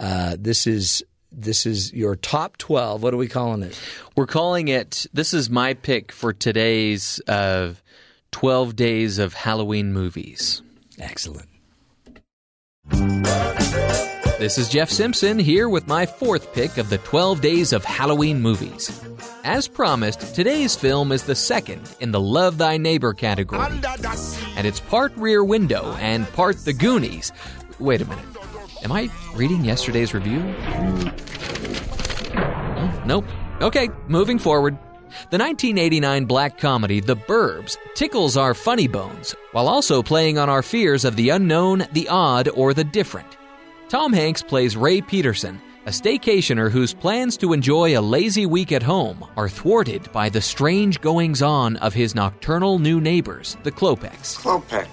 Uh, 0.00 0.36
this 0.38 0.66
is 0.66 1.04
this 1.30 1.66
is 1.66 1.92
your 1.92 2.16
top 2.16 2.56
twelve. 2.56 3.02
What 3.02 3.12
are 3.12 3.18
we 3.18 3.28
calling 3.28 3.62
it? 3.62 3.78
We're 4.16 4.26
calling 4.26 4.68
it. 4.68 5.04
This 5.12 5.34
is 5.34 5.50
my 5.50 5.74
pick 5.74 6.10
for 6.10 6.32
today's 6.32 7.20
uh, 7.28 7.74
12 8.30 8.74
days 8.74 9.18
of 9.18 9.34
Halloween 9.34 9.92
movies. 9.92 10.62
Excellent. 10.98 11.48
This 14.44 14.58
is 14.58 14.68
Jeff 14.68 14.90
Simpson 14.90 15.38
here 15.38 15.70
with 15.70 15.86
my 15.86 16.04
fourth 16.04 16.52
pick 16.52 16.76
of 16.76 16.90
the 16.90 16.98
12 16.98 17.40
days 17.40 17.72
of 17.72 17.82
Halloween 17.82 18.42
movies. 18.42 19.02
As 19.42 19.66
promised, 19.66 20.34
today's 20.34 20.76
film 20.76 21.12
is 21.12 21.22
the 21.22 21.34
second 21.34 21.96
in 22.00 22.12
the 22.12 22.20
Love 22.20 22.58
Thy 22.58 22.76
Neighbor 22.76 23.14
category. 23.14 23.64
And 24.54 24.66
it's 24.66 24.80
part 24.80 25.16
Rear 25.16 25.42
Window 25.42 25.94
and 25.98 26.30
part 26.34 26.58
The 26.58 26.74
Goonies. 26.74 27.32
Wait 27.78 28.02
a 28.02 28.04
minute. 28.04 28.26
Am 28.82 28.92
I 28.92 29.08
reading 29.34 29.64
yesterday's 29.64 30.12
review? 30.12 30.42
Oh, 32.36 33.02
nope. 33.06 33.24
Okay, 33.62 33.88
moving 34.08 34.38
forward. 34.38 34.74
The 35.30 35.38
1989 35.38 36.26
black 36.26 36.58
comedy 36.58 37.00
The 37.00 37.16
Burbs 37.16 37.78
tickles 37.94 38.36
our 38.36 38.52
funny 38.52 38.88
bones 38.88 39.34
while 39.52 39.68
also 39.68 40.02
playing 40.02 40.36
on 40.36 40.50
our 40.50 40.62
fears 40.62 41.06
of 41.06 41.16
the 41.16 41.30
unknown, 41.30 41.86
the 41.92 42.10
odd, 42.10 42.50
or 42.50 42.74
the 42.74 42.84
different. 42.84 43.38
Tom 43.94 44.12
Hanks 44.12 44.42
plays 44.42 44.76
Ray 44.76 45.00
Peterson, 45.00 45.62
a 45.86 45.90
staycationer 45.90 46.68
whose 46.68 46.92
plans 46.92 47.36
to 47.36 47.52
enjoy 47.52 47.96
a 47.96 48.02
lazy 48.02 48.44
week 48.44 48.72
at 48.72 48.82
home 48.82 49.24
are 49.36 49.48
thwarted 49.48 50.10
by 50.10 50.28
the 50.28 50.40
strange 50.40 51.00
goings 51.00 51.42
on 51.42 51.76
of 51.76 51.94
his 51.94 52.12
nocturnal 52.12 52.80
new 52.80 53.00
neighbors, 53.00 53.56
the 53.62 53.70
Klopeks. 53.70 54.36
Klopek. 54.36 54.88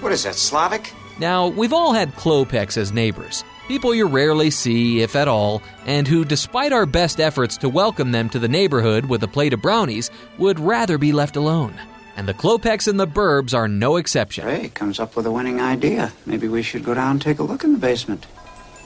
What 0.00 0.10
is 0.10 0.24
that, 0.24 0.34
Slavic? 0.34 0.92
Now, 1.20 1.46
we've 1.46 1.72
all 1.72 1.92
had 1.92 2.16
Klopeks 2.16 2.76
as 2.76 2.90
neighbors, 2.90 3.44
people 3.68 3.94
you 3.94 4.08
rarely 4.08 4.50
see, 4.50 5.02
if 5.02 5.14
at 5.14 5.28
all, 5.28 5.62
and 5.86 6.08
who, 6.08 6.24
despite 6.24 6.72
our 6.72 6.84
best 6.84 7.20
efforts 7.20 7.56
to 7.58 7.68
welcome 7.68 8.10
them 8.10 8.28
to 8.30 8.40
the 8.40 8.48
neighborhood 8.48 9.04
with 9.06 9.22
a 9.22 9.28
plate 9.28 9.52
of 9.52 9.62
brownies, 9.62 10.10
would 10.38 10.58
rather 10.58 10.98
be 10.98 11.12
left 11.12 11.36
alone. 11.36 11.78
And 12.16 12.28
the 12.28 12.34
Klopeks 12.34 12.86
and 12.88 13.00
the 13.00 13.06
Burbs 13.06 13.54
are 13.54 13.68
no 13.68 13.96
exception. 13.96 14.46
Ray 14.46 14.68
comes 14.68 15.00
up 15.00 15.16
with 15.16 15.26
a 15.26 15.30
winning 15.30 15.60
idea. 15.60 16.12
Maybe 16.26 16.46
we 16.46 16.62
should 16.62 16.84
go 16.84 16.94
down 16.94 17.12
and 17.12 17.22
take 17.22 17.38
a 17.38 17.42
look 17.42 17.64
in 17.64 17.72
the 17.72 17.78
basement. 17.78 18.26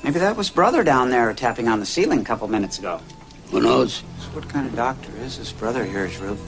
Maybe 0.04 0.20
that 0.20 0.36
was 0.36 0.48
brother 0.50 0.84
down 0.84 1.10
there 1.10 1.32
tapping 1.34 1.66
on 1.66 1.80
the 1.80 1.86
ceiling 1.86 2.20
a 2.20 2.24
couple 2.24 2.46
minutes 2.46 2.78
ago. 2.78 3.00
Who 3.50 3.60
knows? 3.60 4.04
So 4.20 4.28
what 4.30 4.48
kind 4.48 4.66
of 4.66 4.76
doctor 4.76 5.10
is 5.18 5.38
this 5.38 5.52
brother 5.52 5.82
of 5.82 5.92
yours, 5.92 6.16
Rube? 6.18 6.38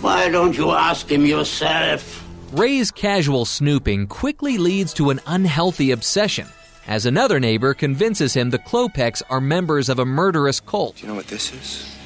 Why 0.00 0.28
don't 0.28 0.56
you 0.56 0.70
ask 0.70 1.10
him 1.10 1.24
yourself? 1.26 2.26
Ray's 2.52 2.90
casual 2.90 3.44
snooping 3.44 4.08
quickly 4.08 4.58
leads 4.58 4.92
to 4.94 5.10
an 5.10 5.20
unhealthy 5.26 5.92
obsession, 5.92 6.48
as 6.88 7.06
another 7.06 7.38
neighbor 7.38 7.74
convinces 7.74 8.34
him 8.34 8.50
the 8.50 8.58
Klopeks 8.58 9.22
are 9.30 9.40
members 9.40 9.88
of 9.88 10.00
a 10.00 10.04
murderous 10.04 10.58
cult. 10.58 10.96
Do 10.96 11.02
you 11.02 11.08
know 11.08 11.14
what 11.14 11.28
this 11.28 11.52
is? 11.52 11.96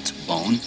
It's 0.00 0.10
a 0.10 0.26
bone. 0.26 0.58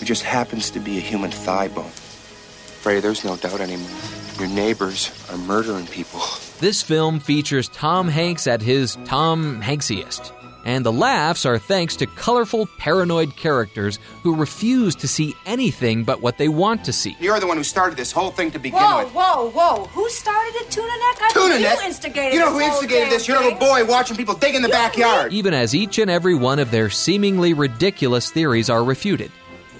It 0.00 0.04
just 0.04 0.22
happens 0.22 0.70
to 0.70 0.80
be 0.80 0.98
a 0.98 1.00
human 1.00 1.30
thigh 1.30 1.68
bone. 1.68 1.84
Freddy, 1.90 3.00
there's 3.00 3.24
no 3.24 3.36
doubt 3.36 3.60
anymore. 3.60 3.90
Your 4.38 4.48
neighbors 4.48 5.10
are 5.30 5.38
murdering 5.38 5.86
people. 5.86 6.20
This 6.60 6.82
film 6.82 7.20
features 7.20 7.68
Tom 7.68 8.08
Hanks 8.08 8.46
at 8.46 8.62
his 8.62 8.96
Tom 9.04 9.60
Hanksiest, 9.62 10.32
and 10.64 10.84
the 10.84 10.92
laughs 10.92 11.44
are 11.46 11.58
thanks 11.58 11.96
to 11.96 12.06
colorful, 12.06 12.66
paranoid 12.78 13.36
characters 13.36 13.98
who 14.22 14.34
refuse 14.36 14.94
to 14.96 15.08
see 15.08 15.34
anything 15.46 16.04
but 16.04 16.20
what 16.22 16.38
they 16.38 16.48
want 16.48 16.84
to 16.84 16.92
see. 16.92 17.16
You're 17.20 17.40
the 17.40 17.46
one 17.46 17.56
who 17.56 17.64
started 17.64 17.96
this 17.96 18.12
whole 18.12 18.30
thing 18.30 18.50
to 18.52 18.58
begin 18.58 18.78
Whoa, 18.80 19.04
with. 19.04 19.12
whoa, 19.14 19.50
whoa! 19.50 19.76
whoa. 19.76 19.84
Who 19.86 20.08
started 20.10 20.54
it, 20.56 20.70
Tuna 20.70 20.86
Neck? 20.86 21.22
I 21.22 21.30
Tuna 21.32 21.58
Neck? 21.60 21.78
you 21.80 21.86
instigated 21.86 22.34
You 22.34 22.40
know 22.40 22.52
who 22.52 22.58
this 22.58 22.68
whole 22.68 22.74
instigated 22.82 23.04
damn 23.04 23.10
this? 23.18 23.28
Your 23.28 23.42
little 23.42 23.58
boy 23.58 23.84
watching 23.86 24.16
people 24.16 24.34
dig 24.34 24.54
in 24.54 24.62
the 24.62 24.68
backyard. 24.68 25.32
Even 25.32 25.54
as 25.54 25.74
each 25.74 25.98
and 25.98 26.10
every 26.10 26.34
one 26.34 26.58
of 26.58 26.70
their 26.70 26.90
seemingly 26.90 27.52
ridiculous 27.54 28.30
theories 28.30 28.68
are 28.70 28.84
refuted. 28.84 29.30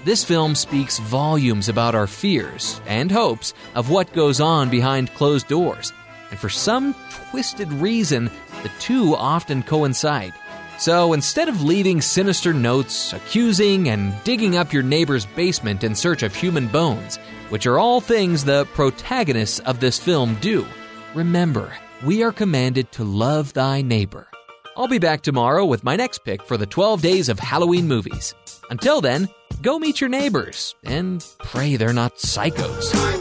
This 0.07 0.23
film 0.23 0.55
speaks 0.55 0.99
volumes 0.99 1.67
about 1.67 1.93
our 1.93 2.07
fears 2.07 2.79
and 2.87 3.11
hopes 3.11 3.53
of 3.75 3.89
what 3.89 4.13
goes 4.13 4.39
on 4.39 4.69
behind 4.69 5.13
closed 5.15 5.49
doors. 5.49 5.91
And 6.29 6.39
for 6.39 6.47
some 6.47 6.95
twisted 7.29 7.69
reason, 7.73 8.31
the 8.63 8.71
two 8.79 9.17
often 9.17 9.63
coincide. 9.63 10.33
So 10.79 11.11
instead 11.11 11.49
of 11.49 11.61
leaving 11.61 11.99
sinister 11.99 12.53
notes, 12.53 13.11
accusing, 13.11 13.89
and 13.89 14.13
digging 14.23 14.55
up 14.55 14.71
your 14.71 14.81
neighbor's 14.81 15.25
basement 15.25 15.83
in 15.83 15.93
search 15.93 16.23
of 16.23 16.33
human 16.33 16.69
bones, 16.69 17.17
which 17.49 17.67
are 17.67 17.77
all 17.77 17.99
things 17.99 18.45
the 18.45 18.63
protagonists 18.75 19.59
of 19.59 19.81
this 19.81 19.99
film 19.99 20.37
do, 20.39 20.65
remember, 21.15 21.73
we 22.05 22.23
are 22.23 22.31
commanded 22.31 22.93
to 22.93 23.03
love 23.03 23.51
thy 23.51 23.81
neighbor. 23.81 24.29
I'll 24.77 24.87
be 24.87 24.99
back 24.99 25.21
tomorrow 25.21 25.65
with 25.65 25.83
my 25.83 25.97
next 25.97 26.19
pick 26.19 26.41
for 26.43 26.55
the 26.55 26.65
12 26.65 27.01
days 27.01 27.27
of 27.27 27.39
Halloween 27.39 27.89
movies. 27.89 28.33
Until 28.69 29.01
then, 29.01 29.27
go 29.61 29.79
meet 29.79 30.01
your 30.01 30.09
neighbors 30.09 30.75
and 30.83 31.25
pray 31.39 31.75
they're 31.75 31.93
not 31.93 32.15
psychos. 32.17 33.16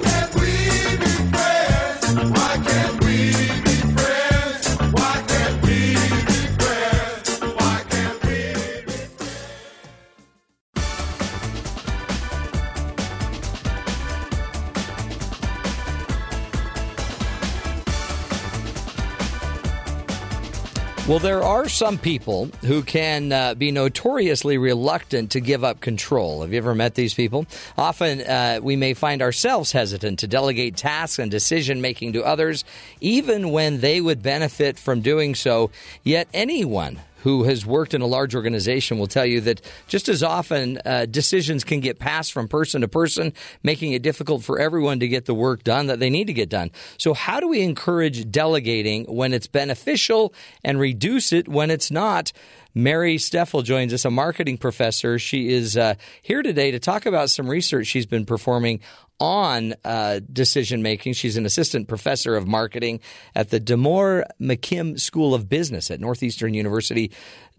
Well, 21.08 21.20
there 21.20 21.44
are 21.44 21.68
some 21.68 21.98
people 21.98 22.46
who 22.62 22.82
can 22.82 23.30
uh, 23.30 23.54
be 23.54 23.70
notoriously 23.70 24.58
reluctant 24.58 25.30
to 25.30 25.40
give 25.40 25.62
up 25.62 25.80
control. 25.80 26.42
Have 26.42 26.50
you 26.50 26.58
ever 26.58 26.74
met 26.74 26.96
these 26.96 27.14
people? 27.14 27.46
Often 27.78 28.22
uh, 28.22 28.58
we 28.60 28.74
may 28.74 28.92
find 28.92 29.22
ourselves 29.22 29.70
hesitant 29.70 30.18
to 30.18 30.26
delegate 30.26 30.76
tasks 30.76 31.20
and 31.20 31.30
decision 31.30 31.80
making 31.80 32.14
to 32.14 32.24
others, 32.24 32.64
even 33.00 33.52
when 33.52 33.82
they 33.82 34.00
would 34.00 34.20
benefit 34.20 34.80
from 34.80 35.00
doing 35.00 35.36
so. 35.36 35.70
Yet 36.02 36.26
anyone 36.34 36.98
who 37.26 37.42
has 37.42 37.66
worked 37.66 37.92
in 37.92 38.02
a 38.02 38.06
large 38.06 38.36
organization 38.36 39.00
will 39.00 39.08
tell 39.08 39.26
you 39.26 39.40
that 39.40 39.60
just 39.88 40.08
as 40.08 40.22
often 40.22 40.78
uh, 40.84 41.06
decisions 41.06 41.64
can 41.64 41.80
get 41.80 41.98
passed 41.98 42.32
from 42.32 42.46
person 42.46 42.82
to 42.82 42.86
person, 42.86 43.32
making 43.64 43.90
it 43.90 44.02
difficult 44.02 44.44
for 44.44 44.60
everyone 44.60 45.00
to 45.00 45.08
get 45.08 45.24
the 45.24 45.34
work 45.34 45.64
done 45.64 45.88
that 45.88 45.98
they 45.98 46.08
need 46.08 46.28
to 46.28 46.32
get 46.32 46.48
done. 46.48 46.70
So, 46.98 47.14
how 47.14 47.40
do 47.40 47.48
we 47.48 47.62
encourage 47.62 48.30
delegating 48.30 49.06
when 49.06 49.34
it's 49.34 49.48
beneficial 49.48 50.32
and 50.62 50.78
reduce 50.78 51.32
it 51.32 51.48
when 51.48 51.72
it's 51.72 51.90
not? 51.90 52.32
Mary 52.76 53.16
Steffel 53.16 53.64
joins 53.64 53.94
us, 53.94 54.04
a 54.04 54.10
marketing 54.10 54.58
professor. 54.58 55.18
She 55.18 55.48
is 55.48 55.78
uh, 55.78 55.94
here 56.20 56.42
today 56.42 56.72
to 56.72 56.78
talk 56.78 57.06
about 57.06 57.30
some 57.30 57.48
research 57.48 57.86
she's 57.86 58.04
been 58.04 58.26
performing 58.26 58.80
on 59.20 59.74
uh, 59.84 60.20
decision 60.32 60.82
making. 60.82 61.14
She's 61.14 61.36
an 61.36 61.46
assistant 61.46 61.88
professor 61.88 62.36
of 62.36 62.46
marketing 62.46 63.00
at 63.34 63.50
the 63.50 63.60
D'Amore 63.60 64.26
McKim 64.40 64.98
School 65.00 65.34
of 65.34 65.48
Business 65.48 65.90
at 65.90 66.00
Northeastern 66.00 66.54
University. 66.54 67.10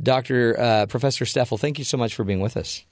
Dr. 0.02 0.60
Uh, 0.60 0.86
professor 0.86 1.26
Steffel, 1.26 1.60
thank 1.60 1.80
you 1.80 1.86
so 1.86 1.98
much 1.98 2.16
for 2.16 2.24
being 2.24 2.40
with 2.40 2.58
us. 2.58 2.86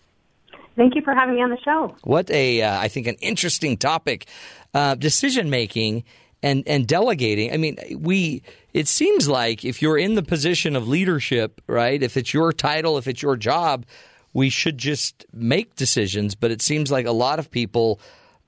Thank 0.76 0.96
you 0.96 1.02
for 1.02 1.14
having 1.14 1.36
me 1.36 1.42
on 1.42 1.52
the 1.52 1.60
show. 1.64 1.96
What 2.04 2.30
a, 2.30 2.62
uh, 2.62 2.80
I 2.80 2.90
think, 2.90 3.08
an 3.08 3.16
interesting 3.22 3.78
topic. 3.78 4.28
Uh, 4.74 4.96
decision 4.96 5.50
making 5.50 6.04
and 6.44 6.64
and 6.68 6.88
delegating. 6.88 7.54
I 7.54 7.58
mean, 7.58 7.78
we. 7.98 8.44
It 8.74 8.90
seems 8.90 9.30
like 9.30 9.64
if 9.64 9.82
you're 9.82 9.98
in 9.98 10.16
the 10.16 10.24
position 10.24 10.76
of 10.76 10.86
leadership, 10.86 11.62
right? 11.66 12.02
If 12.02 12.18
it's 12.18 12.34
your 12.34 12.52
title, 12.52 12.98
if 12.98 13.08
it's 13.08 13.22
your 13.22 13.38
job, 13.38 13.86
we 14.34 14.50
should 14.50 14.78
just 14.78 15.26
make 15.32 15.76
decisions. 15.76 16.36
But 16.36 16.52
it 16.52 16.62
seems 16.62 16.92
like 16.92 17.06
a 17.06 17.14
lot 17.14 17.40
of 17.40 17.50
people 17.50 18.02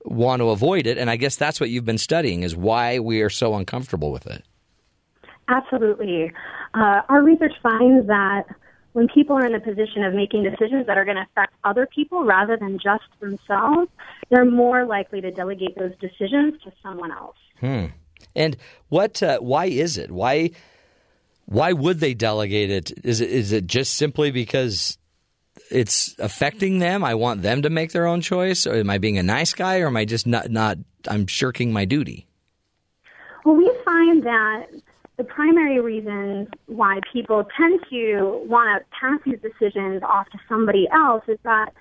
want 0.07 0.41
to 0.41 0.49
avoid 0.49 0.87
it, 0.87 0.97
and 0.97 1.09
I 1.09 1.15
guess 1.15 1.35
that's 1.35 1.59
what 1.59 1.69
you've 1.69 1.85
been 1.85 1.97
studying 1.97 2.43
is 2.43 2.55
why 2.55 2.99
we 2.99 3.21
are 3.21 3.29
so 3.29 3.55
uncomfortable 3.55 4.11
with 4.11 4.27
it. 4.27 4.43
Absolutely. 5.47 6.31
Uh, 6.73 7.01
our 7.09 7.23
research 7.23 7.53
finds 7.61 8.07
that 8.07 8.43
when 8.93 9.07
people 9.13 9.35
are 9.35 9.45
in 9.45 9.53
a 9.53 9.59
position 9.59 10.03
of 10.03 10.13
making 10.13 10.43
decisions 10.43 10.87
that 10.87 10.97
are 10.97 11.05
going 11.05 11.17
to 11.17 11.23
affect 11.23 11.53
other 11.63 11.85
people 11.85 12.23
rather 12.23 12.57
than 12.57 12.79
just 12.79 13.03
themselves, 13.19 13.89
they're 14.29 14.43
more 14.43 14.85
likely 14.85 15.21
to 15.21 15.31
delegate 15.31 15.77
those 15.77 15.93
decisions 16.01 16.61
to 16.63 16.71
someone 16.81 17.11
else. 17.11 17.37
Hmm. 17.59 17.85
And 18.35 18.57
what? 18.89 19.21
Uh, 19.21 19.39
why 19.39 19.65
is 19.65 19.97
it? 19.97 20.11
Why? 20.11 20.51
Why 21.45 21.73
would 21.73 21.99
they 21.99 22.13
delegate 22.13 22.71
it? 22.71 22.91
Is 23.03 23.21
it 23.21 23.29
is 23.29 23.51
it 23.51 23.67
just 23.67 23.93
simply 23.93 24.31
because 24.31 24.97
it's 25.71 26.15
affecting 26.19 26.79
them? 26.79 27.03
I 27.03 27.15
want 27.15 27.41
them 27.41 27.61
to 27.61 27.69
make 27.69 27.91
their 27.91 28.07
own 28.07 28.21
choice, 28.21 28.65
or 28.67 28.75
am 28.75 28.89
I 28.89 28.97
being 28.97 29.17
a 29.17 29.23
nice 29.23 29.53
guy, 29.53 29.79
or 29.79 29.87
am 29.87 29.97
I 29.97 30.05
just 30.05 30.27
not 30.27 30.49
not? 30.49 30.77
I'm 31.07 31.27
shirking 31.27 31.71
my 31.71 31.85
duty. 31.85 32.27
Well, 33.45 33.55
we 33.55 33.71
find 33.85 34.23
that 34.23 34.67
the 35.17 35.23
primary 35.23 35.79
reasons 35.79 36.47
why 36.67 36.99
people 37.11 37.45
tend 37.57 37.79
to 37.89 38.43
want 38.45 38.81
to 38.81 38.85
pass 38.99 39.19
these 39.25 39.39
decisions 39.41 40.03
off 40.03 40.29
to 40.29 40.37
somebody 40.47 40.87
else 40.91 41.23
is 41.27 41.39
that 41.43 41.73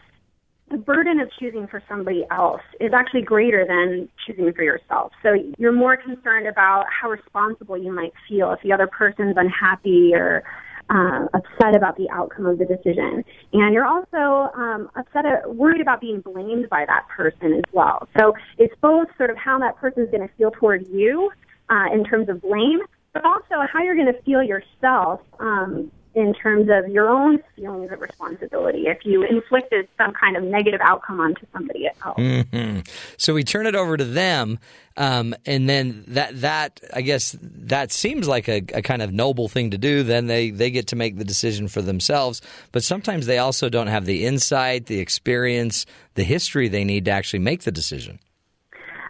the 0.71 0.77
burden 0.77 1.21
of 1.21 1.31
choosing 1.39 1.67
for 1.69 1.83
somebody 1.89 2.25
else 2.31 2.63
is 2.81 2.93
actually 2.93 3.23
greater 3.23 3.65
than 3.67 4.09
choosing 4.27 4.53
for 4.53 4.63
yourself. 4.63 5.13
So 5.23 5.35
you're 5.59 5.73
more 5.73 5.97
concerned 5.97 6.47
about 6.47 6.87
how 6.89 7.11
responsible 7.11 7.77
you 7.79 7.93
might 7.93 8.13
feel 8.29 8.53
if 8.53 8.63
the 8.63 8.73
other 8.73 8.87
person's 8.87 9.37
unhappy 9.37 10.13
or 10.15 10.43
uh, 10.91 11.27
upset 11.35 11.75
about 11.75 11.97
the 11.97 12.09
outcome 12.11 12.47
of 12.47 12.59
the 12.59 12.65
decision. 12.65 13.25
And 13.53 13.75
you're 13.75 13.87
also 13.87 14.53
um, 14.55 14.91
upset, 14.97 15.27
uh, 15.27 15.49
worried 15.51 15.81
about 15.81 16.01
being 16.01 16.21
blamed 16.21 16.69
by 16.69 16.85
that 16.87 17.07
person 17.09 17.55
as 17.55 17.65
well. 17.73 18.09
So 18.19 18.35
it's 18.59 18.75
both 18.81 19.09
sort 19.17 19.31
of 19.31 19.37
how 19.37 19.59
that 19.59 19.77
person's 19.77 20.11
going 20.11 20.27
to 20.27 20.35
feel 20.35 20.51
toward 20.51 20.87
you 20.89 21.31
uh, 21.69 21.87
in 21.93 22.05
terms 22.05 22.29
of 22.29 22.41
blame, 22.41 22.81
but 23.13 23.25
also 23.25 23.67
how 23.73 23.83
you're 23.83 23.97
going 23.97 24.13
to 24.13 24.23
feel 24.23 24.43
yourself 24.43 25.21
um, 25.41 25.91
in 26.17 26.33
terms 26.33 26.69
of 26.71 26.91
your 26.91 27.11
own 27.11 27.39
feelings 27.55 27.93
of 27.93 28.01
responsibility 28.01 28.87
if 28.87 29.05
you 29.05 29.23
inflicted 29.23 29.87
some 29.99 30.15
kind 30.15 30.35
of 30.35 30.43
negative 30.43 30.81
outcome 30.83 31.21
onto 31.21 31.47
somebody 31.53 31.87
else. 32.03 32.17
Mm-hmm. 32.17 32.81
So 33.19 33.35
we 33.35 33.45
turn 33.45 33.67
it 33.67 33.75
over 33.75 33.99
to 33.99 34.05
them, 34.05 34.59
um, 34.97 35.35
and 35.45 35.69
then 35.69 36.05
that 36.09 36.41
that 36.41 36.81
I 36.95 37.03
guess 37.03 37.37
that 37.43 37.93
seems 37.93 38.27
like 38.27 38.49
a, 38.49 38.63
a, 38.73 38.81
kind 38.81 39.03
of 39.03 39.13
noble 39.13 39.47
thing 39.49 39.73
to 39.73 39.79
do. 39.79 40.03
Then 40.03 40.27
they 40.27 40.51
they 40.51 40.71
get 40.71 40.87
to 40.89 40.97
make 40.97 41.19
the 41.19 41.25
decision 41.25 41.69
for 41.69 41.83
themselves, 41.83 42.41
but 42.73 42.83
sometimes 42.83 43.27
they 43.27 43.37
also 43.37 43.69
don't 43.69 43.89
have 43.89 44.07
the 44.07 44.25
insight, 44.25 44.87
the 44.87 45.01
experience, 45.01 45.85
the 46.15 46.25
history 46.25 46.69
they 46.69 46.85
need 46.85 47.05
to 47.05 47.11
actually 47.11 47.41
make 47.41 47.65
the 47.65 47.73
decision. 47.73 48.19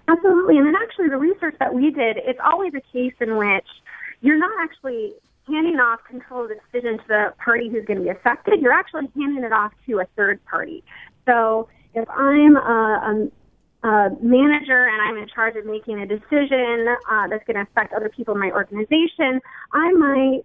Absolutely, 0.08 0.58
and 0.58 0.66
then 0.66 0.74
actually 0.82 1.08
the 1.08 1.18
research 1.18 1.54
that 1.60 1.72
we 1.72 1.92
did, 1.92 2.16
it's 2.16 2.40
always 2.44 2.74
a 2.74 2.82
case 2.92 3.14
in 3.20 3.36
which 3.36 3.66
you're 4.22 4.38
not 4.38 4.52
actually 4.60 5.14
handing 5.48 5.78
off 5.78 6.00
control 6.08 6.44
of 6.44 6.50
the 6.50 6.56
decision 6.56 6.98
to 6.98 7.04
the 7.08 7.34
party 7.42 7.68
who's 7.68 7.84
going 7.84 7.98
to 7.98 8.04
be 8.04 8.10
affected. 8.10 8.60
You're 8.60 8.72
actually 8.72 9.08
handing 9.16 9.44
it 9.44 9.52
off 9.52 9.72
to 9.86 10.00
a 10.00 10.06
third 10.16 10.44
party. 10.44 10.82
So 11.26 11.68
if 11.94 12.08
I'm 12.10 12.56
a, 12.56 13.30
a, 13.82 13.88
a 13.88 14.10
manager 14.20 14.86
and 14.86 15.00
I'm 15.02 15.16
in 15.16 15.28
charge 15.28 15.56
of 15.56 15.66
making 15.66 16.00
a 16.00 16.06
decision 16.06 16.86
uh, 17.10 17.28
that's 17.28 17.44
going 17.46 17.56
to 17.56 17.62
affect 17.62 17.92
other 17.92 18.08
people 18.08 18.34
in 18.34 18.40
my 18.40 18.50
organization, 18.50 19.40
I 19.72 19.92
might 19.92 20.42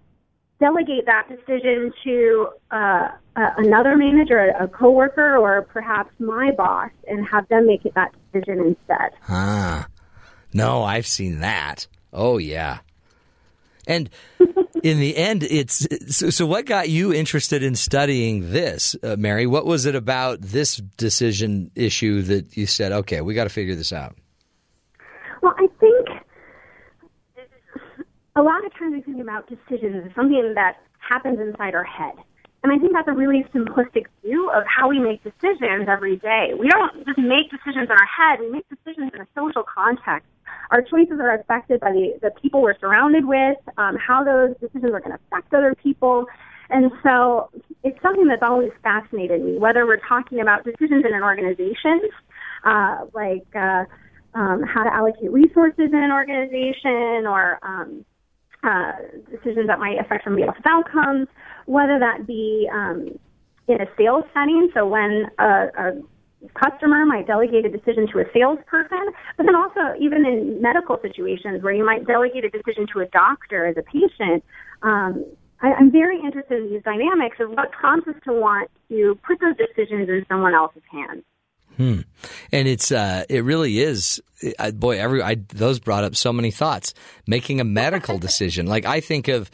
delegate 0.60 1.07
that 1.07 1.28
decision 1.28 1.91
to 2.03 2.49
uh, 2.69 3.10
another 3.36 3.98
manager, 3.98 4.53
a 4.60 4.68
coworker, 4.68 5.36
or 5.38 5.64
perhaps 5.64 6.11
my 6.19 6.52
boss, 6.52 6.91
and 7.07 7.28
have 7.28 7.48
them 7.49 7.65
make 7.65 7.84
that 7.95 8.14
decision 8.32 8.60
instead. 8.60 9.11
Ah, 9.28 9.88
no, 10.53 10.84
I've 10.84 11.07
seen 11.07 11.40
that. 11.40 11.88
Oh 12.14 12.38
yeah. 12.38 12.80
And 13.88 14.10
in 14.84 14.99
the 14.99 15.18
end, 15.18 15.44
it's 15.44 15.88
so, 16.16 16.30
so, 16.30 16.45
What 16.45 16.66
got 16.66 16.90
you 16.90 17.14
interested 17.14 17.64
in 17.64 17.76
studying 17.76 18.52
this, 18.52 18.95
uh, 19.03 19.16
Mary? 19.18 19.48
What 19.48 19.66
was 19.66 19.86
it 19.86 19.95
about 19.95 20.41
this 20.41 20.78
decision 20.98 21.72
issue 21.76 22.22
that 22.24 22.58
you 22.58 22.66
said, 22.66 22.91
"Okay, 22.91 23.22
we 23.22 23.34
got 23.34 23.45
to 23.45 23.49
figure 23.49 23.76
this 23.76 23.94
out"? 23.94 24.16
Well, 25.41 25.56
I 25.58 25.68
think 25.80 26.08
a 28.36 28.41
lot 28.41 28.66
of 28.66 28.74
times 28.78 28.94
we 28.94 29.02
think 29.02 29.22
about 29.22 29.48
decisions 29.48 30.06
as 30.06 30.16
something 30.16 30.53
that 30.56 30.78
happens 30.99 31.40
inside 31.40 31.76
our 31.76 31.84
head. 31.84 32.14
And 32.64 32.72
I 32.72 32.78
think 32.78 32.94
that's 32.94 33.08
a 33.08 33.14
really 33.14 33.44
simplistic 33.53 34.06
view 34.24 34.49
of 34.52 34.64
how 34.68 34.88
we 34.88 34.99
make 34.99 35.24
decisions 35.24 35.88
every 35.90 36.18
day. 36.18 36.53
We 36.58 36.70
don't 36.70 37.06
just 37.06 37.18
make 37.18 37.49
decisions 37.49 37.90
in 37.90 37.91
our 37.91 38.06
head, 38.06 38.40
we 38.40 38.52
make 38.52 38.70
decisions 38.70 39.12
in 39.16 39.22
a 39.22 39.28
social 39.36 39.64
context. 39.64 40.30
Our 40.72 40.81
choices 40.81 41.19
are 41.19 41.35
affected 41.35 41.80
by 41.80 41.91
the, 41.91 42.18
the 42.22 42.31
people 42.41 42.61
we're 42.61 42.80
surrounded 42.80 43.26
with, 43.26 43.57
um, 43.77 43.98
how 43.98 44.23
those 44.23 44.56
decisions 44.60 44.91
are 44.93 45.02
going 45.02 45.11
to 45.11 45.19
affect 45.27 45.53
other 45.53 45.76
people. 45.76 46.26
And 46.69 46.91
so 47.03 47.49
it's 47.84 48.02
something 48.02 48.27
that's 48.27 48.41
always 48.41 48.72
fascinated 48.81 49.43
me, 49.43 49.57
whether 49.57 49.85
we're 49.85 49.99
talking 50.07 50.39
about 50.39 50.64
decisions 50.64 51.03
in 51.06 51.14
an 51.14 51.22
organization, 51.22 51.99
uh, 52.64 53.06
like 53.14 53.45
uh, 53.53 53.84
um, 54.34 54.64
how 54.64 54.84
to 54.84 54.93
allocate 54.93 55.31
resources 55.31 55.89
in 55.91 56.02
an 56.02 56.11
organization 56.11 57.27
or 57.27 57.60
um, 57.64 58.06
uh, 58.64 58.93
decisions 59.30 59.68
that 59.68 59.80
might 59.80 59.99
affect 59.99 60.23
somebody 60.23 60.45
else's 60.45 60.64
outcomes, 60.65 61.27
whether 61.65 61.99
that 61.99 62.26
be 62.26 62.69
um, 62.73 63.19
in 63.68 63.81
a 63.81 63.88
sales 63.98 64.23
setting, 64.34 64.69
so 64.73 64.88
when 64.88 65.26
a, 65.39 65.43
a 65.77 66.02
customer 66.53 67.05
might 67.05 67.27
delegate 67.27 67.65
a 67.65 67.69
decision 67.69 68.07
to 68.11 68.19
a 68.19 68.26
salesperson, 68.34 69.13
but 69.38 69.45
then 69.45 69.55
also 69.55 69.97
even 69.99 70.26
in 70.26 70.61
medical 70.61 70.97
situations 71.01 71.63
where 71.63 71.73
you 71.73 71.85
might 71.85 72.05
delegate 72.05 72.45
a 72.45 72.49
decision 72.49 72.88
to 72.93 72.99
a 72.99 73.05
doctor 73.07 73.65
as 73.65 73.77
a 73.77 73.84
patient. 73.84 74.43
Um, 74.81 75.26
I, 75.61 75.73
I'm 75.73 75.91
very 75.91 76.19
interested 76.19 76.63
in 76.63 76.69
these 76.72 76.84
dynamics 76.84 77.38
of 77.39 77.51
what 77.51 77.72
prompts 77.72 78.07
us 78.07 78.15
to 78.26 78.34
want 78.34 78.69
to 78.89 79.18
put 79.26 79.39
those 79.39 79.55
decisions 79.57 80.09
in 80.09 80.26
someone 80.27 80.53
else's 80.53 80.84
hands. 80.91 81.23
Hmm. 81.77 82.01
And 82.51 82.68
it's 82.68 82.91
uh, 82.91 83.23
it 83.30 83.43
really 83.43 83.80
is. 83.80 84.22
I, 84.59 84.72
boy, 84.72 84.99
every 84.99 85.22
I, 85.22 85.35
those 85.49 85.80
brought 85.80 86.03
up 86.03 86.15
so 86.15 86.34
many 86.34 86.51
thoughts. 86.51 86.93
Making 87.27 87.61
a 87.61 87.63
medical 87.63 88.18
decision, 88.19 88.65
like 88.65 88.85
I 88.85 88.99
think 88.99 89.27
of, 89.27 89.49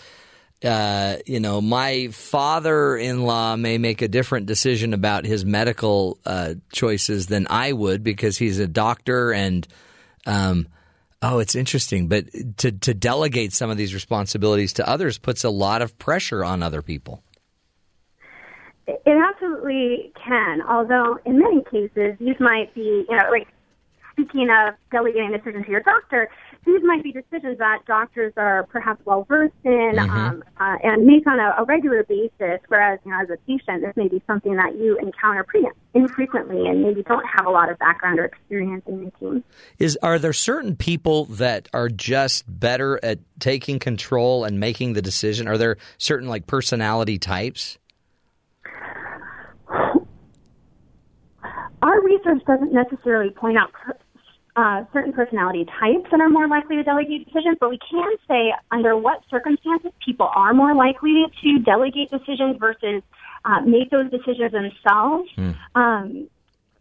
uh, 0.63 1.17
you 1.25 1.39
know, 1.39 1.61
my 1.61 2.07
father-in-law 2.07 3.55
may 3.57 3.77
make 3.77 4.01
a 4.01 4.07
different 4.07 4.47
decision 4.47 4.93
about 4.93 5.25
his 5.25 5.45
medical 5.45 6.17
uh, 6.25 6.55
choices 6.71 7.27
than 7.27 7.47
I 7.49 7.73
would 7.73 8.03
because 8.03 8.37
he's 8.37 8.59
a 8.59 8.67
doctor 8.67 9.31
and. 9.33 9.67
Um, 10.25 10.67
oh, 11.21 11.39
it's 11.39 11.55
interesting, 11.55 12.09
but 12.09 12.25
to 12.57 12.71
to 12.71 12.93
delegate 12.93 13.53
some 13.53 13.69
of 13.69 13.77
these 13.77 13.93
responsibilities 13.93 14.73
to 14.73 14.87
others 14.87 15.17
puts 15.17 15.45
a 15.45 15.49
lot 15.49 15.81
of 15.81 15.97
pressure 15.97 16.43
on 16.43 16.61
other 16.61 16.81
people. 16.81 17.23
It 18.87 19.01
absolutely 19.05 20.13
can, 20.15 20.61
although 20.61 21.17
in 21.25 21.39
many 21.39 21.63
cases 21.63 22.17
these 22.19 22.39
might 22.39 22.73
be, 22.73 23.05
you 23.09 23.15
know, 23.15 23.29
like 23.29 23.47
speaking 24.13 24.49
of 24.49 24.75
delegating 24.91 25.31
decisions 25.31 25.65
to 25.65 25.71
your 25.71 25.81
doctor, 25.81 26.29
these 26.67 26.83
might 26.83 27.01
be 27.01 27.11
decisions 27.11 27.57
that 27.59 27.79
doctors 27.87 28.33
are 28.35 28.67
perhaps 28.69 29.01
well 29.05 29.25
versed 29.27 29.53
in 29.63 29.93
mm-hmm. 29.95 30.09
um, 30.09 30.43
uh, 30.59 30.75
and 30.83 31.05
make 31.05 31.25
on 31.25 31.39
a, 31.39 31.55
a, 31.57 31.63
regular 31.63 32.03
basis. 32.03 32.59
Whereas, 32.67 32.99
you 33.05 33.11
know, 33.11 33.21
as 33.21 33.29
a 33.29 33.37
patient, 33.47 33.81
this 33.81 33.95
may 33.95 34.09
be 34.09 34.21
something 34.27 34.55
that 34.57 34.75
you 34.75 34.97
encounter 34.97 35.43
pretty 35.45 35.67
infrequently 35.93 36.67
and 36.67 36.83
maybe 36.83 37.03
don't 37.03 37.25
have 37.25 37.45
a 37.45 37.49
lot 37.49 37.71
of 37.71 37.79
background 37.79 38.19
or 38.19 38.25
experience 38.25 38.83
in 38.85 39.05
making. 39.05 39.43
Is 39.79 39.97
are 40.03 40.19
there 40.19 40.33
certain 40.33 40.75
people 40.75 41.25
that 41.25 41.69
are 41.73 41.87
just 41.87 42.43
better 42.47 42.99
at 43.01 43.19
taking 43.39 43.79
control 43.79 44.43
and 44.43 44.59
making 44.59 44.93
the 44.93 45.01
decision? 45.01 45.47
Are 45.47 45.57
there 45.57 45.77
certain 45.97 46.27
like 46.27 46.47
personality 46.47 47.17
types? 47.17 47.77
Our 51.81 52.01
research 52.01 52.43
doesn't 52.45 52.73
necessarily 52.73 53.29
point 53.31 53.57
out 53.57 53.71
uh, 54.57 54.83
certain 54.91 55.13
personality 55.13 55.65
types 55.79 56.09
that 56.09 56.19
are 56.19 56.29
more 56.29 56.47
likely 56.47 56.77
to 56.77 56.83
delegate 56.83 57.25
decisions, 57.25 57.57
but 57.59 57.69
we 57.69 57.77
can 57.89 58.11
say 58.27 58.51
under 58.71 58.97
what 58.97 59.21
circumstances 59.29 59.91
people 60.03 60.29
are 60.35 60.51
more 60.51 60.73
likely 60.73 61.25
to 61.43 61.59
delegate 61.59 62.09
decisions 62.09 62.57
versus 62.59 63.03
uh, 63.45 63.61
make 63.61 63.91
those 63.91 64.09
decisions 64.09 64.51
themselves. 64.51 65.29
Mm. 65.37 65.55
Um, 65.75 66.29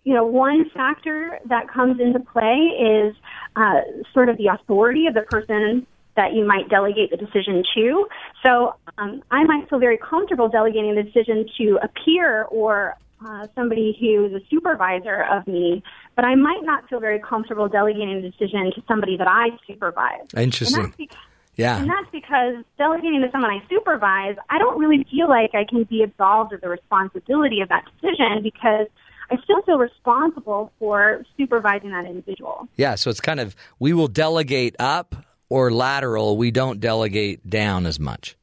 you 0.05 0.15
know, 0.15 0.25
one 0.25 0.71
factor 0.71 1.39
that 1.47 1.69
comes 1.69 2.01
into 2.01 2.21
play 2.21 2.71
is 2.81 3.15
uh, 3.57 3.81
sort 4.15 4.31
of 4.31 4.39
the 4.39 4.47
authority 4.47 5.07
of 5.07 5.13
the 5.13 5.23
person 5.23 5.87
that 6.17 6.33
you 6.33 6.47
might 6.47 6.71
delegate 6.71 7.11
the 7.11 7.19
decision 7.19 7.63
to. 7.75 8.07
So 8.43 8.77
um, 8.97 9.23
I 9.31 9.45
might 9.45 9.69
feel 9.69 9.79
very 9.79 9.99
comfortable 9.99 10.49
delegating 10.49 10.95
the 10.95 11.03
decision 11.03 11.47
to 11.59 11.79
a 11.83 11.89
peer 11.89 12.45
or 12.45 12.97
uh, 13.25 13.47
somebody 13.55 13.97
who 14.01 14.27
is 14.27 14.33
a 14.33 14.45
supervisor 14.49 15.25
of 15.31 15.47
me, 15.47 15.83
but 16.15 16.25
I 16.25 16.35
might 16.35 16.61
not 16.63 16.89
feel 16.89 17.01
very 17.01 17.21
comfortable 17.21 17.69
delegating 17.69 18.13
a 18.13 18.23
decision 18.23 18.73
to 18.75 18.83
somebody 18.89 19.17
that 19.17 19.29
I 19.29 19.49
supervise. 19.67 20.27
Interesting. 20.37 20.85
And 20.85 20.97
because, 20.97 21.17
Yeah. 21.57 21.79
and 21.81 21.89
that's 21.89 22.11
because 22.13 22.65
delegating 22.77 23.23
to 23.23 23.31
someone 23.31 23.51
I 23.51 23.63
supervise, 23.69 24.37
I 24.51 24.59
don't 24.59 24.79
really 24.79 25.07
feel 25.11 25.29
like 25.29 25.55
I 25.55 25.65
can 25.65 25.85
be 25.85 26.03
absolved 26.03 26.53
of 26.53 26.61
the 26.61 26.69
responsibility 26.69 27.61
of 27.61 27.69
that 27.71 27.85
decision 28.01 28.43
because 28.43 28.87
I 29.31 29.37
still 29.43 29.63
feel 29.63 29.79
responsible 29.79 30.71
for 30.79 31.25
supervising 31.37 31.91
that 31.91 32.05
individual. 32.05 32.69
Yeah, 32.77 32.95
so 32.95 33.11
it's 33.11 33.21
kind 33.21 33.41
of 33.41 33.57
we 33.79 33.93
will 33.93 34.09
delegate 34.09 34.77
up 34.79 35.17
or 35.49 35.73
lateral. 35.73 36.37
We 36.37 36.51
don't 36.51 36.81
delegate 36.81 37.49
down 37.49 37.87
as 37.87 37.99
much. 37.99 38.37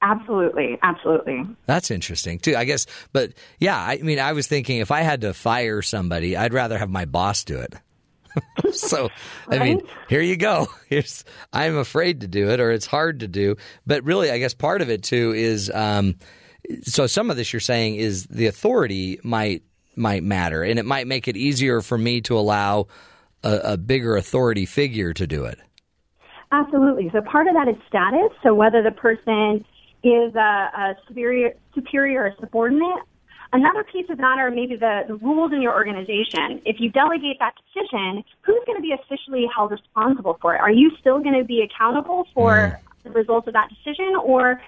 Absolutely, 0.00 0.78
absolutely. 0.82 1.44
That's 1.66 1.90
interesting 1.90 2.38
too, 2.38 2.54
I 2.56 2.64
guess. 2.64 2.86
But 3.12 3.32
yeah, 3.58 3.76
I 3.76 3.98
mean, 3.98 4.20
I 4.20 4.32
was 4.32 4.46
thinking 4.46 4.78
if 4.78 4.90
I 4.90 5.00
had 5.00 5.22
to 5.22 5.34
fire 5.34 5.82
somebody, 5.82 6.36
I'd 6.36 6.54
rather 6.54 6.78
have 6.78 6.90
my 6.90 7.04
boss 7.04 7.44
do 7.44 7.58
it. 7.58 7.74
so, 8.72 9.08
I 9.48 9.58
mean, 9.58 9.80
here 10.08 10.20
you 10.20 10.36
go. 10.36 10.68
Here's 10.88 11.24
I'm 11.52 11.76
afraid 11.76 12.20
to 12.20 12.28
do 12.28 12.50
it, 12.50 12.60
or 12.60 12.70
it's 12.70 12.86
hard 12.86 13.20
to 13.20 13.28
do. 13.28 13.56
But 13.86 14.04
really, 14.04 14.30
I 14.30 14.38
guess 14.38 14.54
part 14.54 14.82
of 14.82 14.90
it 14.90 15.02
too 15.02 15.32
is 15.34 15.70
um, 15.74 16.14
so 16.82 17.06
some 17.06 17.30
of 17.30 17.36
this 17.36 17.52
you're 17.52 17.60
saying 17.60 17.96
is 17.96 18.26
the 18.26 18.46
authority 18.46 19.18
might 19.24 19.62
might 19.96 20.22
matter, 20.22 20.62
and 20.62 20.78
it 20.78 20.84
might 20.84 21.08
make 21.08 21.26
it 21.26 21.36
easier 21.36 21.80
for 21.80 21.98
me 21.98 22.20
to 22.22 22.38
allow 22.38 22.86
a, 23.42 23.72
a 23.72 23.76
bigger 23.76 24.16
authority 24.16 24.66
figure 24.66 25.12
to 25.12 25.26
do 25.26 25.44
it. 25.44 25.58
Absolutely. 26.52 27.10
So 27.12 27.20
part 27.20 27.46
of 27.46 27.54
that 27.54 27.68
is 27.68 27.76
status. 27.88 28.30
So 28.42 28.54
whether 28.54 28.82
the 28.82 28.90
person 28.90 29.64
is 30.02 30.34
a, 30.34 30.38
a 30.38 30.96
superior, 31.06 31.54
superior 31.74 32.24
or 32.24 32.34
subordinate. 32.40 33.02
Another 33.52 33.82
piece 33.82 34.06
of 34.10 34.18
that 34.18 34.38
are 34.38 34.50
maybe 34.50 34.76
the, 34.76 35.04
the 35.08 35.14
rules 35.16 35.52
in 35.52 35.62
your 35.62 35.74
organization. 35.74 36.60
If 36.66 36.76
you 36.80 36.90
delegate 36.90 37.38
that 37.38 37.54
decision, 37.66 38.22
who's 38.42 38.62
going 38.66 38.76
to 38.76 38.82
be 38.82 38.92
officially 38.92 39.46
held 39.54 39.70
responsible 39.70 40.38
for 40.40 40.54
it? 40.54 40.60
Are 40.60 40.70
you 40.70 40.90
still 41.00 41.20
going 41.20 41.38
to 41.38 41.44
be 41.44 41.62
accountable 41.62 42.26
for 42.34 42.78
the 43.04 43.10
results 43.10 43.46
of 43.46 43.54
that 43.54 43.70
decision, 43.70 44.14
or 44.22 44.60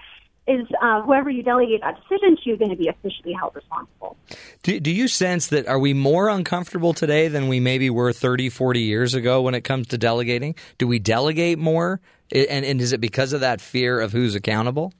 is 0.47 0.65
uh, 0.81 1.01
whoever 1.03 1.29
you 1.29 1.43
delegate 1.43 1.81
that 1.81 1.97
decision 2.01 2.37
to 2.43 2.57
going 2.57 2.71
to 2.71 2.77
be 2.77 2.87
officially 2.87 3.33
held 3.33 3.55
responsible? 3.55 4.17
Do, 4.63 4.79
do 4.79 4.91
you 4.91 5.07
sense 5.07 5.47
that 5.47 5.67
are 5.67 5.77
we 5.77 5.93
more 5.93 6.29
uncomfortable 6.29 6.93
today 6.93 7.27
than 7.27 7.47
we 7.47 7.59
maybe 7.59 7.89
were 7.91 8.11
30, 8.11 8.49
40 8.49 8.81
years 8.81 9.13
ago 9.13 9.43
when 9.43 9.53
it 9.53 9.61
comes 9.61 9.87
to 9.87 9.97
delegating? 9.97 10.55
Do 10.79 10.87
we 10.87 10.97
delegate 10.97 11.59
more? 11.59 12.01
And, 12.31 12.65
and 12.65 12.81
is 12.81 12.93
it 12.93 13.01
because 13.01 13.33
of 13.33 13.41
that 13.41 13.61
fear 13.61 13.99
of 13.99 14.11
who's 14.11 14.33
accountable? 14.33 14.93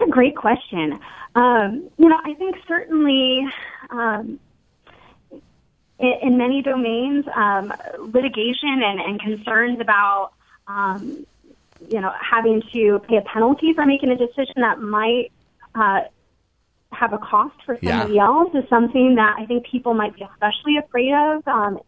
That's 0.00 0.08
a 0.08 0.12
great 0.12 0.36
question. 0.36 0.98
Um, 1.34 1.90
you 1.98 2.08
know, 2.08 2.18
I 2.24 2.34
think 2.34 2.56
certainly 2.66 3.46
um, 3.90 4.40
in, 5.98 6.14
in 6.22 6.38
many 6.38 6.62
domains, 6.62 7.26
um, 7.34 7.72
litigation 7.98 8.82
and, 8.82 9.00
and 9.00 9.20
concerns 9.20 9.78
about, 9.80 10.32
um, 10.66 11.26
you 11.90 12.00
know, 12.00 12.12
having 12.18 12.62
to 12.72 13.00
pay 13.08 13.16
a 13.16 13.22
penalty 13.22 13.72
for 13.74 13.84
making 13.84 14.10
a 14.10 14.16
decision 14.16 14.54
that 14.56 14.80
might 14.80 15.32
uh, 15.74 16.00
have 16.92 17.12
a 17.12 17.18
cost 17.18 17.54
for 17.64 17.78
Yeah. 17.80 18.00
somebody 18.00 18.18
else 18.18 18.54
is 18.54 18.68
something 18.68 19.16
that 19.16 19.36
I 19.38 19.46
think 19.46 19.66
people 19.66 19.94
might 19.94 20.14
be 20.14 20.22
especially 20.22 20.78
afraid 20.78 21.12
of 21.12 21.46
um, 21.46 21.78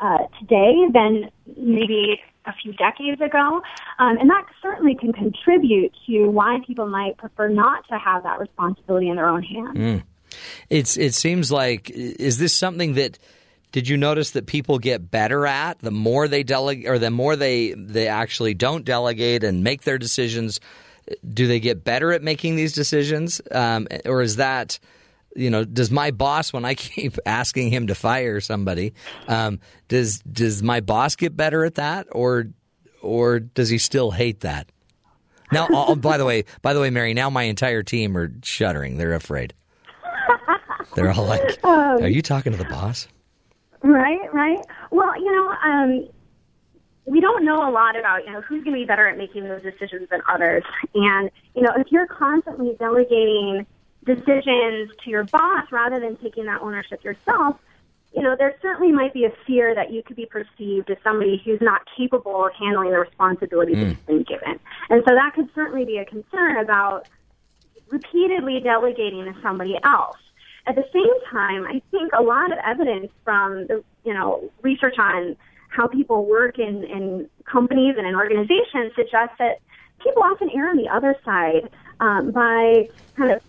uh, 0.00 0.18
today 0.40 0.86
than 0.92 1.30
maybe 1.56 2.20
a 2.46 2.52
few 2.62 2.72
decades 2.74 3.20
ago. 3.20 3.62
Um, 3.98 4.16
and 4.18 4.30
that 4.30 4.46
certainly 4.62 4.94
can 4.94 5.12
contribute 5.12 5.92
to 6.06 6.26
why 6.28 6.60
people 6.66 6.86
might 6.86 7.16
prefer 7.16 7.48
not 7.48 7.86
to 7.88 7.98
have 7.98 8.22
that 8.22 8.38
responsibility 8.38 9.08
in 9.08 9.16
their 9.16 9.28
own 9.28 9.42
hands. 9.42 9.76
Mm. 9.76 10.02
It's 10.68 10.96
it 10.96 11.14
seems 11.14 11.50
like 11.50 11.90
is 11.90 12.38
this 12.38 12.54
something 12.54 12.94
that 12.94 13.18
did 13.72 13.88
you 13.88 13.96
notice 13.96 14.30
that 14.32 14.46
people 14.46 14.78
get 14.78 15.10
better 15.10 15.46
at 15.46 15.78
the 15.80 15.90
more 15.90 16.28
they 16.28 16.42
delegate 16.42 16.86
or 16.86 16.98
the 16.98 17.10
more 17.10 17.36
they 17.36 17.72
they 17.72 18.08
actually 18.08 18.54
don't 18.54 18.84
delegate 18.84 19.42
and 19.42 19.64
make 19.64 19.82
their 19.82 19.98
decisions 19.98 20.60
do 21.32 21.46
they 21.46 21.60
get 21.60 21.84
better 21.84 22.12
at 22.12 22.22
making 22.22 22.56
these 22.56 22.74
decisions 22.74 23.40
um, 23.52 23.88
or 24.04 24.20
is 24.20 24.36
that 24.36 24.78
you 25.38 25.50
know 25.50 25.64
does 25.64 25.90
my 25.90 26.10
boss 26.10 26.52
when 26.52 26.64
I 26.64 26.74
keep 26.74 27.18
asking 27.24 27.70
him 27.70 27.86
to 27.86 27.94
fire 27.94 28.40
somebody 28.40 28.94
um, 29.28 29.60
does 29.88 30.18
does 30.20 30.62
my 30.62 30.80
boss 30.80 31.16
get 31.16 31.36
better 31.36 31.64
at 31.64 31.76
that? 31.76 32.06
Or 32.12 32.48
or 33.00 33.40
does 33.40 33.68
he 33.68 33.78
still 33.78 34.10
hate 34.10 34.40
that? 34.40 34.70
Now 35.52 35.68
oh, 35.70 35.94
by 35.94 36.18
the 36.18 36.24
way 36.24 36.44
by 36.62 36.74
the 36.74 36.80
way 36.80 36.90
Mary 36.90 37.14
now 37.14 37.30
my 37.30 37.44
entire 37.44 37.82
team 37.82 38.16
are 38.16 38.32
shuddering. 38.42 38.98
They're 38.98 39.14
afraid. 39.14 39.54
They're 40.94 41.10
all 41.10 41.24
like 41.24 41.58
Um, 41.64 42.02
are 42.02 42.08
you 42.08 42.22
talking 42.22 42.52
to 42.52 42.58
the 42.58 42.64
boss? 42.64 43.08
Right, 43.82 44.32
right. 44.32 44.58
Well, 44.90 45.16
you 45.18 45.32
know, 45.32 45.48
um, 45.64 46.08
we 47.04 47.20
don't 47.20 47.44
know 47.44 47.68
a 47.68 47.70
lot 47.70 47.98
about, 47.98 48.26
you 48.26 48.32
know, 48.32 48.40
who's 48.40 48.62
going 48.64 48.74
to 48.74 48.80
be 48.80 48.84
better 48.84 49.08
at 49.08 49.16
making 49.16 49.44
those 49.44 49.62
decisions 49.62 50.08
than 50.10 50.20
others. 50.28 50.62
And, 50.94 51.30
you 51.54 51.62
know, 51.62 51.72
if 51.76 51.86
you're 51.90 52.06
constantly 52.06 52.74
delegating 52.78 53.66
decisions 54.14 54.90
to 55.04 55.10
your 55.10 55.24
boss 55.24 55.70
rather 55.70 56.00
than 56.00 56.16
taking 56.16 56.46
that 56.46 56.60
ownership 56.60 57.04
yourself, 57.04 57.56
you 58.14 58.22
know, 58.22 58.34
there 58.36 58.54
certainly 58.62 58.90
might 58.90 59.12
be 59.12 59.24
a 59.24 59.32
fear 59.46 59.74
that 59.74 59.92
you 59.92 60.02
could 60.02 60.16
be 60.16 60.26
perceived 60.26 60.90
as 60.90 60.96
somebody 61.04 61.40
who's 61.44 61.60
not 61.60 61.82
capable 61.96 62.46
of 62.46 62.52
handling 62.54 62.90
the 62.90 62.98
responsibilities 62.98 63.76
Mm. 63.76 63.88
that's 63.88 64.06
been 64.06 64.22
given. 64.22 64.58
And 64.90 65.04
so 65.06 65.14
that 65.14 65.34
could 65.34 65.48
certainly 65.54 65.84
be 65.84 65.98
a 65.98 66.04
concern 66.04 66.56
about 66.56 67.06
repeatedly 67.90 68.60
delegating 68.60 69.24
to 69.24 69.34
somebody 69.42 69.78
else. 69.84 70.16
At 70.66 70.74
the 70.74 70.84
same 70.92 71.30
time, 71.30 71.64
I 71.64 71.80
think 71.90 72.12
a 72.12 72.22
lot 72.22 72.52
of 72.52 72.58
evidence 72.64 73.10
from 73.24 73.66
the 73.66 73.82
you 74.04 74.12
know 74.12 74.50
research 74.62 74.98
on 74.98 75.36
how 75.68 75.86
people 75.86 76.26
work 76.26 76.58
in, 76.58 76.84
in 76.84 77.28
companies 77.44 77.94
and 77.98 78.06
in 78.06 78.14
organizations 78.14 78.92
suggests 78.96 79.36
that 79.38 79.60
people 80.02 80.22
often 80.22 80.50
err 80.50 80.68
on 80.68 80.76
the 80.76 80.88
other 80.88 81.14
side 81.24 81.68
um, 82.00 82.30
by 82.30 82.88
kind 83.16 83.32
of 83.32 83.42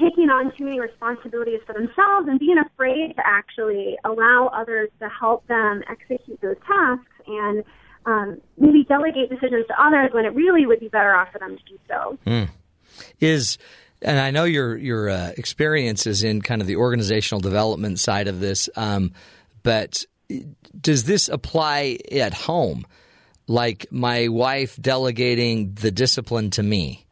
taking 0.00 0.30
on 0.30 0.52
too 0.56 0.64
many 0.64 0.80
responsibilities 0.80 1.60
for 1.66 1.72
themselves 1.72 2.28
and 2.28 2.38
being 2.38 2.58
afraid 2.58 3.14
to 3.16 3.22
actually 3.24 3.96
allow 4.04 4.50
others 4.54 4.90
to 5.00 5.08
help 5.08 5.46
them 5.46 5.82
execute 5.88 6.40
those 6.40 6.56
tasks 6.66 7.10
and 7.26 7.64
um, 8.06 8.40
maybe 8.58 8.84
delegate 8.84 9.30
decisions 9.30 9.66
to 9.66 9.74
others 9.82 10.10
when 10.12 10.24
it 10.24 10.34
really 10.34 10.66
would 10.66 10.80
be 10.80 10.88
better 10.88 11.14
off 11.14 11.28
for 11.32 11.38
them 11.38 11.56
to 11.56 11.64
do 11.64 11.78
so. 11.88 12.18
Hmm. 12.26 12.44
Is 13.20 13.58
and 14.02 14.18
I 14.20 14.30
know 14.30 14.44
your 14.44 14.76
your 14.76 15.08
uh, 15.08 15.32
experience 15.36 16.06
is 16.06 16.22
in 16.22 16.42
kind 16.42 16.60
of 16.60 16.66
the 16.66 16.76
organizational 16.76 17.40
development 17.40 17.98
side 17.98 18.28
of 18.28 18.40
this, 18.40 18.68
um, 18.76 19.12
but 19.62 20.04
does 20.78 21.04
this 21.04 21.28
apply 21.28 21.98
at 22.12 22.34
home? 22.34 22.86
Like 23.46 23.86
my 23.90 24.28
wife 24.28 24.76
delegating 24.80 25.74
the 25.74 25.90
discipline 25.90 26.50
to 26.52 26.62
me, 26.62 27.06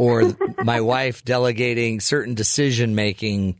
or 0.00 0.34
my 0.64 0.80
wife 0.80 1.22
delegating 1.26 2.00
certain 2.00 2.32
decision 2.32 2.94
making 2.94 3.54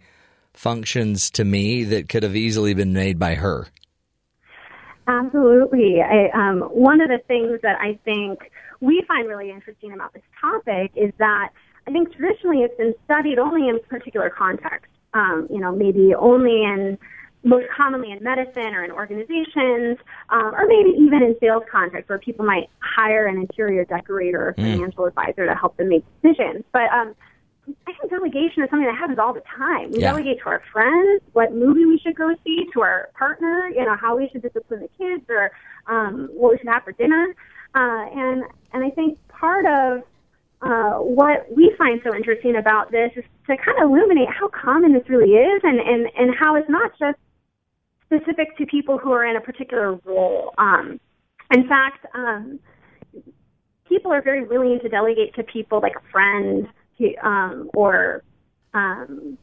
functions 0.54 1.30
to 1.30 1.44
me 1.44 1.84
that 1.84 2.08
could 2.08 2.22
have 2.22 2.34
easily 2.34 2.72
been 2.72 2.94
made 2.94 3.18
by 3.18 3.34
her. 3.34 3.66
Absolutely. 5.06 6.00
I, 6.00 6.30
um, 6.32 6.60
one 6.62 7.02
of 7.02 7.10
the 7.10 7.18
things 7.28 7.60
that 7.62 7.78
I 7.78 7.98
think 8.06 8.38
we 8.80 9.04
find 9.06 9.28
really 9.28 9.50
interesting 9.50 9.92
about 9.92 10.14
this 10.14 10.22
topic 10.40 10.92
is 10.96 11.12
that 11.18 11.50
I 11.86 11.90
think 11.90 12.10
traditionally 12.16 12.60
it's 12.62 12.76
been 12.78 12.94
studied 13.04 13.38
only 13.38 13.68
in 13.68 13.78
particular 13.90 14.30
contexts. 14.30 14.88
Um, 15.12 15.46
you 15.50 15.60
know, 15.60 15.72
maybe 15.72 16.14
only 16.14 16.62
in 16.62 16.96
most 17.42 17.66
commonly 17.74 18.10
in 18.12 18.22
medicine 18.22 18.74
or 18.74 18.84
in 18.84 18.90
organizations, 18.90 19.98
um, 20.28 20.54
or 20.54 20.66
maybe 20.66 20.90
even 20.98 21.22
in 21.22 21.34
sales 21.40 21.62
contexts 21.70 22.08
where 22.08 22.18
people 22.18 22.44
might 22.44 22.68
hire 22.80 23.26
an 23.26 23.38
interior 23.38 23.84
decorator 23.86 24.48
or 24.48 24.52
Mm. 24.54 24.72
financial 24.72 25.06
advisor 25.06 25.46
to 25.46 25.54
help 25.54 25.76
them 25.78 25.88
make 25.88 26.04
decisions. 26.22 26.64
But 26.72 26.92
um, 26.92 27.14
I 27.86 27.92
think 27.92 28.10
delegation 28.10 28.62
is 28.64 28.70
something 28.70 28.86
that 28.86 28.96
happens 28.96 29.18
all 29.18 29.32
the 29.32 29.42
time. 29.56 29.92
We 29.92 30.00
Yeah. 30.00 30.10
delegate 30.10 30.40
to 30.40 30.46
our 30.46 30.60
friends 30.72 31.22
what 31.32 31.54
movie 31.54 31.86
we 31.86 31.98
should 31.98 32.16
go 32.16 32.34
see, 32.44 32.66
to 32.74 32.82
our 32.82 33.08
partner, 33.14 33.68
you 33.74 33.84
know, 33.84 33.94
how 33.96 34.16
we 34.16 34.28
should 34.28 34.42
discipline 34.42 34.80
the 34.80 34.88
kids 34.98 35.24
or 35.30 35.50
um, 35.86 36.28
what 36.34 36.52
we 36.52 36.58
should 36.58 36.68
have 36.68 36.84
for 36.84 36.92
dinner. 36.92 37.34
Uh, 37.74 38.04
and 38.12 38.44
and 38.72 38.84
I 38.84 38.90
think 38.90 39.18
part 39.28 39.64
of 39.66 40.02
uh, 40.62 40.98
what 40.98 41.46
we 41.56 41.74
find 41.78 42.00
so 42.04 42.14
interesting 42.14 42.56
about 42.56 42.90
this 42.90 43.10
is 43.16 43.24
to 43.46 43.56
kind 43.56 43.78
of 43.78 43.90
illuminate 43.90 44.28
how 44.28 44.48
common 44.48 44.92
this 44.92 45.08
really 45.08 45.32
is 45.34 45.60
and, 45.64 45.80
and, 45.80 46.06
and 46.18 46.34
how 46.34 46.54
it's 46.56 46.68
not 46.68 46.90
just 46.98 47.16
specific 48.12 48.56
to 48.58 48.66
people 48.66 48.98
who 48.98 49.12
are 49.12 49.24
in 49.24 49.36
a 49.36 49.40
particular 49.40 49.94
role. 50.04 50.52
Um, 50.58 50.98
in 51.52 51.68
fact, 51.68 52.06
um, 52.14 52.58
people 53.88 54.12
are 54.12 54.22
very 54.22 54.44
willing 54.44 54.78
to 54.82 54.88
delegate 54.88 55.34
to 55.34 55.42
people 55.44 55.80
like 55.80 55.94
a 55.96 56.10
friend 56.10 56.68
um, 57.22 57.70
or 57.74 58.22
um, 58.74 59.38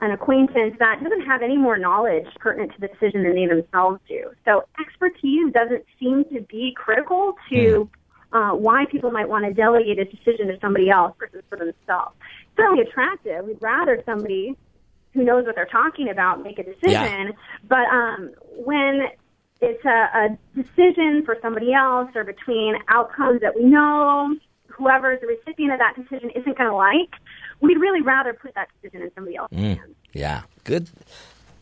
an 0.00 0.12
acquaintance 0.12 0.74
that 0.78 1.02
doesn't 1.02 1.26
have 1.26 1.42
any 1.42 1.56
more 1.56 1.76
knowledge 1.76 2.26
pertinent 2.38 2.72
to 2.74 2.80
the 2.80 2.88
decision 2.88 3.22
than 3.22 3.34
they 3.34 3.46
themselves 3.46 4.00
do. 4.08 4.30
So 4.44 4.64
expertise 4.80 5.52
doesn't 5.52 5.84
seem 5.98 6.24
to 6.32 6.40
be 6.42 6.72
critical 6.76 7.34
to 7.50 7.88
uh, 8.32 8.50
why 8.52 8.86
people 8.90 9.10
might 9.10 9.28
want 9.28 9.44
to 9.44 9.52
delegate 9.52 9.98
a 9.98 10.04
decision 10.04 10.46
to 10.48 10.58
somebody 10.60 10.88
else 10.88 11.14
versus 11.18 11.42
for 11.48 11.58
themselves. 11.58 12.14
It's 12.20 12.56
certainly 12.56 12.82
attractive. 12.82 13.44
We'd 13.44 13.60
rather 13.60 14.02
somebody 14.06 14.56
who 15.14 15.24
knows 15.24 15.44
what 15.46 15.54
they're 15.56 15.66
talking 15.66 16.08
about 16.08 16.42
make 16.42 16.58
a 16.58 16.62
decision. 16.64 16.88
Yeah. 17.28 17.30
But 17.68 17.86
um, 17.92 18.30
when 18.56 19.08
it's 19.60 19.84
a, 19.84 19.88
a 19.88 20.38
decision 20.54 21.22
for 21.24 21.36
somebody 21.42 21.72
else 21.72 22.10
or 22.14 22.24
between 22.24 22.76
outcomes 22.88 23.40
that 23.42 23.54
we 23.56 23.64
know 23.64 24.34
whoever 24.68 25.12
is 25.12 25.20
the 25.20 25.26
recipient 25.26 25.72
of 25.72 25.78
that 25.80 25.94
decision 25.96 26.30
isn't 26.30 26.56
going 26.56 26.70
to 26.70 26.74
like, 26.74 27.10
we'd 27.60 27.76
really 27.78 28.00
rather 28.02 28.32
put 28.32 28.54
that 28.54 28.68
decision 28.80 29.02
in 29.02 29.10
somebody 29.14 29.36
else's 29.36 29.58
Mm, 29.58 29.76
hands. 29.76 29.94
yeah, 30.12 30.42
good. 30.64 30.88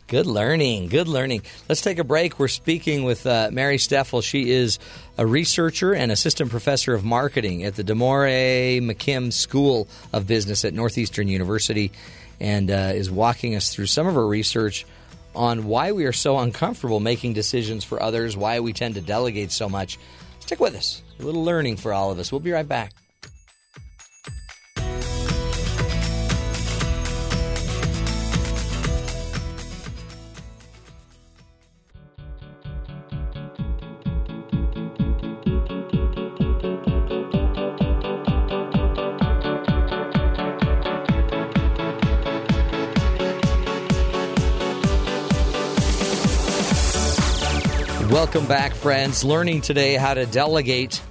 Good 0.07 0.27
learning. 0.27 0.89
Good 0.89 1.07
learning. 1.07 1.43
Let's 1.69 1.83
take 1.83 1.99
a 1.99 2.05
break. 2.05 2.39
We're 2.39 2.49
speaking 2.49 3.05
with 3.05 3.27
uh, 3.27 3.51
Mary 3.53 3.77
Steffel. 3.77 4.23
She 4.23 4.51
is 4.51 4.79
a 5.19 5.27
researcher 5.27 5.93
and 5.93 6.11
assistant 6.11 6.51
professor 6.51 6.95
of 6.95 7.05
marketing 7.05 7.65
at 7.65 7.75
the 7.77 7.85
D'Amore 7.85 8.81
McKim 8.81 9.31
School 9.31 9.87
of 10.12 10.27
Business 10.27 10.65
at 10.65 10.73
Northeastern 10.73 11.29
University 11.29 11.93
and 12.40 12.70
uh, 12.70 12.93
is 12.94 13.10
walking 13.10 13.55
us 13.55 13.73
through 13.73 13.86
some 13.86 14.06
of 14.06 14.15
her 14.15 14.27
research 14.27 14.86
on 15.35 15.66
why 15.66 15.93
we 15.93 16.05
are 16.05 16.12
so 16.12 16.39
uncomfortable 16.39 17.01
making 17.01 17.32
decisions 17.32 17.85
for 17.85 18.02
others, 18.02 18.36
why 18.36 18.60
we 18.60 18.73
tend 18.73 18.94
to 18.94 19.01
delegate 19.01 19.52
so 19.52 19.69
much. 19.69 19.98
Stick 20.40 20.60
with 20.60 20.74
us. 20.74 21.02
A 21.20 21.23
little 21.23 21.44
learning 21.44 21.77
for 21.77 21.93
all 21.93 22.10
of 22.10 22.19
us. 22.19 22.32
We'll 22.32 22.40
be 22.40 22.52
right 22.52 22.66
back. 22.66 22.93
Welcome 48.39 48.56
back, 48.56 48.73
friends. 48.74 49.24
Learning 49.24 49.60
today 49.60 49.94
how 49.94 50.15
to 50.15 50.24
delegate 50.24 51.02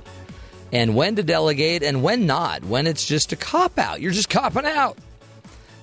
and 0.71 0.95
when 0.95 1.17
to 1.17 1.23
delegate 1.23 1.83
and 1.83 2.01
when 2.01 2.25
not. 2.25 2.63
When 2.63 2.87
it's 2.87 3.05
just 3.05 3.33
a 3.33 3.35
cop 3.35 3.77
out. 3.77 3.99
You're 3.99 4.13
just 4.13 4.29
copping 4.29 4.63
out. 4.63 4.97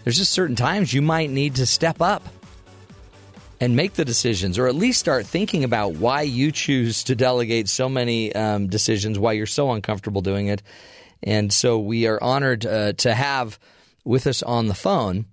There's 0.03 0.17
just 0.17 0.33
certain 0.33 0.57
times 0.57 0.95
you 0.95 1.03
might 1.03 1.29
need 1.29 1.57
to 1.57 1.67
step 1.67 2.01
up 2.01 2.27
and 3.61 3.77
make 3.77 3.93
the 3.93 4.07
decisions, 4.07 4.59
or 4.59 4.69
at 4.69 4.75
least 4.75 4.99
start 4.99 5.27
thinking 5.27 5.65
about 5.65 5.97
why 5.97 6.23
you 6.23 6.51
choose 6.51 7.05
to 7.05 7.15
delegate 7.15 7.69
so 7.69 7.91
many 7.91 8.35
um, 8.35 8.69
decisions, 8.69 9.19
why 9.19 9.33
you're 9.33 9.45
so 9.45 9.71
uncomfortable 9.71 10.23
doing 10.23 10.47
it. 10.47 10.63
And 11.23 11.53
so 11.53 11.79
we 11.79 12.07
are 12.07 12.19
honored 12.25 12.65
uh, 12.65 12.95
to 12.95 13.13
have 13.13 13.59
with 14.03 14.27
us 14.27 14.43
on 14.43 14.69
the 14.69 14.75
phone 14.75 15.27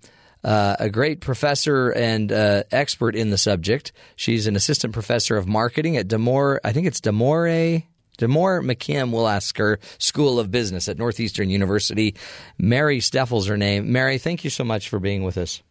uh, 0.44 0.76
a 0.80 0.90
great 0.90 1.22
professor 1.22 1.90
and 1.90 2.32
uh, 2.32 2.64
expert 2.72 3.16
in 3.16 3.30
the 3.30 3.38
subject. 3.38 3.92
She's 4.16 4.48
an 4.48 4.56
assistant 4.56 4.94
professor 4.94 5.38
of 5.38 5.48
marketing 5.48 5.98
at 5.98 6.08
D'Amore. 6.08 6.60
I 6.64 6.74
think 6.74 6.88
it's 6.88 7.02
D'Amore. 7.02 7.84
D'Amore 8.18 8.62
McKim, 8.62 9.12
we'll 9.12 9.28
ask 9.28 9.58
her, 9.58 9.80
School 9.98 10.40
of 10.40 10.52
Business 10.52 10.88
at 10.88 10.98
Northeastern 10.98 11.50
University. 11.50 12.16
Mary 12.58 13.00
Steffel's 13.00 13.48
her 13.48 13.58
name. 13.58 13.92
Mary, 13.92 14.18
thank 14.18 14.44
you 14.44 14.50
so 14.50 14.64
much 14.64 14.90
for 14.90 15.00
being 15.00 15.24
with 15.24 15.38
us. 15.38 15.64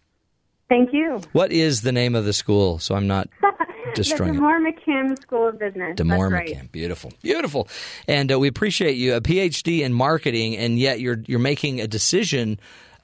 Thank 0.68 0.92
you. 0.92 1.20
What 1.32 1.52
is 1.52 1.82
the 1.82 1.92
name 1.92 2.14
of 2.14 2.24
the 2.24 2.32
school? 2.32 2.78
So 2.78 2.94
I'm 2.94 3.06
not 3.06 3.28
destroying 3.94 4.34
the 4.34 4.38
it. 4.38 4.40
D'Amore 4.40 4.60
McKim 4.60 5.20
School 5.20 5.48
of 5.48 5.58
Business. 5.58 5.96
D'Amore 5.96 6.30
That's 6.30 6.50
right. 6.50 6.58
McKim. 6.58 6.72
Beautiful, 6.72 7.12
beautiful, 7.22 7.68
and 8.06 8.32
uh, 8.32 8.38
we 8.38 8.48
appreciate 8.48 8.96
you. 8.96 9.14
A 9.14 9.20
PhD 9.20 9.80
in 9.80 9.92
marketing, 9.92 10.56
and 10.56 10.78
yet 10.78 11.00
you're 11.00 11.18
you're 11.26 11.40
making 11.40 11.80
a 11.80 11.88
decision. 11.88 12.60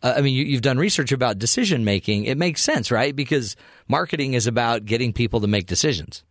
Uh, 0.07 0.15
I 0.17 0.21
mean, 0.21 0.35
you, 0.35 0.45
you've 0.45 0.63
done 0.63 0.79
research 0.79 1.11
about 1.11 1.37
decision 1.41 1.85
making. 1.85 2.27
It 2.27 2.39
makes 2.39 2.63
sense, 2.63 2.93
right? 2.93 3.15
Because 3.15 3.57
marketing 3.89 4.35
is 4.35 4.47
about 4.47 4.85
getting 4.85 5.13
people 5.13 5.41
to 5.41 5.49
make 5.49 5.67
decisions. 5.67 6.23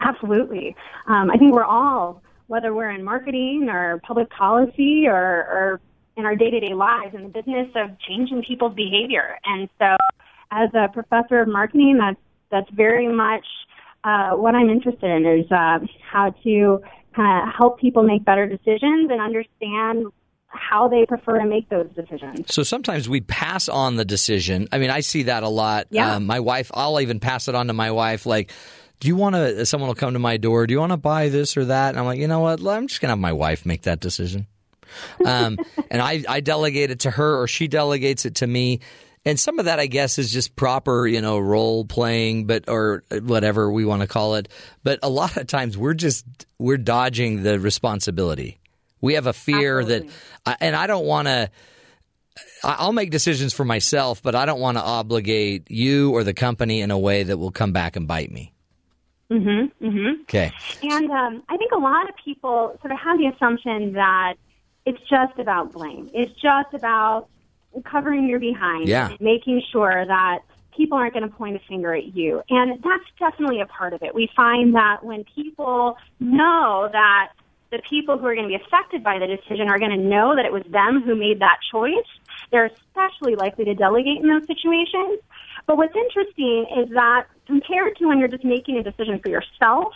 Absolutely. 0.00 0.74
Um, 1.06 1.30
I 1.30 1.36
think 1.36 1.54
we're 1.54 1.62
all, 1.62 2.20
whether 2.48 2.74
we're 2.74 2.90
in 2.90 3.04
marketing 3.04 3.68
or 3.70 4.00
public 4.04 4.28
policy 4.30 5.06
or, 5.06 5.14
or 5.14 5.80
in 6.16 6.24
our 6.24 6.34
day 6.34 6.50
to 6.50 6.58
day 6.58 6.74
lives, 6.74 7.14
in 7.14 7.22
the 7.22 7.28
business 7.28 7.68
of 7.76 7.90
changing 8.00 8.42
people's 8.42 8.74
behavior. 8.74 9.38
And 9.44 9.68
so, 9.78 9.96
as 10.50 10.70
a 10.74 10.88
professor 10.88 11.40
of 11.40 11.46
marketing, 11.46 11.98
that's 11.98 12.18
that's 12.50 12.70
very 12.74 13.06
much 13.06 13.46
uh, 14.02 14.30
what 14.30 14.56
I'm 14.56 14.68
interested 14.68 15.08
in 15.08 15.24
is 15.24 15.52
uh, 15.52 15.78
how 16.10 16.30
to 16.42 16.82
kind 17.14 17.48
of 17.48 17.54
help 17.56 17.78
people 17.78 18.02
make 18.02 18.24
better 18.24 18.48
decisions 18.48 19.12
and 19.12 19.20
understand 19.20 20.06
how 20.50 20.88
they 20.88 21.06
prefer 21.06 21.38
to 21.38 21.46
make 21.46 21.68
those 21.68 21.88
decisions. 21.94 22.52
So 22.52 22.62
sometimes 22.62 23.08
we 23.08 23.20
pass 23.20 23.68
on 23.68 23.96
the 23.96 24.04
decision. 24.04 24.68
I 24.72 24.78
mean, 24.78 24.90
I 24.90 25.00
see 25.00 25.24
that 25.24 25.42
a 25.42 25.48
lot. 25.48 25.86
Yeah. 25.90 26.16
Um, 26.16 26.26
my 26.26 26.40
wife, 26.40 26.70
I'll 26.74 27.00
even 27.00 27.20
pass 27.20 27.48
it 27.48 27.54
on 27.54 27.68
to 27.68 27.72
my 27.72 27.92
wife. 27.92 28.26
Like, 28.26 28.52
do 28.98 29.08
you 29.08 29.16
want 29.16 29.36
to? 29.36 29.64
Someone 29.64 29.88
will 29.88 29.94
come 29.94 30.12
to 30.12 30.18
my 30.18 30.36
door. 30.36 30.66
Do 30.66 30.72
you 30.72 30.80
want 30.80 30.92
to 30.92 30.98
buy 30.98 31.28
this 31.28 31.56
or 31.56 31.66
that? 31.66 31.90
And 31.90 31.98
I'm 31.98 32.04
like, 32.04 32.18
you 32.18 32.28
know 32.28 32.40
what? 32.40 32.60
I'm 32.66 32.88
just 32.88 33.00
gonna 33.00 33.12
have 33.12 33.18
my 33.18 33.32
wife 33.32 33.64
make 33.64 33.82
that 33.82 34.00
decision. 34.00 34.46
Um, 35.24 35.58
and 35.90 36.02
I, 36.02 36.22
I 36.28 36.40
delegate 36.40 36.90
it 36.90 37.00
to 37.00 37.10
her, 37.10 37.40
or 37.40 37.46
she 37.46 37.68
delegates 37.68 38.26
it 38.26 38.36
to 38.36 38.46
me. 38.46 38.80
And 39.24 39.38
some 39.38 39.58
of 39.58 39.66
that, 39.66 39.78
I 39.78 39.86
guess, 39.86 40.18
is 40.18 40.32
just 40.32 40.56
proper, 40.56 41.06
you 41.06 41.20
know, 41.20 41.38
role 41.38 41.84
playing, 41.84 42.46
but 42.46 42.68
or 42.68 43.04
whatever 43.22 43.70
we 43.70 43.84
want 43.84 44.02
to 44.02 44.08
call 44.08 44.34
it. 44.34 44.48
But 44.82 44.98
a 45.02 45.08
lot 45.08 45.36
of 45.36 45.46
times, 45.46 45.78
we're 45.78 45.94
just 45.94 46.26
we're 46.58 46.78
dodging 46.78 47.42
the 47.42 47.58
responsibility. 47.60 48.59
We 49.00 49.14
have 49.14 49.26
a 49.26 49.32
fear 49.32 49.84
that, 49.84 50.04
and 50.60 50.76
I 50.76 50.86
don't 50.86 51.04
want 51.06 51.28
to. 51.28 51.50
I'll 52.62 52.92
make 52.92 53.10
decisions 53.10 53.52
for 53.52 53.64
myself, 53.64 54.22
but 54.22 54.34
I 54.34 54.46
don't 54.46 54.60
want 54.60 54.76
to 54.78 54.82
obligate 54.82 55.70
you 55.70 56.12
or 56.12 56.24
the 56.24 56.34
company 56.34 56.80
in 56.80 56.90
a 56.90 56.98
way 56.98 57.22
that 57.22 57.36
will 57.38 57.50
come 57.50 57.72
back 57.72 57.96
and 57.96 58.06
bite 58.06 58.30
me. 58.30 58.52
Mm-hmm. 59.30 59.86
Mm-hmm. 59.86 60.22
Okay. 60.22 60.52
And 60.82 61.10
um, 61.10 61.42
I 61.48 61.56
think 61.56 61.72
a 61.72 61.78
lot 61.78 62.08
of 62.08 62.14
people 62.24 62.76
sort 62.80 62.92
of 62.92 62.98
have 62.98 63.18
the 63.18 63.26
assumption 63.34 63.92
that 63.94 64.34
it's 64.86 64.98
just 65.08 65.38
about 65.38 65.72
blame. 65.72 66.10
It's 66.14 66.32
just 66.40 66.72
about 66.74 67.28
covering 67.84 68.26
your 68.28 68.40
behind, 68.40 68.88
Yeah. 68.88 69.14
making 69.20 69.62
sure 69.70 70.04
that 70.06 70.40
people 70.76 70.98
aren't 70.98 71.14
going 71.14 71.28
to 71.28 71.34
point 71.34 71.56
a 71.56 71.60
finger 71.68 71.94
at 71.94 72.16
you. 72.16 72.42
And 72.48 72.82
that's 72.82 73.04
definitely 73.18 73.60
a 73.60 73.66
part 73.66 73.92
of 73.92 74.02
it. 74.02 74.14
We 74.14 74.28
find 74.34 74.74
that 74.74 75.04
when 75.04 75.24
people 75.34 75.96
know 76.18 76.88
that 76.90 77.28
the 77.70 77.80
people 77.88 78.18
who 78.18 78.26
are 78.26 78.34
going 78.34 78.48
to 78.48 78.58
be 78.58 78.62
affected 78.62 79.02
by 79.04 79.18
the 79.18 79.26
decision 79.26 79.68
are 79.68 79.78
going 79.78 79.92
to 79.92 79.96
know 79.96 80.34
that 80.34 80.44
it 80.44 80.52
was 80.52 80.62
them 80.70 81.02
who 81.02 81.14
made 81.14 81.40
that 81.40 81.58
choice, 81.70 81.94
they're 82.50 82.66
especially 82.66 83.36
likely 83.36 83.64
to 83.64 83.74
delegate 83.74 84.18
in 84.18 84.28
those 84.28 84.46
situations. 84.46 85.20
But 85.66 85.76
what's 85.76 85.94
interesting 85.94 86.66
is 86.78 86.90
that 86.94 87.26
compared 87.46 87.96
to 87.98 88.06
when 88.08 88.18
you're 88.18 88.28
just 88.28 88.44
making 88.44 88.76
a 88.76 88.82
decision 88.82 89.20
for 89.20 89.28
yourself, 89.28 89.94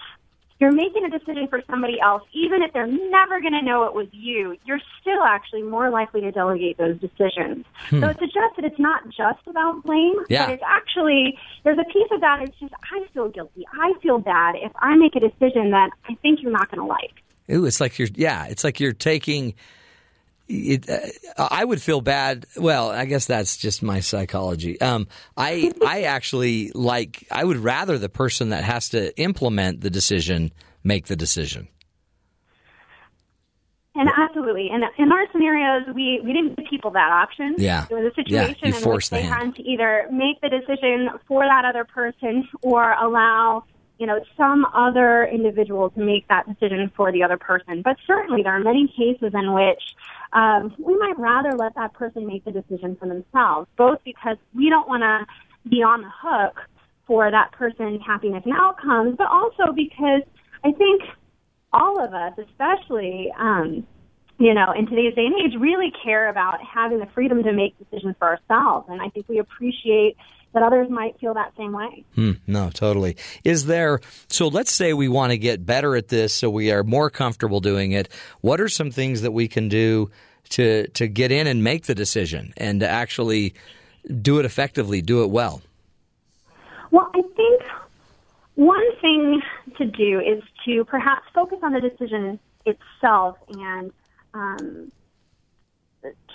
you're 0.60 0.70
making 0.70 1.04
a 1.04 1.10
decision 1.10 1.48
for 1.48 1.62
somebody 1.68 2.00
else, 2.00 2.22
even 2.32 2.62
if 2.62 2.72
they're 2.72 2.86
never 2.86 3.40
going 3.40 3.54
to 3.54 3.62
know 3.62 3.84
it 3.84 3.92
was 3.92 4.06
you, 4.12 4.56
you're 4.64 4.80
still 5.00 5.22
actually 5.24 5.62
more 5.62 5.90
likely 5.90 6.20
to 6.20 6.30
delegate 6.30 6.78
those 6.78 6.96
decisions. 7.00 7.66
Hmm. 7.90 8.00
So 8.00 8.08
it 8.10 8.18
suggests 8.20 8.54
that 8.56 8.64
it's 8.64 8.78
not 8.78 9.02
just 9.08 9.44
about 9.48 9.82
blame, 9.82 10.14
Yeah. 10.28 10.46
but 10.46 10.54
it's 10.54 10.62
actually, 10.64 11.36
there's 11.64 11.78
a 11.78 11.92
piece 11.92 12.06
of 12.12 12.20
that, 12.20 12.42
it's 12.42 12.56
just, 12.60 12.72
I 12.92 13.04
feel 13.12 13.28
guilty. 13.28 13.66
I 13.72 13.94
feel 14.00 14.20
bad 14.20 14.54
if 14.54 14.70
I 14.78 14.94
make 14.94 15.16
a 15.16 15.20
decision 15.20 15.72
that 15.72 15.90
I 16.08 16.14
think 16.22 16.40
you're 16.40 16.52
not 16.52 16.70
going 16.70 16.80
to 16.80 16.86
like. 16.86 17.23
Ooh, 17.50 17.64
it's 17.66 17.80
like 17.80 17.98
you're 17.98 18.08
yeah, 18.14 18.46
it's 18.46 18.64
like 18.64 18.80
you're 18.80 18.92
taking. 18.92 19.54
It, 20.46 20.88
uh, 20.90 21.48
I 21.50 21.64
would 21.64 21.80
feel 21.80 22.02
bad. 22.02 22.44
Well, 22.56 22.90
I 22.90 23.06
guess 23.06 23.26
that's 23.26 23.56
just 23.56 23.82
my 23.82 24.00
psychology. 24.00 24.80
Um, 24.80 25.08
I 25.36 25.72
I 25.86 26.02
actually 26.02 26.70
like. 26.74 27.26
I 27.30 27.44
would 27.44 27.58
rather 27.58 27.98
the 27.98 28.08
person 28.10 28.50
that 28.50 28.64
has 28.64 28.90
to 28.90 29.18
implement 29.18 29.80
the 29.80 29.90
decision 29.90 30.52
make 30.82 31.06
the 31.06 31.16
decision. 31.16 31.68
And 33.96 34.08
absolutely. 34.18 34.70
And 34.72 34.82
in 34.98 35.12
our 35.12 35.24
scenarios, 35.30 35.84
we, 35.94 36.20
we 36.24 36.32
didn't 36.32 36.56
give 36.56 36.66
people 36.68 36.90
that 36.90 37.10
option. 37.12 37.54
Yeah. 37.58 37.86
It 37.88 37.94
was 37.94 38.12
a 38.18 38.22
Yeah, 38.26 38.48
situation 38.48 38.68
you 38.70 38.74
in 38.88 38.90
which 38.92 39.08
the 39.08 39.16
they 39.16 39.22
hand. 39.22 39.54
had 39.54 39.54
to 39.54 39.62
either 39.62 40.08
make 40.10 40.40
the 40.40 40.48
decision 40.48 41.10
for 41.28 41.44
that 41.44 41.64
other 41.64 41.84
person 41.84 42.48
or 42.62 42.92
allow, 42.94 43.62
you 43.98 44.06
know, 44.06 44.20
some 44.36 44.66
other 44.74 45.24
individual 45.24 45.90
to 45.90 46.00
make 46.00 46.26
that 46.28 46.46
decision 46.46 46.90
for 46.96 47.12
the 47.12 47.22
other 47.22 47.36
person. 47.36 47.82
But 47.82 47.96
certainly 48.06 48.42
there 48.42 48.52
are 48.52 48.60
many 48.60 48.88
cases 48.88 49.32
in 49.34 49.52
which 49.52 49.82
um, 50.32 50.74
we 50.78 50.96
might 50.98 51.18
rather 51.18 51.52
let 51.56 51.74
that 51.76 51.94
person 51.94 52.26
make 52.26 52.44
the 52.44 52.50
decision 52.50 52.96
for 52.96 53.06
themselves, 53.06 53.68
both 53.76 53.98
because 54.04 54.36
we 54.54 54.68
don't 54.68 54.88
want 54.88 55.02
to 55.02 55.70
be 55.70 55.82
on 55.82 56.02
the 56.02 56.10
hook 56.12 56.58
for 57.06 57.30
that 57.30 57.52
person's 57.52 58.00
happiness 58.04 58.42
and 58.44 58.54
outcomes, 58.56 59.14
but 59.16 59.28
also 59.28 59.72
because 59.74 60.22
I 60.64 60.72
think 60.72 61.02
all 61.72 62.02
of 62.02 62.14
us, 62.14 62.32
especially, 62.38 63.30
um, 63.38 63.86
you 64.38 64.54
know, 64.54 64.72
in 64.76 64.86
today's 64.86 65.14
day 65.14 65.26
and 65.26 65.34
age, 65.34 65.58
really 65.60 65.92
care 66.02 66.28
about 66.28 66.58
having 66.62 66.98
the 66.98 67.06
freedom 67.14 67.42
to 67.42 67.52
make 67.52 67.78
decisions 67.78 68.16
for 68.18 68.28
ourselves. 68.28 68.86
And 68.88 69.00
I 69.00 69.08
think 69.10 69.28
we 69.28 69.38
appreciate 69.38 70.16
that 70.54 70.62
others 70.62 70.88
might 70.88 71.18
feel 71.20 71.34
that 71.34 71.52
same 71.56 71.72
way. 71.72 72.04
Hmm, 72.14 72.32
no, 72.46 72.70
totally. 72.70 73.16
Is 73.42 73.66
there, 73.66 74.00
so 74.28 74.48
let's 74.48 74.72
say 74.72 74.94
we 74.94 75.08
want 75.08 75.32
to 75.32 75.38
get 75.38 75.66
better 75.66 75.96
at 75.96 76.08
this 76.08 76.32
so 76.32 76.48
we 76.48 76.72
are 76.72 76.82
more 76.82 77.10
comfortable 77.10 77.60
doing 77.60 77.92
it. 77.92 78.08
What 78.40 78.60
are 78.60 78.68
some 78.68 78.90
things 78.90 79.22
that 79.22 79.32
we 79.32 79.48
can 79.48 79.68
do 79.68 80.10
to, 80.50 80.88
to 80.88 81.08
get 81.08 81.32
in 81.32 81.46
and 81.46 81.62
make 81.62 81.86
the 81.86 81.94
decision 81.94 82.54
and 82.56 82.80
to 82.80 82.88
actually 82.88 83.54
do 84.22 84.38
it 84.38 84.44
effectively, 84.44 85.02
do 85.02 85.22
it 85.24 85.30
well? 85.30 85.60
Well, 86.90 87.10
I 87.14 87.22
think 87.34 87.62
one 88.54 88.96
thing 89.00 89.42
to 89.78 89.84
do 89.84 90.20
is 90.20 90.42
to 90.64 90.84
perhaps 90.84 91.26
focus 91.34 91.58
on 91.62 91.72
the 91.72 91.80
decision 91.80 92.38
itself 92.64 93.36
and 93.48 93.92
um, 94.34 94.92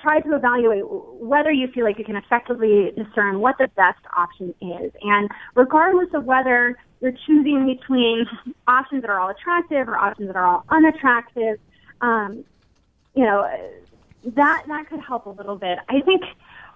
try 0.02 0.20
to 0.22 0.36
evaluate 0.36 0.84
whether 0.88 1.52
you 1.52 1.68
feel 1.70 1.84
like 1.84 1.98
you 1.98 2.06
can 2.06 2.16
effectively 2.16 2.92
discern 2.96 3.40
what 3.40 3.58
the 3.58 3.68
best 3.76 4.00
option 4.16 4.54
is. 4.62 4.92
And 5.02 5.30
regardless 5.56 6.10
of 6.14 6.26
whether 6.26 6.78
you're 7.02 7.14
choosing 7.26 7.66
between 7.66 8.26
options 8.68 9.02
that 9.02 9.10
are 9.10 9.20
all 9.20 9.30
attractive 9.30 9.88
or 9.88 9.98
options 9.98 10.28
that 10.28 10.36
are 10.36 10.46
all 10.46 10.66
unattractive, 10.70 11.60
um, 12.02 12.44
you 13.16 13.24
know, 13.24 13.48
that 14.36 14.64
that 14.68 14.90
could 14.90 15.00
help 15.00 15.26
a 15.26 15.30
little 15.30 15.56
bit. 15.56 15.80
I 15.88 16.02
think 16.02 16.24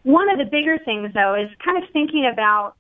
one 0.04 0.30
of 0.30 0.38
the 0.38 0.46
bigger 0.46 0.78
things 0.78 1.14
though 1.14 1.36
is 1.36 1.50
kind 1.64 1.82
of 1.82 1.90
thinking 1.92 2.26
about 2.32 2.76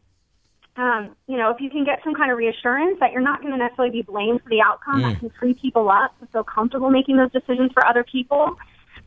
um, 0.76 1.15
you 1.28 1.38
know, 1.38 1.52
if 1.52 1.61
you 1.61 1.70
can 1.70 1.86
get 1.86 1.99
some 2.03 2.15
kind 2.15 2.32
of 2.32 2.38
reassurance 2.38 2.98
that 2.99 3.11
you're 3.11 3.22
not 3.22 3.41
going 3.41 3.52
to 3.52 3.57
necessarily 3.60 3.91
be 3.91 4.02
blamed 4.02 4.41
for 4.41 4.49
the 4.49 4.60
outcome, 4.61 5.02
Mm. 5.02 5.11
that 5.11 5.20
can 5.20 5.30
free 5.40 5.53
people 5.53 5.88
up 5.90 6.18
to 6.20 6.26
feel 6.28 6.44
comfortable 6.44 6.90
making 6.90 7.15
those 7.18 7.32
decisions 7.32 7.72
for 7.74 7.86
other 7.86 8.03
people. 8.03 8.57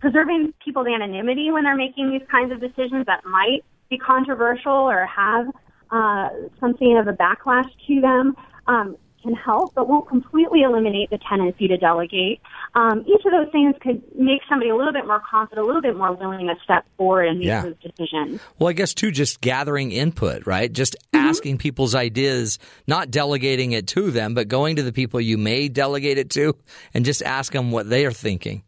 Preserving 0.01 0.52
people's 0.64 0.86
anonymity 0.86 1.51
when 1.51 1.64
they're 1.64 1.77
making 1.77 2.10
these 2.10 2.27
kinds 2.31 2.52
of 2.52 2.60
decisions 2.60 3.06
that 3.06 3.24
might 3.24 3.60
be 3.90 3.98
controversial 3.98 4.73
or 4.73 5.06
have 5.06 5.47
uh, 5.90 6.28
something 6.60 6.98
of 6.98 7.06
a 7.09 7.12
backlash 7.12 7.68
to 7.86 8.01
them 8.01 8.35
um, 8.66 8.97
can 9.23 9.35
help, 9.35 9.73
but 9.74 9.89
won't 9.89 10.09
completely 10.09 10.62
eliminate 10.62 11.09
the 11.10 11.18
tendency 11.28 11.66
to 11.68 11.77
delegate. 11.77 12.40
Um, 12.74 13.05
each 13.09 13.24
of 13.24 13.32
those 13.32 13.51
things 13.51 13.74
could 13.81 14.02
make 14.16 14.40
somebody 14.48 14.70
a 14.70 14.77
little 14.77 14.93
bit 14.93 15.06
more 15.06 15.23
confident, 15.28 15.64
a 15.64 15.66
little 15.66 15.81
bit 15.82 15.97
more 15.97 16.12
willing 16.14 16.47
to 16.47 16.55
step 16.62 16.85
forward 16.97 17.24
and 17.28 17.39
make 17.39 17.47
Yeah. 17.48 17.62
those 17.62 17.74
decisions. 17.82 18.40
Well, 18.59 18.68
I 18.68 18.73
guess 18.73 18.93
too, 18.94 19.10
just 19.10 19.40
gathering 19.40 19.93
input, 19.93 20.47
right? 20.47 20.70
Just 20.73 20.94
Mm-hmm. 21.14 21.27
asking 21.28 21.59
people's 21.59 21.94
ideas, 21.94 22.59
not 22.86 23.10
delegating 23.10 23.73
it 23.73 23.86
to 23.89 24.10
them, 24.10 24.35
but 24.35 24.48
going 24.48 24.77
to 24.77 24.82
the 24.82 24.93
people 24.93 25.20
you 25.20 25.39
may 25.39 25.68
delegate 25.68 26.18
it 26.18 26.28
to, 26.31 26.55
and 26.93 27.05
just 27.05 27.23
ask 27.23 27.52
them 27.52 27.70
what 27.73 27.89
they 27.89 28.05
are 28.05 28.12
thinking. 28.12 28.62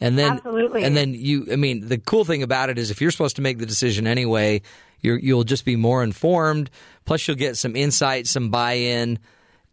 And 0.00 0.16
then, 0.16 0.32
Absolutely. 0.34 0.84
and 0.84 0.96
then 0.96 1.12
you. 1.14 1.46
I 1.52 1.56
mean, 1.56 1.88
the 1.88 1.98
cool 1.98 2.24
thing 2.24 2.42
about 2.44 2.70
it 2.70 2.78
is, 2.78 2.90
if 2.90 3.00
you're 3.00 3.10
supposed 3.10 3.36
to 3.36 3.42
make 3.42 3.58
the 3.58 3.66
decision 3.66 4.06
anyway, 4.06 4.62
you're, 5.00 5.18
you'll 5.18 5.44
just 5.44 5.64
be 5.64 5.74
more 5.74 6.04
informed. 6.04 6.70
Plus, 7.04 7.26
you'll 7.26 7.36
get 7.36 7.56
some 7.56 7.74
insight, 7.74 8.26
some 8.28 8.48
buy-in, 8.50 9.18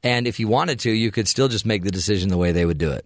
and 0.03 0.25
if 0.27 0.39
you 0.39 0.47
wanted 0.47 0.79
to, 0.79 0.91
you 0.91 1.11
could 1.11 1.27
still 1.27 1.47
just 1.47 1.65
make 1.65 1.83
the 1.83 1.91
decision 1.91 2.29
the 2.29 2.37
way 2.37 2.51
they 2.51 2.65
would 2.65 2.77
do 2.79 2.91
it. 2.91 3.05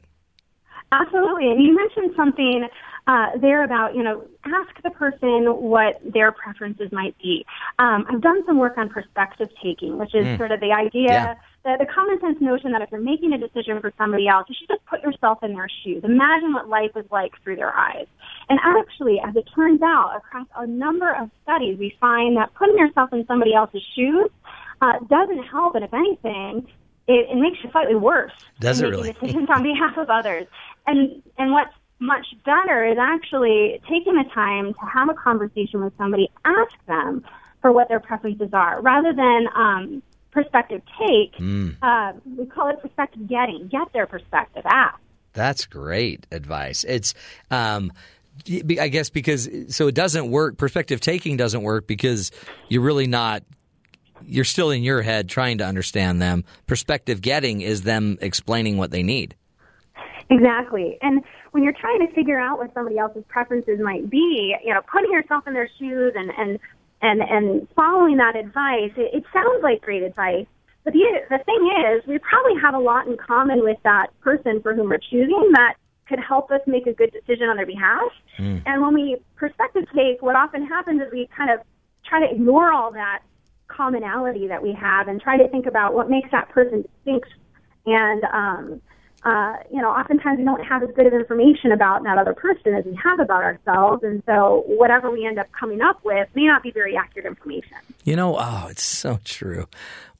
Absolutely. 0.91 1.51
And 1.51 1.61
you 1.63 1.75
mentioned 1.75 2.11
something 2.15 2.67
uh, 3.07 3.27
there 3.39 3.63
about, 3.63 3.95
you 3.95 4.03
know, 4.03 4.23
ask 4.45 4.81
the 4.83 4.89
person 4.89 5.45
what 5.61 5.99
their 6.03 6.31
preferences 6.31 6.91
might 6.91 7.17
be. 7.21 7.45
Um, 7.79 8.05
I've 8.09 8.21
done 8.21 8.43
some 8.45 8.57
work 8.59 8.77
on 8.77 8.89
perspective 8.89 9.49
taking, 9.63 9.97
which 9.97 10.15
is 10.15 10.25
Mm. 10.25 10.37
sort 10.37 10.51
of 10.51 10.59
the 10.59 10.71
idea, 10.71 11.03
Yeah. 11.09 11.35
The, 11.63 11.75
the 11.79 11.85
common 11.85 12.19
sense 12.21 12.39
notion 12.39 12.71
that 12.71 12.81
if 12.81 12.89
you're 12.91 13.01
making 13.01 13.33
a 13.33 13.37
decision 13.37 13.81
for 13.81 13.91
somebody 13.97 14.27
else, 14.27 14.47
you 14.49 14.55
should 14.57 14.69
just 14.69 14.85
put 14.85 15.01
yourself 15.01 15.43
in 15.43 15.53
their 15.53 15.67
shoes. 15.83 16.03
Imagine 16.03 16.53
what 16.53 16.69
life 16.69 16.91
is 16.95 17.05
like 17.11 17.31
through 17.43 17.57
their 17.57 17.75
eyes. 17.75 18.07
And 18.49 18.59
actually, 18.63 19.19
as 19.19 19.35
it 19.35 19.47
turns 19.53 19.81
out, 19.81 20.15
across 20.15 20.47
a 20.55 20.65
number 20.65 21.13
of 21.13 21.29
studies, 21.43 21.77
we 21.77 21.95
find 21.99 22.37
that 22.37 22.53
putting 22.55 22.77
yourself 22.77 23.11
in 23.13 23.25
somebody 23.27 23.53
else's 23.53 23.83
shoes 23.95 24.29
uh, 24.81 24.99
doesn't 25.09 25.43
help, 25.43 25.75
and 25.75 25.83
if 25.83 25.93
anything, 25.93 26.67
it, 27.07 27.27
it 27.29 27.35
makes 27.35 27.57
you 27.63 27.69
slightly 27.71 27.95
worse. 27.95 28.31
Does 28.59 28.81
it 28.81 28.87
really? 28.87 29.11
decisions 29.11 29.49
on 29.49 29.63
behalf 29.63 29.97
of 29.97 30.09
others. 30.09 30.47
And 30.87 31.21
and 31.37 31.51
what's 31.51 31.73
much 31.99 32.25
better 32.45 32.85
is 32.85 32.97
actually 32.97 33.81
taking 33.89 34.15
the 34.15 34.23
time 34.33 34.73
to 34.73 34.85
have 34.85 35.09
a 35.09 35.13
conversation 35.13 35.83
with 35.83 35.91
somebody, 35.97 36.29
ask 36.45 36.73
them 36.87 37.25
for 37.61 37.73
what 37.73 37.89
their 37.89 37.99
preferences 37.99 38.51
are, 38.53 38.81
rather 38.81 39.11
than 39.11 39.47
um, 39.53 40.01
perspective 40.31 40.81
take. 40.99 41.35
Mm. 41.37 41.75
Uh, 41.81 42.13
we 42.37 42.45
call 42.45 42.69
it 42.69 42.81
perspective 42.81 43.27
getting. 43.27 43.67
Get 43.67 43.91
their 43.93 44.07
perspective. 44.07 44.63
Ask. 44.65 44.99
That's 45.33 45.65
great 45.65 46.27
advice. 46.31 46.83
It's, 46.83 47.13
um, 47.51 47.91
I 48.47 48.87
guess 48.87 49.09
because 49.09 49.49
so 49.69 49.87
it 49.87 49.95
doesn't 49.95 50.31
work. 50.31 50.57
Perspective 50.57 51.01
taking 51.01 51.37
doesn't 51.37 51.61
work 51.61 51.87
because 51.87 52.31
you're 52.69 52.81
really 52.81 53.07
not. 53.07 53.43
You're 54.25 54.45
still 54.45 54.69
in 54.69 54.83
your 54.83 55.01
head 55.01 55.29
trying 55.29 55.59
to 55.59 55.65
understand 55.65 56.21
them. 56.21 56.43
Perspective 56.67 57.21
getting 57.21 57.61
is 57.61 57.83
them 57.83 58.17
explaining 58.21 58.77
what 58.77 58.91
they 58.91 59.03
need. 59.03 59.35
Exactly. 60.29 60.97
And 61.01 61.21
when 61.51 61.63
you're 61.63 61.73
trying 61.73 62.05
to 62.05 62.13
figure 62.13 62.39
out 62.39 62.59
what 62.59 62.73
somebody 62.73 62.97
else's 62.97 63.23
preferences 63.27 63.79
might 63.81 64.09
be, 64.09 64.55
you 64.63 64.73
know, 64.73 64.81
putting 64.91 65.11
yourself 65.11 65.47
in 65.47 65.53
their 65.53 65.69
shoes 65.79 66.13
and 66.15 66.31
and 66.37 66.59
and 67.01 67.21
and 67.21 67.67
following 67.75 68.17
that 68.17 68.35
advice, 68.35 68.91
it, 68.97 69.13
it 69.13 69.23
sounds 69.33 69.63
like 69.63 69.81
great 69.81 70.03
advice. 70.03 70.47
But 70.83 70.93
the 70.93 71.03
the 71.29 71.39
thing 71.45 71.71
is, 71.85 72.07
we 72.07 72.19
probably 72.19 72.59
have 72.61 72.73
a 72.73 72.79
lot 72.79 73.07
in 73.07 73.17
common 73.17 73.63
with 73.63 73.77
that 73.83 74.07
person 74.21 74.61
for 74.61 74.73
whom 74.73 74.89
we're 74.89 74.97
choosing 74.97 75.51
that 75.53 75.75
could 76.07 76.19
help 76.19 76.51
us 76.51 76.61
make 76.65 76.87
a 76.87 76.93
good 76.93 77.11
decision 77.11 77.47
on 77.49 77.57
their 77.57 77.67
behalf. 77.67 78.11
And 78.65 78.81
when 78.81 78.93
we 78.95 79.17
perspective 79.35 79.85
take, 79.95 80.21
what 80.21 80.35
often 80.35 80.65
happens 80.65 81.01
is 81.01 81.07
we 81.11 81.29
kind 81.35 81.51
of 81.51 81.59
try 82.05 82.19
to 82.25 82.33
ignore 82.33 82.73
all 82.73 82.91
that 82.93 83.21
commonality 83.67 84.47
that 84.47 84.63
we 84.63 84.73
have 84.73 85.07
and 85.07 85.21
try 85.21 85.37
to 85.37 85.47
think 85.49 85.67
about 85.67 85.93
what 85.93 86.09
makes 86.09 86.31
that 86.31 86.49
person 86.49 86.81
distinct. 86.81 87.29
And, 87.85 88.23
um, 88.33 88.81
uh, 89.23 89.57
you 89.71 89.81
know, 89.81 89.89
oftentimes 89.89 90.37
we 90.37 90.45
don't 90.45 90.63
have 90.63 90.81
as 90.81 90.89
good 90.95 91.05
of 91.05 91.13
information 91.13 91.71
about 91.73 92.03
that 92.03 92.17
other 92.17 92.33
person 92.33 92.73
as 92.73 92.85
we 92.85 92.97
have 93.03 93.19
about 93.19 93.43
ourselves. 93.43 94.01
And 94.03 94.23
so 94.25 94.63
whatever 94.65 95.11
we 95.11 95.25
end 95.25 95.37
up 95.37 95.47
coming 95.51 95.81
up 95.81 96.03
with 96.05 96.29
may 96.35 96.45
not 96.45 96.63
be 96.63 96.71
very 96.71 96.95
accurate 96.95 97.25
information. 97.25 97.77
You 98.05 98.15
know, 98.15 98.37
oh, 98.39 98.67
it's 98.69 98.83
so 98.83 99.19
true. 99.25 99.67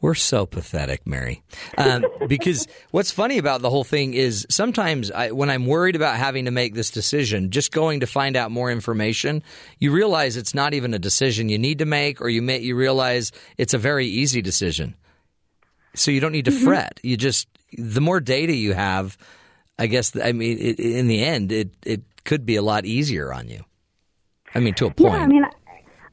We're 0.01 0.15
so 0.15 0.45
pathetic, 0.45 1.07
Mary. 1.07 1.43
Um, 1.77 2.05
because 2.27 2.67
what's 2.91 3.11
funny 3.11 3.37
about 3.37 3.61
the 3.61 3.69
whole 3.69 3.85
thing 3.85 4.13
is 4.13 4.45
sometimes 4.49 5.11
I, 5.11 5.31
when 5.31 5.49
I'm 5.49 5.65
worried 5.65 5.95
about 5.95 6.17
having 6.17 6.45
to 6.45 6.51
make 6.51 6.73
this 6.73 6.89
decision, 6.89 7.51
just 7.51 7.71
going 7.71 8.01
to 8.01 8.07
find 8.07 8.35
out 8.35 8.51
more 8.51 8.69
information, 8.69 9.43
you 9.79 9.91
realize 9.93 10.35
it's 10.35 10.53
not 10.53 10.73
even 10.73 10.93
a 10.93 10.99
decision 10.99 11.47
you 11.47 11.57
need 11.57 11.79
to 11.79 11.85
make, 11.85 12.19
or 12.21 12.27
you 12.27 12.41
may, 12.41 12.59
you 12.59 12.75
realize 12.75 13.31
it's 13.57 13.73
a 13.73 13.77
very 13.77 14.07
easy 14.07 14.41
decision. 14.41 14.95
So 15.95 16.11
you 16.11 16.19
don't 16.19 16.33
need 16.33 16.45
to 16.45 16.51
Mm-hmm. 16.51 16.65
fret. 16.65 16.99
You 17.03 17.17
just 17.17 17.47
the 17.77 18.01
more 18.01 18.19
data 18.19 18.53
you 18.53 18.73
have, 18.73 19.17
I 19.77 19.87
guess. 19.87 20.15
I 20.15 20.31
mean, 20.31 20.57
it, 20.59 20.79
in 20.79 21.07
the 21.07 21.23
end, 21.23 21.51
it 21.51 21.71
it 21.85 22.01
could 22.25 22.45
be 22.45 22.55
a 22.55 22.61
lot 22.61 22.85
easier 22.85 23.33
on 23.33 23.47
you. 23.47 23.63
I 24.55 24.59
mean, 24.59 24.73
to 24.75 24.87
a 24.87 24.91
point. 24.91 25.13
Yeah, 25.13 25.23
I 25.23 25.27
mean, 25.27 25.43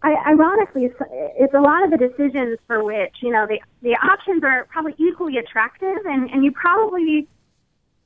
I, 0.03 0.15
ironically, 0.31 0.85
it's, 0.85 0.95
it's 1.37 1.55
a 1.55 1.61
lot 1.61 1.83
of 1.83 1.91
the 1.91 1.97
decisions 1.97 2.59
for 2.66 2.85
which 2.85 3.16
you 3.23 3.33
know 3.33 3.47
the 3.47 3.61
the 3.83 3.95
options 3.97 4.45
are 4.45 4.66
probably 4.70 4.95
equally 4.99 5.39
attractive, 5.39 5.99
and 6.05 6.31
and 6.31 6.45
you 6.45 6.53
probably 6.53 7.27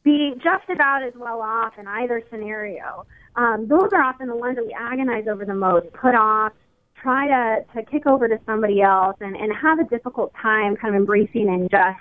be 0.02 0.32
just 0.36 0.68
about 0.70 1.02
as 1.02 1.12
well 1.16 1.40
off 1.40 1.74
in 1.78 1.86
either 1.86 2.22
scenario. 2.30 3.06
Um, 3.36 3.68
those 3.68 3.90
are 3.92 4.02
often 4.02 4.28
the 4.28 4.36
ones 4.36 4.56
that 4.56 4.66
we 4.66 4.74
agonize 4.78 5.26
over 5.28 5.44
the 5.44 5.54
most, 5.54 5.92
put 5.92 6.14
off, 6.14 6.52
try 7.00 7.26
to 7.26 7.64
to 7.74 7.84
kick 7.90 8.06
over 8.06 8.28
to 8.28 8.38
somebody 8.46 8.80
else, 8.80 9.16
and 9.20 9.36
and 9.36 9.52
have 9.54 9.78
a 9.78 9.84
difficult 9.84 10.32
time 10.40 10.76
kind 10.76 10.94
of 10.94 11.00
embracing 11.00 11.48
and 11.48 11.70
just 11.70 11.98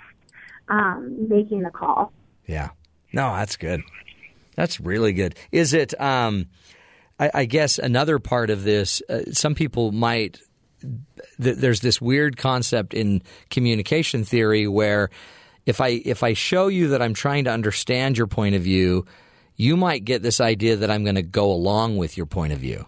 um, 0.70 1.28
making 1.28 1.62
the 1.62 1.70
call. 1.70 2.12
Yeah. 2.46 2.70
No, 3.12 3.34
that's 3.34 3.56
good. 3.56 3.82
That's 4.56 4.80
really 4.80 5.12
good. 5.12 5.34
Is 5.52 5.74
it? 5.74 6.00
Um, 6.00 6.46
I, 7.18 7.30
I 7.34 7.44
guess 7.44 7.78
another 7.78 8.18
part 8.18 8.50
of 8.50 8.64
this. 8.64 9.02
Uh, 9.08 9.22
some 9.32 9.54
people 9.54 9.92
might. 9.92 10.40
Th- 11.42 11.56
there's 11.56 11.80
this 11.80 12.00
weird 12.00 12.36
concept 12.38 12.94
in 12.94 13.22
communication 13.50 14.24
theory 14.24 14.66
where 14.66 15.10
if 15.66 15.80
I 15.80 15.88
if 15.88 16.22
I 16.22 16.32
show 16.32 16.68
you 16.68 16.88
that 16.88 17.02
I'm 17.02 17.14
trying 17.14 17.44
to 17.44 17.50
understand 17.50 18.16
your 18.16 18.26
point 18.26 18.54
of 18.54 18.62
view, 18.62 19.06
you 19.56 19.76
might 19.76 20.04
get 20.04 20.22
this 20.22 20.40
idea 20.40 20.76
that 20.76 20.90
I'm 20.90 21.02
going 21.04 21.16
to 21.16 21.22
go 21.22 21.50
along 21.50 21.96
with 21.96 22.16
your 22.16 22.26
point 22.26 22.52
of 22.52 22.60
view. 22.60 22.86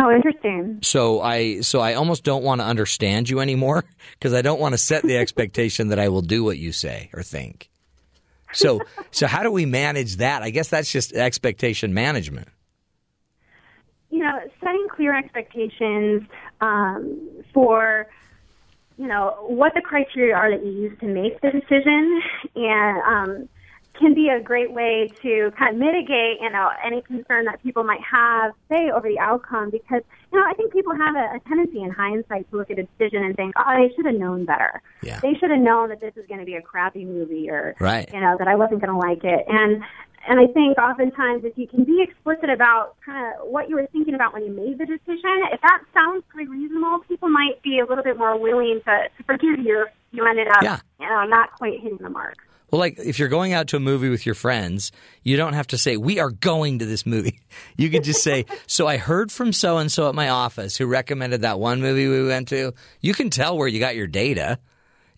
Oh, 0.00 0.10
interesting. 0.14 0.78
So 0.82 1.20
I 1.20 1.60
so 1.60 1.80
I 1.80 1.94
almost 1.94 2.24
don't 2.24 2.44
want 2.44 2.60
to 2.60 2.66
understand 2.66 3.28
you 3.28 3.40
anymore 3.40 3.84
because 4.12 4.32
I 4.32 4.42
don't 4.42 4.60
want 4.60 4.74
to 4.74 4.78
set 4.78 5.02
the 5.02 5.16
expectation 5.16 5.88
that 5.88 5.98
I 5.98 6.08
will 6.08 6.22
do 6.22 6.44
what 6.44 6.58
you 6.58 6.72
say 6.72 7.10
or 7.12 7.22
think. 7.22 7.68
So 8.52 8.80
so 9.10 9.26
how 9.26 9.42
do 9.42 9.50
we 9.50 9.66
manage 9.66 10.16
that? 10.16 10.42
I 10.42 10.50
guess 10.50 10.68
that's 10.68 10.90
just 10.90 11.12
expectation 11.12 11.94
management. 11.94 12.48
you 14.10 14.20
know, 14.20 14.38
setting 14.60 14.86
clear 14.94 15.16
expectations 15.16 16.22
um, 16.60 17.44
for, 17.52 18.06
you 18.96 19.06
know, 19.06 19.36
what 19.46 19.74
the 19.74 19.82
criteria 19.82 20.34
are 20.34 20.50
that 20.50 20.64
you 20.64 20.72
use 20.72 20.98
to 21.00 21.06
make 21.06 21.40
the 21.40 21.50
decision, 21.50 22.22
and 22.56 22.98
um, 23.02 23.48
can 23.98 24.14
be 24.14 24.28
a 24.28 24.40
great 24.40 24.72
way 24.72 25.10
to 25.22 25.50
kind 25.58 25.74
of 25.74 25.80
mitigate, 25.80 26.40
you 26.40 26.50
know, 26.50 26.70
any 26.84 27.02
concern 27.02 27.44
that 27.46 27.62
people 27.62 27.84
might 27.84 28.00
have, 28.02 28.52
say, 28.70 28.90
over 28.90 29.08
the 29.08 29.18
outcome. 29.18 29.70
Because, 29.70 30.02
you 30.32 30.38
know, 30.38 30.44
I 30.46 30.54
think 30.54 30.72
people 30.72 30.94
have 30.96 31.14
a, 31.16 31.36
a 31.36 31.40
tendency 31.48 31.82
in 31.82 31.90
hindsight 31.90 32.50
to 32.50 32.56
look 32.56 32.70
at 32.70 32.78
a 32.78 32.84
decision 32.84 33.24
and 33.24 33.36
think, 33.36 33.54
oh, 33.56 33.74
they 33.76 33.92
should 33.94 34.06
have 34.06 34.14
known 34.14 34.44
better. 34.44 34.80
Yeah. 35.02 35.20
They 35.20 35.34
should 35.34 35.50
have 35.50 35.60
known 35.60 35.88
that 35.90 36.00
this 36.00 36.14
was 36.14 36.26
going 36.26 36.40
to 36.40 36.46
be 36.46 36.54
a 36.54 36.62
crappy 36.62 37.04
movie, 37.04 37.50
or 37.50 37.74
Right. 37.80 38.08
you 38.12 38.20
know, 38.20 38.36
that 38.38 38.48
I 38.48 38.54
wasn't 38.54 38.80
going 38.80 38.92
to 38.92 38.98
like 38.98 39.24
it. 39.24 39.44
And 39.48 39.82
and 40.26 40.38
I 40.40 40.46
think 40.52 40.76
oftentimes 40.76 41.44
if 41.44 41.56
you 41.56 41.66
can 41.66 41.84
be 41.84 42.02
explicit 42.02 42.50
about 42.50 42.96
kind 43.06 43.32
of 43.34 43.48
what 43.48 43.70
you 43.70 43.76
were 43.76 43.86
thinking 43.92 44.14
about 44.14 44.34
when 44.34 44.44
you 44.44 44.50
made 44.52 44.76
the 44.76 44.84
decision, 44.84 45.42
if 45.52 45.60
that 45.62 45.82
sounds 45.94 46.22
pretty 46.28 46.50
reasonable, 46.50 46.98
people 47.08 47.30
might 47.30 47.62
be 47.62 47.78
a 47.78 47.86
little 47.86 48.04
bit 48.04 48.18
more 48.18 48.38
willing 48.38 48.80
to, 48.84 49.08
to 49.16 49.22
forgive 49.24 49.58
you 49.64 49.82
if 49.82 49.88
you 50.10 50.26
ended 50.26 50.48
up, 50.48 50.62
Yeah. 50.62 50.80
you 51.00 51.08
know, 51.08 51.24
not 51.24 51.52
quite 51.52 51.80
hitting 51.80 51.98
the 51.98 52.10
mark. 52.10 52.34
Well, 52.70 52.78
like 52.78 52.98
if 52.98 53.18
you're 53.18 53.28
going 53.28 53.52
out 53.52 53.68
to 53.68 53.76
a 53.76 53.80
movie 53.80 54.10
with 54.10 54.26
your 54.26 54.34
friends, 54.34 54.92
you 55.22 55.36
don't 55.36 55.54
have 55.54 55.68
to 55.68 55.78
say, 55.78 55.96
We 55.96 56.18
are 56.18 56.30
going 56.30 56.80
to 56.80 56.86
this 56.86 57.06
movie. 57.06 57.40
You 57.76 57.90
could 57.90 58.04
just 58.04 58.22
say, 58.22 58.46
So 58.66 58.86
I 58.86 58.96
heard 58.96 59.32
from 59.32 59.52
so 59.52 59.78
and 59.78 59.90
so 59.90 60.08
at 60.08 60.14
my 60.14 60.28
office 60.28 60.76
who 60.76 60.86
recommended 60.86 61.42
that 61.42 61.58
one 61.58 61.80
movie 61.80 62.08
we 62.08 62.26
went 62.26 62.48
to. 62.48 62.74
You 63.00 63.14
can 63.14 63.30
tell 63.30 63.56
where 63.56 63.68
you 63.68 63.80
got 63.80 63.96
your 63.96 64.06
data. 64.06 64.58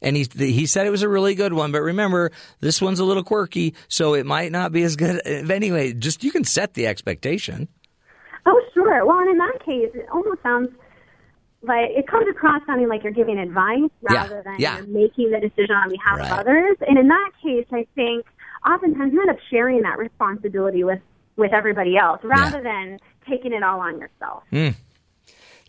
And 0.02 0.16
he, 0.16 0.26
he 0.38 0.66
said 0.66 0.86
it 0.86 0.90
was 0.90 1.02
a 1.02 1.08
really 1.08 1.34
good 1.34 1.52
one, 1.52 1.72
but 1.72 1.82
remember, 1.82 2.32
this 2.60 2.80
one's 2.80 3.00
a 3.00 3.04
little 3.04 3.22
quirky, 3.22 3.74
so 3.88 4.14
it 4.14 4.24
might 4.24 4.50
not 4.50 4.72
be 4.72 4.82
as 4.82 4.96
good. 4.96 5.20
Anyway, 5.50 5.92
just 5.92 6.24
you 6.24 6.30
can 6.30 6.44
set 6.44 6.72
the 6.74 6.86
expectation. 6.86 7.68
Oh, 8.46 8.62
sure. 8.72 9.04
Well, 9.04 9.18
and 9.18 9.30
in 9.30 9.38
that 9.38 9.58
case, 9.64 9.90
it 9.94 10.06
almost 10.10 10.42
sounds 10.42 10.70
like 11.62 11.90
it 11.90 12.06
comes 12.06 12.26
across 12.30 12.62
sounding 12.66 12.88
like 12.88 13.02
you're 13.02 13.12
giving 13.12 13.38
advice 13.38 13.90
Yeah, 14.02 14.14
rather 14.22 14.42
than 14.42 14.56
yeah. 14.58 14.80
making 14.88 15.30
the 15.30 15.40
decision 15.40 15.74
on 15.76 15.90
behalf 15.90 16.18
Right. 16.18 16.32
of 16.32 16.38
others. 16.38 16.76
And 16.86 16.98
in 16.98 17.08
that 17.08 17.30
case, 17.42 17.66
I 17.72 17.86
think 17.94 18.24
oftentimes 18.66 19.12
you 19.12 19.20
end 19.20 19.30
up 19.30 19.36
sharing 19.50 19.82
that 19.82 19.98
responsibility 19.98 20.84
with 20.84 21.00
with 21.36 21.52
everybody 21.52 21.96
else 21.96 22.20
rather 22.22 22.62
than 22.62 22.98
taking 23.28 23.52
it 23.52 23.62
all 23.62 23.80
on 23.80 23.98
yourself. 23.98 24.42
Hmm. 24.50 24.68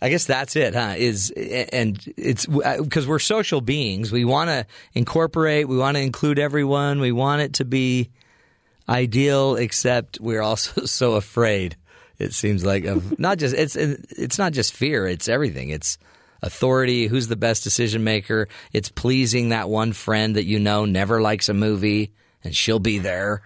I 0.01 0.09
guess 0.09 0.25
that's 0.25 0.55
it, 0.55 0.73
huh? 0.73 0.95
Is 0.97 1.29
and 1.71 1.97
it's 2.17 2.45
because 2.47 3.07
we're 3.07 3.19
social 3.19 3.61
beings. 3.61 4.11
We 4.11 4.25
want 4.25 4.49
to 4.49 4.65
incorporate. 4.93 5.67
We 5.67 5.77
want 5.77 5.95
to 5.95 6.01
include 6.01 6.39
everyone. 6.39 6.99
We 7.01 7.11
want 7.11 7.41
it 7.43 7.53
to 7.55 7.65
be 7.65 8.09
ideal. 8.89 9.55
Except 9.55 10.19
we're 10.19 10.41
also 10.41 10.85
so 10.85 11.13
afraid. 11.13 11.75
It 12.21 12.33
seems 12.33 12.63
like 12.63 12.85
of 12.85 13.17
not 13.19 13.37
just 13.37 13.55
it's 13.55 13.75
it's 13.75 14.37
not 14.37 14.53
just 14.53 14.73
fear. 14.73 15.07
It's 15.07 15.27
everything. 15.27 15.69
It's 15.69 15.97
authority. 16.41 17.07
Who's 17.07 17.27
the 17.27 17.35
best 17.35 17.63
decision 17.63 18.03
maker? 18.03 18.47
It's 18.73 18.89
pleasing 18.89 19.49
that 19.49 19.69
one 19.69 19.93
friend 19.93 20.35
that 20.35 20.45
you 20.45 20.59
know 20.59 20.85
never 20.85 21.21
likes 21.21 21.49
a 21.49 21.53
movie, 21.53 22.13
and 22.43 22.55
she'll 22.55 22.79
be 22.79 22.99
there. 22.99 23.41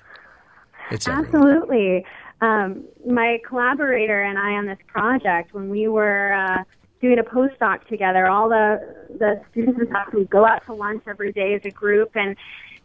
It's. 0.92 1.08
Absolutely. 1.08 2.06
Um, 2.42 2.84
my 3.08 3.40
collaborator 3.48 4.22
and 4.22 4.38
I 4.38 4.52
on 4.52 4.66
this 4.66 4.78
project, 4.88 5.54
when 5.54 5.70
we 5.70 5.88
were 5.88 6.34
uh, 6.34 6.64
doing 7.02 7.18
a 7.18 7.24
postdoc 7.24 7.88
together, 7.88 8.28
all 8.28 8.50
the 8.50 9.08
the 9.18 9.42
students 9.52 9.80
and 9.80 10.14
we 10.14 10.26
go 10.26 10.46
out 10.46 10.66
to 10.66 10.74
lunch 10.74 11.04
every 11.08 11.32
day 11.32 11.54
as 11.54 11.62
a 11.64 11.72
group, 11.72 12.12
and 12.16 12.36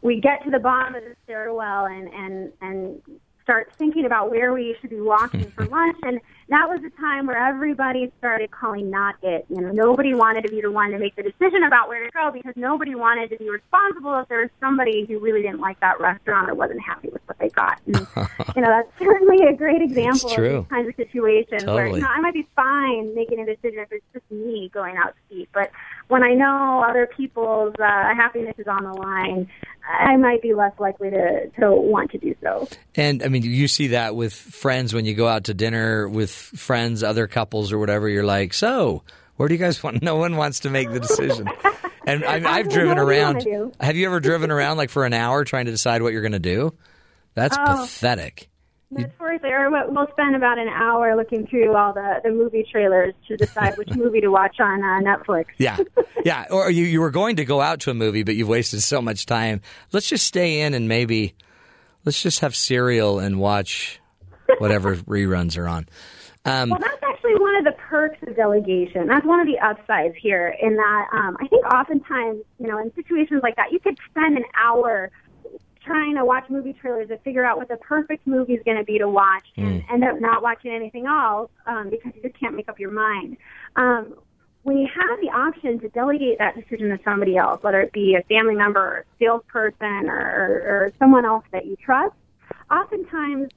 we 0.02 0.20
get 0.20 0.44
to 0.44 0.50
the 0.50 0.60
bottom 0.60 0.94
of 0.94 1.02
the 1.02 1.16
stairwell 1.24 1.86
and 1.86 2.08
and 2.08 2.52
and 2.60 3.02
start 3.42 3.72
thinking 3.76 4.04
about 4.04 4.30
where 4.30 4.52
we 4.52 4.76
should 4.80 4.90
be 4.90 5.00
walking 5.00 5.50
for 5.50 5.64
lunch. 5.66 5.98
And 6.02 6.20
that 6.50 6.68
was 6.68 6.80
a 6.84 6.90
time 7.00 7.26
where 7.26 7.38
everybody 7.38 8.12
started 8.18 8.50
calling 8.50 8.90
not 8.90 9.14
it. 9.22 9.46
You 9.48 9.60
know, 9.60 9.70
nobody 9.70 10.14
wanted 10.14 10.42
to 10.42 10.48
be 10.48 10.60
the 10.60 10.70
one 10.70 10.90
to 10.90 10.98
make 10.98 11.14
the 11.14 11.22
decision 11.22 11.62
about 11.62 11.88
where 11.88 12.04
to 12.04 12.10
go 12.10 12.30
because 12.32 12.54
nobody 12.56 12.96
wanted 12.96 13.30
to 13.30 13.36
be 13.36 13.48
responsible 13.48 14.18
if 14.18 14.28
there 14.28 14.40
was 14.40 14.50
somebody 14.58 15.04
who 15.06 15.20
really 15.20 15.42
didn't 15.42 15.60
like 15.60 15.78
that 15.80 16.00
restaurant 16.00 16.50
or 16.50 16.54
wasn't 16.54 16.80
happy 16.80 17.08
with 17.08 17.22
what 17.26 17.38
they 17.38 17.50
got. 17.50 17.80
And, 17.86 17.96
you 18.56 18.62
know, 18.62 18.68
that's 18.68 18.90
certainly 18.98 19.46
a 19.46 19.52
great 19.52 19.80
example 19.80 20.30
of 20.30 20.36
these 20.36 20.66
kinds 20.68 20.88
of 20.88 20.96
situations 20.96 21.64
where 21.64 21.84
Totally. 21.84 22.00
you 22.00 22.04
know 22.04 22.10
I 22.10 22.20
might 22.20 22.34
be 22.34 22.46
fine 22.56 23.14
making 23.14 23.38
a 23.38 23.46
decision 23.46 23.80
if 23.80 23.92
it's 23.92 24.04
just 24.12 24.28
me 24.30 24.70
going 24.74 24.96
out 24.96 25.14
to 25.14 25.36
eat, 25.36 25.48
but 25.52 25.70
when 26.08 26.24
I 26.24 26.34
know 26.34 26.84
other 26.86 27.06
people's 27.06 27.74
uh, 27.78 28.14
happiness 28.14 28.56
is 28.58 28.66
on 28.66 28.82
the 28.82 28.92
line, 28.92 29.48
I 29.88 30.16
might 30.16 30.42
be 30.42 30.54
less 30.54 30.72
likely 30.78 31.10
to 31.10 31.48
to 31.60 31.70
want 31.70 32.10
to 32.12 32.18
do 32.18 32.34
so. 32.42 32.68
And 32.94 33.22
I 33.22 33.28
mean, 33.28 33.42
you 33.42 33.68
see 33.68 33.88
that 33.88 34.14
with 34.14 34.32
friends 34.32 34.92
when 34.92 35.04
you 35.04 35.14
go 35.14 35.26
out 35.26 35.44
to 35.44 35.54
dinner 35.54 36.08
with 36.08 36.30
friends, 36.40 37.02
other 37.02 37.26
couples, 37.26 37.72
or 37.72 37.78
whatever. 37.78 38.08
You're 38.08 38.24
like, 38.24 38.52
so 38.54 39.02
where 39.36 39.48
do 39.48 39.54
you 39.54 39.60
guys 39.60 39.82
want? 39.82 40.02
No 40.02 40.16
one 40.16 40.36
wants 40.36 40.60
to 40.60 40.70
make 40.70 40.90
the 40.90 41.00
decision. 41.00 41.48
And 42.06 42.24
I, 42.26 42.58
I've 42.58 42.68
driven 42.68 42.88
What 42.88 42.94
do 42.96 43.00
you 43.02 43.08
around. 43.62 43.74
Have 43.80 43.96
you 43.96 44.06
ever 44.06 44.20
driven 44.20 44.50
around 44.50 44.76
like 44.76 44.90
for 44.90 45.04
an 45.04 45.12
hour 45.12 45.44
trying 45.44 45.66
to 45.66 45.70
decide 45.70 46.02
what 46.02 46.12
you're 46.12 46.22
going 46.22 46.32
to 46.32 46.38
do? 46.38 46.74
That's 47.34 47.56
Oh. 47.58 47.82
pathetic. 47.82 48.48
Notoriously, 48.92 49.50
or 49.50 49.70
we'll 49.70 49.92
we'll 49.92 50.08
spend 50.10 50.34
about 50.34 50.58
an 50.58 50.66
hour 50.66 51.14
looking 51.14 51.46
through 51.46 51.76
all 51.76 51.92
the, 51.92 52.20
the 52.24 52.30
movie 52.30 52.66
trailers 52.72 53.14
to 53.28 53.36
decide 53.36 53.78
which 53.78 53.88
movie 53.94 54.20
to 54.20 54.26
watch 54.32 54.56
on 54.58 54.82
uh, 54.82 54.98
Netflix. 55.16 55.44
Yeah, 55.58 55.76
yeah. 56.24 56.46
Or 56.50 56.68
you 56.72 56.82
you 56.86 57.00
were 57.00 57.12
going 57.12 57.36
to 57.36 57.44
go 57.44 57.60
out 57.60 57.78
to 57.82 57.90
a 57.92 57.94
movie, 57.94 58.24
but 58.24 58.34
you've 58.34 58.48
wasted 58.48 58.82
so 58.82 59.00
much 59.00 59.26
time. 59.26 59.60
Let's 59.92 60.08
just 60.08 60.26
stay 60.26 60.62
in 60.62 60.74
and 60.74 60.88
maybe 60.88 61.36
let's 62.04 62.20
just 62.20 62.40
have 62.40 62.56
cereal 62.56 63.20
and 63.20 63.38
watch 63.38 64.00
whatever 64.58 64.96
reruns 64.96 65.56
are 65.56 65.68
on. 65.68 65.86
Um, 66.44 66.70
Well, 66.70 66.78
that's 66.80 67.02
actually 67.02 67.34
one 67.34 67.56
of 67.56 67.64
the 67.64 67.72
perks 67.72 68.18
of 68.26 68.34
delegation. 68.34 69.06
That's 69.06 69.26
one 69.26 69.40
of 69.40 69.46
the 69.46 69.58
upsides 69.58 70.14
here. 70.20 70.56
In 70.60 70.76
that, 70.76 71.08
um, 71.12 71.36
I 71.40 71.46
think 71.48 71.64
oftentimes, 71.66 72.42
you 72.58 72.66
know, 72.66 72.78
in 72.78 72.92
situations 72.94 73.42
like 73.42 73.56
that, 73.56 73.72
you 73.72 73.78
could 73.78 73.98
spend 74.10 74.36
an 74.38 74.44
hour 74.54 75.10
trying 75.84 76.14
to 76.14 76.24
watch 76.24 76.48
movie 76.48 76.74
trailers 76.74 77.08
to 77.08 77.18
figure 77.18 77.44
out 77.44 77.56
what 77.56 77.68
the 77.68 77.76
perfect 77.76 78.26
movie 78.26 78.54
is 78.54 78.62
going 78.64 78.76
to 78.76 78.84
be 78.84 78.98
to 78.98 79.08
watch, 79.08 79.46
and 79.56 79.82
end 79.90 80.04
up 80.04 80.20
not 80.20 80.42
watching 80.42 80.70
anything 80.70 81.06
else 81.06 81.50
um, 81.66 81.90
because 81.90 82.12
you 82.14 82.22
just 82.22 82.38
can't 82.38 82.54
make 82.54 82.68
up 82.68 82.78
your 82.78 82.90
mind. 82.90 83.36
Um, 83.76 84.14
when 84.62 84.76
you 84.76 84.86
have 84.94 85.20
the 85.20 85.30
option 85.30 85.80
to 85.80 85.88
delegate 85.88 86.38
that 86.38 86.54
decision 86.54 86.90
to 86.90 86.98
somebody 87.02 87.36
else, 87.38 87.62
whether 87.62 87.80
it 87.80 87.92
be 87.92 88.14
a 88.14 88.22
family 88.24 88.54
member 88.54 88.80
or 88.80 88.98
a 88.98 89.04
salesperson 89.18 90.08
or, 90.10 90.62
or 90.66 90.92
someone 90.98 91.24
else 91.24 91.44
that 91.52 91.64
you 91.64 91.76
trust, 91.76 92.14
oftentimes 92.70 93.50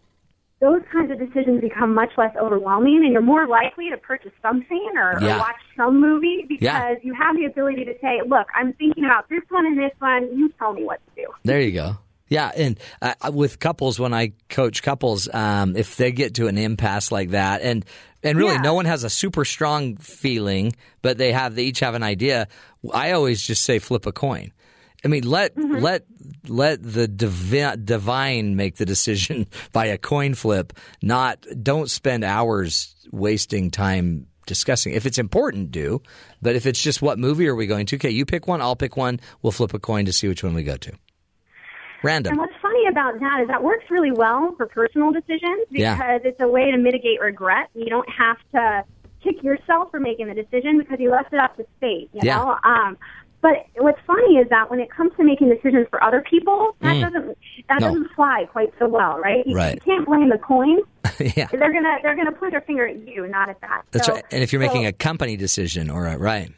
those 0.64 0.82
kinds 0.94 1.12
of 1.12 1.20
decisions 1.20 1.60
become 1.60 1.94
much 1.94 2.12
less 2.18 2.34
overwhelming 2.42 3.02
and 3.04 3.12
you're 3.12 3.22
more 3.22 3.46
likely 3.48 3.90
to 3.90 3.98
purchase 3.98 4.32
something 4.42 4.90
or, 4.96 5.20
Yeah. 5.22 5.36
or 5.36 5.40
watch 5.40 5.62
some 5.76 6.00
movie 6.00 6.46
because 6.48 6.64
Yeah. 6.64 6.96
you 7.04 7.14
have 7.14 7.36
the 7.36 7.44
ability 7.46 7.84
to 7.84 7.94
say, 8.00 8.22
look, 8.26 8.48
I'm 8.56 8.72
thinking 8.74 9.04
about 9.04 9.28
this 9.28 9.42
one 9.50 9.66
and 9.66 9.78
this 9.78 9.92
one. 10.00 10.24
You 10.38 10.48
tell 10.58 10.72
me 10.72 10.84
what 10.86 11.02
to 11.08 11.22
do. 11.24 11.28
There 11.44 11.60
you 11.60 11.74
go. 11.74 11.98
Yeah, 12.30 12.50
and 12.56 12.80
uh, 13.02 13.14
with 13.34 13.60
couples, 13.60 14.00
when 14.00 14.14
I 14.14 14.32
coach 14.50 14.82
couples, 14.82 15.28
um, 15.34 15.76
if 15.76 15.98
they 15.98 16.12
get 16.14 16.36
to 16.36 16.48
an 16.48 16.58
impasse 16.58 17.12
like 17.12 17.32
that, 17.32 17.62
and 17.62 17.86
and 18.24 18.38
really 18.38 18.58
no 18.58 18.74
one 18.74 18.86
has 18.86 19.04
a 19.04 19.10
super 19.10 19.44
strong 19.46 19.98
feeling, 19.98 20.74
but 21.02 21.18
they 21.18 21.34
have 21.34 21.54
they 21.56 21.66
each 21.66 21.82
have 21.82 21.94
an 21.94 22.02
idea. 22.04 22.48
I 22.92 23.12
always 23.12 23.46
just 23.46 23.64
say 23.64 23.78
flip 23.78 24.06
a 24.08 24.12
coin. 24.14 24.52
I 25.06 25.10
mean, 25.10 25.24
let 25.24 25.58
let 25.58 26.06
let 26.48 26.82
the 26.82 27.08
divi- 27.08 27.82
divine 27.84 28.56
make 28.56 28.78
the 28.78 28.86
decision 28.86 29.48
by 29.74 29.86
a 29.88 29.98
coin 29.98 30.34
flip. 30.34 30.74
Not 31.02 31.46
don't 31.62 31.90
spend 31.90 32.24
hours 32.24 32.96
wasting 33.12 33.70
time 33.72 34.28
discussing. 34.46 34.94
If 34.94 35.06
it's 35.06 35.18
important, 35.18 35.72
do. 35.72 36.02
But 36.42 36.56
if 36.56 36.66
it's 36.66 36.82
just 36.82 37.02
what 37.02 37.20
movie 37.20 37.48
are 37.48 37.56
we 37.56 37.68
going 37.68 37.86
to? 37.88 37.96
Okay, 37.98 38.10
you 38.12 38.26
pick 38.26 38.48
one, 38.48 38.62
I'll 38.62 38.76
pick 38.76 38.96
one. 38.98 39.20
We'll 39.42 39.52
flip 39.52 39.74
a 39.74 39.80
coin 39.80 40.06
to 40.06 40.14
see 40.14 40.28
which 40.28 40.44
one 40.44 40.54
we 40.54 40.64
go 40.64 40.78
to. 40.78 40.92
Random. 42.04 42.32
And 42.32 42.40
what's 42.40 42.54
funny 42.62 42.86
about 42.90 43.18
that 43.20 43.40
is 43.44 43.48
that 43.48 43.64
works 43.64 43.86
really 43.90 44.12
well 44.12 44.54
for 44.58 44.66
personal 44.66 45.12
decisions 45.12 45.68
Yeah. 45.70 45.96
because 45.96 46.22
it's 46.26 46.42
a 46.42 46.48
way 46.48 46.70
to 46.72 46.78
mitigate 46.78 47.22
regret. 47.22 47.70
You 47.74 47.86
don't 47.86 48.10
have 48.10 48.38
to 48.54 48.84
kick 49.24 49.42
yourself 49.42 49.90
for 49.90 50.02
making 50.02 50.28
the 50.28 50.34
decision 50.34 50.78
because 50.80 51.00
you 51.00 51.10
left 51.10 51.32
it 51.32 51.40
up 51.40 51.56
to 51.56 51.66
fate. 51.80 52.10
You 52.14 52.20
Yeah. 52.24 52.36
know. 52.40 52.58
Um, 52.66 52.98
but 53.44 53.68
what's 53.76 54.00
funny 54.08 54.38
is 54.38 54.50
that 54.50 54.72
when 54.72 54.80
it 54.80 54.90
comes 54.90 55.12
to 55.18 55.24
making 55.24 55.50
decisions 55.50 55.86
for 55.92 56.04
other 56.04 56.22
people, 56.28 56.76
that 56.82 56.96
Mm. 56.96 57.02
doesn't 57.02 57.38
that 57.70 57.80
No. 57.82 57.88
doesn't 57.90 58.10
fly 58.16 58.48
quite 58.52 58.74
so 58.80 58.88
well, 58.88 59.20
right? 59.20 59.46
You, 59.46 59.56
Right. 59.56 59.76
you 59.76 59.82
can't 59.82 60.06
blame 60.08 60.30
the 60.30 60.40
coin. 60.40 60.80
yeah, 61.38 61.46
They're 61.52 61.72
gonna 61.72 61.98
they're 62.02 62.16
gonna 62.16 62.32
point 62.32 62.54
their 62.54 62.62
finger 62.62 62.88
at 62.88 63.08
you, 63.08 63.28
not 63.28 63.50
at 63.50 63.62
that. 63.62 63.84
that's 63.92 64.08
So- 64.08 64.14
right. 64.16 64.24
And 64.32 64.42
if 64.42 64.52
you're 64.52 64.60
making 64.62 64.84
so- 64.84 64.90
a 64.90 64.94
company 64.94 65.38
decision 65.38 65.92
or 65.92 66.08
a 66.08 66.18
right, 66.18 66.50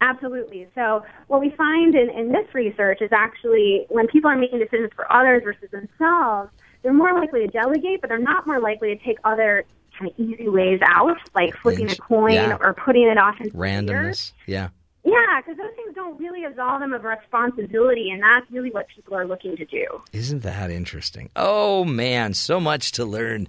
Absolutely. 0.00 0.66
So 0.74 1.04
what 1.28 1.40
we 1.40 1.50
find 1.50 1.94
in, 1.94 2.10
in 2.10 2.32
this 2.32 2.52
research 2.54 3.00
is 3.00 3.10
actually 3.12 3.86
when 3.88 4.08
people 4.08 4.30
are 4.30 4.36
making 4.36 4.58
decisions 4.58 4.90
for 4.96 5.10
others 5.12 5.42
versus 5.44 5.70
themselves, 5.70 6.50
they're 6.82 6.92
more 6.92 7.12
likely 7.14 7.40
to 7.40 7.46
delegate, 7.46 8.00
but 8.00 8.08
they're 8.08 8.18
not 8.18 8.44
more 8.46 8.58
likely 8.58 8.96
to 8.96 9.04
take 9.04 9.18
other 9.22 9.64
kind 9.96 10.10
of 10.10 10.18
easy 10.18 10.48
ways 10.48 10.80
out, 10.84 11.16
like 11.36 11.54
flipping 11.58 11.88
a 11.88 11.94
coin 11.96 12.32
Yeah. 12.32 12.56
or 12.60 12.74
putting 12.74 13.04
it 13.06 13.16
off 13.18 13.40
in 13.40 13.50
fear. 13.50 13.60
randomness. 13.60 14.32
Yeah. 14.46 14.68
Yeah, 15.04 15.40
because 15.40 15.56
those 15.56 15.74
things 15.74 15.94
don't 15.94 16.18
really 16.18 16.44
absolve 16.44 16.80
them 16.80 16.92
of 16.92 17.02
responsibility, 17.02 18.10
and 18.10 18.22
that's 18.22 18.48
really 18.52 18.70
what 18.70 18.86
people 18.94 19.14
are 19.16 19.26
looking 19.26 19.56
to 19.56 19.64
do. 19.64 19.84
Isn't 20.12 20.42
that 20.42 20.70
interesting? 20.70 21.30
Oh 21.34 21.84
man, 21.84 22.34
so 22.34 22.60
much 22.60 22.92
to 22.92 23.04
learn. 23.04 23.48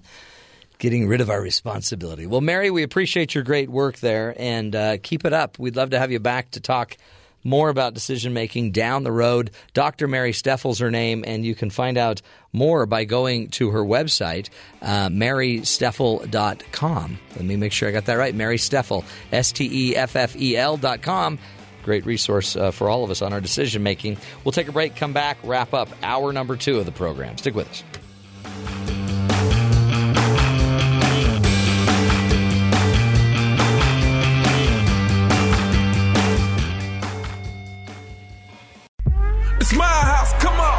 Getting 0.80 1.08
rid 1.08 1.22
of 1.22 1.30
our 1.30 1.40
responsibility. 1.40 2.26
Well, 2.26 2.42
Mary, 2.42 2.70
we 2.70 2.84
appreciate 2.84 3.34
your 3.36 3.44
great 3.44 3.70
work 3.70 4.00
there, 4.00 4.36
and 4.38 4.76
uh, 4.76 4.98
keep 5.02 5.24
it 5.24 5.32
up. 5.32 5.58
We'd 5.58 5.78
love 5.78 5.92
to 5.92 6.00
have 6.00 6.12
you 6.12 6.20
back 6.20 6.52
to 6.52 6.60
talk 6.60 6.98
more 7.44 7.70
about 7.70 7.94
decision 7.94 8.34
making 8.34 8.72
down 8.72 9.03
the 9.03 9.11
road. 9.11 9.52
Dr. 9.74 10.07
Mary 10.07 10.32
Steffel's 10.32 10.80
her 10.80 10.90
name, 10.91 11.24
and 11.28 11.45
you 11.45 11.56
can 11.56 11.70
find 11.70 11.98
out 11.98 12.22
more 12.52 12.86
by 12.86 13.06
going 13.06 13.48
to 13.49 13.72
her 13.72 13.84
website, 13.84 14.49
uh, 14.82 15.10
marysteffel.com. 15.10 17.20
Let 17.36 17.45
me 17.45 17.56
make 17.56 17.72
sure 17.72 17.90
I 17.90 17.91
got 17.91 18.06
that 18.06 18.15
right. 18.15 18.36
Mary 18.36 18.57
Steffel, 18.57 19.03
S 19.32 19.52
T 19.52 19.70
E 19.72 19.95
F 19.95 20.15
F 20.15 20.36
E 20.36 20.56
L 20.56 20.78
dot 20.78 21.02
com. 21.02 21.40
Great 21.84 22.06
resource 22.06 22.56
uh, 22.56 22.72
for 22.72 22.90
all 22.90 23.03
of 23.03 23.11
us 23.11 23.22
on 23.22 23.34
our 23.34 23.41
decision 23.41 23.84
making. 23.84 24.18
We'll 24.44 24.53
take 24.53 24.70
a 24.70 24.72
break, 24.72 24.95
come 24.95 25.14
back, 25.14 25.38
wrap 25.44 25.74
up 25.74 25.90
hour 26.02 26.32
number 26.32 26.56
two 26.56 26.80
of 26.80 26.86
the 26.86 26.94
program. 26.94 27.38
Stick 27.38 27.56
with 27.56 27.70
us. 27.70 29.03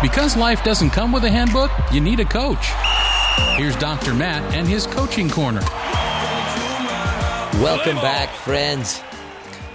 Because 0.04 0.36
life 0.36 0.62
doesn't 0.62 0.90
come 0.90 1.12
with 1.12 1.24
a 1.24 1.30
handbook, 1.30 1.70
you 1.90 1.98
need 1.98 2.20
a 2.20 2.26
coach. 2.26 2.66
Here's 3.56 3.74
Dr. 3.76 4.12
Matt 4.12 4.42
and 4.54 4.68
his 4.68 4.86
coaching 4.86 5.30
corner. 5.30 5.62
Welcome 7.62 7.96
back, 7.96 8.28
friends. 8.28 8.98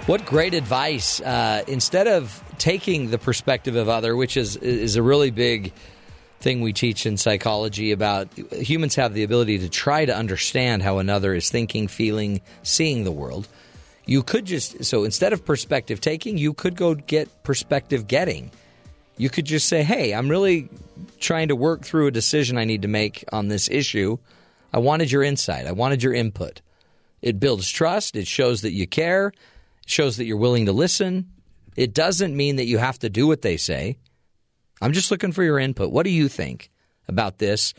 What 0.06 0.24
great 0.24 0.54
advice! 0.54 1.20
Uh, 1.20 1.64
instead 1.66 2.06
of 2.06 2.44
taking 2.58 3.10
the 3.10 3.18
perspective 3.18 3.74
of 3.74 3.88
other, 3.88 4.14
which 4.14 4.36
is 4.36 4.54
is 4.54 4.94
a 4.94 5.02
really 5.02 5.32
big 5.32 5.72
thing 6.38 6.60
we 6.60 6.72
teach 6.72 7.06
in 7.06 7.16
psychology 7.16 7.90
about 7.90 8.28
humans 8.52 8.94
have 8.94 9.14
the 9.14 9.24
ability 9.24 9.58
to 9.58 9.68
try 9.68 10.04
to 10.04 10.16
understand 10.16 10.84
how 10.84 10.98
another 10.98 11.34
is 11.34 11.50
thinking, 11.50 11.88
feeling, 11.88 12.40
seeing 12.62 13.02
the 13.02 13.10
world. 13.10 13.48
You 14.06 14.22
could 14.22 14.44
just 14.44 14.84
so 14.84 15.02
instead 15.02 15.32
of 15.32 15.44
perspective 15.44 16.00
taking, 16.00 16.38
you 16.38 16.54
could 16.54 16.76
go 16.76 16.94
get 16.94 17.42
perspective 17.42 18.06
getting. 18.06 18.52
You 19.20 19.28
could 19.28 19.44
just 19.44 19.68
say, 19.68 19.82
"Hey, 19.82 20.14
I'm 20.14 20.30
really 20.30 20.70
trying 21.18 21.48
to 21.48 21.56
work 21.56 21.84
through 21.84 22.06
a 22.06 22.10
decision 22.10 22.56
I 22.56 22.64
need 22.64 22.82
to 22.82 22.88
make 22.88 23.22
on 23.30 23.48
this 23.48 23.68
issue. 23.68 24.16
I 24.72 24.78
wanted 24.78 25.12
your 25.12 25.22
insight. 25.22 25.66
I 25.66 25.72
wanted 25.72 26.02
your 26.02 26.14
input." 26.14 26.62
It 27.20 27.38
builds 27.38 27.68
trust. 27.68 28.16
It 28.16 28.26
shows 28.26 28.62
that 28.62 28.72
you 28.72 28.86
care. 28.86 29.28
It 29.28 29.90
shows 29.90 30.16
that 30.16 30.24
you're 30.24 30.38
willing 30.38 30.64
to 30.66 30.72
listen. 30.72 31.28
It 31.76 31.92
doesn't 31.92 32.34
mean 32.34 32.56
that 32.56 32.64
you 32.64 32.78
have 32.78 32.98
to 33.00 33.10
do 33.10 33.26
what 33.26 33.42
they 33.42 33.58
say. 33.58 33.98
I'm 34.80 34.94
just 34.94 35.10
looking 35.10 35.32
for 35.32 35.44
your 35.44 35.58
input. 35.58 35.92
What 35.92 36.04
do 36.04 36.10
you 36.10 36.28
think 36.28 36.70
about 37.06 37.36
this? 37.36 37.74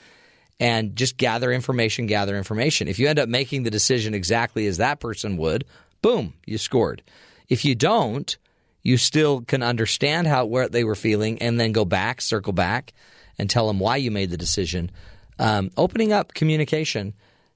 And 0.60 0.96
just 0.96 1.18
gather 1.18 1.52
information, 1.52 2.06
gather 2.06 2.38
information. 2.38 2.88
If 2.88 3.00
you 3.00 3.08
end 3.08 3.18
up 3.18 3.28
making 3.28 3.64
the 3.64 3.72
decision 3.72 4.14
exactly 4.14 4.68
as 4.68 4.78
that 4.78 5.00
person 5.00 5.38
would, 5.38 5.66
boom, 6.04 6.36
you 6.46 6.60
scored. 6.60 7.02
If 7.50 7.66
you 7.66 7.74
don't, 7.74 8.38
you 8.84 8.98
still 8.98 9.42
can 9.42 9.64
understand 9.64 10.28
how 10.28 10.46
where 10.46 10.70
they 10.70 10.84
were 10.84 10.96
feeling 10.96 11.42
and 11.42 11.60
then 11.60 11.72
go 11.72 11.86
back, 11.86 12.22
circle 12.22 12.54
back, 12.54 12.94
and 13.38 13.50
tell 13.50 13.68
them 13.68 13.80
why 13.80 13.98
you 13.98 14.12
made 14.12 14.30
the 14.30 14.38
decision. 14.38 14.92
Um, 15.40 15.72
opening 15.78 16.14
up 16.14 16.34
communication 16.34 17.14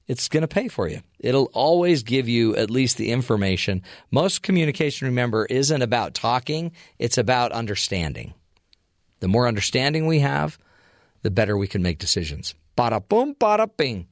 it's 0.07 0.29
going 0.29 0.41
to 0.41 0.47
pay 0.47 0.67
for 0.67 0.87
you. 0.87 1.01
It'll 1.19 1.49
always 1.53 2.03
give 2.03 2.29
you 2.29 2.55
at 2.55 2.69
least 2.69 2.97
the 2.97 3.11
information. 3.11 3.81
Most 4.11 4.43
communication, 4.43 5.07
remember, 5.07 5.45
isn't 5.45 5.81
about 5.81 6.13
talking, 6.13 6.71
it's 6.99 7.17
about 7.17 7.51
understanding. 7.51 8.33
The 9.19 9.27
more 9.27 9.47
understanding 9.47 10.05
we 10.05 10.19
have, 10.19 10.59
the 11.23 11.31
better 11.31 11.57
we 11.57 11.67
can 11.67 11.81
make 11.81 11.97
decisions. 11.97 12.53
Bada 12.77 13.07
boom, 13.07 13.33
bada 13.35 13.69
bing. 13.75 14.07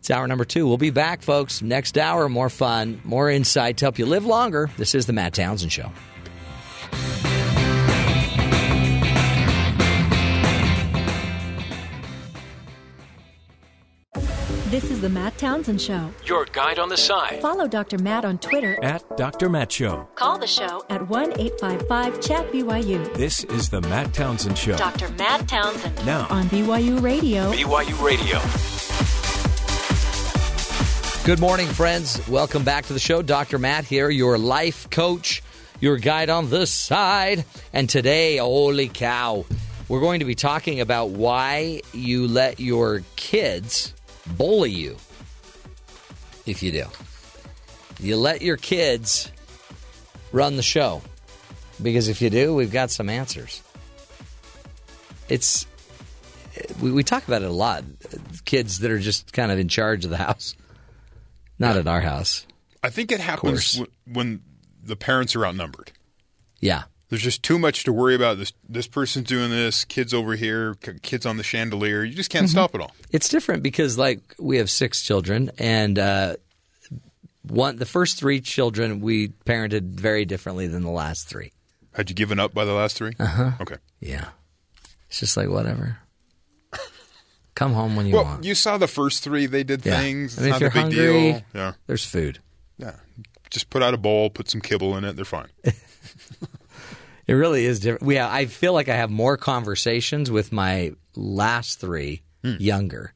It's 0.00 0.10
hour 0.10 0.28
number 0.28 0.44
two. 0.44 0.66
We'll 0.66 0.76
be 0.76 0.90
back, 0.90 1.22
folks. 1.22 1.62
Next 1.62 1.96
hour, 1.96 2.28
more 2.28 2.50
fun, 2.50 3.00
more 3.04 3.30
insight 3.30 3.78
to 3.78 3.86
help 3.86 3.98
you 3.98 4.06
live 4.06 4.26
longer. 4.26 4.70
This 4.76 4.94
is 4.94 5.06
the 5.06 5.12
Matt 5.12 5.34
Townsend 5.34 5.72
Show. 5.72 5.90
This 14.70 14.90
is 14.90 15.00
the 15.00 15.08
Matt 15.08 15.38
Townsend 15.38 15.80
Show. 15.80 16.12
Your 16.26 16.44
guide 16.44 16.78
on 16.78 16.90
the 16.90 16.96
side. 16.98 17.40
Follow 17.40 17.66
Dr. 17.66 17.96
Matt 17.96 18.26
on 18.26 18.36
Twitter 18.36 18.78
At 18.84 19.16
Dr. 19.16 19.48
Matt 19.48 19.72
Show. 19.72 20.06
Call 20.14 20.38
the 20.38 20.46
show 20.46 20.84
at 20.90 21.08
1 21.08 21.40
855 21.40 22.20
Chat 22.20 22.52
BYU. 22.52 23.14
This 23.14 23.44
is 23.44 23.70
the 23.70 23.80
Matt 23.80 24.12
Townsend 24.12 24.58
Show. 24.58 24.76
Dr. 24.76 25.08
Matt 25.12 25.48
Townsend. 25.48 26.04
Now. 26.04 26.26
On 26.28 26.44
BYU 26.50 27.00
Radio. 27.00 27.50
BYU 27.50 28.04
Radio. 28.04 28.38
Good 31.24 31.40
morning, 31.40 31.68
friends. 31.68 32.28
Welcome 32.28 32.62
back 32.62 32.84
to 32.88 32.92
the 32.92 32.98
show. 32.98 33.22
Dr. 33.22 33.58
Matt 33.58 33.86
here, 33.86 34.10
your 34.10 34.36
life 34.36 34.90
coach, 34.90 35.42
your 35.80 35.96
guide 35.96 36.28
on 36.28 36.50
the 36.50 36.66
side. 36.66 37.46
And 37.72 37.88
today, 37.88 38.36
holy 38.36 38.88
cow, 38.88 39.46
we're 39.88 40.00
going 40.00 40.20
to 40.20 40.26
be 40.26 40.34
talking 40.34 40.80
about 40.80 41.08
why 41.08 41.80
you 41.94 42.28
let 42.28 42.60
your 42.60 43.00
kids 43.16 43.94
bully 44.36 44.70
you. 44.70 44.96
If 46.46 46.62
you 46.62 46.72
do, 46.72 46.84
you 48.00 48.16
let 48.16 48.42
your 48.42 48.56
kids 48.56 49.30
run 50.32 50.56
the 50.56 50.62
show. 50.62 51.02
Because 51.80 52.08
if 52.08 52.20
you 52.20 52.30
do, 52.30 52.54
we've 52.54 52.72
got 52.72 52.90
some 52.90 53.08
answers. 53.08 53.62
It's 55.28 55.66
we, 56.80 56.90
we 56.90 57.04
talk 57.04 57.26
about 57.26 57.42
it 57.42 57.48
a 57.48 57.52
lot. 57.52 57.84
Kids 58.44 58.80
that 58.80 58.90
are 58.90 58.98
just 58.98 59.32
kind 59.32 59.52
of 59.52 59.58
in 59.58 59.68
charge 59.68 60.04
of 60.04 60.10
the 60.10 60.16
house. 60.16 60.56
Not 61.58 61.76
at 61.76 61.86
our 61.86 62.00
house. 62.00 62.46
I 62.82 62.90
think 62.90 63.12
it 63.12 63.20
happens 63.20 63.74
w- 63.74 63.92
when 64.06 64.42
the 64.82 64.96
parents 64.96 65.34
are 65.36 65.44
outnumbered. 65.44 65.92
Yeah. 66.60 66.84
There's 67.08 67.22
just 67.22 67.42
too 67.42 67.58
much 67.58 67.84
to 67.84 67.92
worry 67.92 68.14
about. 68.14 68.36
This 68.38 68.52
this 68.68 68.86
person's 68.86 69.26
doing 69.28 69.50
this, 69.50 69.84
kids 69.84 70.12
over 70.12 70.36
here, 70.36 70.74
kids 71.02 71.24
on 71.24 71.38
the 71.38 71.42
chandelier. 71.42 72.04
You 72.04 72.14
just 72.14 72.28
can't 72.30 72.46
Mhm. 72.46 72.50
stop 72.50 72.74
it 72.74 72.80
all. 72.82 72.94
It's 73.10 73.28
different 73.30 73.62
because 73.62 73.96
like 73.96 74.20
we 74.38 74.58
have 74.58 74.68
six 74.68 75.00
children 75.02 75.50
and 75.58 75.98
uh, 75.98 76.36
one 77.42 77.76
the 77.76 77.86
first 77.86 78.18
three 78.18 78.40
children 78.42 79.00
we 79.00 79.28
parented 79.46 79.94
very 79.94 80.26
differently 80.26 80.66
than 80.66 80.82
the 80.82 80.90
last 80.90 81.28
three. 81.28 81.52
Had 81.94 82.10
you 82.10 82.14
given 82.14 82.38
up 82.38 82.52
by 82.52 82.64
the 82.66 82.74
last 82.74 82.96
three? 82.96 83.12
Uh 83.18 83.26
huh. 83.26 83.50
Okay. 83.62 83.76
Yeah. 84.00 84.28
It's 85.08 85.20
just 85.20 85.36
like 85.36 85.48
whatever. 85.48 85.98
Come 87.54 87.72
home 87.72 87.96
when 87.96 88.06
you 88.06 88.14
want. 88.14 88.26
well, 88.26 88.34
want. 88.34 88.44
you 88.44 88.54
saw 88.54 88.76
the 88.78 88.86
first 88.86 89.24
three. 89.24 89.46
They 89.46 89.64
did 89.64 89.84
Yeah. 89.84 89.98
things. 89.98 90.34
It's 90.34 90.40
I 90.40 90.44
mean, 90.44 90.52
if 90.52 90.52
not 90.52 90.60
you're 90.60 90.68
a 90.68 90.72
big 90.72 90.82
hungry, 90.82 91.32
deal. 91.32 91.42
Yeah. 91.54 91.72
There's 91.88 92.04
food. 92.04 92.38
Yeah. 92.76 92.96
Just 93.50 93.70
put 93.70 93.82
out 93.82 93.94
a 93.94 93.96
bowl, 93.96 94.28
put 94.30 94.48
some 94.50 94.60
kibble 94.60 94.96
in 94.96 95.04
it. 95.04 95.16
They're 95.16 95.24
fine. 95.24 95.48
It 97.28 97.34
really 97.34 97.66
is 97.66 97.78
different. 97.80 98.10
Yeah, 98.10 98.28
I 98.28 98.46
feel 98.46 98.72
like 98.72 98.88
I 98.88 98.96
have 98.96 99.10
more 99.10 99.36
conversations 99.36 100.30
with 100.30 100.50
my 100.50 100.92
last 101.14 101.78
three 101.78 102.22
younger. 102.42 103.12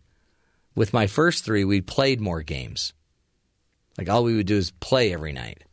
With 0.74 0.92
my 0.92 1.06
first 1.06 1.44
three, 1.44 1.64
we 1.64 1.80
played 1.80 2.20
more 2.20 2.42
games. 2.42 2.92
Like 3.96 4.10
all 4.10 4.22
we 4.22 4.36
would 4.36 4.46
do 4.46 4.56
is 4.56 4.70
play 4.70 5.14
every 5.14 5.32
night. 5.32 5.64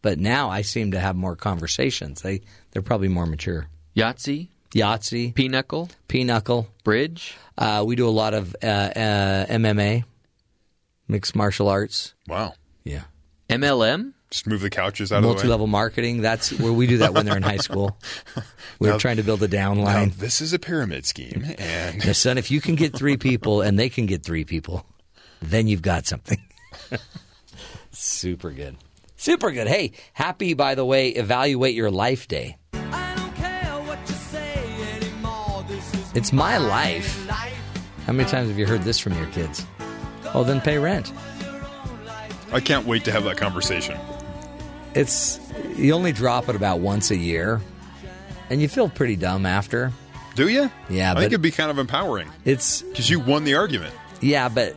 But 0.00 0.18
now 0.18 0.48
I 0.48 0.62
seem 0.62 0.92
to 0.92 1.00
have 1.00 1.16
more 1.16 1.36
conversations. 1.36 2.22
They 2.22 2.40
they're 2.70 2.82
probably 2.82 3.08
more 3.08 3.26
mature. 3.26 3.68
Yahtzee, 3.94 4.48
Yahtzee, 4.72 5.34
Pinochle, 5.34 5.90
Pinochle, 6.08 6.68
Bridge. 6.82 7.36
Uh, 7.56 7.84
we 7.86 7.94
do 7.94 8.08
a 8.08 8.10
lot 8.10 8.32
of 8.32 8.56
uh, 8.62 8.66
uh, 8.66 9.46
MMA, 9.46 10.04
mixed 11.08 11.36
martial 11.36 11.68
arts. 11.68 12.14
Wow. 12.26 12.54
Yeah. 12.84 13.02
MLM. 13.50 14.13
Just 14.34 14.48
move 14.48 14.62
the 14.62 14.68
couches 14.70 15.12
out 15.12 15.18
of 15.18 15.22
the 15.22 15.28
way. 15.28 15.34
Multi-level 15.34 15.68
marketing. 15.68 16.20
That's 16.20 16.52
where 16.58 16.72
we 16.72 16.88
do 16.88 16.98
that 16.98 17.14
when 17.14 17.24
they're 17.24 17.36
in 17.36 17.44
high 17.44 17.58
school. 17.58 17.96
We're 18.80 18.90
Now- 18.90 18.98
trying 18.98 19.18
to 19.18 19.22
build 19.22 19.40
a 19.44 19.46
downline. 19.48 20.12
this 20.16 20.40
is 20.40 20.52
a 20.52 20.58
pyramid 20.58 21.06
scheme, 21.06 21.44
and 21.56 22.04
Now, 22.04 22.10
son, 22.14 22.36
if 22.36 22.50
you 22.50 22.60
can 22.60 22.74
get 22.74 22.96
three 22.96 23.16
people 23.16 23.60
and 23.62 23.78
they 23.78 23.88
can 23.88 24.06
get 24.06 24.24
three 24.24 24.44
people, 24.44 24.84
then 25.40 25.68
you've 25.68 25.82
got 25.82 26.08
something. 26.08 26.42
Super 27.92 28.50
good. 28.50 28.76
Super 29.16 29.52
good. 29.52 29.68
Hey, 29.68 29.92
happy, 30.14 30.54
by 30.54 30.74
the 30.74 30.84
way, 30.84 31.10
Evaluate 31.10 31.76
Your 31.76 31.92
Life 31.92 32.26
Day. 32.26 32.56
It's 36.16 36.32
my 36.32 36.58
life. 36.58 37.24
How 38.04 38.12
many 38.12 38.28
times 38.28 38.48
have 38.48 38.58
you 38.58 38.66
heard 38.66 38.82
this 38.82 38.98
from 38.98 39.12
your 39.16 39.26
kids? 39.28 39.64
Oh, 40.34 40.42
then 40.42 40.60
pay 40.60 40.78
rent. 40.78 41.12
I 42.52 42.58
can't 42.58 42.84
wait 42.84 43.04
to 43.04 43.12
have 43.12 43.22
that 43.22 43.36
conversation. 43.36 43.96
It's 44.94 45.40
you 45.76 45.92
only 45.92 46.12
drop 46.12 46.48
it 46.48 46.56
about 46.56 46.80
once 46.80 47.10
a 47.10 47.16
year, 47.16 47.60
and 48.50 48.60
you 48.62 48.68
feel 48.68 48.88
pretty 48.88 49.16
dumb 49.16 49.44
after. 49.46 49.92
Do 50.34 50.48
you? 50.48 50.70
Yeah, 50.88 51.12
I 51.12 51.14
think 51.16 51.26
it'd 51.26 51.42
be 51.42 51.50
kind 51.50 51.70
of 51.70 51.78
empowering. 51.78 52.28
It's 52.44 52.82
because 52.82 53.08
you 53.08 53.20
won 53.20 53.44
the 53.44 53.54
argument. 53.54 53.94
yeah, 54.20 54.48
but 54.48 54.74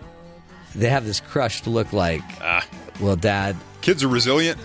they 0.76 0.90
have 0.90 1.06
this 1.06 1.20
crushed 1.20 1.66
look 1.68 1.94
like, 1.94 2.22
Ah. 2.42 2.66
well, 3.00 3.16
Dad. 3.16 3.56
Kids 3.82 4.04
are 4.04 4.08
resilient. 4.08 4.60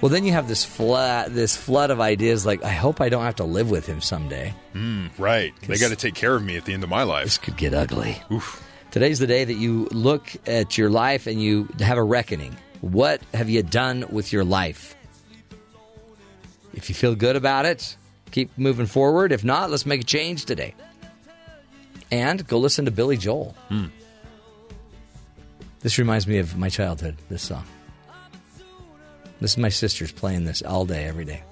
Well, 0.00 0.08
then 0.08 0.24
you 0.24 0.32
have 0.32 0.48
this 0.48 0.64
flood, 0.64 1.30
this 1.32 1.56
flood 1.56 1.90
of 1.90 2.00
ideas. 2.00 2.44
Like, 2.44 2.64
I 2.64 2.70
hope 2.72 3.00
I 3.00 3.08
don't 3.08 3.22
have 3.22 3.36
to 3.36 3.44
live 3.44 3.70
with 3.70 3.86
him 3.86 4.00
someday. 4.00 4.52
Mm, 4.74 5.10
right. 5.18 5.52
They 5.60 5.76
got 5.76 5.90
to 5.90 5.96
take 5.96 6.14
care 6.14 6.34
of 6.34 6.42
me 6.42 6.56
at 6.56 6.64
the 6.64 6.72
end 6.72 6.82
of 6.82 6.90
my 6.90 7.04
life. 7.04 7.24
This 7.24 7.38
could 7.38 7.56
get 7.56 7.72
ugly. 7.72 8.20
Oof. 8.32 8.66
Today's 8.90 9.20
the 9.20 9.28
day 9.28 9.44
that 9.44 9.54
you 9.54 9.86
look 9.92 10.32
at 10.48 10.76
your 10.76 10.90
life 10.90 11.28
and 11.28 11.40
you 11.40 11.68
have 11.78 11.98
a 11.98 12.02
reckoning. 12.02 12.56
What 12.82 13.22
have 13.32 13.48
you 13.48 13.62
done 13.62 14.04
with 14.10 14.32
your 14.32 14.44
life? 14.44 14.94
If 16.74 16.88
you 16.88 16.94
feel 16.94 17.14
good 17.14 17.36
about 17.36 17.64
it, 17.64 17.96
keep 18.32 18.50
moving 18.58 18.86
forward. 18.86 19.32
If 19.32 19.44
not, 19.44 19.70
let's 19.70 19.86
make 19.86 20.00
a 20.02 20.04
change 20.04 20.44
today. 20.44 20.74
And 22.10 22.46
go 22.46 22.58
listen 22.58 22.84
to 22.84 22.90
Billy 22.90 23.16
Joel. 23.16 23.54
This 25.80 25.98
reminds 25.98 26.26
me 26.26 26.38
of 26.38 26.56
my 26.58 26.68
childhood, 26.68 27.16
this 27.28 27.42
song. 27.42 27.64
This 29.40 29.52
is 29.52 29.58
my 29.58 29.68
sister's 29.70 30.12
playing 30.12 30.44
this 30.44 30.60
all 30.62 30.84
day, 30.84 31.04
every 31.04 31.24
day. 31.24 31.42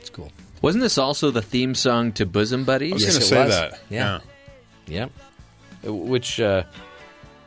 It's 0.00 0.10
cool. 0.10 0.32
Wasn't 0.62 0.82
this 0.82 0.96
also 0.98 1.30
the 1.30 1.42
theme 1.42 1.74
song 1.74 2.12
to 2.12 2.26
Bosom 2.26 2.64
Buddies? 2.64 2.92
I 2.92 2.94
was 2.94 3.02
Yes, 3.04 3.12
going 3.12 3.20
to 3.20 3.24
it 3.24 3.28
say 3.28 3.44
was. 3.44 3.54
that. 3.56 3.80
Yeah. 3.90 4.20
Yep. 4.86 5.10
Uh, 5.86 5.94
Which, 5.94 6.40
uh, 6.40 6.64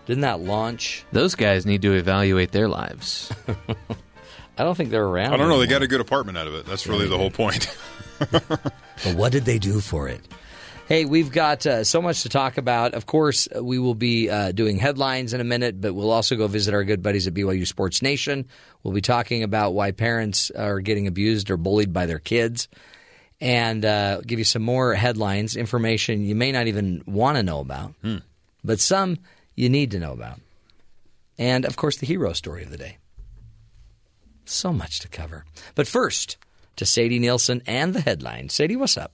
didn't 0.06 0.22
that 0.22 0.42
launch? 0.42 1.06
Those 1.12 1.36
guys 1.36 1.66
need 1.66 1.82
to 1.84 1.94
evaluate 1.94 2.52
their 2.52 2.68
lives. 2.68 3.32
I 4.58 4.64
don't 4.64 4.76
think 4.76 4.90
they're 4.90 5.06
around. 5.06 5.34
I 5.34 5.38
don't 5.38 5.50
know. 5.50 5.60
They 5.60 5.68
got 5.68 5.82
a 5.82 5.88
good 5.88 6.02
apartment 6.02 6.38
out 6.38 6.48
of 6.48 6.54
it. 6.54 6.66
That's 6.66 6.86
really 6.86 7.08
the 7.08 7.18
whole 7.18 7.32
point. 7.32 7.76
but 8.20 9.16
what 9.16 9.32
did 9.32 9.46
they 9.46 9.58
do 9.58 9.80
for 9.80 10.08
it? 10.08 10.22
Hey, 10.86 11.06
we've 11.06 11.32
got 11.32 11.66
uh, 11.66 11.86
so 11.86 12.02
much 12.02 12.24
to 12.24 12.30
talk 12.30 12.58
about. 12.58 12.94
Of 12.94 13.06
course, 13.06 13.48
we 13.60 13.80
will 13.80 13.96
be 13.96 14.30
uh, 14.30 14.52
doing 14.52 14.78
headlines 14.78 15.34
in 15.34 15.40
a 15.40 15.46
minute, 15.46 15.80
but 15.80 15.94
we'll 15.94 16.12
also 16.12 16.36
go 16.36 16.48
visit 16.48 16.74
our 16.74 16.84
good 16.84 17.02
buddies 17.02 17.26
at 17.26 17.34
BYU 17.34 17.66
Sports 17.66 18.02
Nation. 18.02 18.48
We'll 18.84 18.94
be 18.94 19.02
talking 19.02 19.44
about 19.44 19.74
why 19.74 19.92
parents 19.92 20.52
are 20.52 20.82
getting 20.82 21.08
abused 21.08 21.50
or 21.50 21.58
bullied 21.58 21.94
by 21.94 22.06
their 22.06 22.20
kids 22.20 22.68
and 23.40 23.84
uh, 23.86 24.22
give 24.22 24.40
you 24.40 24.46
some 24.46 24.62
more 24.62 24.94
headlines, 24.94 25.56
information 25.56 26.24
you 26.26 26.36
may 26.36 26.52
not 26.52 26.68
even 26.68 27.02
want 27.06 27.38
to 27.38 27.44
know 27.44 27.60
about, 27.60 27.96
but 28.64 28.80
some 28.80 29.18
you 29.56 29.70
need 29.70 29.92
to 29.92 30.00
know 30.00 30.12
about. 30.12 30.40
And 31.38 31.66
of 31.66 31.76
course, 31.76 31.98
the 31.98 32.06
hero 32.06 32.34
story 32.34 32.64
of 32.64 32.70
the 32.70 32.78
day. 32.78 32.98
So 34.46 34.74
much 34.74 35.00
to 35.00 35.08
cover. 35.08 35.46
But 35.76 35.88
first, 35.88 36.38
to 36.76 36.86
Sadie 36.86 37.20
Nielsen 37.20 37.62
and 37.66 37.94
the 37.94 38.02
headline. 38.02 38.50
Sadie, 38.50 38.76
what's 38.76 38.98
up? 38.98 39.14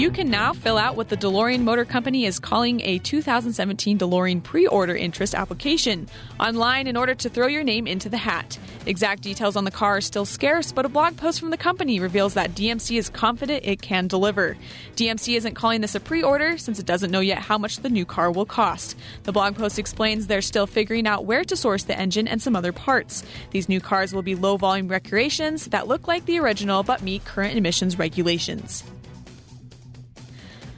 You 0.00 0.10
can 0.10 0.30
now 0.30 0.54
fill 0.54 0.78
out 0.78 0.96
what 0.96 1.10
the 1.10 1.16
DeLorean 1.18 1.60
Motor 1.60 1.84
Company 1.84 2.24
is 2.24 2.38
calling 2.38 2.80
a 2.80 2.98
2017 3.00 3.98
DeLorean 3.98 4.42
pre 4.42 4.66
order 4.66 4.96
interest 4.96 5.34
application 5.34 6.08
online 6.40 6.86
in 6.86 6.96
order 6.96 7.14
to 7.16 7.28
throw 7.28 7.48
your 7.48 7.62
name 7.62 7.86
into 7.86 8.08
the 8.08 8.16
hat. 8.16 8.58
Exact 8.86 9.22
details 9.22 9.56
on 9.56 9.64
the 9.64 9.70
car 9.70 9.98
are 9.98 10.00
still 10.00 10.24
scarce, 10.24 10.72
but 10.72 10.86
a 10.86 10.88
blog 10.88 11.18
post 11.18 11.38
from 11.38 11.50
the 11.50 11.58
company 11.58 12.00
reveals 12.00 12.32
that 12.32 12.52
DMC 12.52 12.96
is 12.96 13.10
confident 13.10 13.66
it 13.66 13.82
can 13.82 14.06
deliver. 14.06 14.56
DMC 14.96 15.36
isn't 15.36 15.52
calling 15.52 15.82
this 15.82 15.94
a 15.94 16.00
pre 16.00 16.22
order 16.22 16.56
since 16.56 16.78
it 16.78 16.86
doesn't 16.86 17.10
know 17.10 17.20
yet 17.20 17.40
how 17.40 17.58
much 17.58 17.80
the 17.80 17.90
new 17.90 18.06
car 18.06 18.30
will 18.30 18.46
cost. 18.46 18.96
The 19.24 19.32
blog 19.32 19.54
post 19.54 19.78
explains 19.78 20.28
they're 20.28 20.40
still 20.40 20.66
figuring 20.66 21.06
out 21.06 21.26
where 21.26 21.44
to 21.44 21.56
source 21.56 21.82
the 21.82 21.98
engine 21.98 22.26
and 22.26 22.40
some 22.40 22.56
other 22.56 22.72
parts. 22.72 23.22
These 23.50 23.68
new 23.68 23.82
cars 23.82 24.14
will 24.14 24.22
be 24.22 24.34
low 24.34 24.56
volume 24.56 24.88
recreations 24.88 25.66
that 25.66 25.88
look 25.88 26.08
like 26.08 26.24
the 26.24 26.38
original 26.38 26.82
but 26.84 27.02
meet 27.02 27.26
current 27.26 27.58
emissions 27.58 27.98
regulations. 27.98 28.82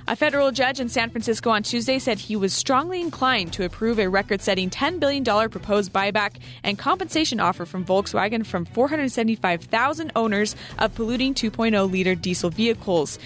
A 0.08 0.16
federal 0.16 0.50
judge 0.50 0.80
in 0.80 0.88
San 0.88 1.10
Francisco 1.10 1.50
on 1.50 1.62
Tuesday 1.62 2.00
said 2.00 2.18
he 2.18 2.34
was 2.34 2.52
strongly 2.52 3.00
inclined 3.00 3.52
to 3.52 3.64
approve 3.64 4.00
a 4.00 4.08
record 4.08 4.42
setting 4.42 4.68
$10 4.68 4.98
billion 4.98 5.24
proposed 5.48 5.92
buyback 5.92 6.38
and 6.64 6.76
compensation 6.76 7.38
offer 7.38 7.64
from 7.64 7.84
Volkswagen 7.84 8.44
from 8.44 8.64
475,000 8.64 10.10
owners 10.16 10.56
of 10.80 10.92
polluting 10.96 11.34
2.0 11.34 11.90
liter 11.90 12.16
diesel 12.16 12.50
vehicles. 12.50 13.20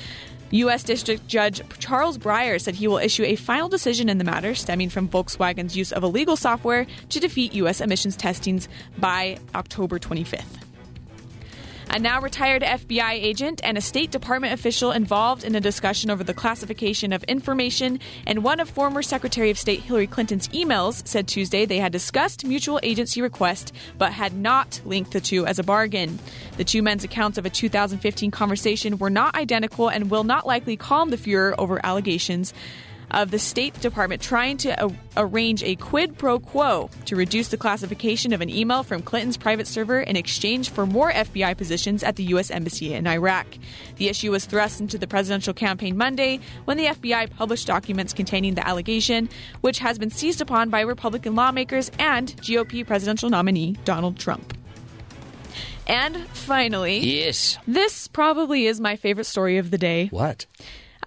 U.S. 0.51 0.83
District 0.83 1.27
Judge 1.27 1.63
Charles 1.79 2.19
Breyer 2.19 2.61
said 2.61 2.75
he 2.75 2.87
will 2.87 2.99
issue 2.99 3.25
a 3.25 3.37
final 3.37 3.69
decision 3.69 4.11
in 4.11 4.19
the 4.19 4.25
matter 4.25 4.55
stemming 4.55 4.91
from 4.91 5.09
Volkswagen's 5.09 5.77
use 5.77 5.93
of 5.93 6.03
illegal 6.03 6.37
software 6.37 6.87
to 7.09 7.21
defeat 7.21 7.55
U.S. 7.55 7.81
emissions 7.81 8.17
testings 8.17 8.69
by 8.99 9.39
October 9.55 9.99
25th. 9.99 10.66
A 11.89 11.99
now 11.99 12.21
retired 12.21 12.63
FBI 12.63 13.13
agent 13.13 13.61
and 13.65 13.79
a 13.79 13.81
State 13.81 14.11
Department 14.11 14.53
official 14.53 14.91
involved 14.91 15.45
in 15.45 15.55
a 15.55 15.61
discussion 15.61 16.11
over 16.11 16.23
the 16.23 16.35
classification 16.35 17.13
of 17.13 17.23
information 17.25 18.01
and 18.27 18.45
one 18.45 18.61
of 18.61 18.69
former 18.69 19.03
Secretary 19.03 19.51
of 19.51 19.59
State 19.59 19.81
Hillary 19.81 20.07
Clinton's 20.07 20.49
emails 20.49 21.07
said 21.07 21.27
Tuesday 21.27 21.65
they 21.65 21.79
had 21.79 21.93
discussed 21.93 22.45
mutual 22.45 22.81
agency 22.83 23.23
request 23.23 23.73
but 23.97 24.13
had 24.13 24.35
not 24.35 24.81
linked 24.85 25.13
the 25.13 25.21
two 25.21 25.47
as 25.47 25.59
a 25.59 25.65
bargain. 25.65 26.19
The 26.59 26.65
two 26.65 26.83
men's 26.83 27.05
accounts 27.05 27.39
of 27.39 27.47
a 27.47 27.51
2015 27.51 28.31
conversation 28.31 28.99
were 28.99 29.09
not 29.09 29.35
identical 29.35 29.89
and 29.89 30.11
will 30.11 30.25
not 30.25 30.47
likely 30.47 30.77
calm 30.77 31.11
the 31.11 31.17
furor 31.17 31.55
over 31.59 31.81
allegations 31.87 32.53
of 33.11 33.31
the 33.31 33.39
State 33.39 33.79
Department 33.81 34.21
trying 34.21 34.57
to 34.59 34.85
a- 34.85 34.91
arrange 35.17 35.63
a 35.63 35.77
quid 35.77 36.19
pro 36.19 36.39
quo 36.41 36.91
to 37.05 37.17
reduce 37.17 37.49
the 37.49 37.57
classification 37.57 38.33
of 38.33 38.41
an 38.41 38.51
email 38.51 38.83
from 38.83 39.03
Clinton's 39.03 39.37
private 39.37 39.67
server 39.67 40.01
in 40.01 40.17
exchange 40.17 40.71
for 40.71 40.87
more 40.87 41.13
FBI 41.13 41.57
positions 41.57 42.03
at 42.03 42.17
the 42.17 42.25
U.S. 42.25 42.51
Embassy 42.51 42.93
in 42.95 43.07
Iraq. 43.07 43.47
The 43.97 44.09
issue 44.09 44.31
was 44.33 44.45
thrust 44.45 44.81
into 44.81 44.99
the 44.99 45.07
presidential 45.07 45.55
campaign 45.55 45.97
Monday 45.97 46.41
when 46.65 46.77
the 46.77 46.87
FBI 46.87 47.31
published 47.31 47.67
documents 47.67 48.13
containing 48.13 48.55
the 48.55 48.67
allegation, 48.67 49.29
which 49.61 49.79
has 49.79 49.99
been 49.99 50.11
seized 50.11 50.41
upon 50.41 50.69
by 50.71 50.81
Republican 50.81 51.35
lawmakers 51.35 51.91
and 51.99 52.29
GOP 52.43 52.87
presidential 52.87 53.31
nominee 53.31 53.77
Donald 53.85 54.19
Trump. 54.19 54.53
And 55.87 56.17
finally, 56.31 56.99
Yes. 56.99 57.59
this 57.67 58.09
probably 58.09 58.67
is 58.67 58.81
my 58.81 58.97
favorite 58.97 59.25
story 59.27 59.59
of 59.59 59.71
the 59.71 59.79
day. 59.79 60.09
What? 60.11 60.47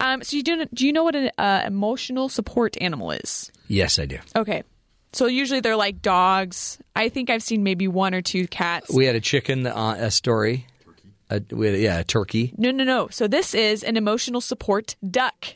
Um, 0.00 0.22
so 0.22 0.36
you 0.36 0.42
do 0.42 0.64
do 0.72 0.86
you 0.86 0.92
know 0.92 1.04
what 1.04 1.14
an 1.14 1.30
uh, 1.38 1.62
emotional 1.66 2.28
support 2.28 2.76
animal 2.80 3.10
is? 3.12 3.50
Yes, 3.68 3.98
I 3.98 4.06
do. 4.06 4.18
Okay, 4.34 4.62
so 5.12 5.26
usually 5.26 5.60
they're 5.60 5.76
like 5.76 6.02
dogs. 6.02 6.78
I 6.96 7.08
think 7.08 7.30
I've 7.30 7.42
seen 7.42 7.62
maybe 7.62 7.86
one 7.86 8.14
or 8.14 8.22
two 8.22 8.48
cats. 8.48 8.92
We 8.92 9.06
had 9.06 9.16
a 9.16 9.20
chicken 9.20 9.66
uh, 9.66 9.96
a 9.98 10.10
story. 10.10 10.66
A, 11.28 11.40
we 11.50 11.68
had, 11.68 11.78
yeah, 11.78 11.98
a 12.00 12.04
turkey. 12.04 12.52
No, 12.58 12.72
no, 12.72 12.82
no. 12.82 13.08
So 13.08 13.28
this 13.28 13.54
is 13.54 13.84
an 13.84 13.96
emotional 13.96 14.40
support 14.40 14.96
duck. 15.08 15.46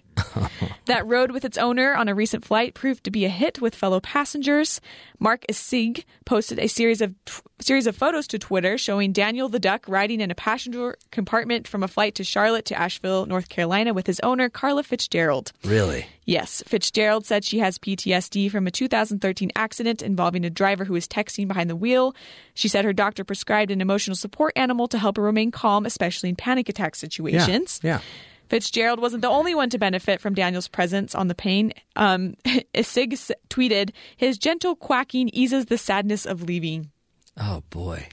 that 0.87 1.07
rode 1.07 1.31
with 1.31 1.45
its 1.45 1.59
owner 1.59 1.95
on 1.95 2.09
a 2.09 2.15
recent 2.15 2.45
flight 2.45 2.75
proved 2.75 3.05
to 3.05 3.11
be 3.11 3.25
a 3.25 3.29
hit 3.29 3.61
with 3.61 3.75
fellow 3.75 4.01
passengers. 4.01 4.81
Mark 5.19 5.45
Essig 5.51 6.05
posted 6.25 6.59
a 6.59 6.69
series 6.69 7.01
of 7.01 7.15
series 7.61 7.87
of 7.87 7.97
photos 7.97 8.27
to 8.27 8.39
Twitter 8.39 8.77
showing 8.77 9.13
Daniel 9.13 9.49
the 9.49 9.59
duck 9.59 9.85
riding 9.89 10.21
in 10.21 10.31
a 10.31 10.35
passenger 10.35 10.97
compartment 11.11 11.67
from 11.67 11.83
a 11.83 11.89
flight 11.89 12.15
to 12.17 12.25
Charlotte 12.25 12.67
to 12.67 12.79
Asheville, 12.79 13.27
North 13.27 13.49
Carolina, 13.49 13.95
with 13.95 14.07
his 14.07 14.21
owner 14.21 14.49
Carla 14.49 14.83
Fitzgerald. 14.83 15.53
Really? 15.65 16.07
Yes, 16.27 16.63
Fitzgerald 16.67 17.27
said 17.27 17.45
she 17.45 17.59
has 17.59 17.79
PTSD 17.79 18.51
from 18.51 18.67
a 18.67 18.71
2013 18.71 19.51
accident 19.57 20.03
involving 20.03 20.45
a 20.45 20.51
driver 20.51 20.85
who 20.85 20.95
was 20.95 21.07
texting 21.07 21.47
behind 21.47 21.71
the 21.71 21.77
wheel. 21.77 22.15
She 22.55 22.69
said 22.69 22.85
her 22.85 22.93
doctor 22.93 23.25
prescribed 23.25 23.71
an 23.71 23.81
emotional 23.81 24.17
support 24.17 24.53
animal 24.57 24.89
to 24.89 24.99
help 24.99 25.17
her 25.17 25.23
remain 25.23 25.51
calm, 25.51 25.87
especially 25.87 26.31
in 26.31 26.37
panic 26.37 26.69
attack 26.69 26.95
situations. 26.95 27.81
Yeah. 27.83 28.01
Fitzgerald 28.49 29.01
wasn't 29.01 29.23
the 29.23 29.29
only 29.29 29.55
one 29.55 29.71
to 29.71 29.79
benefit 29.79 30.21
from 30.21 30.35
Daniel's 30.35 30.69
presence 30.69 31.15
on 31.15 31.29
the 31.29 31.35
plane. 31.35 31.73
Um, 31.97 32.35
Essig 32.75 33.31
tweeted, 33.49 33.91
His 34.17 34.39
gentle 34.39 34.77
quacking 34.77 35.31
eases 35.33 35.67
the 35.67 35.79
sadness 35.79 36.27
of 36.27 36.43
leaving. 36.43 36.91
Oh 37.37 37.63
boy. 37.71 38.07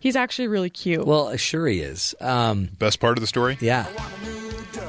He's 0.00 0.16
actually 0.16 0.48
really 0.48 0.70
cute. 0.70 1.06
Well, 1.06 1.34
sure 1.36 1.66
he 1.66 1.80
is. 1.80 2.14
Um, 2.20 2.68
Best 2.78 3.00
part 3.00 3.16
of 3.16 3.20
the 3.22 3.26
story? 3.26 3.56
Yeah. 3.60 3.86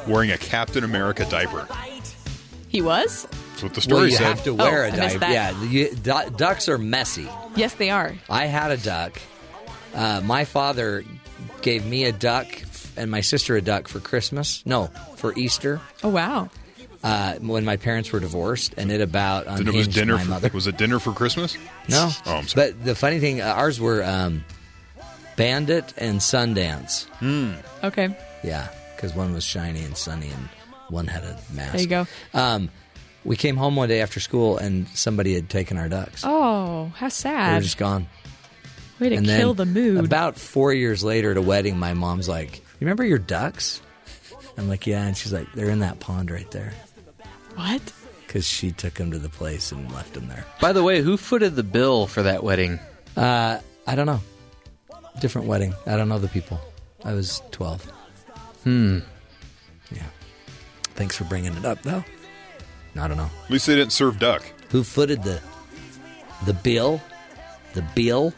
Wearing 0.08 0.32
a 0.32 0.38
Captain 0.38 0.84
America 0.84 1.26
diaper. 1.30 1.68
He 2.68 2.82
was? 2.82 3.24
That's 3.52 3.64
what 3.64 3.74
the 3.74 3.82
story 3.82 4.02
well, 4.02 4.10
you 4.10 4.16
said. 4.18 4.26
have 4.28 4.44
to 4.44 4.54
wear 4.54 4.84
Oh, 4.84 4.88
a 4.88 4.88
I 4.88 4.92
missed 4.92 5.20
diaper. 5.20 5.20
that. 5.20 5.32
Yeah, 5.32 5.64
you, 5.64 5.96
du- 5.96 6.30
ducks 6.36 6.68
are 6.68 6.78
messy. 6.78 7.28
Yes, 7.56 7.76
they 7.76 7.90
are. 7.90 8.14
I 8.30 8.46
had 8.48 8.72
a 8.72 8.78
duck. 8.78 9.18
Uh, 9.94 10.20
my 10.26 10.44
father 10.44 11.06
gave 11.62 11.86
me 11.86 12.04
a 12.04 12.12
duck 12.12 12.48
and 12.98 13.10
my 13.12 13.22
sister 13.22 13.56
a 13.56 13.62
duck 13.62 13.88
for 13.88 14.00
Christmas. 14.00 14.64
No, 14.66 14.88
for 15.18 15.34
Easter. 15.38 15.80
Oh, 16.04 16.10
wow. 16.10 16.50
Uh, 17.04 17.36
when 17.36 17.64
my 17.66 17.78
parents 17.78 18.12
were 18.12 18.20
divorced, 18.20 18.74
and 18.78 18.92
it 18.92 19.00
about 19.02 19.46
Then 19.46 19.60
unhinged 19.68 19.76
it 19.76 19.78
was 19.78 19.88
dinner. 19.90 20.16
my 20.18 20.24
For, 20.24 20.30
mother. 20.30 20.50
was 20.54 20.66
it 20.68 20.78
dinner 20.78 20.98
for 21.00 21.12
Christmas? 21.14 21.56
No. 21.88 22.10
Oh, 22.26 22.36
I'm 22.38 22.48
sorry. 22.48 22.72
But 22.72 22.84
the 22.86 22.96
funny 22.96 23.20
thing, 23.20 23.42
uh, 23.42 23.46
ours 23.46 23.80
were 23.80 24.04
um, 24.04 24.44
Bandit 25.36 25.94
and 25.98 26.20
Sundance. 26.20 27.06
Okay. 27.84 28.16
Yeah, 28.44 28.68
because 28.96 29.14
one 29.14 29.34
was 29.34 29.44
shiny 29.44 29.84
and 29.84 29.96
sunny, 29.98 30.30
and 30.30 30.50
one 30.90 31.08
had 31.08 31.24
a 31.24 31.38
mask. 31.54 31.74
There 31.74 31.82
you 31.82 31.88
go. 31.88 32.08
Um, 32.34 32.70
we 33.24 33.36
came 33.36 33.58
home 33.58 33.76
one 33.76 33.90
day 33.90 34.02
after 34.02 34.20
school, 34.20 34.58
and 34.58 34.88
somebody 34.90 35.34
had 35.34 35.50
taken 35.50 35.78
our 35.78 35.90
ducks. 35.90 36.24
Oh, 36.26 36.92
how 36.96 37.02
They 37.02 37.06
were 37.06 37.10
sad. 37.10 37.64
just 37.64 37.78
gone. 37.78 38.08
Way 39.00 39.10
to 39.10 39.16
and 39.18 39.26
kill 39.26 39.54
then 39.54 39.74
the 39.74 39.80
mood. 39.80 40.06
About 40.06 40.38
four 40.38 40.72
years 40.74 41.04
later 41.04 41.32
at 41.32 41.38
a 41.38 41.42
wedding, 41.42 41.78
my 41.78 41.94
mom's 41.94 42.30
like, 42.30 42.62
"You 42.80 42.86
remember 42.86 43.04
your 43.06 43.18
ducks?" 43.20 43.82
I'm 44.58 44.70
like, 44.70 44.88
"Yeah," 44.88 45.06
and 45.06 45.18
she's 45.18 45.34
like, 45.34 45.52
"They're 45.54 45.70
in 45.70 45.80
that 45.80 46.00
pond 46.00 46.32
right 46.32 46.50
there," 46.52 46.74
what? 47.56 47.82
because 48.36 48.46
she 48.46 48.70
took 48.74 48.96
them 48.96 49.12
to 49.12 49.18
the 49.18 49.30
place 49.30 49.72
and 49.72 49.90
left 49.94 50.14
them 50.14 50.28
there. 50.28 50.46
By 50.60 50.74
the 50.74 50.84
way, 50.84 51.02
who 51.02 51.16
footed 51.16 51.56
the 51.56 51.64
bill 51.64 52.06
for 52.06 52.24
that 52.24 52.44
wedding? 52.44 52.82
Uh, 53.16 53.60
I 53.88 53.96
don't 53.96 54.06
know. 54.06 54.20
Different 55.22 55.48
wedding. 55.48 55.74
I 55.86 55.96
don't 55.96 56.10
know 56.10 56.20
the 56.20 56.28
people. 56.28 56.60
I 57.06 57.14
was 57.14 57.42
12. 57.52 57.86
Hmm. 58.66 59.00
Yeah. 59.90 60.04
Thanks 60.96 61.16
for 61.16 61.24
bringing 61.24 61.54
it 61.54 61.64
up, 61.64 61.82
though. 61.84 62.04
I 62.98 63.08
don't 63.08 63.16
know. 63.16 63.30
At 63.46 63.50
least 63.50 63.68
they 63.68 63.76
didn't 63.76 63.94
serve 63.94 64.20
duck. 64.20 64.44
Who 64.72 64.84
footed 64.84 65.24
the 65.24 65.40
the 66.46 66.54
bill? 66.54 67.02
The 67.74 67.84
bill? 67.96 68.34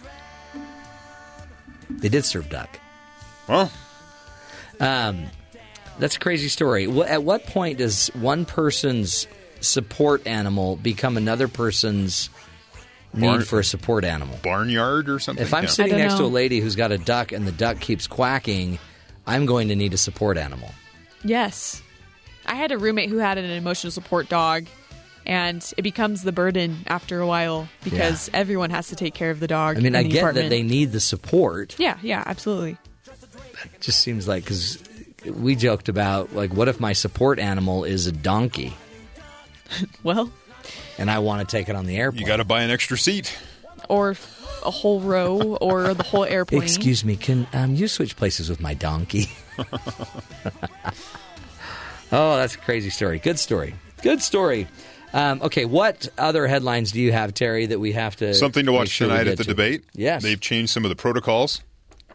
They 1.89 2.09
did 2.09 2.23
serve 2.23 2.49
duck. 2.49 2.80
Well, 3.49 3.72
Um, 4.80 5.26
that's 5.99 6.16
a 6.16 6.20
crazy 6.20 6.48
story. 6.49 6.86
At 7.04 7.24
what 7.24 7.45
point 7.45 7.80
does 7.80 8.08
one 8.14 8.45
person's 8.45 9.28
support 9.60 10.26
animal 10.28 10.76
become 10.76 11.18
another 11.18 11.48
person's 11.48 12.30
need 13.14 13.45
for 13.48 13.60
a 13.60 13.64
support 13.64 14.04
animal? 14.06 14.38
barnyard 14.44 15.10
or 15.10 15.20
something. 15.20 15.44
If 15.45 15.54
I'm 15.54 15.64
Yeah. 15.64 15.70
sitting 15.70 15.94
I 15.94 15.98
don't 15.98 16.08
next 16.08 16.18
to 16.20 16.26
a 16.26 16.28
lady 16.28 16.60
who's 16.60 16.76
got 16.76 16.91
a 16.91 16.98
duck 16.98 17.32
and 17.32 17.48
the 17.48 17.52
duck 17.52 17.80
keeps 17.80 18.06
quacking, 18.06 18.78
I'm 19.26 19.45
going 19.45 19.70
to 19.70 19.76
need 19.76 19.94
a 19.94 19.98
support 19.98 20.38
animal. 20.38 20.70
Yes. 21.24 21.82
I 22.45 22.56
had 22.56 22.72
a 22.72 22.78
roommate 22.78 23.10
who 23.10 23.18
had 23.18 23.38
an 23.38 23.45
emotional 23.49 23.91
support 23.91 24.30
dog, 24.30 24.68
and 25.26 25.74
it 25.76 25.82
becomes 25.82 26.22
the 26.24 26.32
burden 26.32 26.78
after 26.88 27.20
a 27.20 27.28
while 27.28 27.68
because 27.84 28.30
everyone 28.34 28.70
has 28.70 28.88
to 28.90 28.95
take 28.95 29.14
care 29.16 29.32
of 29.32 29.40
the 29.41 29.48
dog. 29.48 29.76
I 29.76 29.80
mean, 29.80 29.88
in 29.88 29.95
I 29.98 30.04
the 30.04 30.10
get 30.10 30.20
apartment. 30.20 30.45
that 30.45 30.49
they 30.49 30.64
need 30.64 30.91
the 30.94 30.99
support, 31.02 31.76
Yeah, 31.80 31.98
yeah, 32.02 32.24
absolutely. 32.26 32.78
It 33.66 33.82
just 33.82 34.00
seems 34.00 34.28
like 34.28 34.44
because 34.44 34.82
we 35.26 35.56
joked 35.56 35.90
about 35.90 36.34
like, 36.36 36.54
what 36.54 36.68
if 36.68 36.80
my 36.80 36.94
support 36.94 37.40
animal 37.40 37.84
is 37.84 38.08
a 38.08 38.12
donkey 38.12 38.74
Well, 40.04 40.32
and 40.98 41.10
I 41.12 41.20
want 41.20 41.48
to 41.48 41.56
take 41.58 41.70
it 41.70 41.76
on 41.76 41.86
the 41.86 41.98
airplane? 41.98 42.22
You 42.22 42.28
got 42.28 42.38
to 42.38 42.46
buy 42.46 42.62
an 42.64 42.72
extra 42.72 42.98
seat. 42.98 43.38
or 43.90 44.16
a 44.66 44.72
whole 44.72 45.00
row, 45.02 45.58
or 45.62 45.94
the 45.94 46.04
whole 46.04 46.26
airplane. 46.26 46.62
Excuse 46.64 47.06
me, 47.06 47.16
can 47.16 47.48
um, 47.54 47.76
you 47.76 47.88
switch 47.88 48.16
places 48.16 48.50
with 48.50 48.60
my 48.60 48.74
donkey? 48.74 49.30
oh, 52.12 52.38
that's 52.38 52.56
a 52.56 52.58
crazy 52.58 52.90
story. 52.90 53.20
Good 53.20 53.40
story. 53.40 53.76
Good 54.02 54.22
story. 54.22 54.68
Um, 55.14 55.42
okay, 55.42 55.66
what 55.66 56.08
other 56.18 56.48
headlines 56.48 56.92
do 56.92 57.00
you 57.02 57.12
have, 57.12 57.34
Terry, 57.34 57.68
that 57.68 57.80
we 57.80 57.94
have 57.94 58.16
to 58.18 58.34
Something 58.34 58.66
to 58.66 58.72
watch 58.74 58.90
sure 58.90 59.08
tonight 59.08 59.28
at 59.28 59.38
the 59.38 59.44
to? 59.46 59.50
debate. 59.50 59.84
Yes. 59.94 60.22
They've 60.24 60.40
changed 60.40 60.72
some 60.72 60.84
of 60.86 60.90
the 60.90 60.96
protocols. 60.96 61.62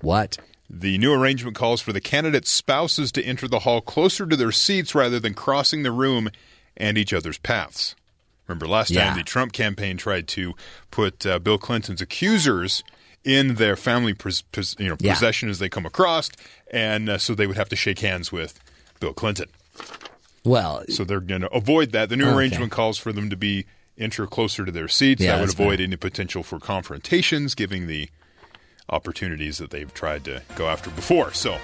What? 0.03 0.37
The 0.75 0.97
new 0.97 1.13
arrangement 1.13 1.55
calls 1.55 1.83
for 1.83 1.93
the 1.93 2.01
candidates' 2.01 2.51
spouses 2.51 3.13
to 3.13 3.23
enter 3.23 3.47
the 3.47 3.61
hall 3.61 3.83
closer 3.83 4.27
to 4.27 4.37
their 4.37 4.53
seats 4.53 4.95
rather 4.95 5.21
than 5.21 5.35
crossing 5.35 5.83
the 5.83 5.93
room 5.93 6.31
and 6.79 6.97
each 6.97 7.13
other's 7.13 7.37
paths. 7.39 7.95
Remember 8.49 8.67
last 8.67 8.91
Yeah. 8.91 9.05
time 9.09 9.17
the 9.19 9.23
Trump 9.23 9.53
campaign 9.53 9.99
tried 9.99 10.27
to 10.29 10.55
put 10.91 11.27
uh, 11.27 11.39
Bill 11.39 11.59
Clinton's 11.59 12.01
accusers 12.01 12.83
in 13.23 13.57
their 13.57 13.77
family 13.77 14.17
you 14.79 14.89
know, 14.89 14.97
Yeah. 14.99 15.13
possession 15.13 15.51
as 15.51 15.59
they 15.59 15.69
come 15.69 15.85
across, 15.87 16.31
and 16.73 17.09
uh, 17.09 17.19
so 17.19 17.35
they 17.35 17.47
would 17.47 17.57
have 17.59 17.69
to 17.69 17.77
shake 17.77 17.99
hands 18.01 18.33
with 18.33 18.59
Bill 18.99 19.13
Clinton. 19.13 19.49
Well, 20.45 20.85
So 20.89 21.05
they're 21.05 21.21
going 21.21 21.43
to 21.43 21.51
avoid 21.53 21.93
that. 21.93 22.09
The 22.09 22.17
new 22.17 22.25
Okay. 22.25 22.35
arrangement 22.35 22.73
calls 22.73 22.99
for 22.99 23.13
them 23.13 23.31
to 23.31 23.37
be 23.37 23.67
enter 23.99 24.27
closer 24.27 24.65
to 24.65 24.73
their 24.73 24.89
seats. 24.89 25.21
Yeah, 25.23 25.33
that 25.37 25.41
would 25.43 25.51
avoid 25.53 25.79
fair. 25.79 25.87
any 25.87 25.97
potential 25.97 26.43
for 26.43 26.59
confrontations, 26.59 27.55
giving 27.55 27.87
the 27.87 28.09
opportunities 28.89 29.59
that 29.59 29.71
they've 29.71 29.93
tried 29.93 30.25
to 30.25 30.43
go 30.57 30.69
after 30.69 30.91
before. 30.91 31.33
So 31.33 31.59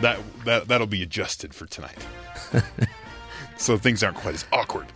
that 0.00 0.18
that 0.44 0.68
that'll 0.68 0.86
be 0.86 1.02
adjusted 1.02 1.54
for 1.54 1.66
tonight. 1.66 1.98
so 3.56 3.76
things 3.76 4.02
aren't 4.02 4.16
quite 4.16 4.34
as 4.34 4.44
awkward. 4.52 4.86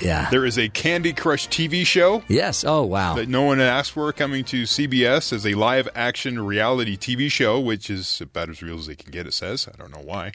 Yeah. 0.00 0.28
There 0.30 0.44
is 0.44 0.58
a 0.58 0.68
Candy 0.68 1.14
Crush 1.14 1.48
TV 1.48 1.86
show 1.86 2.22
Yes. 2.28 2.64
Oh, 2.64 2.82
wow. 2.82 3.14
that 3.14 3.28
no 3.28 3.42
one 3.42 3.60
asked 3.60 3.92
for 3.92 4.12
coming 4.12 4.44
to 4.44 4.64
CBS 4.64 5.32
as 5.32 5.46
a 5.46 5.54
live 5.54 5.88
action 5.94 6.44
reality 6.44 6.98
TV 6.98 7.30
show, 7.30 7.58
which 7.58 7.88
is 7.88 8.20
about 8.20 8.50
as 8.50 8.62
real 8.62 8.78
as 8.78 8.86
they 8.88 8.94
can 8.94 9.10
get, 9.10 9.26
it 9.26 9.32
says. 9.32 9.66
I 9.72 9.76
don't 9.78 9.90
know 9.90 10.02
why. 10.04 10.32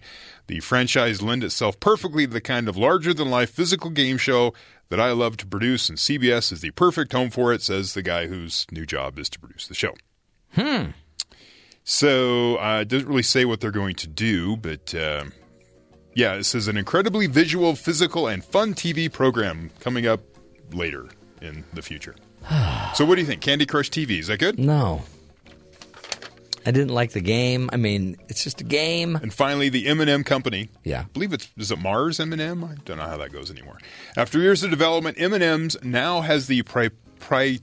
The 0.47 0.61
franchise 0.61 1.21
lends 1.21 1.45
itself 1.45 1.79
perfectly 1.79 2.25
to 2.25 2.33
the 2.33 2.41
kind 2.41 2.67
of 2.67 2.75
larger 2.75 3.13
than 3.13 3.29
life 3.29 3.51
physical 3.51 3.91
game 3.91 4.17
show 4.17 4.53
that 4.89 4.99
I 4.99 5.11
love 5.11 5.37
to 5.37 5.45
produce, 5.45 5.89
and 5.89 5.97
CBS 5.97 6.51
is 6.51 6.61
the 6.61 6.71
perfect 6.71 7.13
home 7.13 7.29
for 7.29 7.53
it, 7.53 7.61
says 7.61 7.93
the 7.93 8.01
guy 8.01 8.27
whose 8.27 8.65
new 8.71 8.85
job 8.85 9.17
is 9.17 9.29
to 9.29 9.39
produce 9.39 9.67
the 9.67 9.75
show. 9.75 9.93
Hmm. 10.53 10.91
So 11.83 12.57
uh, 12.57 12.79
it 12.81 12.87
doesn't 12.87 13.07
really 13.07 13.23
say 13.23 13.45
what 13.45 13.59
they're 13.59 13.71
going 13.71 13.95
to 13.95 14.07
do, 14.07 14.55
but 14.57 14.93
uh, 14.93 15.25
yeah, 16.13 16.37
this 16.37 16.53
is 16.53 16.67
an 16.67 16.77
incredibly 16.77 17.27
visual, 17.27 17.75
physical, 17.75 18.27
and 18.27 18.43
fun 18.43 18.73
TV 18.73 19.11
program 19.11 19.71
coming 19.79 20.07
up 20.07 20.21
later 20.71 21.09
in 21.41 21.63
the 21.73 21.81
future. 21.81 22.15
so 22.93 23.05
what 23.05 23.15
do 23.15 23.21
you 23.21 23.27
think? 23.27 23.41
Candy 23.41 23.65
Crush 23.65 23.89
TV 23.89 24.19
is 24.19 24.27
that 24.27 24.39
good? 24.39 24.59
No. 24.59 25.03
I 26.63 26.69
didn't 26.69 26.91
like 26.91 27.11
the 27.11 27.21
game. 27.21 27.71
I 27.73 27.77
mean, 27.77 28.17
it's 28.29 28.43
just 28.43 28.61
a 28.61 28.63
game. 28.63 29.15
And 29.15 29.33
finally, 29.33 29.69
the 29.69 29.87
M&M 29.87 30.23
company. 30.23 30.69
Yeah. 30.83 31.01
I 31.01 31.03
believe 31.13 31.33
it's 31.33 31.49
is 31.57 31.71
it 31.71 31.79
Mars 31.79 32.19
M&M. 32.19 32.63
I 32.63 32.75
don't 32.85 32.97
know 32.97 33.07
how 33.07 33.17
that 33.17 33.31
goes 33.31 33.49
anymore. 33.49 33.79
After 34.15 34.39
years 34.39 34.61
of 34.61 34.69
development, 34.69 35.19
M&M's 35.19 35.75
now 35.81 36.21
has 36.21 36.45
the 36.45 36.61
pri- 36.61 36.91
pri- 37.19 37.59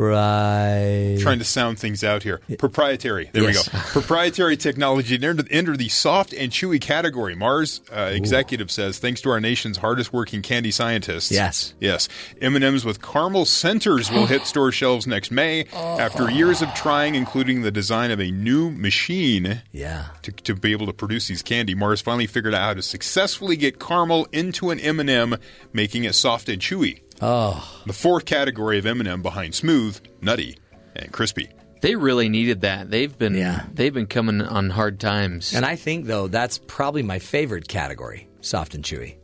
Pride. 0.00 1.18
trying 1.20 1.38
to 1.38 1.44
sound 1.44 1.78
things 1.78 2.02
out 2.02 2.22
here. 2.22 2.40
Proprietary. 2.58 3.30
There 3.32 3.42
Yes. 3.42 3.66
we 3.72 3.78
go. 3.78 3.84
Proprietary 3.86 4.56
technology 4.56 5.18
to 5.18 5.44
enter, 5.50 5.76
the 5.76 5.88
soft 5.88 6.32
and 6.32 6.50
chewy 6.50 6.80
category. 6.80 7.34
Mars 7.34 7.80
uh, 7.94 8.10
executive 8.12 8.70
says, 8.70 8.98
thanks 8.98 9.20
to 9.22 9.30
our 9.30 9.40
nation's 9.40 9.78
hardest 9.78 10.12
working 10.12 10.42
candy 10.42 10.70
scientists. 10.70 11.30
Yes. 11.30 11.74
Yes. 11.80 12.08
M&M's 12.40 12.84
with 12.84 13.02
caramel 13.02 13.44
centers 13.44 14.10
will 14.10 14.26
hit 14.26 14.42
store 14.46 14.72
shelves 14.72 15.06
next 15.06 15.30
May 15.30 15.64
after 15.74 16.30
years 16.30 16.62
of 16.62 16.72
trying, 16.74 17.14
including 17.14 17.62
the 17.62 17.70
design 17.70 18.10
of 18.10 18.20
a 18.20 18.30
new 18.30 18.70
machine. 18.70 19.62
Yeah. 19.72 20.06
To, 20.22 20.32
to 20.32 20.54
be 20.54 20.72
able 20.72 20.86
to 20.86 20.92
produce 20.92 21.28
these 21.28 21.42
candy, 21.42 21.74
Mars 21.74 22.00
finally 22.00 22.26
figured 22.26 22.54
out 22.54 22.62
how 22.62 22.74
to 22.74 22.82
successfully 22.82 23.56
get 23.56 23.78
caramel 23.78 24.26
into 24.32 24.70
an 24.70 24.80
M&M, 24.80 25.36
making 25.72 26.04
it 26.04 26.14
soft 26.14 26.48
and 26.48 26.60
chewy. 26.60 27.00
Oh. 27.20 27.82
The 27.86 27.92
fourth 27.92 28.24
category 28.24 28.78
of 28.78 28.86
M&M 28.86 29.22
behind 29.22 29.54
smooth, 29.54 30.00
nutty, 30.20 30.56
and 30.96 31.12
crispy. 31.12 31.48
They 31.82 31.94
really 31.94 32.28
needed 32.28 32.60
that. 32.62 32.90
They've 32.90 33.16
been 33.16 33.34
Yeah. 33.34 33.64
they've 33.72 33.92
been 33.92 34.06
coming 34.06 34.40
on 34.42 34.70
hard 34.70 35.00
times. 35.00 35.54
And 35.54 35.64
I 35.64 35.76
think, 35.76 36.06
though, 36.06 36.28
that's 36.28 36.58
probably 36.66 37.02
my 37.02 37.18
favorite 37.18 37.68
category 37.68 38.28
soft 38.42 38.74
and 38.74 38.84
chewy. 38.84 39.16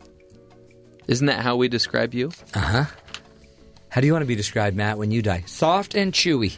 Isn't 1.07 1.27
that 1.27 1.41
how 1.41 1.57
we 1.57 1.69
describe 1.69 2.15
you? 2.15 2.31
Uh 2.55 2.61
huh. 2.61 2.85
How 3.91 4.01
do 4.01 4.07
you 4.07 4.13
want 4.13 4.23
to 4.23 4.27
be 4.27 4.35
described, 4.37 4.77
Matt, 4.77 4.99
when 4.99 5.11
you 5.11 5.23
die? 5.23 5.45
Soft 5.47 5.95
and 5.95 6.13
chewy. 6.13 6.57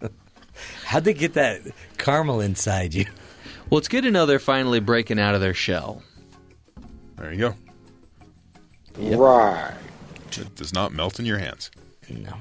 How'd 0.84 1.04
they 1.04 1.14
get 1.14 1.34
that 1.34 1.62
caramel 1.98 2.40
inside 2.40 2.94
you? 2.94 3.06
Well, 3.70 3.78
it's 3.78 3.88
good 3.88 4.02
to 4.04 4.10
know 4.10 4.26
they're 4.26 4.38
finally 4.38 4.78
breaking 4.80 5.18
out 5.18 5.34
of 5.34 5.40
their 5.40 5.54
shell. 5.54 6.02
There 7.16 7.32
you 7.32 7.54
go. 8.98 9.16
Right. 9.16 9.74
It 10.38 10.54
does 10.54 10.72
not 10.72 10.92
melt 10.92 11.18
in 11.18 11.26
your 11.26 11.38
hands. 11.38 11.70
No. 12.08 12.34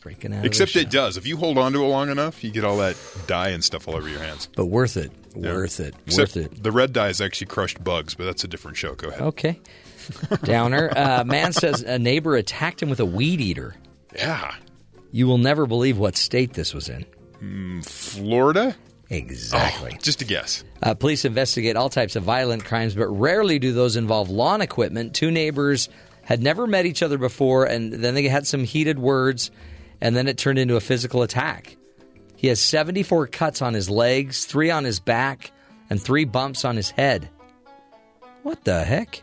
Breaking 0.00 0.32
out. 0.32 0.44
Except 0.44 0.76
it 0.76 0.90
does. 0.90 1.16
If 1.16 1.26
you 1.26 1.36
hold 1.36 1.58
on 1.58 1.72
to 1.72 1.82
it 1.84 1.88
long 1.88 2.08
enough, 2.08 2.44
you 2.44 2.50
get 2.50 2.64
all 2.64 2.78
that 2.78 2.96
dye 3.26 3.48
and 3.48 3.62
stuff 3.64 3.88
all 3.88 3.96
over 3.96 4.08
your 4.08 4.20
hands. 4.20 4.48
But 4.54 4.66
worth 4.66 4.96
it. 4.96 5.10
Yeah. 5.34 5.52
Worth 5.54 5.80
it. 5.80 5.94
Except 6.06 6.36
worth 6.36 6.52
it. 6.52 6.62
The 6.62 6.72
red 6.72 6.92
dye 6.92 7.08
is 7.08 7.20
actually 7.20 7.48
crushed 7.48 7.82
bugs, 7.82 8.14
but 8.14 8.24
that's 8.24 8.44
a 8.44 8.48
different 8.48 8.76
show. 8.76 8.94
Go 8.94 9.08
ahead. 9.08 9.20
Okay. 9.22 9.60
Downer. 10.44 10.90
Uh, 10.96 11.24
man 11.24 11.52
says 11.52 11.82
a 11.82 11.98
neighbor 11.98 12.36
attacked 12.36 12.82
him 12.82 12.90
with 12.90 13.00
a 13.00 13.04
weed 13.04 13.40
eater. 13.40 13.74
Yeah. 14.14 14.54
You 15.12 15.26
will 15.26 15.38
never 15.38 15.66
believe 15.66 15.98
what 15.98 16.16
state 16.16 16.54
this 16.54 16.72
was 16.74 16.88
in. 16.88 17.04
Mm, 17.42 17.84
Florida? 17.84 18.74
Exactly. 19.10 19.92
Oh, 19.94 19.98
just 20.00 20.20
a 20.22 20.24
guess. 20.24 20.64
Uh, 20.82 20.94
police 20.94 21.24
investigate 21.24 21.76
all 21.76 21.88
types 21.88 22.14
of 22.16 22.22
violent 22.24 22.64
crimes, 22.64 22.94
but 22.94 23.08
rarely 23.08 23.58
do 23.58 23.72
those 23.72 23.96
involve 23.96 24.28
lawn 24.28 24.60
equipment. 24.60 25.14
Two 25.14 25.30
neighbors 25.30 25.88
had 26.28 26.42
never 26.42 26.66
met 26.66 26.84
each 26.84 27.02
other 27.02 27.16
before, 27.16 27.64
and 27.64 27.90
then 27.90 28.14
they 28.14 28.28
had 28.28 28.46
some 28.46 28.62
heated 28.62 28.98
words, 28.98 29.50
and 29.98 30.14
then 30.14 30.28
it 30.28 30.36
turned 30.36 30.58
into 30.58 30.76
a 30.76 30.80
physical 30.80 31.22
attack. 31.22 31.78
He 32.36 32.48
has 32.48 32.60
74 32.60 33.28
cuts 33.28 33.62
on 33.62 33.72
his 33.72 33.88
legs, 33.88 34.44
three 34.44 34.70
on 34.70 34.84
his 34.84 35.00
back, 35.00 35.52
and 35.88 35.98
three 35.98 36.26
bumps 36.26 36.66
on 36.66 36.76
his 36.76 36.90
head. 36.90 37.30
What 38.42 38.62
the 38.64 38.84
heck? 38.84 39.22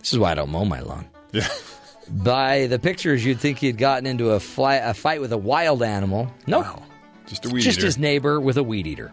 This 0.00 0.12
is 0.12 0.18
why 0.18 0.32
I 0.32 0.34
don't 0.34 0.50
mow 0.50 0.64
my 0.64 0.80
lawn. 0.80 1.06
Yeah. 1.30 1.46
By 2.10 2.66
the 2.66 2.80
pictures, 2.80 3.24
you'd 3.24 3.38
think 3.38 3.58
he'd 3.58 3.78
gotten 3.78 4.04
into 4.04 4.30
a, 4.32 4.40
fly, 4.40 4.74
a 4.74 4.94
fight 4.94 5.20
with 5.20 5.32
a 5.32 5.38
wild 5.38 5.80
animal. 5.84 6.28
Nope. 6.48 6.66
Just 7.28 7.46
a 7.46 7.50
weed 7.50 7.60
Just 7.60 7.78
eater. 7.78 7.86
his 7.86 7.98
neighbor 7.98 8.40
with 8.40 8.56
a 8.56 8.64
weed 8.64 8.88
eater. 8.88 9.12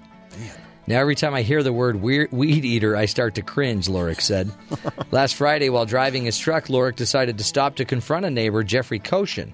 Now, 0.87 0.99
every 0.99 1.15
time 1.15 1.33
I 1.33 1.43
hear 1.43 1.63
the 1.63 1.71
word 1.71 2.01
weed 2.01 2.65
eater, 2.65 2.95
I 2.95 3.05
start 3.05 3.35
to 3.35 3.41
cringe, 3.43 3.87
Lorick 3.87 4.19
said. 4.19 4.51
Last 5.11 5.35
Friday, 5.35 5.69
while 5.69 5.85
driving 5.85 6.25
his 6.25 6.37
truck, 6.37 6.65
Lorick 6.65 6.95
decided 6.95 7.37
to 7.37 7.43
stop 7.43 7.75
to 7.75 7.85
confront 7.85 8.25
a 8.25 8.31
neighbor, 8.31 8.63
Jeffrey 8.63 8.99
Koshin, 8.99 9.53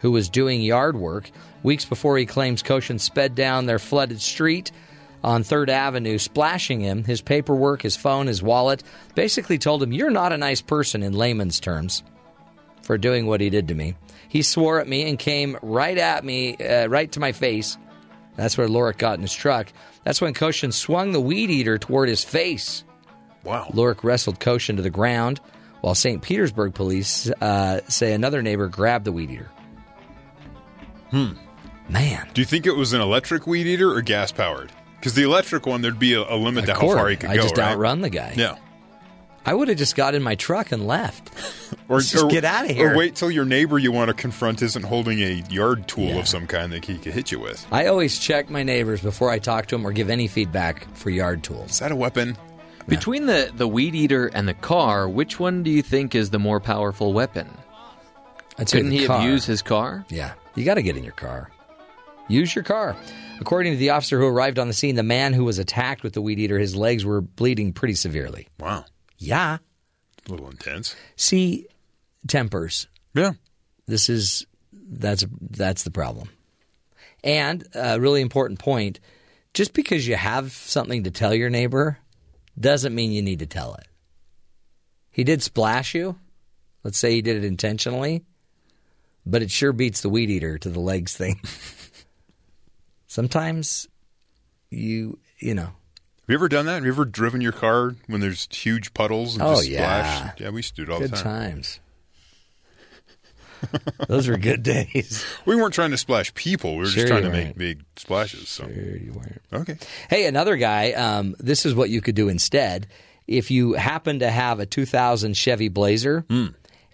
who 0.00 0.10
was 0.10 0.28
doing 0.28 0.60
yard 0.60 0.96
work. 0.96 1.30
Weeks 1.62 1.84
before 1.84 2.18
he 2.18 2.26
claims 2.26 2.62
Koshin 2.62 3.00
sped 3.00 3.34
down 3.34 3.66
their 3.66 3.78
flooded 3.78 4.20
street 4.20 4.72
on 5.22 5.42
3rd 5.42 5.68
Avenue, 5.70 6.18
splashing 6.18 6.80
him, 6.80 7.04
his 7.04 7.22
paperwork, 7.22 7.80
his 7.82 7.96
phone, 7.96 8.26
his 8.26 8.42
wallet, 8.42 8.82
basically 9.14 9.58
told 9.58 9.82
him, 9.82 9.92
You're 9.92 10.10
not 10.10 10.32
a 10.32 10.38
nice 10.38 10.60
person 10.60 11.02
in 11.02 11.14
layman's 11.14 11.60
terms 11.60 12.02
for 12.82 12.98
doing 12.98 13.26
what 13.26 13.40
he 13.40 13.48
did 13.48 13.68
to 13.68 13.74
me. 13.74 13.94
He 14.28 14.42
swore 14.42 14.80
at 14.80 14.88
me 14.88 15.08
and 15.08 15.18
came 15.18 15.56
right 15.62 15.96
at 15.96 16.24
me, 16.24 16.56
uh, 16.56 16.88
right 16.88 17.10
to 17.12 17.20
my 17.20 17.32
face. 17.32 17.78
That's 18.36 18.58
where 18.58 18.68
Lorick 18.68 18.98
got 18.98 19.14
in 19.14 19.22
his 19.22 19.32
truck. 19.32 19.72
That's 20.04 20.20
when 20.20 20.34
Koshin 20.34 20.72
swung 20.72 21.12
the 21.12 21.20
weed 21.20 21.50
eater 21.50 21.78
toward 21.78 22.08
his 22.08 22.22
face. 22.22 22.84
Wow. 23.42 23.70
Lorick 23.72 24.04
wrestled 24.04 24.38
Koshin 24.40 24.76
to 24.76 24.82
the 24.82 24.90
ground, 24.90 25.40
while 25.80 25.94
St. 25.94 26.22
Petersburg 26.22 26.74
police 26.74 27.30
uh, 27.40 27.80
say 27.88 28.12
another 28.12 28.42
neighbor 28.42 28.68
grabbed 28.68 29.04
the 29.04 29.12
weed 29.12 29.30
eater. 29.30 29.50
Hmm. 31.10 31.32
Man. 31.88 32.26
Do 32.32 32.40
you 32.40 32.46
think 32.46 32.66
it 32.66 32.76
was 32.76 32.92
an 32.92 33.00
electric 33.00 33.46
weed 33.46 33.66
eater 33.66 33.92
or 33.92 34.00
gas 34.00 34.32
powered? 34.32 34.72
Because 34.98 35.14
the 35.14 35.22
electric 35.22 35.66
one, 35.66 35.82
there'd 35.82 35.98
be 35.98 36.14
a, 36.14 36.22
a 36.22 36.36
limit 36.36 36.64
A 36.64 36.68
to 36.68 36.74
how 36.74 36.80
far 36.80 37.08
he 37.08 37.16
could 37.16 37.28
I 37.30 37.36
go. 37.36 37.42
just 37.42 37.58
right? 37.58 37.72
outrun 37.72 38.00
the 38.00 38.08
guy. 38.08 38.32
Yeah. 38.36 38.56
I 39.46 39.52
would 39.54 39.68
have 39.68 39.76
just 39.76 39.94
got 39.96 40.14
in 40.14 40.22
my 40.22 40.34
truck 40.34 40.72
and 40.72 40.86
left. 40.86 41.30
Or 41.86 41.96
Let's 41.96 42.12
just 42.12 42.24
or- 42.24 42.30
get 42.30 42.46
out 42.46 42.64
of 42.64 42.70
here. 42.74 42.94
Or 42.94 42.96
wait 42.96 43.14
till 43.14 43.30
your 43.30 43.44
neighbor 43.44 43.78
you 43.78 43.92
want 43.92 44.08
to 44.08 44.14
confront 44.14 44.62
isn't 44.62 44.84
holding 44.84 45.18
a 45.20 45.42
yard 45.50 45.86
tool 45.86 46.18
of 46.18 46.26
some 46.26 46.46
kind 46.46 46.72
that 46.72 46.82
he 46.86 46.96
could 46.96 47.12
hit 47.12 47.30
you 47.30 47.38
with. 47.40 47.66
I 47.70 47.86
always 47.88 48.18
check 48.18 48.48
my 48.48 48.62
neighbors 48.62 49.02
before 49.02 49.28
I 49.28 49.38
talk 49.38 49.66
to 49.66 49.74
them 49.74 49.86
or 49.86 49.92
give 49.92 50.08
any 50.08 50.26
feedback 50.26 50.86
for 50.96 51.10
yard 51.10 51.42
tools. 51.42 51.72
Is 51.72 51.78
that 51.80 51.92
a 51.92 51.96
weapon? 51.96 52.38
Between 52.88 53.26
the, 53.26 53.52
the 53.54 53.68
weed 53.68 53.94
eater 53.94 54.28
and 54.28 54.48
the 54.48 54.54
car, 54.54 55.06
which 55.06 55.38
one 55.38 55.62
do 55.62 55.70
you 55.70 55.82
think 55.82 56.14
is 56.14 56.30
the 56.30 56.38
more 56.38 56.58
powerful 56.58 57.12
weapon? 57.12 57.50
I'd 58.58 58.68
Couldn't 58.68 58.92
he 58.92 59.06
car. 59.06 59.20
have 59.20 59.28
used 59.28 59.46
his 59.46 59.60
car? 59.60 60.06
Yeah. 60.08 60.32
You 60.54 60.64
got 60.64 60.74
to 60.74 60.82
get 60.82 60.96
in 60.96 61.04
your 61.04 61.12
car. 61.12 61.50
Use 62.28 62.54
your 62.54 62.64
car. 62.64 62.96
According 63.40 63.74
to 63.74 63.78
the 63.78 63.90
officer 63.90 64.18
who 64.18 64.26
arrived 64.26 64.58
on 64.58 64.68
the 64.68 64.74
scene, 64.74 64.94
the 64.94 65.02
man 65.02 65.34
who 65.34 65.44
was 65.44 65.58
attacked 65.58 66.02
with 66.02 66.14
the 66.14 66.22
weed 66.22 66.38
eater, 66.38 66.58
his 66.58 66.74
legs 66.74 67.04
were 67.04 67.20
bleeding 67.20 67.74
pretty 67.74 67.94
severely. 67.94 68.48
Wow. 68.58 68.86
Yeah. 69.18 69.58
A 70.26 70.30
little 70.30 70.50
intense. 70.50 70.96
See, 71.16 71.66
tempers. 72.26 72.88
Yeah. 73.14 73.32
This 73.86 74.08
is 74.08 74.46
that's 74.72 75.24
that's 75.40 75.82
the 75.82 75.90
problem. 75.90 76.28
And 77.22 77.66
a 77.74 78.00
really 78.00 78.20
important 78.20 78.58
point: 78.58 79.00
just 79.52 79.72
because 79.72 80.06
you 80.06 80.16
have 80.16 80.52
something 80.52 81.04
to 81.04 81.10
tell 81.10 81.34
your 81.34 81.50
neighbor, 81.50 81.98
doesn't 82.58 82.94
mean 82.94 83.12
you 83.12 83.22
need 83.22 83.40
to 83.40 83.46
tell 83.46 83.74
it. 83.74 83.86
He 85.10 85.24
did 85.24 85.42
splash 85.42 85.94
you. 85.94 86.18
Let's 86.82 86.98
say 86.98 87.12
he 87.12 87.22
did 87.22 87.36
it 87.36 87.44
intentionally, 87.44 88.24
but 89.24 89.42
it 89.42 89.50
sure 89.50 89.72
beats 89.72 90.02
the 90.02 90.10
weed 90.10 90.30
eater 90.30 90.58
to 90.58 90.68
the 90.68 90.80
legs 90.80 91.16
thing. 91.16 91.40
Sometimes 93.06 93.88
you 94.70 95.18
you 95.38 95.54
know 95.54 95.70
Have 96.26 96.32
you 96.32 96.36
ever 96.36 96.48
done 96.48 96.64
that? 96.66 96.74
Have 96.76 96.84
you 96.86 96.92
ever 96.92 97.04
driven 97.04 97.40
your 97.42 97.52
car 97.52 97.94
when 98.06 98.20
there's 98.22 98.48
huge 98.50 98.94
puddles 98.94 99.34
and 99.34 99.42
Oh, 99.42 99.56
just 99.56 99.68
yeah. 99.68 100.14
splash? 100.22 100.40
Yeah, 100.40 100.48
we 100.50 100.56
used 100.56 100.74
to 100.76 100.84
do 100.84 100.90
it 100.90 100.94
all 100.94 101.00
good 101.00 101.10
the 101.10 101.16
time. 101.16 101.52
times. 101.52 101.80
Those 104.08 104.28
were 104.28 104.36
good 104.38 104.62
days. 104.62 105.24
We 105.46 105.56
weren't 105.56 105.72
trying 105.74 105.90
to 105.92 105.96
splash 105.98 106.32
people. 106.34 106.72
We 106.72 106.78
were 106.80 106.86
Sure 106.86 107.02
just 107.04 107.08
trying 107.08 107.22
to 107.24 107.30
make 107.30 107.56
big 107.56 107.82
splashes. 107.96 108.48
So. 108.48 108.64
Sure 108.64 108.96
you 108.96 109.12
weren't. 109.12 109.42
Okay. 109.52 109.76
Hey, 110.08 110.24
another 110.26 110.56
guy. 110.56 110.92
Um, 110.92 111.34
this 111.38 111.66
is 111.66 111.74
what 111.74 111.90
you 111.90 112.00
could 112.00 112.14
do 112.14 112.28
instead. 112.28 112.86
If 113.26 113.50
you 113.50 113.72
happen 113.74 114.20
to 114.20 114.30
have 114.30 114.60
a 114.60 114.66
2000 114.66 115.36
Chevy 115.36 115.68
Blazer 115.68 116.24
Hmm. 116.28 116.46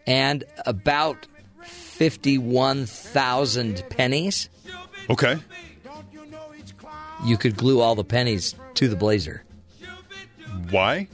and 0.07 0.43
about 0.66 1.27
51,000 1.62 3.85
pennies, 3.90 4.48
Okay. 5.09 5.39
You 7.25 7.37
could 7.37 7.57
glue 7.57 7.81
all 7.81 7.95
the 7.95 8.05
pennies 8.05 8.55
to 8.75 8.89
the 8.89 8.97
Blazer. 8.97 9.43
Why? 10.71 11.09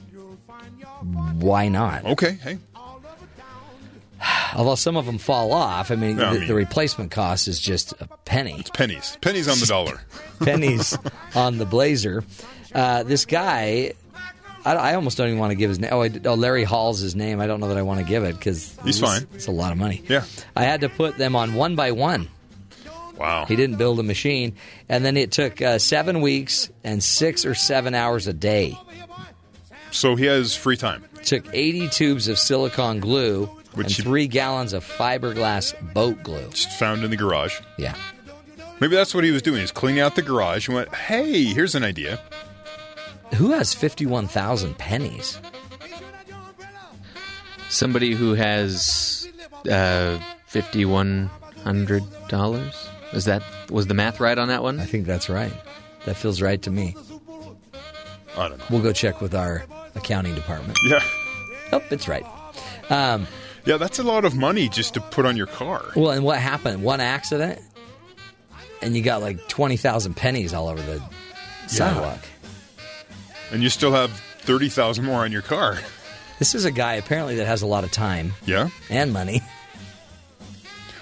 Why 1.39 1.67
not? 1.67 2.05
Okay. 2.05 2.33
Hey. 2.41 2.57
Although 4.55 4.75
some 4.75 4.97
of 4.97 5.05
them 5.05 5.17
fall 5.17 5.51
off, 5.53 5.91
I 5.91 5.95
mean, 5.95 6.19
I 6.19 6.33
the, 6.33 6.39
mean- 6.39 6.47
the 6.47 6.55
replacement 6.55 7.11
cost 7.11 7.47
is 7.47 7.59
just 7.59 7.93
a 8.01 8.07
penny. 8.25 8.55
It's 8.59 8.69
pennies. 8.69 9.17
Pennies 9.21 9.47
on 9.47 9.59
the 9.59 9.65
dollar. 9.67 10.01
pennies 10.39 10.97
on 11.35 11.57
the 11.57 11.65
Blazer. 11.65 12.23
Uh, 12.73 13.03
this 13.03 13.25
guy, 13.25 13.93
I, 14.65 14.73
I 14.75 14.95
almost 14.95 15.17
don't 15.17 15.27
even 15.27 15.39
want 15.39 15.51
to 15.51 15.55
give 15.55 15.69
his 15.69 15.79
name. 15.79 15.91
Oh, 15.93 16.01
I, 16.03 16.11
oh, 16.25 16.33
Larry 16.33 16.63
Hall's 16.63 16.99
his 16.99 17.15
name. 17.15 17.39
I 17.39 17.47
don't 17.47 17.59
know 17.59 17.67
that 17.69 17.77
I 17.77 17.83
want 17.83 17.99
to 17.99 18.05
give 18.05 18.23
it 18.23 18.35
because 18.35 18.77
He's 18.83 18.99
fine. 18.99 19.27
It's 19.33 19.47
a 19.47 19.51
lot 19.51 19.71
of 19.71 19.77
money. 19.77 20.03
Yeah. 20.07 20.25
I 20.55 20.63
had 20.63 20.81
to 20.81 20.89
put 20.89 21.17
them 21.17 21.35
on 21.35 21.53
one 21.53 21.75
by 21.75 21.91
one. 21.91 22.27
Wow. 23.17 23.45
He 23.45 23.55
didn't 23.55 23.77
build 23.77 23.99
a 23.99 24.03
machine, 24.03 24.55
and 24.89 25.03
then 25.03 25.17
it 25.17 25.31
took 25.31 25.61
uh, 25.61 25.79
seven 25.79 26.21
weeks 26.21 26.69
and 26.83 27.03
six 27.03 27.45
or 27.45 27.55
seven 27.55 27.93
hours 27.95 28.27
a 28.27 28.33
day. 28.33 28.77
So 29.91 30.15
he 30.15 30.25
has 30.25 30.55
free 30.55 30.77
time. 30.77 31.03
Took 31.23 31.45
eighty 31.53 31.87
tubes 31.89 32.27
of 32.27 32.37
silicone 32.37 32.99
glue 32.99 33.45
Which 33.73 33.87
and 33.87 33.97
you- 33.97 34.03
three 34.03 34.27
gallons 34.27 34.73
of 34.73 34.85
fiberglass 34.85 35.73
boat 35.93 36.21
glue. 36.23 36.47
Just 36.51 36.71
found 36.77 37.03
in 37.03 37.09
the 37.11 37.17
garage. 37.17 37.59
Yeah. 37.77 37.95
Maybe 38.79 38.95
that's 38.95 39.15
what 39.15 39.23
he 39.23 39.31
was 39.31 39.41
doing. 39.41 39.61
He's 39.61 39.71
cleaning 39.71 40.01
out 40.01 40.15
the 40.15 40.21
garage 40.21 40.67
and 40.67 40.75
went, 40.75 40.93
hey, 40.93 41.45
here's 41.45 41.73
an 41.73 41.83
idea. 41.83 42.21
Who 43.35 43.51
has 43.51 43.73
fifty-one 43.73 44.27
thousand 44.27 44.77
pennies? 44.77 45.39
Somebody 47.69 48.13
who 48.13 48.33
has 48.35 49.27
uh, 49.69 50.19
fifty 50.45 50.85
one 50.85 51.29
hundred 51.63 52.03
dollars. 52.29 52.87
Is 53.13 53.25
that 53.25 53.41
was 53.69 53.87
the 53.87 53.93
math 53.93 54.19
right 54.19 54.37
on 54.37 54.47
that 54.49 54.63
one? 54.63 54.79
I 54.79 54.85
think 54.85 55.05
that's 55.05 55.29
right. 55.29 55.53
That 56.05 56.15
feels 56.15 56.41
right 56.41 56.61
to 56.63 56.71
me. 56.71 56.95
I 58.37 58.49
don't 58.49 58.57
know. 58.59 58.65
We'll 58.69 58.81
go 58.83 58.91
check 58.93 59.21
with 59.21 59.33
our 59.33 59.63
accounting 59.95 60.35
department. 60.35 60.77
Yeah. 60.85 61.03
Oh, 61.71 61.81
it's 61.89 62.07
right. 62.07 62.25
Um, 62.89 63.27
Yeah, 63.65 63.77
that's 63.77 63.99
a 63.99 64.03
lot 64.03 64.23
of 64.25 64.35
money 64.35 64.69
just 64.69 64.93
to 64.93 65.01
put 65.01 65.25
on 65.25 65.35
your 65.35 65.47
car. 65.47 65.83
well, 65.95 66.11
and 66.11 66.23
what 66.23 66.37
happened? 66.39 66.83
One 66.83 67.01
accident, 67.01 67.59
and 68.81 68.95
you 68.95 69.01
got 69.01 69.21
like 69.21 69.47
twenty 69.47 69.75
thousand 69.77 70.15
pennies 70.15 70.53
all 70.53 70.67
over 70.67 70.81
the 70.81 71.01
sidewalk. 71.67 72.19
And 73.51 73.63
you 73.63 73.69
still 73.69 73.93
have 73.93 74.11
30,000 74.11 75.05
more 75.05 75.21
on 75.23 75.31
your 75.31 75.41
car. 75.41 75.77
This 76.37 76.53
is 76.53 76.65
a 76.65 76.71
guy 76.71 76.95
apparently 76.95 77.35
that 77.37 77.47
has 77.47 77.61
a 77.61 77.65
lot 77.65 77.83
of 77.85 77.91
time 77.91 78.33
Yeah. 78.45 78.69
and 78.89 79.11
money. 79.13 79.41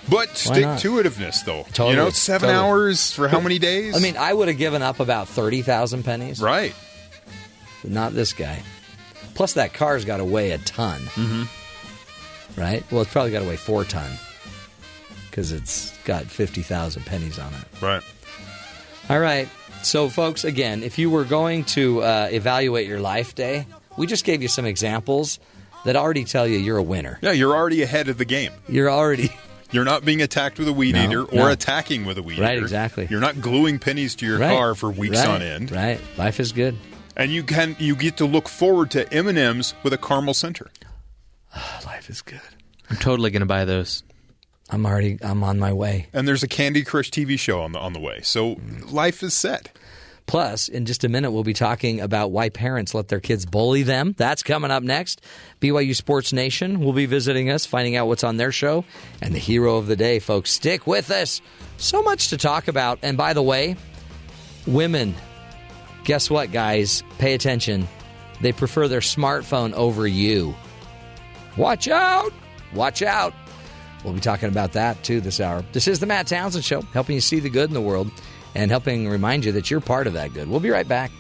But 0.10 0.38
stick 0.38 0.64
to 0.80 0.92
itiveness, 1.02 1.44
though. 1.46 1.64
Totally, 1.64 1.92
You 1.92 1.96
know, 1.96 2.10
seven 2.12 2.50
totally. 2.50 2.64
hours 2.68 3.12
for 3.12 3.28
how 3.28 3.40
many 3.40 3.58
days? 3.60 3.96
I 3.96 4.00
mean, 4.00 4.18
I 4.18 4.34
would 4.34 4.48
have 4.48 4.58
given 4.58 4.82
up 4.82 5.00
about 5.00 5.28
thirty 5.28 5.62
thousand 5.62 6.04
pennies. 6.04 6.42
right. 6.42 6.74
But 7.82 7.92
not 7.92 8.14
this 8.14 8.34
guy. 8.34 8.62
Plus, 9.34 9.54
that 9.54 9.74
car's 9.74 10.06
got 10.06 10.18
to 10.18 10.26
weigh 10.26 10.52
a 10.52 10.58
ton. 10.60 11.02
Mm-hmm. 11.02 12.60
Right? 12.60 12.84
Well, 12.92 13.02
it's 13.02 13.12
probably 13.12 13.32
got 13.32 13.40
to 13.42 13.48
weigh 13.48 13.58
four 13.58 13.84
ton 13.84 14.10
because 15.30 15.52
it's 15.52 15.96
got 16.06 16.26
fifty 16.26 16.62
thousand 16.62 17.06
pennies 17.06 17.38
on 17.40 17.54
it. 17.54 17.82
Right. 17.82 18.04
All 19.10 19.20
right. 19.20 19.50
So, 19.84 20.10
folks, 20.10 20.44
again, 20.46 20.82
if 20.84 20.98
you 20.98 21.10
were 21.10 21.26
going 21.26 21.64
to 21.66 22.02
uh, 22.02 22.30
evaluate 22.32 22.88
your 22.88 23.00
life 23.00 23.36
day, 23.36 23.68
we 23.98 24.08
just 24.08 24.24
gave 24.26 24.42
you 24.42 24.48
some 24.48 24.66
examples 24.66 25.40
that 25.84 25.96
already 25.96 26.24
tell 26.24 26.48
you 26.48 26.58
you're 26.58 26.78
a 26.78 26.84
winner. 26.84 27.20
Yeah, 27.22 27.32
you're 27.34 27.56
already 27.56 27.84
ahead 27.84 28.08
of 28.08 28.18
the 28.18 28.26
game. 28.26 28.52
You're 28.68 28.90
already. 28.90 29.30
You're 29.72 29.86
not 29.86 30.06
being 30.06 30.22
attacked 30.22 30.60
with 30.60 30.68
a 30.68 30.74
weed 30.74 30.94
No, 30.94 31.04
eater 31.04 31.24
or 31.24 31.36
no. 31.36 31.48
attacking 31.50 32.06
with 32.06 32.18
a 32.18 32.24
weed 32.24 32.40
Right, 32.40 32.52
eater. 32.54 32.62
Right, 32.62 32.64
exactly. 32.64 33.08
You're 33.10 33.20
not 33.20 33.42
gluing 33.42 33.80
pennies 33.80 34.16
to 34.16 34.26
your 34.26 34.40
Right, 34.40 34.56
car 34.56 34.76
for 34.76 34.90
weeks 34.90 35.18
right, 35.18 35.28
on 35.28 35.42
end. 35.42 35.72
Right. 35.72 36.00
Life 36.18 36.40
is 36.40 36.52
good. 36.52 36.78
And 37.18 37.32
you 37.32 37.44
can 37.44 37.76
you 37.80 37.96
get 37.96 38.18
to 38.18 38.26
look 38.26 38.48
forward 38.50 38.92
to 38.92 39.12
M&Ms 39.12 39.74
with 39.84 39.94
a 39.94 39.98
caramel 39.98 40.34
center. 40.34 40.70
Life 41.86 42.10
is 42.10 42.22
good. 42.22 42.42
I'm 42.90 42.98
totally 42.98 43.32
going 43.32 43.42
to 43.42 43.46
buy 43.48 43.66
those. 43.66 44.04
I'm 44.70 44.86
already. 44.86 45.18
I'm 45.22 45.44
on 45.44 45.60
my 45.60 45.74
way. 45.74 46.08
And 46.12 46.28
there's 46.28 46.44
a 46.44 46.48
Candy 46.48 46.84
Crush 46.84 47.12
TV 47.12 47.38
show 47.38 47.62
on 47.62 47.72
the 47.72 47.80
on 47.80 47.94
the 47.94 48.00
way. 48.00 48.22
So 48.24 48.56
mm. 48.56 48.92
life 48.92 49.22
is 49.22 49.34
set. 49.34 49.70
Plus, 50.28 50.68
in 50.68 50.86
just 50.86 51.04
a 51.04 51.10
minute, 51.10 51.32
we'll 51.32 51.44
be 51.44 51.54
talking 51.54 52.02
about 52.02 52.32
why 52.32 52.50
parents 52.50 52.96
let 52.96 53.08
their 53.10 53.20
kids 53.20 53.46
bully 53.46 53.84
them. 53.84 54.16
That's 54.18 54.42
coming 54.42 54.72
up 54.72 54.82
next. 54.82 55.22
BYU 55.62 55.96
Sports 55.96 56.34
Nation 56.34 56.80
will 56.80 56.94
be 56.94 57.06
visiting 57.06 57.52
us, 57.52 57.66
finding 57.66 57.96
out 57.96 58.08
what's 58.08 58.24
on 58.24 58.38
their 58.38 58.52
show. 58.52 58.86
And 59.22 59.36
the 59.36 59.40
hero 59.40 59.78
of 59.78 59.88
the 59.88 59.96
day, 59.96 60.20
folks, 60.20 60.52
stick 60.52 60.88
with 60.88 61.12
us. 61.12 61.42
So 61.78 62.02
much 62.02 62.30
to 62.30 62.38
talk 62.38 62.68
about. 62.68 63.00
And 63.04 63.18
by 63.18 63.34
the 63.34 63.44
way, 63.44 63.76
women, 64.66 65.14
guess 66.06 66.30
what, 66.30 66.52
guys? 66.52 67.04
Pay 67.20 67.36
attention. 67.36 67.88
They 68.42 68.52
prefer 68.52 68.88
their 68.88 69.02
smartphone 69.02 69.74
over 69.74 70.08
you. 70.08 70.56
Watch 71.56 71.88
out! 71.88 72.34
Watch 72.74 73.02
out! 73.02 73.34
We'll 74.04 74.14
be 74.14 74.20
talking 74.20 74.50
about 74.50 74.74
that 74.74 75.02
too 75.04 75.22
this 75.22 75.40
hour. 75.40 75.64
This 75.72 75.88
is 75.88 76.00
the 76.00 76.06
Matt 76.06 76.28
Townsend 76.28 76.66
Show, 76.66 76.82
helping 76.82 77.16
you 77.16 77.22
see 77.22 77.40
the 77.40 77.50
good 77.50 77.70
in 77.70 77.74
the 77.74 77.82
world 77.82 78.12
and 78.56 78.72
helping 78.72 79.08
remind 79.08 79.46
you 79.46 79.52
that 79.52 79.70
you're 79.70 79.82
part 79.82 80.08
of 80.08 80.14
that 80.14 80.34
good. 80.34 80.50
We'll 80.50 80.60
be 80.60 80.70
right 80.70 80.88
back. 80.88 81.12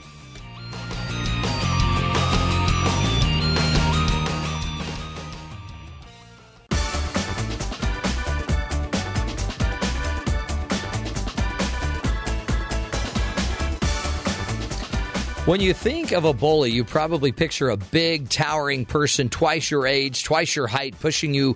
When 15.45 15.61
you 15.61 15.75
think 15.75 16.11
of 16.11 16.25
a 16.25 16.33
bully, 16.33 16.71
you 16.71 16.83
probably 16.83 17.31
picture 17.31 17.69
a 17.69 17.77
big, 17.77 18.29
towering 18.29 18.83
person 18.83 19.29
twice 19.29 19.69
your 19.69 19.85
age, 19.85 20.23
twice 20.23 20.55
your 20.55 20.65
height, 20.65 20.99
pushing 20.99 21.35
you 21.35 21.55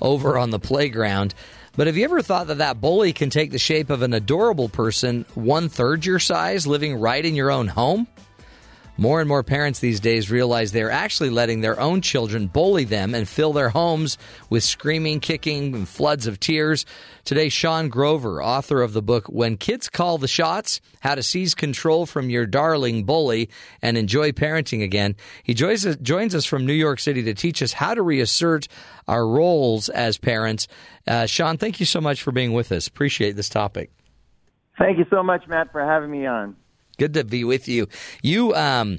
over 0.00 0.36
on 0.36 0.50
the 0.50 0.58
playground. 0.58 1.34
But 1.78 1.86
have 1.86 1.96
you 1.96 2.02
ever 2.02 2.22
thought 2.22 2.48
that 2.48 2.58
that 2.58 2.80
bully 2.80 3.12
can 3.12 3.30
take 3.30 3.52
the 3.52 3.58
shape 3.60 3.88
of 3.88 4.02
an 4.02 4.12
adorable 4.12 4.68
person, 4.68 5.24
one 5.36 5.68
third 5.68 6.04
your 6.04 6.18
size, 6.18 6.66
living 6.66 6.96
right 6.96 7.24
in 7.24 7.36
your 7.36 7.52
own 7.52 7.68
home? 7.68 8.08
More 9.00 9.20
and 9.20 9.28
more 9.28 9.44
parents 9.44 9.78
these 9.78 10.00
days 10.00 10.28
realize 10.28 10.72
they're 10.72 10.90
actually 10.90 11.30
letting 11.30 11.60
their 11.60 11.78
own 11.78 12.00
children 12.00 12.48
bully 12.48 12.82
them 12.82 13.14
and 13.14 13.28
fill 13.28 13.52
their 13.52 13.68
homes 13.68 14.18
with 14.50 14.64
screaming, 14.64 15.20
kicking, 15.20 15.72
and 15.72 15.88
floods 15.88 16.26
of 16.26 16.40
tears. 16.40 16.84
Today, 17.24 17.48
Sean 17.48 17.90
Grover, 17.90 18.42
author 18.42 18.82
of 18.82 18.94
the 18.94 19.00
book 19.00 19.28
When 19.28 19.56
Kids 19.56 19.88
Call 19.88 20.18
the 20.18 20.26
Shots 20.26 20.80
How 20.98 21.14
to 21.14 21.22
Seize 21.22 21.54
Control 21.54 22.06
from 22.06 22.28
Your 22.28 22.44
Darling 22.44 23.04
Bully 23.04 23.50
and 23.80 23.96
Enjoy 23.96 24.32
Parenting 24.32 24.82
Again, 24.82 25.14
he 25.44 25.54
joins 25.54 25.86
us, 25.86 25.94
joins 26.02 26.34
us 26.34 26.44
from 26.44 26.66
New 26.66 26.72
York 26.72 26.98
City 26.98 27.22
to 27.22 27.34
teach 27.34 27.62
us 27.62 27.74
how 27.74 27.94
to 27.94 28.02
reassert 28.02 28.66
our 29.06 29.28
roles 29.28 29.88
as 29.90 30.18
parents. 30.18 30.66
Uh, 31.06 31.26
Sean, 31.26 31.56
thank 31.56 31.78
you 31.78 31.86
so 31.86 32.00
much 32.00 32.20
for 32.20 32.32
being 32.32 32.52
with 32.52 32.72
us. 32.72 32.88
Appreciate 32.88 33.36
this 33.36 33.48
topic. 33.48 33.92
Thank 34.76 34.98
you 34.98 35.06
so 35.08 35.22
much, 35.22 35.46
Matt, 35.46 35.70
for 35.70 35.84
having 35.84 36.10
me 36.10 36.26
on. 36.26 36.56
Good 36.98 37.14
to 37.14 37.24
be 37.24 37.44
with 37.44 37.68
you. 37.68 37.88
You 38.22 38.54
um 38.54 38.98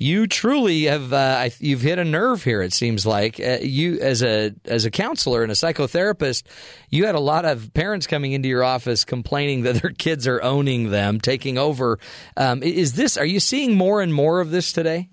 you 0.00 0.26
truly 0.26 0.84
have 0.84 1.12
uh, 1.12 1.50
you've 1.58 1.82
hit 1.82 1.98
a 1.98 2.04
nerve 2.04 2.42
here. 2.42 2.62
It 2.62 2.72
seems 2.72 3.04
like 3.04 3.38
uh, 3.38 3.58
you, 3.60 3.98
as 4.00 4.22
a 4.22 4.54
as 4.64 4.86
a 4.86 4.90
counselor 4.90 5.42
and 5.42 5.52
a 5.52 5.54
psychotherapist, 5.54 6.44
you 6.88 7.04
had 7.04 7.14
a 7.14 7.20
lot 7.20 7.44
of 7.44 7.74
parents 7.74 8.06
coming 8.06 8.32
into 8.32 8.48
your 8.48 8.64
office 8.64 9.04
complaining 9.04 9.62
that 9.64 9.82
their 9.82 9.90
kids 9.90 10.26
are 10.26 10.42
owning 10.42 10.88
them, 10.88 11.20
taking 11.20 11.58
over. 11.58 11.98
Um, 12.34 12.62
is 12.62 12.94
this? 12.94 13.18
Are 13.18 13.26
you 13.26 13.40
seeing 13.40 13.74
more 13.74 14.00
and 14.00 14.12
more 14.12 14.40
of 14.40 14.50
this 14.50 14.72
today? 14.72 15.10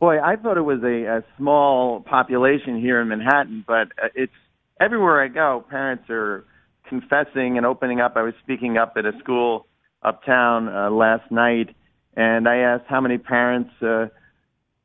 Boy, 0.00 0.18
I 0.20 0.34
thought 0.34 0.56
it 0.56 0.62
was 0.62 0.82
a, 0.82 1.18
a 1.18 1.24
small 1.36 2.00
population 2.00 2.80
here 2.80 3.00
in 3.00 3.06
Manhattan, 3.06 3.62
but 3.64 3.92
uh, 4.02 4.08
it's 4.16 4.32
everywhere 4.80 5.22
I 5.22 5.28
go. 5.28 5.64
Parents 5.70 6.10
are 6.10 6.44
confessing 6.88 7.56
and 7.56 7.64
opening 7.64 8.00
up. 8.00 8.16
I 8.16 8.22
was 8.22 8.34
speaking 8.42 8.78
up 8.78 8.94
at 8.96 9.06
a 9.06 9.12
school 9.20 9.68
uptown 10.02 10.68
uh, 10.68 10.90
last 10.90 11.30
night 11.30 11.74
and 12.16 12.48
I 12.48 12.56
asked 12.58 12.84
how 12.88 13.00
many 13.00 13.18
parents 13.18 13.70
uh, 13.82 14.06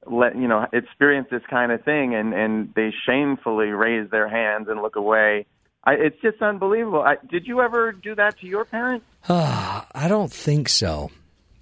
let 0.10 0.36
you 0.36 0.48
know 0.48 0.66
experience 0.72 1.28
this 1.32 1.42
kind 1.50 1.72
of 1.72 1.84
thing, 1.84 2.16
and 2.16 2.34
and 2.34 2.74
they 2.76 2.94
shamefully 3.06 3.68
raise 3.68 4.10
their 4.10 4.30
hands 4.30 4.68
and 4.70 4.82
look 4.82 4.96
away. 4.96 5.46
I, 5.84 5.94
it's 5.94 6.20
just 6.22 6.42
unbelievable. 6.42 7.02
I, 7.02 7.18
did 7.30 7.46
you 7.46 7.62
ever 7.62 7.92
do 7.92 8.16
that 8.16 8.40
to 8.40 8.48
your 8.48 8.66
parents? 8.66 9.06
I 9.30 10.06
don't 10.08 10.32
think 10.32 10.70
so. 10.70 11.12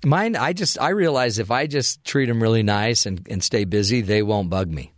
Mine, 0.05 0.35
I 0.35 0.53
just 0.53 0.79
I 0.79 0.89
realize 0.89 1.39
if 1.39 1.51
I 1.51 1.67
just 1.67 2.03
treat 2.03 2.27
them 2.27 2.41
really 2.41 2.63
nice 2.63 3.05
and, 3.05 3.25
and 3.29 3.43
stay 3.43 3.63
busy, 3.63 4.01
they 4.01 4.21
won't 4.21 4.49
bug 4.49 4.69
me. 4.69 4.91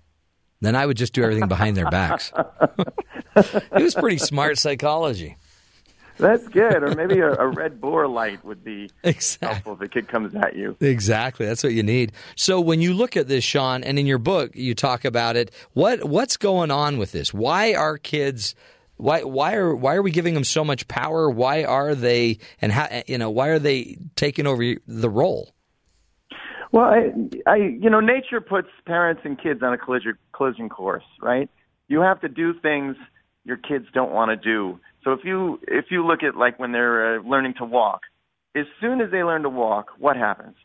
Then 0.61 0.75
I 0.75 0.85
would 0.85 0.97
just 0.97 1.13
do 1.13 1.23
everything 1.23 1.47
behind 1.47 1.77
their 1.77 1.89
backs. 1.89 2.31
it 3.35 3.71
was 3.71 3.93
pretty 3.93 4.17
smart 4.17 4.57
psychology. 4.57 5.37
That's 6.17 6.47
good. 6.47 6.83
Or 6.83 6.95
maybe 6.95 7.19
a, 7.19 7.33
a 7.33 7.47
red 7.47 7.81
bore 7.81 8.07
light 8.07 8.43
would 8.45 8.63
be 8.63 8.89
exactly. 9.03 9.47
helpful 9.47 9.73
if 9.73 9.79
the 9.79 9.89
kid 9.89 10.07
comes 10.07 10.35
at 10.35 10.55
you. 10.55 10.77
Exactly. 10.79 11.45
That's 11.45 11.63
what 11.63 11.73
you 11.73 11.83
need. 11.83 12.13
So 12.35 12.59
when 12.59 12.81
you 12.81 12.93
look 12.93 13.17
at 13.17 13.27
this, 13.27 13.43
Sean, 13.43 13.83
and 13.83 13.99
in 13.99 14.05
your 14.05 14.17
book 14.17 14.51
you 14.55 14.73
talk 14.75 15.05
about 15.05 15.35
it, 15.35 15.51
what 15.73 16.03
what's 16.05 16.37
going 16.37 16.71
on 16.71 16.97
with 16.97 17.11
this? 17.11 17.33
Why 17.33 17.73
are 17.73 17.97
kids 17.97 18.55
why 18.97 19.23
why 19.23 19.55
are 19.55 19.75
why 19.75 19.95
are 19.95 20.01
we 20.01 20.11
giving 20.11 20.33
them 20.33 20.43
so 20.43 20.63
much 20.63 20.87
power? 20.87 21.29
Why 21.29 21.63
are 21.63 21.95
they 21.95 22.39
and 22.61 22.71
how 22.71 22.87
you 23.07 23.17
know 23.17 23.29
why 23.29 23.49
are 23.49 23.59
they 23.59 23.97
taking 24.15 24.47
over 24.47 24.75
the 24.87 25.09
role? 25.09 25.51
Well, 26.71 26.85
I, 26.85 27.11
I 27.45 27.55
you 27.55 27.89
know 27.89 27.99
nature 27.99 28.41
puts 28.41 28.69
parents 28.85 29.21
and 29.25 29.41
kids 29.41 29.61
on 29.63 29.73
a 29.73 29.77
collision 29.77 30.17
collision 30.31 30.69
course, 30.69 31.03
right? 31.21 31.49
You 31.87 32.01
have 32.01 32.21
to 32.21 32.29
do 32.29 32.53
things 32.53 32.95
your 33.43 33.57
kids 33.57 33.85
don't 33.93 34.11
want 34.11 34.29
to 34.29 34.37
do 34.37 34.79
so 35.05 35.13
if 35.13 35.23
you 35.23 35.59
if 35.67 35.91
you 35.91 36.05
look 36.05 36.23
at 36.23 36.35
like 36.35 36.59
when 36.59 36.71
they're 36.71 37.19
uh, 37.19 37.21
learning 37.21 37.53
to 37.59 37.65
walk, 37.65 38.01
as 38.55 38.65
soon 38.81 38.99
as 39.01 39.11
they 39.11 39.23
learn 39.23 39.43
to 39.43 39.49
walk, 39.49 39.91
what 39.99 40.17
happens? 40.17 40.55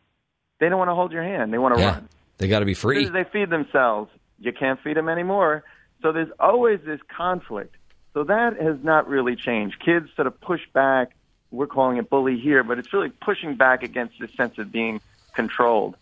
They 0.59 0.69
don't 0.69 0.79
want 0.79 0.89
to 0.89 0.95
hold 0.95 1.13
your 1.13 1.23
hand. 1.23 1.53
They 1.53 1.59
want 1.59 1.77
to 1.77 1.81
yeah, 1.81 1.91
run. 1.91 2.09
They 2.39 2.49
got 2.49 2.61
to 2.61 2.65
be 2.65 2.75
free. 2.75 2.97
As 2.97 3.07
soon 3.07 3.17
as 3.17 3.25
they 3.25 3.31
feed 3.31 3.51
themselves, 3.51 4.11
you 4.39 4.53
can't 4.53 4.81
feed 4.81 4.97
them 4.97 5.11
anymore. 5.11 5.63
So 6.01 6.13
there's 6.13 6.31
always 6.41 6.81
this 6.85 7.01
conflict. 7.15 7.77
So 8.15 8.25
that 8.25 8.59
has 8.61 8.79
not 8.83 9.09
really 9.09 9.37
changed. 9.37 9.79
Kids 9.79 10.09
sort 10.17 10.27
of 10.27 10.41
push 10.41 10.63
back. 10.73 11.11
We're 11.51 11.67
calling 11.67 11.99
it 11.99 12.09
bully 12.09 12.39
here, 12.39 12.65
but 12.65 12.79
it's 12.79 12.93
really 12.95 13.11
pushing 13.11 13.57
back 13.57 13.83
against 13.83 14.19
this 14.19 14.33
sense 14.35 14.57
of 14.57 14.73
being 14.73 15.03
controlled. 15.35 15.97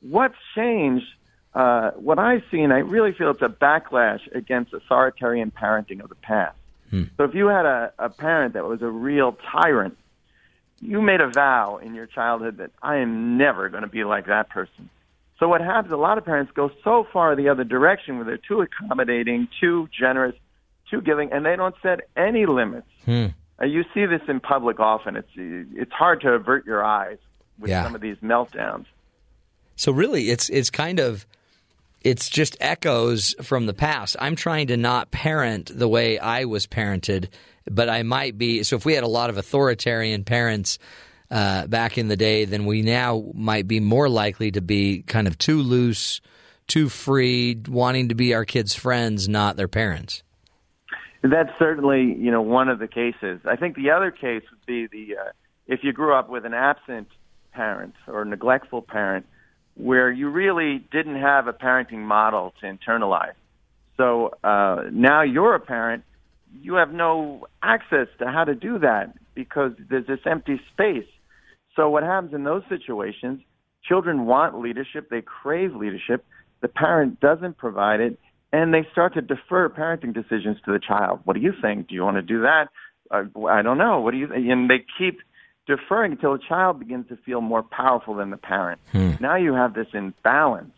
What's 0.00 0.36
changed? 0.56 1.06
Uh, 1.54 1.92
what 1.92 2.18
I've 2.18 2.42
seen, 2.50 2.72
I 2.72 2.78
really 2.78 3.12
feel 3.12 3.30
it's 3.30 3.42
a 3.42 3.48
backlash 3.48 4.20
against 4.34 4.74
authoritarian 4.74 5.52
parenting 5.52 6.02
of 6.02 6.08
the 6.08 6.16
past. 6.16 6.56
Hmm. 6.90 7.04
So 7.16 7.24
if 7.24 7.34
you 7.34 7.46
had 7.48 7.66
a, 7.66 7.92
a 7.98 8.08
parent 8.10 8.54
that 8.54 8.64
was 8.64 8.82
a 8.82 8.88
real 8.88 9.36
tyrant, 9.52 9.96
you 10.80 11.00
made 11.02 11.20
a 11.20 11.28
vow 11.30 11.78
in 11.82 11.94
your 11.94 12.06
childhood 12.06 12.58
that 12.58 12.70
I 12.82 12.96
am 12.96 13.36
never 13.38 13.68
going 13.68 13.82
to 13.82 13.88
be 13.88 14.04
like 14.04 14.26
that 14.26 14.50
person. 14.50 14.90
So 15.38 15.48
what 15.48 15.60
happens, 15.60 15.92
a 15.92 15.96
lot 15.96 16.16
of 16.18 16.24
parents 16.24 16.52
go 16.54 16.70
so 16.84 17.06
far 17.12 17.34
the 17.36 17.48
other 17.48 17.64
direction 17.64 18.16
where 18.16 18.24
they're 18.24 18.38
too 18.38 18.62
accommodating, 18.62 19.48
too 19.60 19.88
generous, 19.98 20.34
too 20.90 21.00
giving, 21.00 21.32
and 21.32 21.44
they 21.44 21.56
don't 21.56 21.74
set 21.82 22.00
any 22.16 22.46
limits. 22.46 22.86
Hmm. 23.04 23.26
Uh, 23.60 23.64
you 23.66 23.84
see 23.94 24.06
this 24.06 24.20
in 24.28 24.38
public 24.40 24.80
often. 24.80 25.16
It's 25.16 25.28
it's 25.36 25.92
hard 25.92 26.20
to 26.22 26.30
avert 26.32 26.66
your 26.66 26.84
eyes 26.84 27.18
with 27.58 27.70
Yeah. 27.70 27.82
some 27.84 27.94
of 27.94 28.00
these 28.02 28.16
meltdowns. 28.18 28.84
So 29.76 29.92
really, 29.92 30.30
it's 30.30 30.48
it's 30.50 30.68
kind 30.70 30.98
of 31.00 31.26
it's 32.06 32.28
just 32.28 32.56
echoes 32.60 33.34
from 33.42 33.66
the 33.66 33.74
past. 33.74 34.14
I'm 34.20 34.36
trying 34.36 34.68
to 34.68 34.76
not 34.76 35.10
parent 35.10 35.76
the 35.76 35.88
way 35.88 36.20
I 36.20 36.44
was 36.44 36.64
parented, 36.64 37.30
but 37.68 37.88
I 37.88 38.04
might 38.04 38.38
be. 38.38 38.62
So 38.62 38.76
if 38.76 38.84
we 38.84 38.94
had 38.94 39.02
a 39.02 39.08
lot 39.08 39.28
of 39.28 39.38
authoritarian 39.38 40.22
parents 40.22 40.78
uh, 41.32 41.66
back 41.66 41.98
in 41.98 42.06
the 42.06 42.16
day, 42.16 42.44
then 42.44 42.64
we 42.64 42.82
now 42.82 43.32
might 43.34 43.66
be 43.66 43.80
more 43.80 44.08
likely 44.08 44.52
to 44.52 44.60
be 44.60 45.02
kind 45.02 45.26
of 45.26 45.36
too 45.36 45.62
loose, 45.62 46.20
too 46.68 46.88
free, 46.88 47.60
wanting 47.66 48.10
to 48.10 48.14
be 48.14 48.34
our 48.34 48.44
kids' 48.44 48.72
friends, 48.72 49.28
not 49.28 49.56
their 49.56 49.66
parents. 49.66 50.22
That's 51.22 51.50
certainly, 51.58 52.14
you 52.16 52.30
know, 52.30 52.42
one 52.42 52.68
of 52.68 52.78
the 52.78 52.86
cases. 52.86 53.40
I 53.44 53.56
think 53.56 53.74
the 53.74 53.90
other 53.90 54.12
case 54.12 54.44
would 54.52 54.64
be 54.64 54.86
the 54.86 55.16
uh, 55.16 55.30
if 55.66 55.80
you 55.82 55.92
grew 55.92 56.14
up 56.14 56.28
with 56.28 56.46
an 56.46 56.54
absent 56.54 57.08
parent 57.50 57.94
or 58.06 58.24
neglectful 58.24 58.82
parent, 58.82 59.26
where 59.76 60.10
you 60.10 60.28
really 60.30 60.84
didn't 60.90 61.20
have 61.20 61.46
a 61.46 61.52
parenting 61.52 61.98
model 61.98 62.54
to 62.60 62.66
internalize. 62.66 63.34
So 63.96 64.30
uh, 64.42 64.84
now 64.90 65.22
you're 65.22 65.54
a 65.54 65.60
parent, 65.60 66.04
you 66.60 66.74
have 66.74 66.92
no 66.92 67.46
access 67.62 68.08
to 68.18 68.26
how 68.26 68.44
to 68.44 68.54
do 68.54 68.78
that 68.78 69.14
because 69.34 69.72
there's 69.90 70.06
this 70.06 70.20
empty 70.26 70.60
space. 70.72 71.08
So 71.76 71.90
what 71.90 72.02
happens 72.02 72.32
in 72.34 72.44
those 72.44 72.62
situations? 72.68 73.40
Children 73.86 74.26
want 74.26 74.58
leadership, 74.58 75.10
they 75.10 75.22
crave 75.22 75.74
leadership. 75.74 76.24
The 76.62 76.68
parent 76.68 77.20
doesn't 77.20 77.58
provide 77.58 78.00
it, 78.00 78.18
and 78.52 78.72
they 78.72 78.86
start 78.90 79.14
to 79.14 79.20
defer 79.20 79.68
parenting 79.68 80.14
decisions 80.14 80.56
to 80.64 80.72
the 80.72 80.80
child. 80.80 81.20
What 81.24 81.34
do 81.34 81.40
you 81.40 81.52
think? 81.60 81.88
Do 81.88 81.94
you 81.94 82.02
want 82.02 82.16
to 82.16 82.22
do 82.22 82.42
that? 82.42 82.68
Uh, 83.10 83.24
I 83.46 83.62
don't 83.62 83.78
know. 83.78 84.00
What 84.00 84.12
do 84.12 84.16
you? 84.16 84.32
And 84.32 84.70
they 84.70 84.84
keep 84.98 85.20
deferring 85.66 86.12
until 86.12 86.32
the 86.32 86.42
child 86.48 86.78
begins 86.78 87.08
to 87.08 87.16
feel 87.16 87.40
more 87.40 87.62
powerful 87.62 88.14
than 88.14 88.30
the 88.30 88.36
parent. 88.36 88.80
Now 89.20 89.36
you 89.36 89.54
have 89.54 89.74
this 89.74 89.88
imbalance 89.92 90.72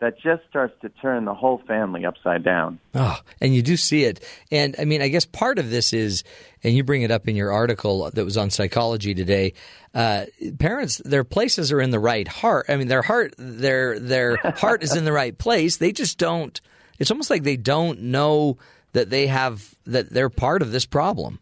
that 0.00 0.18
just 0.18 0.42
starts 0.48 0.74
to 0.80 0.88
turn 0.88 1.26
the 1.26 1.34
whole 1.34 1.58
family 1.68 2.06
upside 2.06 2.42
down. 2.42 2.80
Oh, 2.94 3.18
and 3.40 3.54
you 3.54 3.60
do 3.60 3.76
see 3.76 4.04
it. 4.04 4.24
And 4.50 4.74
I 4.78 4.86
mean, 4.86 5.02
I 5.02 5.08
guess 5.08 5.26
part 5.26 5.58
of 5.58 5.68
this 5.68 5.92
is, 5.92 6.24
and 6.64 6.74
you 6.74 6.82
bring 6.82 7.02
it 7.02 7.10
up 7.10 7.28
in 7.28 7.36
your 7.36 7.52
article 7.52 8.10
that 8.10 8.24
was 8.24 8.38
on 8.38 8.48
psychology 8.48 9.14
today. 9.14 9.52
Uh, 9.94 10.24
parents, 10.58 11.02
their 11.04 11.24
places 11.24 11.70
are 11.70 11.82
in 11.82 11.90
the 11.90 11.98
right 11.98 12.26
heart. 12.26 12.66
I 12.70 12.76
mean, 12.76 12.88
their 12.88 13.02
heart, 13.02 13.34
their 13.36 13.98
their 13.98 14.36
heart 14.56 14.82
is 14.82 14.96
in 14.96 15.04
the 15.04 15.12
right 15.12 15.36
place. 15.36 15.76
They 15.76 15.92
just 15.92 16.16
don't. 16.16 16.58
It's 16.98 17.10
almost 17.10 17.28
like 17.28 17.42
they 17.42 17.56
don't 17.56 18.00
know 18.00 18.56
that 18.92 19.10
they 19.10 19.26
have 19.26 19.74
that 19.84 20.10
they're 20.10 20.30
part 20.30 20.62
of 20.62 20.72
this 20.72 20.86
problem. 20.86 21.40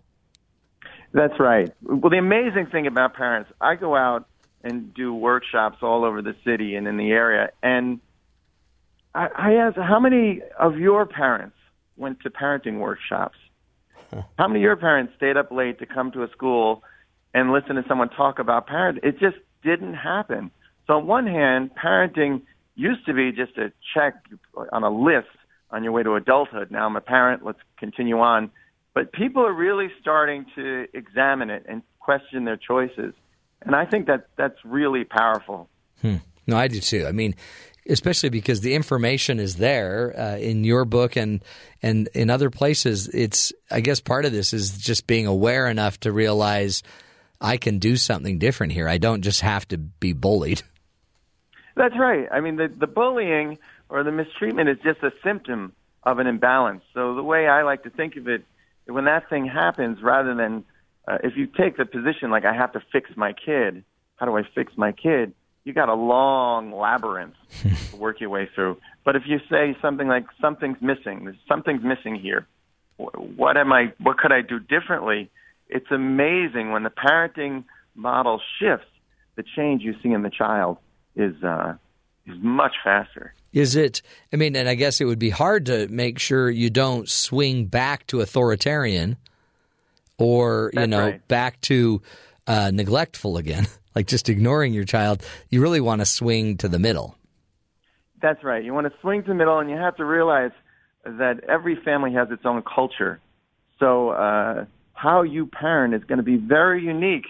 That's 1.12 1.38
right. 1.40 1.72
Well, 1.82 2.10
the 2.10 2.18
amazing 2.18 2.66
thing 2.66 2.86
about 2.86 3.14
parents, 3.14 3.50
I 3.60 3.76
go 3.76 3.96
out 3.96 4.26
and 4.62 4.92
do 4.92 5.14
workshops 5.14 5.78
all 5.82 6.04
over 6.04 6.20
the 6.20 6.34
city 6.44 6.74
and 6.74 6.86
in 6.86 6.96
the 6.96 7.10
area, 7.10 7.50
and 7.62 8.00
I, 9.14 9.28
I 9.34 9.52
ask, 9.54 9.76
how 9.76 10.00
many 10.00 10.42
of 10.58 10.76
your 10.76 11.06
parents 11.06 11.56
went 11.96 12.20
to 12.20 12.30
parenting 12.30 12.78
workshops? 12.78 13.36
How 14.38 14.48
many 14.48 14.60
of 14.60 14.62
your 14.62 14.76
parents 14.76 15.12
stayed 15.18 15.36
up 15.36 15.52
late 15.52 15.80
to 15.80 15.86
come 15.86 16.12
to 16.12 16.22
a 16.22 16.30
school 16.30 16.82
and 17.34 17.52
listen 17.52 17.76
to 17.76 17.84
someone 17.86 18.08
talk 18.08 18.38
about 18.38 18.66
parenting? 18.66 19.04
It 19.04 19.18
just 19.18 19.36
didn't 19.62 19.94
happen. 19.94 20.50
So 20.86 20.94
on 20.94 21.06
one 21.06 21.26
hand, 21.26 21.72
parenting 21.74 22.40
used 22.74 23.04
to 23.04 23.12
be 23.12 23.32
just 23.32 23.58
a 23.58 23.70
check 23.94 24.14
on 24.72 24.82
a 24.82 24.90
list 24.90 25.28
on 25.70 25.82
your 25.82 25.92
way 25.92 26.02
to 26.02 26.14
adulthood. 26.14 26.70
Now 26.70 26.86
I'm 26.86 26.96
a 26.96 27.02
parent. 27.02 27.44
Let's 27.44 27.58
continue 27.78 28.18
on. 28.18 28.50
But 28.98 29.12
people 29.12 29.46
are 29.46 29.52
really 29.52 29.92
starting 30.00 30.44
to 30.56 30.88
examine 30.92 31.50
it 31.50 31.64
and 31.68 31.82
question 32.00 32.44
their 32.44 32.56
choices. 32.56 33.14
And 33.62 33.76
I 33.76 33.84
think 33.84 34.08
that 34.08 34.26
that's 34.34 34.56
really 34.64 35.04
powerful. 35.04 35.68
Hmm. 36.02 36.16
No, 36.48 36.56
I 36.56 36.66
do 36.66 36.80
too. 36.80 37.06
I 37.06 37.12
mean, 37.12 37.36
especially 37.88 38.30
because 38.30 38.60
the 38.60 38.74
information 38.74 39.38
is 39.38 39.54
there 39.54 40.18
uh, 40.18 40.38
in 40.38 40.64
your 40.64 40.84
book 40.84 41.14
and 41.14 41.44
and 41.80 42.08
in 42.12 42.28
other 42.28 42.50
places. 42.50 43.06
It's 43.14 43.52
I 43.70 43.82
guess 43.82 44.00
part 44.00 44.24
of 44.24 44.32
this 44.32 44.52
is 44.52 44.76
just 44.78 45.06
being 45.06 45.28
aware 45.28 45.68
enough 45.68 46.00
to 46.00 46.10
realize 46.10 46.82
I 47.40 47.56
can 47.56 47.78
do 47.78 47.96
something 47.96 48.40
different 48.40 48.72
here. 48.72 48.88
I 48.88 48.98
don't 48.98 49.22
just 49.22 49.42
have 49.42 49.68
to 49.68 49.78
be 49.78 50.12
bullied. 50.12 50.62
That's 51.76 51.94
right. 51.96 52.26
I 52.32 52.40
mean, 52.40 52.56
the, 52.56 52.66
the 52.66 52.88
bullying 52.88 53.58
or 53.90 54.02
the 54.02 54.10
mistreatment 54.10 54.68
is 54.68 54.78
just 54.82 55.04
a 55.04 55.12
symptom 55.22 55.72
of 56.02 56.18
an 56.18 56.26
imbalance. 56.26 56.82
So 56.94 57.14
the 57.14 57.22
way 57.22 57.46
I 57.46 57.62
like 57.62 57.84
to 57.84 57.90
think 57.90 58.16
of 58.16 58.26
it, 58.26 58.42
when 58.88 59.04
that 59.04 59.28
thing 59.28 59.46
happens, 59.46 60.02
rather 60.02 60.34
than 60.34 60.64
uh, 61.06 61.18
if 61.22 61.36
you 61.36 61.46
take 61.46 61.76
the 61.76 61.84
position 61.84 62.30
like 62.30 62.44
I 62.44 62.54
have 62.54 62.72
to 62.72 62.82
fix 62.92 63.10
my 63.16 63.32
kid, 63.32 63.84
how 64.16 64.26
do 64.26 64.36
I 64.36 64.42
fix 64.54 64.72
my 64.76 64.92
kid? 64.92 65.32
You 65.64 65.74
got 65.74 65.88
a 65.88 65.94
long 65.94 66.72
labyrinth 66.72 67.34
to 67.90 67.96
work 67.96 68.20
your 68.20 68.30
way 68.30 68.48
through. 68.54 68.78
But 69.04 69.16
if 69.16 69.22
you 69.26 69.38
say 69.50 69.76
something 69.82 70.08
like 70.08 70.24
something's 70.40 70.80
missing, 70.80 71.36
something's 71.46 71.82
missing 71.82 72.16
here. 72.16 72.46
What 72.96 73.56
am 73.56 73.72
I? 73.72 73.92
What 73.98 74.18
could 74.18 74.32
I 74.32 74.40
do 74.40 74.58
differently? 74.58 75.30
It's 75.68 75.90
amazing 75.90 76.72
when 76.72 76.82
the 76.82 76.90
parenting 76.90 77.64
model 77.94 78.40
shifts. 78.58 78.86
The 79.36 79.44
change 79.56 79.82
you 79.82 79.94
see 80.02 80.10
in 80.10 80.22
the 80.22 80.30
child 80.30 80.78
is 81.14 81.34
uh, 81.44 81.74
is 82.26 82.36
much 82.40 82.74
faster. 82.82 83.34
Is 83.58 83.74
it? 83.74 84.02
I 84.32 84.36
mean, 84.36 84.54
and 84.54 84.68
I 84.68 84.76
guess 84.76 85.00
it 85.00 85.04
would 85.06 85.18
be 85.18 85.30
hard 85.30 85.66
to 85.66 85.88
make 85.88 86.20
sure 86.20 86.48
you 86.48 86.70
don't 86.70 87.08
swing 87.08 87.64
back 87.64 88.06
to 88.06 88.20
authoritarian, 88.20 89.16
or 90.16 90.70
you 90.74 90.86
know, 90.86 91.00
right. 91.00 91.26
back 91.26 91.60
to 91.62 92.00
uh, 92.46 92.70
neglectful 92.72 93.36
again, 93.36 93.66
like 93.96 94.06
just 94.06 94.28
ignoring 94.28 94.74
your 94.74 94.84
child. 94.84 95.24
You 95.48 95.60
really 95.60 95.80
want 95.80 96.02
to 96.02 96.06
swing 96.06 96.56
to 96.58 96.68
the 96.68 96.78
middle. 96.78 97.16
That's 98.22 98.44
right. 98.44 98.62
You 98.62 98.72
want 98.74 98.86
to 98.86 98.92
swing 99.00 99.22
to 99.22 99.28
the 99.28 99.34
middle, 99.34 99.58
and 99.58 99.68
you 99.68 99.76
have 99.76 99.96
to 99.96 100.04
realize 100.04 100.52
that 101.04 101.42
every 101.48 101.74
family 101.84 102.12
has 102.12 102.28
its 102.30 102.42
own 102.44 102.62
culture. 102.62 103.18
So 103.80 104.10
uh, 104.10 104.66
how 104.92 105.22
you 105.22 105.46
parent 105.46 105.94
is 105.94 106.04
going 106.04 106.18
to 106.18 106.24
be 106.24 106.36
very 106.36 106.84
unique 106.84 107.26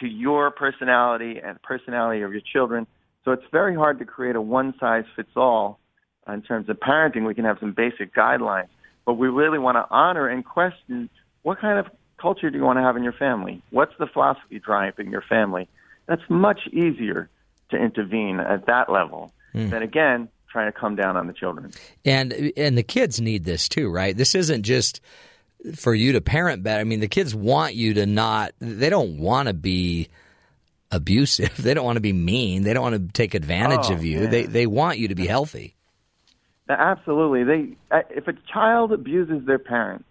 to 0.00 0.06
your 0.06 0.50
personality 0.50 1.40
and 1.42 1.56
the 1.56 1.60
personality 1.60 2.20
of 2.20 2.32
your 2.32 2.42
children. 2.52 2.86
So 3.24 3.32
it's 3.32 3.44
very 3.52 3.74
hard 3.74 3.98
to 4.00 4.04
create 4.04 4.36
a 4.36 4.40
one 4.40 4.74
size 4.80 5.04
fits 5.14 5.30
all 5.36 5.78
in 6.26 6.42
terms 6.42 6.68
of 6.68 6.78
parenting. 6.80 7.26
We 7.26 7.34
can 7.34 7.44
have 7.44 7.58
some 7.60 7.72
basic 7.72 8.14
guidelines, 8.14 8.68
but 9.04 9.14
we 9.14 9.28
really 9.28 9.58
want 9.58 9.76
to 9.76 9.86
honor 9.90 10.28
and 10.28 10.44
question 10.44 11.08
what 11.42 11.60
kind 11.60 11.78
of 11.78 11.86
culture 12.20 12.50
do 12.50 12.58
you 12.58 12.64
want 12.64 12.78
to 12.78 12.82
have 12.82 12.96
in 12.96 13.02
your 13.02 13.12
family? 13.12 13.62
What's 13.70 13.94
the 13.98 14.06
philosophy 14.06 14.60
driving 14.60 15.10
your 15.10 15.22
family? 15.22 15.68
That's 16.06 16.22
much 16.28 16.68
easier 16.72 17.28
to 17.70 17.76
intervene 17.76 18.38
at 18.40 18.66
that 18.66 18.90
level 18.90 19.32
Hmm. 19.52 19.68
than 19.68 19.82
again 19.82 20.28
trying 20.50 20.72
to 20.72 20.78
come 20.78 20.96
down 20.96 21.16
on 21.16 21.26
the 21.26 21.32
children. 21.32 21.72
And 22.04 22.52
and 22.56 22.76
the 22.76 22.82
kids 22.82 23.20
need 23.20 23.44
this 23.44 23.68
too, 23.68 23.90
right? 23.90 24.16
This 24.16 24.34
isn't 24.34 24.62
just 24.62 25.00
for 25.74 25.94
you 25.94 26.12
to 26.12 26.20
parent 26.20 26.62
better. 26.62 26.80
I 26.80 26.84
mean, 26.84 27.00
the 27.00 27.08
kids 27.08 27.34
want 27.34 27.74
you 27.74 27.94
to 27.94 28.06
not. 28.06 28.52
They 28.60 28.90
don't 28.90 29.18
want 29.18 29.48
to 29.48 29.54
be 29.54 30.08
abusive. 30.92 31.56
They 31.62 31.74
don't 31.74 31.84
want 31.84 31.96
to 31.96 32.00
be 32.02 32.12
mean. 32.12 32.62
They 32.62 32.72
don't 32.74 32.82
want 32.82 32.94
to 33.06 33.12
take 33.12 33.34
advantage 33.34 33.86
Oh, 33.90 33.94
of 33.94 34.04
you. 34.04 34.20
man. 34.20 34.30
They 34.30 34.42
they 34.44 34.66
want 34.66 34.98
you 34.98 35.08
to 35.08 35.14
be 35.14 35.26
healthy. 35.26 35.74
Absolutely. 36.68 37.44
They 37.44 37.76
if 38.10 38.28
a 38.28 38.32
child 38.52 38.92
abuses 38.92 39.44
their 39.46 39.58
parent, 39.58 40.04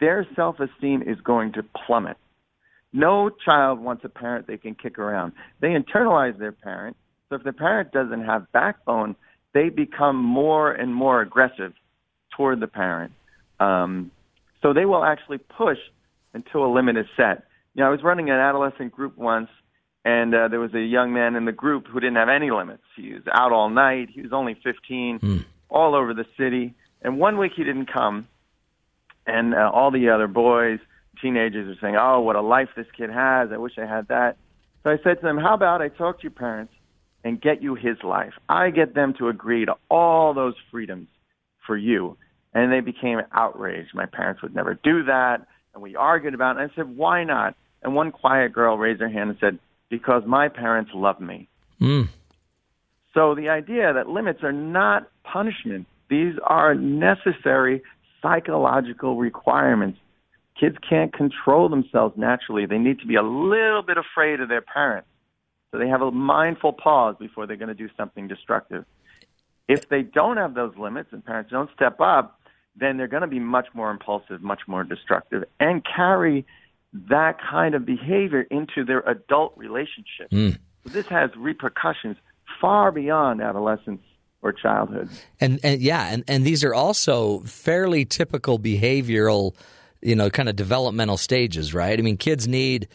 their 0.00 0.26
self-esteem 0.36 1.02
is 1.02 1.20
going 1.20 1.52
to 1.52 1.62
plummet. 1.86 2.16
No 2.92 3.30
child 3.30 3.80
wants 3.80 4.04
a 4.04 4.08
parent 4.08 4.46
they 4.46 4.56
can 4.56 4.74
kick 4.74 4.98
around. 4.98 5.32
They 5.60 5.68
internalize 5.68 6.38
their 6.38 6.52
parent. 6.52 6.96
So 7.28 7.36
if 7.36 7.44
the 7.44 7.52
parent 7.52 7.92
doesn't 7.92 8.24
have 8.24 8.50
backbone, 8.52 9.14
they 9.52 9.68
become 9.68 10.16
more 10.16 10.72
and 10.72 10.94
more 10.94 11.20
aggressive 11.20 11.74
toward 12.36 12.60
the 12.60 12.66
parent. 12.66 13.12
Um, 13.60 14.10
so 14.62 14.72
they 14.72 14.84
will 14.86 15.04
actually 15.04 15.38
push 15.38 15.78
until 16.32 16.64
a 16.64 16.70
limit 16.72 16.96
is 16.96 17.06
set. 17.16 17.44
You 17.74 17.82
know, 17.82 17.88
I 17.88 17.90
was 17.90 18.02
running 18.02 18.30
an 18.30 18.36
adolescent 18.36 18.92
group 18.92 19.16
once, 19.18 19.48
and 20.08 20.34
uh, 20.34 20.48
there 20.48 20.58
was 20.58 20.72
a 20.72 20.80
young 20.80 21.12
man 21.12 21.36
in 21.36 21.44
the 21.44 21.52
group 21.52 21.86
who 21.86 22.00
didn't 22.00 22.16
have 22.16 22.30
any 22.30 22.50
limits. 22.50 22.82
He 22.96 23.12
was 23.12 23.24
out 23.30 23.52
all 23.52 23.68
night. 23.68 24.08
He 24.10 24.22
was 24.22 24.32
only 24.32 24.58
15, 24.64 25.18
all 25.68 25.94
over 25.94 26.14
the 26.14 26.24
city. 26.38 26.74
And 27.02 27.18
one 27.18 27.36
week 27.36 27.52
he 27.54 27.62
didn't 27.62 27.92
come, 27.92 28.26
and 29.26 29.54
uh, 29.54 29.70
all 29.70 29.90
the 29.90 30.08
other 30.08 30.26
boys, 30.26 30.78
teenagers, 31.20 31.76
are 31.76 31.78
saying, 31.82 31.96
"Oh, 32.00 32.20
what 32.20 32.36
a 32.36 32.40
life 32.40 32.70
this 32.74 32.86
kid 32.96 33.10
has! 33.10 33.50
I 33.52 33.58
wish 33.58 33.74
I 33.76 33.84
had 33.84 34.08
that." 34.08 34.38
So 34.82 34.90
I 34.90 34.96
said 35.04 35.16
to 35.16 35.22
them, 35.22 35.36
"How 35.36 35.52
about 35.52 35.82
I 35.82 35.88
talk 35.88 36.20
to 36.20 36.22
your 36.22 36.32
parents 36.32 36.72
and 37.22 37.38
get 37.38 37.62
you 37.62 37.74
his 37.74 37.98
life? 38.02 38.32
I 38.48 38.70
get 38.70 38.94
them 38.94 39.12
to 39.18 39.28
agree 39.28 39.66
to 39.66 39.74
all 39.90 40.32
those 40.32 40.54
freedoms 40.70 41.08
for 41.66 41.76
you." 41.76 42.16
And 42.54 42.72
they 42.72 42.80
became 42.80 43.20
outraged. 43.30 43.94
My 43.94 44.06
parents 44.06 44.40
would 44.40 44.54
never 44.54 44.72
do 44.72 45.04
that, 45.04 45.46
and 45.74 45.82
we 45.82 45.94
argued 45.96 46.34
about 46.34 46.56
it. 46.56 46.62
And 46.62 46.70
I 46.70 46.74
said, 46.74 46.96
"Why 46.96 47.24
not?" 47.24 47.54
And 47.82 47.94
one 47.94 48.10
quiet 48.10 48.54
girl 48.54 48.78
raised 48.78 49.00
her 49.02 49.08
hand 49.08 49.30
and 49.30 49.38
said, 49.38 49.58
"Because 49.88 50.24
my 50.26 50.48
parents 50.48 50.90
love 50.94 51.20
me." 51.20 51.48
Mm. 51.80 52.08
So 53.14 53.34
the 53.34 53.48
idea 53.48 53.92
that 53.92 54.08
limits 54.08 54.42
are 54.42 54.52
not 54.52 55.08
punishment, 55.24 55.86
these 56.08 56.34
are 56.44 56.74
necessary 56.74 57.82
psychological 58.22 59.16
requirements. 59.16 59.98
Kids 60.58 60.76
can't 60.88 61.12
control 61.12 61.68
themselves 61.68 62.16
naturally. 62.16 62.66
They 62.66 62.78
need 62.78 62.98
to 63.00 63.06
be 63.06 63.14
a 63.14 63.22
little 63.22 63.82
bit 63.82 63.96
afraid 63.96 64.40
of 64.40 64.48
their 64.48 64.60
parents. 64.60 65.08
So 65.70 65.78
they 65.78 65.88
have 65.88 66.02
a 66.02 66.10
mindful 66.10 66.72
pause 66.72 67.16
before 67.18 67.46
they're 67.46 67.56
going 67.56 67.68
to 67.68 67.74
do 67.74 67.88
something 67.96 68.26
destructive. 68.26 68.84
If 69.68 69.88
they 69.88 70.02
don't 70.02 70.38
have 70.38 70.54
those 70.54 70.76
limits 70.76 71.10
and 71.12 71.24
parents 71.24 71.50
don't 71.50 71.70
step 71.74 72.00
up, 72.00 72.40
then 72.74 72.96
they're 72.96 73.08
going 73.08 73.22
to 73.22 73.28
be 73.28 73.40
much 73.40 73.66
more 73.74 73.90
impulsive, 73.90 74.42
much 74.42 74.62
more 74.66 74.82
destructive, 74.82 75.44
and 75.60 75.84
carry 75.84 76.46
that 76.92 77.38
kind 77.50 77.74
of 77.74 77.84
behavior 77.84 78.42
into 78.50 78.84
their 78.84 79.00
adult 79.00 79.52
relationships. 79.56 80.32
Mm. 80.32 80.58
So 80.84 80.90
this 80.90 81.06
has 81.08 81.30
repercussions 81.36 82.16
far 82.60 82.90
beyond 82.90 83.42
adolescence 83.42 84.02
or 84.42 84.52
childhood. 84.52 85.10
And 85.40 85.60
and 85.62 85.80
yeah, 85.80 86.08
and, 86.12 86.24
and 86.28 86.44
these 86.44 86.64
are 86.64 86.74
also 86.74 87.40
fairly 87.40 88.04
typical 88.04 88.58
behavioral, 88.58 89.54
you 90.00 90.14
know, 90.14 90.30
kind 90.30 90.48
of 90.48 90.56
developmental 90.56 91.16
stages, 91.16 91.74
right? 91.74 91.98
I 91.98 92.02
mean, 92.02 92.16
kids 92.16 92.48
need 92.48 92.88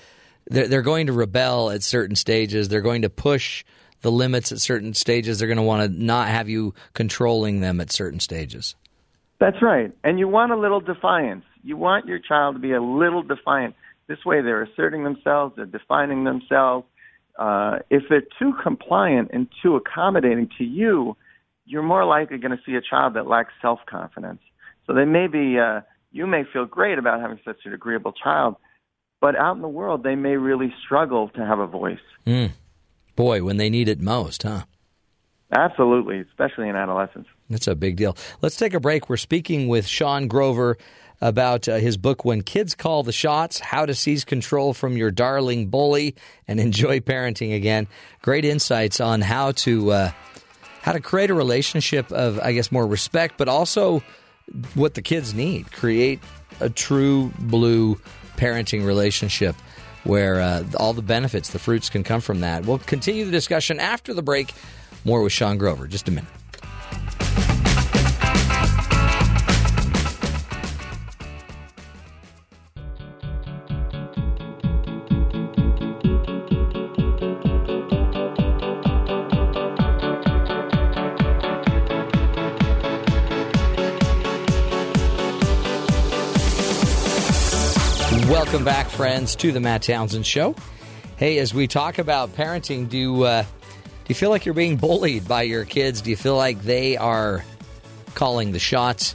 they're, 0.47 0.67
they're 0.67 0.81
going 0.81 1.07
to 1.07 1.13
rebel 1.13 1.69
at 1.69 1.83
certain 1.83 2.15
stages. 2.15 2.69
They're 2.69 2.81
going 2.81 3.03
to 3.03 3.09
push 3.09 3.63
the 4.01 4.11
limits 4.11 4.51
at 4.51 4.59
certain 4.59 4.93
stages. 4.93 5.39
They're 5.39 5.47
going 5.47 5.57
to 5.57 5.63
want 5.63 5.91
to 5.91 6.03
not 6.03 6.27
have 6.27 6.49
you 6.49 6.73
controlling 6.93 7.61
them 7.61 7.79
at 7.79 7.91
certain 7.91 8.19
stages. 8.19 8.75
That's 9.39 9.61
right. 9.61 9.91
And 10.03 10.19
you 10.19 10.27
want 10.27 10.51
a 10.51 10.57
little 10.57 10.79
defiance. 10.79 11.43
You 11.63 11.77
want 11.77 12.05
your 12.05 12.19
child 12.19 12.55
to 12.55 12.59
be 12.59 12.73
a 12.73 12.81
little 12.81 13.23
defiant. 13.23 13.75
This 14.07 14.25
way 14.25 14.41
they're 14.41 14.63
asserting 14.63 15.03
themselves, 15.03 15.55
they're 15.55 15.65
defining 15.65 16.23
themselves. 16.23 16.85
Uh, 17.37 17.79
if 17.89 18.03
they're 18.09 18.23
too 18.37 18.53
compliant 18.61 19.31
and 19.33 19.47
too 19.61 19.75
accommodating 19.75 20.49
to 20.57 20.63
you, 20.63 21.15
you're 21.65 21.83
more 21.83 22.05
likely 22.05 22.37
going 22.37 22.51
to 22.51 22.63
see 22.65 22.75
a 22.75 22.81
child 22.81 23.15
that 23.15 23.27
lacks 23.27 23.53
self 23.61 23.79
confidence. 23.87 24.41
So 24.85 24.93
they 24.93 25.05
may 25.05 25.27
be, 25.27 25.57
uh, 25.57 25.81
you 26.11 26.27
may 26.27 26.43
feel 26.51 26.65
great 26.65 26.97
about 26.97 27.21
having 27.21 27.39
such 27.45 27.57
an 27.65 27.73
agreeable 27.73 28.11
child, 28.11 28.55
but 29.21 29.35
out 29.37 29.55
in 29.55 29.61
the 29.61 29.69
world, 29.69 30.03
they 30.03 30.15
may 30.15 30.35
really 30.35 30.73
struggle 30.85 31.29
to 31.29 31.45
have 31.45 31.59
a 31.59 31.67
voice. 31.67 31.97
Mm. 32.27 32.51
Boy, 33.15 33.43
when 33.43 33.57
they 33.57 33.69
need 33.69 33.87
it 33.87 34.01
most, 34.01 34.43
huh? 34.43 34.63
Absolutely, 35.55 36.19
especially 36.19 36.67
in 36.67 36.75
adolescence. 36.75 37.27
That's 37.49 37.67
a 37.67 37.75
big 37.75 37.95
deal. 37.95 38.17
Let's 38.41 38.55
take 38.55 38.73
a 38.73 38.79
break. 38.79 39.09
We're 39.09 39.17
speaking 39.17 39.67
with 39.67 39.87
Sean 39.87 40.27
Grover 40.27 40.77
about 41.21 41.67
uh, 41.67 41.75
his 41.75 41.97
book, 41.97 42.25
When 42.25 42.41
Kids 42.41 42.75
Call 42.75 43.03
the 43.03 43.11
Shots 43.11 43.59
How 43.59 43.85
to 43.85 43.95
Seize 43.95 44.25
Control 44.25 44.73
from 44.73 44.97
Your 44.97 45.11
Darling 45.11 45.67
Bully 45.67 46.15
and 46.47 46.59
Enjoy 46.59 46.99
Parenting 46.99 47.55
Again. 47.55 47.87
Great 48.21 48.45
insights 48.45 48.99
on 48.99 49.21
how 49.21 49.51
to. 49.51 49.91
Uh, 49.91 50.11
how 50.81 50.91
to 50.91 50.99
create 50.99 51.29
a 51.29 51.33
relationship 51.33 52.11
of, 52.11 52.37
I 52.41 52.51
guess, 52.51 52.69
more 52.69 52.85
respect, 52.85 53.35
but 53.37 53.47
also 53.47 54.03
what 54.73 54.95
the 54.95 55.01
kids 55.01 55.33
need. 55.33 55.71
Create 55.71 56.19
a 56.59 56.69
true 56.69 57.31
blue 57.39 57.95
parenting 58.35 58.85
relationship 58.85 59.55
where 60.03 60.41
uh, 60.41 60.65
all 60.77 60.91
the 60.91 61.01
benefits, 61.01 61.51
the 61.51 61.59
fruits 61.59 61.89
can 61.89 62.03
come 62.03 62.19
from 62.19 62.41
that. 62.41 62.65
We'll 62.65 62.79
continue 62.79 63.23
the 63.23 63.31
discussion 63.31 63.79
after 63.79 64.13
the 64.13 64.21
break. 64.21 64.53
More 65.05 65.21
with 65.21 65.31
Sean 65.31 65.57
Grover. 65.57 65.87
Just 65.87 66.09
a 66.09 66.11
minute. 66.11 66.29
Friends, 89.03 89.35
to 89.35 89.51
the 89.51 89.59
Matt 89.59 89.81
Townsend 89.81 90.25
Show. 90.25 90.55
Hey, 91.17 91.37
as 91.39 91.53
we 91.53 91.67
talk 91.67 91.97
about 91.97 92.37
parenting, 92.37 92.87
do 92.87 93.23
uh, 93.23 93.41
do 93.43 93.47
you 94.07 94.15
feel 94.15 94.29
like 94.29 94.45
you're 94.45 94.55
being 94.55 94.77
bullied 94.77 95.27
by 95.27 95.41
your 95.41 95.65
kids? 95.65 95.99
Do 95.99 96.09
you 96.09 96.15
feel 96.15 96.37
like 96.37 96.61
they 96.61 96.95
are 96.95 97.43
calling 98.15 98.53
the 98.53 98.59
shots? 98.59 99.13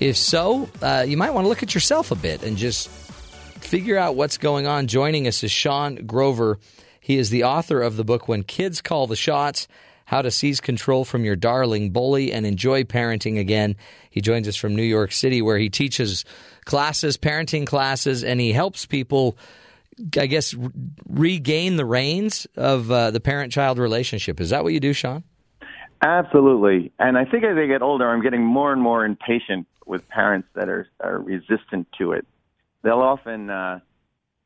If 0.00 0.16
so, 0.16 0.70
uh, 0.80 1.04
you 1.06 1.18
might 1.18 1.34
want 1.34 1.44
to 1.44 1.50
look 1.50 1.62
at 1.62 1.74
yourself 1.74 2.10
a 2.10 2.14
bit 2.14 2.42
and 2.42 2.56
just 2.56 2.88
figure 2.88 3.98
out 3.98 4.16
what's 4.16 4.38
going 4.38 4.66
on. 4.66 4.86
Joining 4.86 5.28
us 5.28 5.44
is 5.44 5.50
Sean 5.50 6.06
Grover. 6.06 6.58
He 6.98 7.18
is 7.18 7.28
the 7.28 7.44
author 7.44 7.82
of 7.82 7.98
the 7.98 8.04
book 8.04 8.28
When 8.28 8.42
Kids 8.42 8.80
Call 8.80 9.06
the 9.06 9.16
Shots 9.16 9.68
How 10.06 10.22
to 10.22 10.30
Seize 10.30 10.62
Control 10.62 11.04
from 11.04 11.26
Your 11.26 11.36
Darling 11.36 11.90
Bully 11.90 12.32
and 12.32 12.46
Enjoy 12.46 12.84
Parenting 12.84 13.38
Again. 13.38 13.76
He 14.08 14.22
joins 14.22 14.48
us 14.48 14.56
from 14.56 14.74
New 14.74 14.82
York 14.82 15.12
City, 15.12 15.42
where 15.42 15.58
he 15.58 15.68
teaches 15.68 16.24
classes, 16.66 17.16
parenting 17.16 17.66
classes, 17.66 18.22
and 18.22 18.38
he 18.38 18.52
helps 18.52 18.84
people, 18.84 19.38
I 20.18 20.26
guess, 20.26 20.52
re- 20.52 20.68
regain 21.08 21.76
the 21.76 21.86
reins 21.86 22.46
of 22.56 22.90
uh, 22.90 23.10
the 23.10 23.20
parent 23.20 23.50
child 23.52 23.78
relationship. 23.78 24.38
Is 24.40 24.50
that 24.50 24.62
what 24.62 24.74
you 24.74 24.80
do, 24.80 24.92
Sean? 24.92 25.24
Absolutely. 26.02 26.92
And 26.98 27.16
I 27.16 27.24
think 27.24 27.44
as 27.44 27.56
I 27.56 27.66
get 27.66 27.80
older, 27.80 28.06
I'm 28.10 28.22
getting 28.22 28.44
more 28.44 28.72
and 28.72 28.82
more 28.82 29.04
impatient 29.06 29.66
with 29.86 30.06
parents 30.08 30.48
that 30.54 30.68
are, 30.68 30.86
are 31.00 31.18
resistant 31.18 31.88
to 31.98 32.12
it. 32.12 32.26
They'll 32.82 33.00
often, 33.00 33.48
uh, 33.48 33.80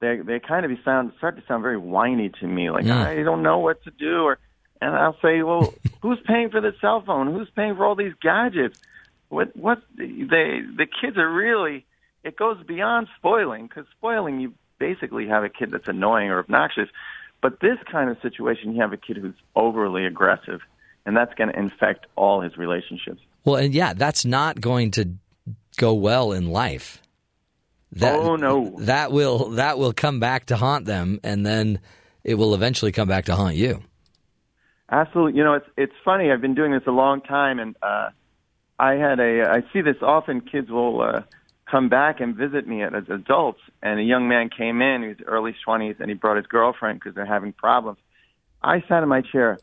they, 0.00 0.18
they 0.18 0.38
kind 0.38 0.64
of 0.64 0.70
sound, 0.84 1.12
start 1.18 1.36
to 1.36 1.42
sound 1.48 1.62
very 1.62 1.76
whiny 1.76 2.30
to 2.40 2.46
me, 2.46 2.70
like, 2.70 2.84
Mm. 2.84 2.92
I 3.04 3.22
don't 3.22 3.42
know 3.42 3.58
what 3.58 3.82
to 3.84 3.90
do. 3.90 4.22
Or, 4.22 4.38
And 4.80 4.94
I'll 4.94 5.16
say, 5.20 5.42
well, 5.42 5.74
who's 6.02 6.20
paying 6.24 6.50
for 6.50 6.60
the 6.60 6.72
cell 6.80 7.02
phone? 7.04 7.32
Who's 7.32 7.50
paying 7.56 7.74
for 7.74 7.84
all 7.84 7.96
these 7.96 8.14
gadgets? 8.22 8.78
What 9.28 9.56
what 9.56 9.82
they 9.96 10.60
the 10.76 10.86
kids 11.00 11.16
are 11.16 11.32
really 11.32 11.86
it 12.24 12.36
goes 12.36 12.62
beyond 12.66 13.08
spoiling 13.16 13.66
because 13.66 13.86
spoiling 13.96 14.40
you 14.40 14.54
basically 14.78 15.26
have 15.28 15.44
a 15.44 15.48
kid 15.48 15.70
that's 15.70 15.88
annoying 15.88 16.30
or 16.30 16.38
obnoxious, 16.38 16.88
but 17.40 17.60
this 17.60 17.78
kind 17.90 18.10
of 18.10 18.18
situation 18.20 18.74
you 18.74 18.80
have 18.80 18.92
a 18.92 18.96
kid 18.96 19.16
who's 19.16 19.34
overly 19.54 20.06
aggressive, 20.06 20.60
and 21.06 21.16
that's 21.16 21.34
going 21.34 21.50
to 21.50 21.58
infect 21.58 22.06
all 22.16 22.40
his 22.40 22.56
relationships. 22.56 23.20
Well, 23.44 23.56
and 23.56 23.74
yeah, 23.74 23.94
that's 23.94 24.24
not 24.24 24.60
going 24.60 24.90
to 24.92 25.10
go 25.76 25.94
well 25.94 26.32
in 26.32 26.50
life. 26.50 27.00
That, 27.92 28.14
oh 28.14 28.36
no, 28.36 28.76
that 28.80 29.10
will 29.10 29.50
that 29.50 29.78
will 29.78 29.92
come 29.92 30.20
back 30.20 30.46
to 30.46 30.56
haunt 30.56 30.84
them, 30.84 31.18
and 31.24 31.44
then 31.44 31.80
it 32.22 32.34
will 32.34 32.54
eventually 32.54 32.92
come 32.92 33.08
back 33.08 33.24
to 33.24 33.34
haunt 33.34 33.56
you. 33.56 33.82
Absolutely. 34.90 35.38
You 35.38 35.44
know, 35.44 35.54
it's 35.54 35.66
it's 35.76 35.94
funny. 36.04 36.30
I've 36.30 36.40
been 36.40 36.54
doing 36.54 36.72
this 36.72 36.82
a 36.86 36.92
long 36.92 37.20
time, 37.20 37.58
and 37.58 37.76
uh, 37.82 38.10
I 38.78 38.92
had 38.94 39.18
a 39.18 39.50
I 39.50 39.62
see 39.72 39.80
this 39.80 39.96
often. 40.02 40.40
Kids 40.40 40.70
will 40.70 41.00
uh, 41.00 41.22
come 41.70 41.88
back 41.88 42.20
and 42.20 42.34
visit 42.34 42.66
me 42.66 42.82
as 42.82 42.92
adults, 43.08 43.60
and 43.82 44.00
a 44.00 44.02
young 44.02 44.28
man 44.28 44.48
came 44.48 44.80
in. 44.82 45.02
He 45.02 45.08
was 45.08 45.16
early 45.26 45.54
twenties, 45.64 45.96
and 46.00 46.08
he 46.08 46.14
brought 46.14 46.36
his 46.36 46.46
girlfriend 46.46 47.00
because 47.00 47.14
they're 47.14 47.26
having 47.26 47.52
problems. 47.52 47.98
I 48.62 48.82
sat 48.88 49.02
in 49.02 49.08
my 49.08 49.22
chair, 49.22 49.58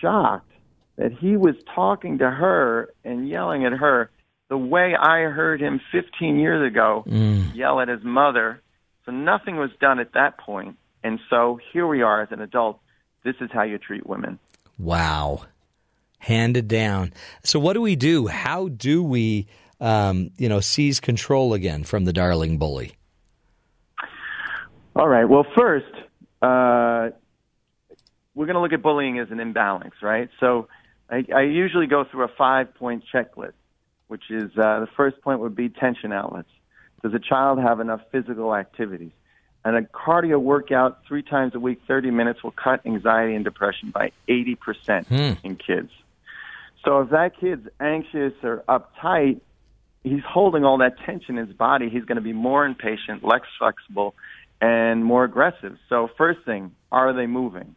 shocked 0.00 0.50
that 0.96 1.12
he 1.12 1.36
was 1.36 1.54
talking 1.74 2.18
to 2.18 2.30
her 2.30 2.90
and 3.04 3.28
yelling 3.28 3.64
at 3.64 3.72
her 3.72 4.10
the 4.48 4.58
way 4.58 4.94
I 4.94 5.20
heard 5.30 5.60
him 5.60 5.80
15 5.92 6.38
years 6.38 6.66
ago 6.66 7.04
Mm. 7.06 7.54
yell 7.54 7.80
at 7.80 7.88
his 7.88 8.02
mother. 8.02 8.60
So 9.04 9.12
nothing 9.12 9.56
was 9.56 9.70
done 9.80 9.98
at 10.00 10.12
that 10.12 10.38
point, 10.38 10.76
and 11.04 11.20
so 11.30 11.58
here 11.72 11.86
we 11.86 12.02
are 12.02 12.22
as 12.22 12.32
an 12.32 12.40
adult. 12.40 12.80
This 13.24 13.36
is 13.40 13.50
how 13.52 13.62
you 13.62 13.78
treat 13.78 14.06
women. 14.06 14.38
Wow. 14.78 15.42
Handed 16.18 16.66
down. 16.68 17.12
So 17.44 17.58
what 17.58 17.74
do 17.74 17.80
we 17.80 17.94
do? 17.96 18.26
How 18.26 18.68
do 18.68 19.02
we 19.02 19.46
um, 19.80 20.30
you 20.36 20.48
know, 20.48 20.60
seize 20.60 21.00
control 21.00 21.54
again 21.54 21.84
from 21.84 22.04
the 22.04 22.12
darling 22.12 22.58
bully? 22.58 22.92
All 24.96 25.08
right. 25.08 25.24
Well, 25.24 25.46
first, 25.56 25.92
uh, 26.42 27.10
we're 28.34 28.46
going 28.46 28.54
to 28.54 28.60
look 28.60 28.72
at 28.72 28.82
bullying 28.82 29.18
as 29.18 29.30
an 29.30 29.40
imbalance, 29.40 29.94
right? 30.02 30.28
So 30.40 30.68
I, 31.08 31.24
I 31.34 31.42
usually 31.42 31.86
go 31.86 32.04
through 32.04 32.24
a 32.24 32.28
five 32.36 32.74
point 32.74 33.04
checklist, 33.12 33.52
which 34.08 34.30
is 34.30 34.50
uh, 34.56 34.80
the 34.80 34.88
first 34.96 35.20
point 35.22 35.40
would 35.40 35.54
be 35.54 35.68
tension 35.68 36.12
outlets. 36.12 36.50
Does 37.02 37.14
a 37.14 37.20
child 37.20 37.60
have 37.60 37.78
enough 37.78 38.00
physical 38.10 38.54
activities? 38.54 39.12
And 39.64 39.76
a 39.76 39.82
cardio 39.82 40.40
workout 40.40 41.00
three 41.06 41.22
times 41.22 41.54
a 41.54 41.60
week, 41.60 41.80
30 41.86 42.10
minutes, 42.10 42.42
will 42.42 42.52
cut 42.52 42.84
anxiety 42.86 43.34
and 43.34 43.44
depression 43.44 43.90
by 43.90 44.12
80% 44.28 45.06
Hmm. 45.06 45.46
in 45.46 45.56
kids. 45.56 45.90
So 46.84 47.00
if 47.00 47.10
that 47.10 47.38
kid's 47.38 47.68
anxious 47.80 48.32
or 48.42 48.64
uptight, 48.68 49.40
he's 50.08 50.24
holding 50.26 50.64
all 50.64 50.78
that 50.78 50.94
tension 51.04 51.38
in 51.38 51.46
his 51.46 51.56
body. 51.56 51.88
He's 51.88 52.04
going 52.04 52.16
to 52.16 52.22
be 52.22 52.32
more 52.32 52.64
impatient, 52.64 53.24
less 53.24 53.42
flexible, 53.58 54.14
and 54.60 55.04
more 55.04 55.24
aggressive. 55.24 55.76
So 55.88 56.08
first 56.16 56.40
thing, 56.44 56.72
are 56.90 57.12
they 57.12 57.26
moving? 57.26 57.76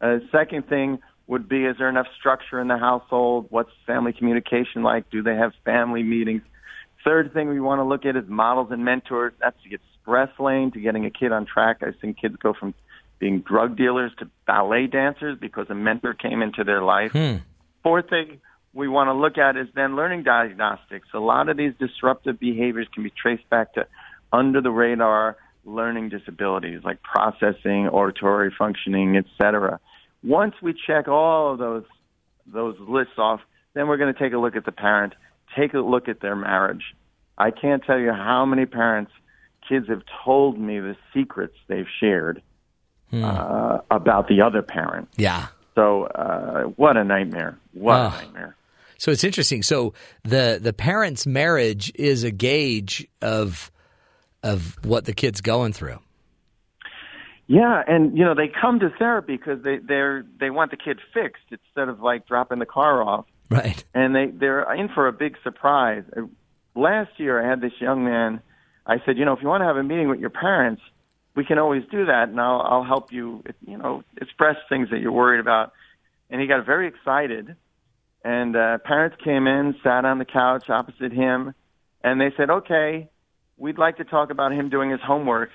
Uh, 0.00 0.18
second 0.32 0.68
thing 0.68 0.98
would 1.26 1.48
be, 1.48 1.64
is 1.64 1.76
there 1.78 1.88
enough 1.88 2.06
structure 2.18 2.60
in 2.60 2.68
the 2.68 2.78
household? 2.78 3.46
What's 3.50 3.70
family 3.86 4.12
communication 4.12 4.82
like? 4.82 5.10
Do 5.10 5.22
they 5.22 5.36
have 5.36 5.52
family 5.64 6.02
meetings? 6.02 6.42
Third 7.04 7.32
thing 7.32 7.48
we 7.48 7.60
want 7.60 7.78
to 7.78 7.84
look 7.84 8.04
at 8.04 8.16
is 8.16 8.28
models 8.28 8.68
and 8.70 8.84
mentors. 8.84 9.32
That's 9.40 9.56
the 9.64 9.74
express 9.76 10.28
lane 10.38 10.70
to 10.72 10.80
getting 10.80 11.06
a 11.06 11.10
kid 11.10 11.32
on 11.32 11.46
track. 11.46 11.78
I've 11.82 11.94
seen 12.02 12.14
kids 12.14 12.36
go 12.36 12.52
from 12.52 12.74
being 13.18 13.40
drug 13.40 13.76
dealers 13.76 14.12
to 14.18 14.28
ballet 14.46 14.86
dancers 14.86 15.38
because 15.38 15.66
a 15.70 15.74
mentor 15.74 16.14
came 16.14 16.42
into 16.42 16.64
their 16.64 16.82
life. 16.82 17.12
Fourth 17.82 18.10
thing 18.10 18.40
we 18.72 18.88
want 18.88 19.08
to 19.08 19.14
look 19.14 19.36
at 19.38 19.56
is 19.56 19.68
then 19.74 19.96
learning 19.96 20.22
diagnostics. 20.22 21.08
A 21.14 21.18
lot 21.18 21.48
of 21.48 21.56
these 21.56 21.72
disruptive 21.78 22.38
behaviors 22.38 22.86
can 22.94 23.02
be 23.02 23.10
traced 23.10 23.48
back 23.50 23.74
to 23.74 23.86
under 24.32 24.60
the 24.60 24.70
radar 24.70 25.36
learning 25.64 26.08
disabilities 26.08 26.80
like 26.84 27.02
processing, 27.02 27.88
auditory 27.88 28.52
functioning, 28.56 29.16
etc. 29.16 29.80
Once 30.22 30.54
we 30.62 30.74
check 30.86 31.08
all 31.08 31.52
of 31.52 31.58
those 31.58 31.84
those 32.46 32.76
lists 32.80 33.14
off, 33.18 33.40
then 33.74 33.86
we're 33.88 33.96
going 33.96 34.12
to 34.12 34.18
take 34.18 34.32
a 34.32 34.38
look 34.38 34.56
at 34.56 34.64
the 34.64 34.72
parent, 34.72 35.14
take 35.56 35.74
a 35.74 35.78
look 35.80 36.08
at 36.08 36.20
their 36.20 36.34
marriage. 36.36 36.94
I 37.38 37.50
can't 37.50 37.82
tell 37.84 37.98
you 37.98 38.12
how 38.12 38.44
many 38.44 38.66
parents 38.66 39.12
kids 39.68 39.88
have 39.88 40.02
told 40.24 40.58
me 40.58 40.80
the 40.80 40.96
secrets 41.14 41.54
they've 41.68 41.86
shared 42.00 42.42
uh, 43.12 43.78
about 43.90 44.28
the 44.28 44.40
other 44.42 44.62
parent. 44.62 45.08
Yeah. 45.16 45.48
So 45.74 46.04
uh, 46.04 46.62
what 46.76 46.96
a 46.96 47.04
nightmare! 47.04 47.58
What 47.72 47.94
Ah. 47.94 48.18
a 48.18 48.24
nightmare! 48.24 48.56
So 49.00 49.10
it's 49.10 49.24
interesting. 49.24 49.62
So 49.62 49.94
the 50.24 50.58
the 50.60 50.74
parents' 50.74 51.26
marriage 51.26 51.90
is 51.94 52.22
a 52.22 52.30
gauge 52.30 53.08
of 53.22 53.72
of 54.42 54.78
what 54.84 55.06
the 55.06 55.14
kid's 55.14 55.40
going 55.40 55.72
through. 55.72 55.98
Yeah, 57.46 57.82
and 57.88 58.16
you 58.16 58.26
know 58.26 58.34
they 58.34 58.48
come 58.48 58.78
to 58.80 58.90
therapy 58.98 59.38
because 59.38 59.64
they 59.64 59.78
they're 59.78 60.26
they 60.38 60.50
want 60.50 60.70
the 60.70 60.76
kid 60.76 60.98
fixed 61.14 61.44
instead 61.50 61.88
of 61.88 62.00
like 62.00 62.26
dropping 62.26 62.58
the 62.58 62.66
car 62.66 63.02
off. 63.02 63.24
Right. 63.48 63.82
And 63.94 64.14
they 64.14 64.26
they're 64.26 64.70
in 64.74 64.90
for 64.90 65.08
a 65.08 65.12
big 65.12 65.36
surprise. 65.42 66.04
Uh, 66.14 66.22
Last 66.76 67.10
year, 67.18 67.44
I 67.44 67.48
had 67.48 67.60
this 67.60 67.72
young 67.80 68.04
man. 68.04 68.40
I 68.86 68.98
said, 69.04 69.18
you 69.18 69.24
know, 69.24 69.32
if 69.32 69.42
you 69.42 69.48
want 69.48 69.62
to 69.62 69.66
have 69.66 69.76
a 69.76 69.82
meeting 69.82 70.08
with 70.08 70.20
your 70.20 70.30
parents, 70.30 70.80
we 71.34 71.44
can 71.44 71.58
always 71.58 71.82
do 71.90 72.04
that, 72.04 72.28
and 72.28 72.38
I'll 72.38 72.60
I'll 72.60 72.84
help 72.84 73.12
you. 73.12 73.42
You 73.66 73.78
know, 73.78 74.04
express 74.20 74.56
things 74.68 74.90
that 74.90 75.00
you're 75.00 75.10
worried 75.10 75.40
about. 75.40 75.72
And 76.28 76.40
he 76.40 76.46
got 76.46 76.64
very 76.66 76.86
excited. 76.86 77.56
And 78.22 78.54
uh, 78.54 78.78
parents 78.78 79.16
came 79.24 79.46
in, 79.46 79.74
sat 79.82 80.04
on 80.04 80.18
the 80.18 80.24
couch 80.24 80.68
opposite 80.68 81.12
him, 81.12 81.54
and 82.02 82.20
they 82.20 82.32
said, 82.36 82.50
"Okay, 82.50 83.08
we'd 83.56 83.78
like 83.78 83.96
to 83.96 84.04
talk 84.04 84.30
about 84.30 84.52
him 84.52 84.68
doing 84.68 84.90
his 84.90 85.00
homework." 85.00 85.50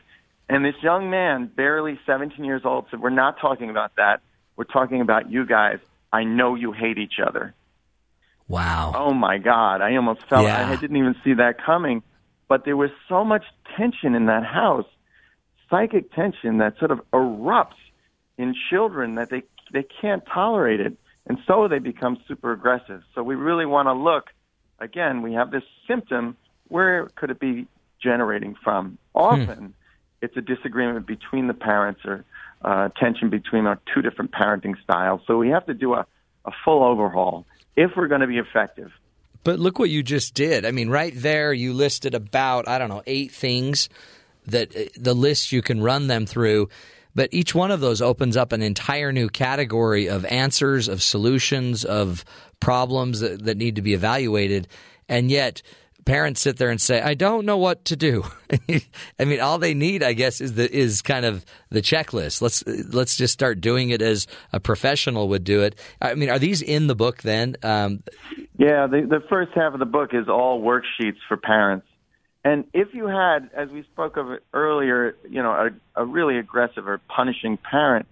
And 0.48 0.64
this 0.64 0.76
young 0.82 1.10
man, 1.10 1.48
barely 1.48 2.00
17 2.06 2.44
years 2.46 2.62
old, 2.66 2.86
said, 2.92 3.00
We're 3.00 3.10
not 3.10 3.40
talking 3.40 3.70
about 3.70 3.96
that. 3.98 4.22
We're 4.56 4.66
talking 4.66 5.02
about 5.02 5.32
you 5.32 5.46
guys. 5.46 5.80
I 6.14 6.24
know 6.24 6.56
you 6.56 6.72
hate 6.72 6.98
each 6.98 7.20
other. 7.26 7.54
Wow. 8.48 8.94
Oh 8.96 9.14
my 9.14 9.40
God. 9.40 9.82
I 9.82 9.96
almost 9.96 10.22
felt, 10.30 10.46
Yeah. 10.46 10.70
I 10.70 10.76
didn't 10.76 10.98
even 10.98 11.16
see 11.24 11.34
that 11.34 11.64
coming. 11.64 12.04
But 12.48 12.64
there 12.64 12.78
was 12.78 12.92
so 13.10 13.26
much 13.26 13.44
tension 13.76 14.14
in 14.14 14.28
that 14.28 14.46
house, 14.46 14.86
psychic 15.70 16.14
tension 16.14 16.60
that 16.60 16.78
sort 16.78 16.92
of 16.92 17.02
erupts 17.12 17.74
in 18.38 18.54
children 18.70 19.16
that 19.16 19.32
they, 19.32 19.44
they 19.74 19.84
can't 20.00 20.24
tolerate 20.32 20.80
it. 20.80 20.96
And 21.28 21.38
so 21.48 21.68
they 21.68 21.80
become 21.80 22.18
super 22.28 22.52
aggressive. 22.52 23.02
So 23.14 23.24
we 23.24 23.36
really 23.36 23.66
want 23.66 23.88
to 23.88 23.94
look, 23.94 24.26
again, 24.80 25.22
we 25.22 25.34
have 25.34 25.52
this 25.52 25.64
symptom. 25.88 26.38
Where 26.68 27.08
could 27.16 27.32
it 27.32 27.40
be 27.40 27.68
generating 28.02 28.56
from? 28.64 28.98
Often, 29.14 29.74
it's 30.22 30.38
a 30.38 30.42
disagreement 30.42 31.08
between 31.08 31.48
the 31.48 31.54
parents 31.54 32.02
or 32.06 32.26
uh, 32.62 32.90
tension 33.00 33.30
between 33.30 33.66
our 33.66 33.80
two 33.94 34.02
different 34.02 34.32
parenting 34.32 34.76
styles. 34.84 35.22
So 35.28 35.38
we 35.38 35.50
have 35.50 35.66
to 35.68 35.74
do 35.74 35.94
a, 35.94 36.06
a 36.46 36.52
full 36.64 36.84
overhaul 36.84 37.46
if 37.76 37.92
we're 37.96 38.08
going 38.08 38.22
to 38.22 38.28
be 38.28 38.38
effective. 38.38 38.92
But 39.44 39.60
look 39.60 39.78
what 39.78 39.90
you 39.90 40.02
just 40.02 40.34
did. 40.34 40.66
I 40.66 40.72
mean, 40.72 40.90
right 40.90 41.14
there, 41.16 41.54
you 41.54 41.74
listed 41.74 42.16
about, 42.16 42.68
I 42.68 42.80
don't 42.80 42.90
know, 42.90 43.04
eight 43.06 43.32
things 43.32 43.90
that 44.48 44.76
uh, 44.76 44.86
the 44.96 45.14
list 45.14 45.52
you 45.52 45.62
can 45.62 45.82
run 45.82 46.08
them 46.08 46.26
through. 46.26 46.70
But 47.16 47.30
each 47.32 47.56
one 47.56 47.72
of 47.72 47.80
those 47.80 48.02
opens 48.02 48.36
up 48.36 48.52
an 48.52 48.62
entire 48.62 49.12
new 49.12 49.30
category 49.30 50.08
of 50.08 50.26
answers, 50.26 50.88
of 50.88 51.02
solutions, 51.02 51.86
of 51.86 52.26
problems 52.60 53.22
that, 53.22 53.46
that 53.46 53.58
need 53.58 53.78
to 53.78 53.82
be 53.82 53.94
evaluated. 53.94 54.68
And 55.08 55.32
yet, 55.32 55.62
parents 56.06 56.42
sit 56.42 56.58
there 56.58 56.70
and 56.70 56.80
say, 56.80 57.02
"I 57.02 57.14
don't 57.14 57.46
know 57.46 57.58
what 57.58 57.86
to 57.86 57.96
do." 57.96 58.24
I 59.20 59.26
mean, 59.26 59.40
all 59.40 59.58
they 59.58 59.74
need, 59.74 60.04
I 60.04 60.14
guess, 60.14 60.42
is 60.42 60.54
the 60.54 60.72
is 60.72 61.02
kind 61.02 61.26
of 61.26 61.46
the 61.70 61.82
checklist. 61.82 62.42
Let's 62.42 62.66
let's 62.68 63.16
just 63.16 63.34
start 63.34 63.62
doing 63.62 63.90
it 63.90 64.02
as 64.02 64.28
a 64.54 64.60
professional 64.60 65.30
would 65.30 65.44
do 65.44 65.62
it. 65.62 65.76
I 66.02 66.16
mean, 66.16 66.30
are 66.30 66.40
these 66.40 66.62
in 66.62 66.88
the 66.88 66.96
book 66.96 67.22
then? 67.22 67.56
Um, 67.64 68.04
Yeah, 68.58 68.88
the, 68.88 69.02
the 69.02 69.22
first 69.30 69.52
half 69.54 69.74
of 69.74 69.80
the 69.80 69.86
book 69.86 70.12
is 70.14 70.28
all 70.30 70.62
worksheets 70.62 71.18
for 71.28 71.38
parents. 71.38 71.86
And 72.46 72.64
if 72.74 72.94
you 72.94 73.08
had, 73.08 73.50
as 73.56 73.70
we 73.70 73.82
spoke 73.92 74.18
of 74.18 74.28
earlier, 74.54 75.18
you 75.28 75.42
know, 75.42 75.52
a, 75.52 76.02
a 76.02 76.06
really 76.06 76.38
aggressive 76.38 76.88
or 76.88 77.00
punishing 77.10 77.58
parent, 77.58 78.06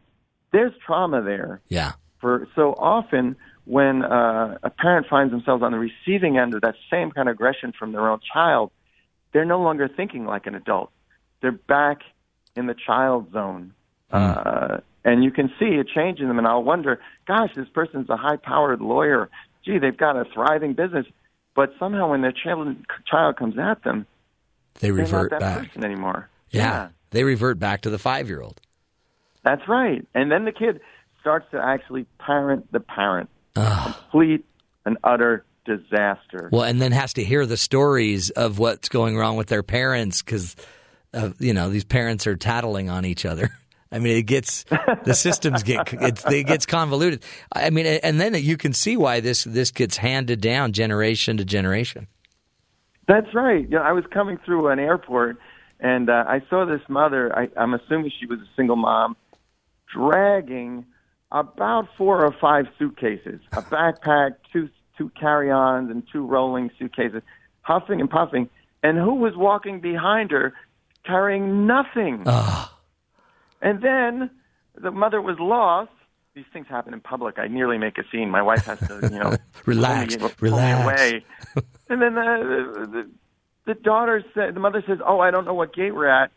there's 0.51 0.73
trauma 0.83 1.21
there. 1.21 1.61
Yeah. 1.69 1.91
For 2.19 2.47
so 2.55 2.73
often 2.73 3.35
when 3.65 4.03
uh, 4.03 4.57
a 4.63 4.71
parent 4.71 5.05
finds 5.07 5.31
themselves 5.31 5.61
on 5.61 5.71
the 5.71 5.77
receiving 5.77 6.39
end 6.39 6.55
of 6.55 6.61
that 6.61 6.73
same 6.89 7.11
kind 7.11 7.29
of 7.29 7.33
aggression 7.33 7.73
from 7.77 7.91
their 7.91 8.09
own 8.09 8.19
child, 8.33 8.71
they're 9.33 9.45
no 9.45 9.61
longer 9.61 9.87
thinking 9.87 10.25
like 10.25 10.47
an 10.47 10.55
adult. 10.55 10.89
They're 11.41 11.51
back 11.51 11.99
in 12.55 12.65
the 12.65 12.75
child 12.75 13.31
zone. 13.31 13.73
Uh, 14.11 14.77
and 15.05 15.23
you 15.23 15.29
can 15.29 15.51
see 15.59 15.75
a 15.75 15.83
change 15.83 16.19
in 16.19 16.27
them. 16.27 16.39
And 16.39 16.47
I'll 16.47 16.63
wonder, 16.63 16.99
gosh, 17.27 17.51
this 17.55 17.69
person's 17.71 18.09
a 18.09 18.17
high 18.17 18.37
powered 18.37 18.81
lawyer. 18.81 19.29
Gee, 19.63 19.77
they've 19.77 19.95
got 19.95 20.17
a 20.17 20.25
thriving 20.33 20.73
business. 20.73 21.05
But 21.55 21.73
somehow 21.77 22.09
when 22.09 22.21
their 22.21 22.31
child, 22.31 22.75
child 23.05 23.37
comes 23.37 23.59
at 23.59 23.83
them, 23.83 24.07
they 24.79 24.87
they're 24.87 24.93
revert 24.93 25.39
back. 25.39 25.75
anymore. 25.77 26.29
Yeah. 26.49 26.89
They 27.11 27.23
revert 27.23 27.59
back 27.59 27.81
to 27.81 27.89
the 27.89 27.99
five 27.99 28.27
year 28.27 28.41
old. 28.41 28.59
That's 29.43 29.67
right. 29.67 30.05
And 30.15 30.31
then 30.31 30.45
the 30.45 30.51
kid, 30.51 30.79
starts 31.23 31.45
to 31.51 31.57
actually 31.57 32.05
parent 32.19 32.69
the 32.73 32.81
parent. 32.81 33.29
Complete 33.55 34.45
and 34.85 34.97
utter 35.05 35.45
disaster. 35.65 36.49
Well, 36.51 36.63
and 36.63 36.81
then 36.81 36.91
has 36.91 37.13
to 37.13 37.23
hear 37.23 37.45
the 37.45 37.55
stories 37.55 38.29
of 38.31 38.59
what's 38.59 38.89
going 38.89 39.15
wrong 39.15 39.37
with 39.37 39.47
their 39.47 39.63
parents 39.63 40.21
because, 40.21 40.57
you 41.39 41.53
know, 41.53 41.69
these 41.69 41.85
parents 41.85 42.27
are 42.27 42.35
tattling 42.35 42.89
on 42.89 43.05
each 43.05 43.25
other. 43.25 43.49
I 43.91 43.99
mean, 43.99 44.17
it 44.17 44.23
gets 44.23 44.65
the 45.03 45.13
systems 45.13 45.63
get 45.63 45.93
it, 46.01 46.21
it 46.25 46.47
gets 46.47 46.65
convoluted. 46.65 47.23
I 47.53 47.69
mean, 47.69 47.85
and 47.85 48.19
then 48.19 48.33
you 48.33 48.57
can 48.57 48.73
see 48.73 48.97
why 48.97 49.19
this 49.19 49.43
this 49.43 49.71
gets 49.71 49.97
handed 49.97 50.41
down 50.41 50.73
generation 50.73 51.37
to 51.37 51.45
generation. 51.45 52.07
That's 53.07 53.33
right. 53.33 53.63
You 53.63 53.77
know, 53.77 53.81
I 53.81 53.91
was 53.91 54.05
coming 54.11 54.37
through 54.45 54.67
an 54.69 54.79
airport 54.79 55.37
and 55.79 56.09
uh, 56.09 56.23
I 56.27 56.41
saw 56.49 56.65
this 56.65 56.81
mother. 56.87 57.37
I, 57.37 57.49
I'm 57.57 57.73
assuming 57.73 58.11
she 58.19 58.25
was 58.25 58.39
a 58.39 58.47
single 58.55 58.77
mom, 58.77 59.17
dragging 59.93 60.85
about 61.31 61.87
four 61.97 62.23
or 62.23 62.33
five 62.39 62.65
suitcases, 62.79 63.39
a 63.51 63.61
backpack, 63.63 64.35
two 64.51 64.69
two 64.97 65.09
carry-ons, 65.19 65.89
and 65.89 66.03
two 66.11 66.25
rolling 66.25 66.69
suitcases, 66.77 67.21
huffing 67.61 67.99
and 67.99 68.09
puffing. 68.09 68.49
And 68.83 68.97
who 68.97 69.15
was 69.15 69.33
walking 69.35 69.79
behind 69.81 70.29
her, 70.31 70.53
carrying 71.05 71.65
nothing? 71.65 72.23
And 73.61 73.81
then 73.81 74.29
the 74.79 74.91
mother 74.91 75.21
was 75.21 75.37
lost. 75.39 75.89
These 76.35 76.45
things 76.53 76.67
happen 76.69 76.93
in 76.93 76.99
public. 77.01 77.39
I 77.39 77.47
nearly 77.47 77.77
make 77.77 77.97
a 77.97 78.03
scene. 78.11 78.29
My 78.29 78.41
wife 78.41 78.65
has 78.65 78.79
to, 78.79 78.99
you 79.03 79.19
know, 79.19 79.35
Relax, 79.65 80.15
pull 80.17 80.27
me, 80.27 80.33
pull 80.37 80.49
me 80.49 80.57
relax. 80.57 80.83
away. 81.01 81.25
and 81.89 82.01
then 82.01 82.15
the, 82.15 82.87
the 82.91 83.09
the 83.65 83.73
daughter 83.75 84.23
said, 84.33 84.55
the 84.55 84.59
mother 84.59 84.83
says, 84.87 84.99
"Oh, 85.05 85.19
I 85.19 85.31
don't 85.31 85.45
know 85.45 85.53
what 85.53 85.73
gate 85.73 85.93
we're 85.95 86.07
at." 86.07 86.31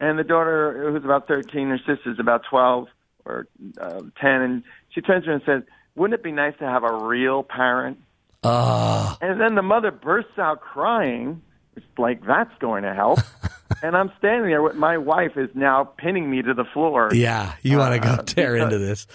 And 0.00 0.18
the 0.18 0.24
daughter, 0.24 0.90
who's 0.92 1.04
about 1.04 1.28
thirteen, 1.28 1.68
her 1.68 1.78
sister's 1.78 2.18
about 2.18 2.42
twelve 2.48 2.88
or 3.24 3.46
uh, 3.80 4.00
ten, 4.20 4.40
and 4.42 4.62
she 4.90 5.00
turns 5.02 5.24
to 5.24 5.28
her 5.30 5.34
and 5.34 5.42
says, 5.44 5.62
"Wouldn't 5.94 6.18
it 6.18 6.24
be 6.24 6.32
nice 6.32 6.54
to 6.58 6.64
have 6.66 6.84
a 6.84 6.92
real 7.04 7.42
parent?" 7.42 7.98
Ah, 8.42 9.18
And 9.20 9.38
then 9.40 9.54
the 9.54 9.62
mother 9.62 9.90
bursts 9.90 10.38
out 10.38 10.60
crying. 10.62 11.42
It's 11.76 11.84
like 11.98 12.24
that's 12.24 12.56
going 12.58 12.84
to 12.84 12.94
help. 12.94 13.18
and 13.82 13.94
I'm 13.94 14.10
standing 14.18 14.48
there 14.50 14.62
with 14.62 14.74
my 14.76 14.96
wife 14.96 15.36
is 15.36 15.50
now 15.54 15.84
pinning 15.84 16.30
me 16.30 16.40
to 16.42 16.54
the 16.54 16.64
floor. 16.64 17.10
yeah, 17.12 17.52
you 17.62 17.76
want 17.76 17.94
to 17.94 18.00
go 18.00 18.14
Uh, 18.14 18.22
tear 18.22 18.56
into 18.56 18.78
this. 18.78 19.06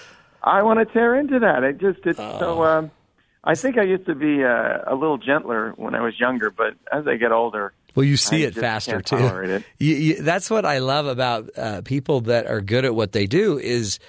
I 0.44 0.62
want 0.62 0.78
to 0.78 0.86
tear 0.94 1.16
into 1.16 1.40
that. 1.40 1.64
It 1.64 1.80
just 1.80 2.00
it's 2.06 2.20
so. 2.20 2.64
Um, 2.64 2.92
I 3.46 3.56
think 3.56 3.78
I 3.78 3.84
used 3.84 4.08
to 4.08 4.16
be 4.16 4.44
uh, 4.44 4.80
a 4.88 4.96
little 4.96 5.18
gentler 5.20 5.72
when 5.78 5.94
I 5.94 6.02
was 6.02 6.20
younger, 6.20 6.50
but 6.50 6.74
as 6.92 7.08
I 7.08 7.16
get 7.18 7.32
older, 7.32 7.74
Well, 7.94 8.04
you 8.04 8.18
see 8.18 8.44
I 8.44 8.48
it 8.48 8.56
faster 8.56 9.02
too. 9.02 9.18
it. 9.18 9.64
You, 9.78 9.96
you, 9.96 10.22
that's 10.24 10.50
what 10.50 10.66
I 10.66 10.80
love 10.80 11.06
about 11.06 11.50
uh, 11.58 11.82
people 11.84 12.22
that 12.22 12.48
are 12.48 12.62
good 12.62 12.86
at 12.86 12.96
what 12.96 13.12
they 13.12 13.28
do. 13.28 13.60
Is 13.60 14.00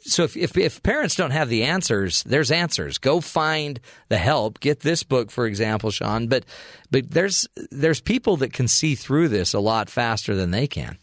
so 0.00 0.24
if, 0.24 0.36
if 0.36 0.58
if 0.58 0.82
parents 0.82 1.14
don't 1.14 1.30
have 1.30 1.48
the 1.48 1.62
answers, 1.64 2.24
there's 2.24 2.50
answers. 2.50 2.98
Go 2.98 3.20
find 3.20 3.78
the 4.08 4.18
help. 4.18 4.58
Get 4.60 4.80
this 4.80 5.04
book, 5.04 5.30
for 5.30 5.46
example, 5.46 5.90
Sean. 5.90 6.26
But 6.26 6.44
but 6.90 7.10
there's 7.10 7.46
there's 7.70 8.00
people 8.00 8.36
that 8.38 8.52
can 8.52 8.66
see 8.66 8.94
through 8.96 9.28
this 9.28 9.54
a 9.54 9.60
lot 9.60 9.88
faster 9.88 10.34
than 10.34 10.50
they 10.50 10.66
can. 10.66 10.98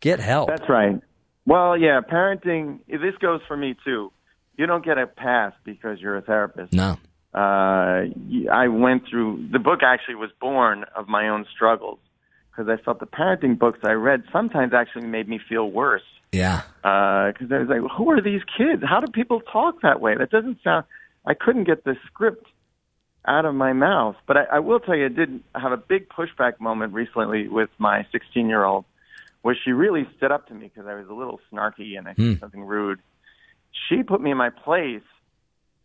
Get 0.00 0.18
help. 0.18 0.48
That's 0.48 0.68
right. 0.68 0.98
Well, 1.44 1.76
yeah, 1.76 2.00
parenting. 2.00 2.78
This 2.88 3.16
goes 3.20 3.40
for 3.46 3.56
me 3.56 3.74
too. 3.84 4.10
You 4.62 4.68
don't 4.68 4.84
get 4.84 4.96
a 4.96 5.08
pass 5.08 5.52
because 5.64 5.98
you're 6.00 6.16
a 6.16 6.22
therapist. 6.22 6.72
No. 6.72 6.96
Uh, 7.34 8.04
I 8.52 8.68
went 8.68 9.08
through. 9.10 9.48
The 9.50 9.58
book 9.58 9.80
actually 9.82 10.14
was 10.14 10.30
born 10.40 10.84
of 10.94 11.08
my 11.08 11.28
own 11.30 11.46
struggles 11.52 11.98
because 12.52 12.68
I 12.68 12.80
felt 12.80 13.00
the 13.00 13.06
parenting 13.06 13.58
books 13.58 13.80
I 13.82 13.94
read 13.94 14.22
sometimes 14.30 14.72
actually 14.72 15.08
made 15.08 15.28
me 15.28 15.40
feel 15.48 15.68
worse. 15.68 16.04
Yeah. 16.30 16.62
Because 16.76 17.50
I 17.50 17.58
was 17.58 17.68
like, 17.70 17.80
who 17.96 18.08
are 18.12 18.22
these 18.22 18.42
kids? 18.56 18.84
How 18.88 19.00
do 19.00 19.10
people 19.10 19.40
talk 19.40 19.82
that 19.82 20.00
way? 20.00 20.14
That 20.16 20.30
doesn't 20.30 20.58
sound. 20.62 20.84
I 21.26 21.34
couldn't 21.34 21.64
get 21.64 21.82
the 21.82 21.96
script 22.06 22.46
out 23.26 23.44
of 23.44 23.56
my 23.56 23.72
mouth. 23.72 24.14
But 24.28 24.36
I, 24.36 24.44
I 24.44 24.58
will 24.60 24.78
tell 24.78 24.94
you, 24.94 25.06
I 25.06 25.08
did 25.08 25.40
have 25.56 25.72
a 25.72 25.76
big 25.76 26.08
pushback 26.08 26.60
moment 26.60 26.92
recently 26.92 27.48
with 27.48 27.70
my 27.78 28.06
16 28.12 28.48
year 28.48 28.62
old, 28.62 28.84
where 29.40 29.56
she 29.64 29.72
really 29.72 30.06
stood 30.16 30.30
up 30.30 30.46
to 30.46 30.54
me 30.54 30.70
because 30.72 30.86
I 30.88 30.94
was 30.94 31.08
a 31.08 31.14
little 31.14 31.40
snarky 31.52 31.98
and 31.98 32.06
I 32.06 32.14
said 32.14 32.22
Hmm. 32.22 32.34
something 32.38 32.62
rude. 32.62 33.00
She 33.88 34.02
put 34.02 34.20
me 34.20 34.30
in 34.30 34.36
my 34.36 34.50
place, 34.50 35.02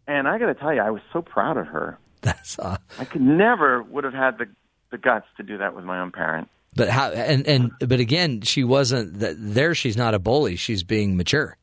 and 0.07 0.28
I 0.28 0.38
got 0.40 0.48
to 0.48 0.56
tell 0.56 0.74
you, 0.74 0.82
I 0.82 0.91
was 0.91 1.02
so 1.14 1.22
proud 1.22 1.57
of 1.57 1.68
her. 1.68 1.98
That's 2.22 2.57
uh, 2.60 2.78
I 2.99 3.06
could 3.06 3.22
never 3.22 3.84
would 3.84 4.03
have 4.03 4.14
had 4.14 4.38
the 4.38 4.48
the 4.90 4.98
guts 4.98 5.28
to 5.38 5.44
do 5.44 5.57
that 5.57 5.76
with 5.76 5.84
my 5.84 5.99
own 5.99 6.11
parent. 6.11 6.48
but 6.76 6.90
how 6.90 7.10
and 7.11 7.45
and 7.48 7.72
but 7.80 7.99
again, 7.99 8.41
she 8.41 8.64
wasn't 8.64 9.19
that 9.19 9.36
there. 9.38 9.76
She's 9.76 9.98
not 9.98 10.14
a 10.14 10.19
bully. 10.19 10.56
She's 10.56 10.84
being 10.84 11.18
mature. 11.18 11.57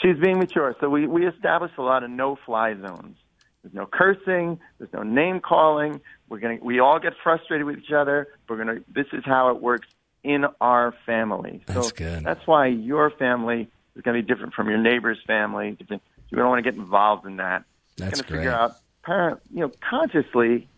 She's 0.00 0.16
being 0.16 0.38
mature. 0.38 0.74
So 0.80 0.88
we, 0.88 1.06
we 1.06 1.26
established 1.26 1.74
a 1.76 1.82
lot 1.82 2.02
of 2.04 2.10
no 2.10 2.38
fly 2.46 2.74
zones. 2.74 3.16
There's 3.62 3.74
no 3.74 3.86
cursing. 3.86 4.58
There's 4.78 4.92
no 4.94 5.02
name 5.02 5.40
calling. 5.40 6.00
We're 6.28 6.38
gonna 6.38 6.58
we 6.62 6.80
all 6.80 6.98
get 6.98 7.12
frustrated 7.22 7.66
with 7.66 7.78
each 7.78 7.92
other. 7.92 8.28
We're 8.48 8.56
gonna 8.56 8.80
this 8.88 9.06
is 9.12 9.24
how 9.24 9.50
it 9.50 9.60
works 9.60 9.88
in 10.22 10.44
our 10.60 10.94
family. 11.04 11.62
That's 11.66 11.92
good. 11.92 12.24
That's 12.24 12.46
why 12.46 12.66
your 12.66 13.10
family 13.10 13.68
is 13.96 14.02
gonna 14.02 14.18
be 14.20 14.26
different 14.26 14.54
from 14.54 14.68
your 14.68 14.78
neighbor's 14.78 15.18
family. 15.26 15.72
Different. 15.72 16.02
You 16.30 16.38
don't 16.38 16.48
want 16.48 16.64
to 16.64 16.70
get 16.70 16.78
involved 16.78 17.26
in 17.26 17.36
that. 17.36 17.64
That's 17.96 18.18
You're 18.18 18.22
gonna 18.22 18.28
great. 18.28 18.36
figure 18.38 18.52
out 18.52 18.76
parent 19.02 19.40
you 19.52 19.60
know 19.60 19.72
consciously 19.88 20.68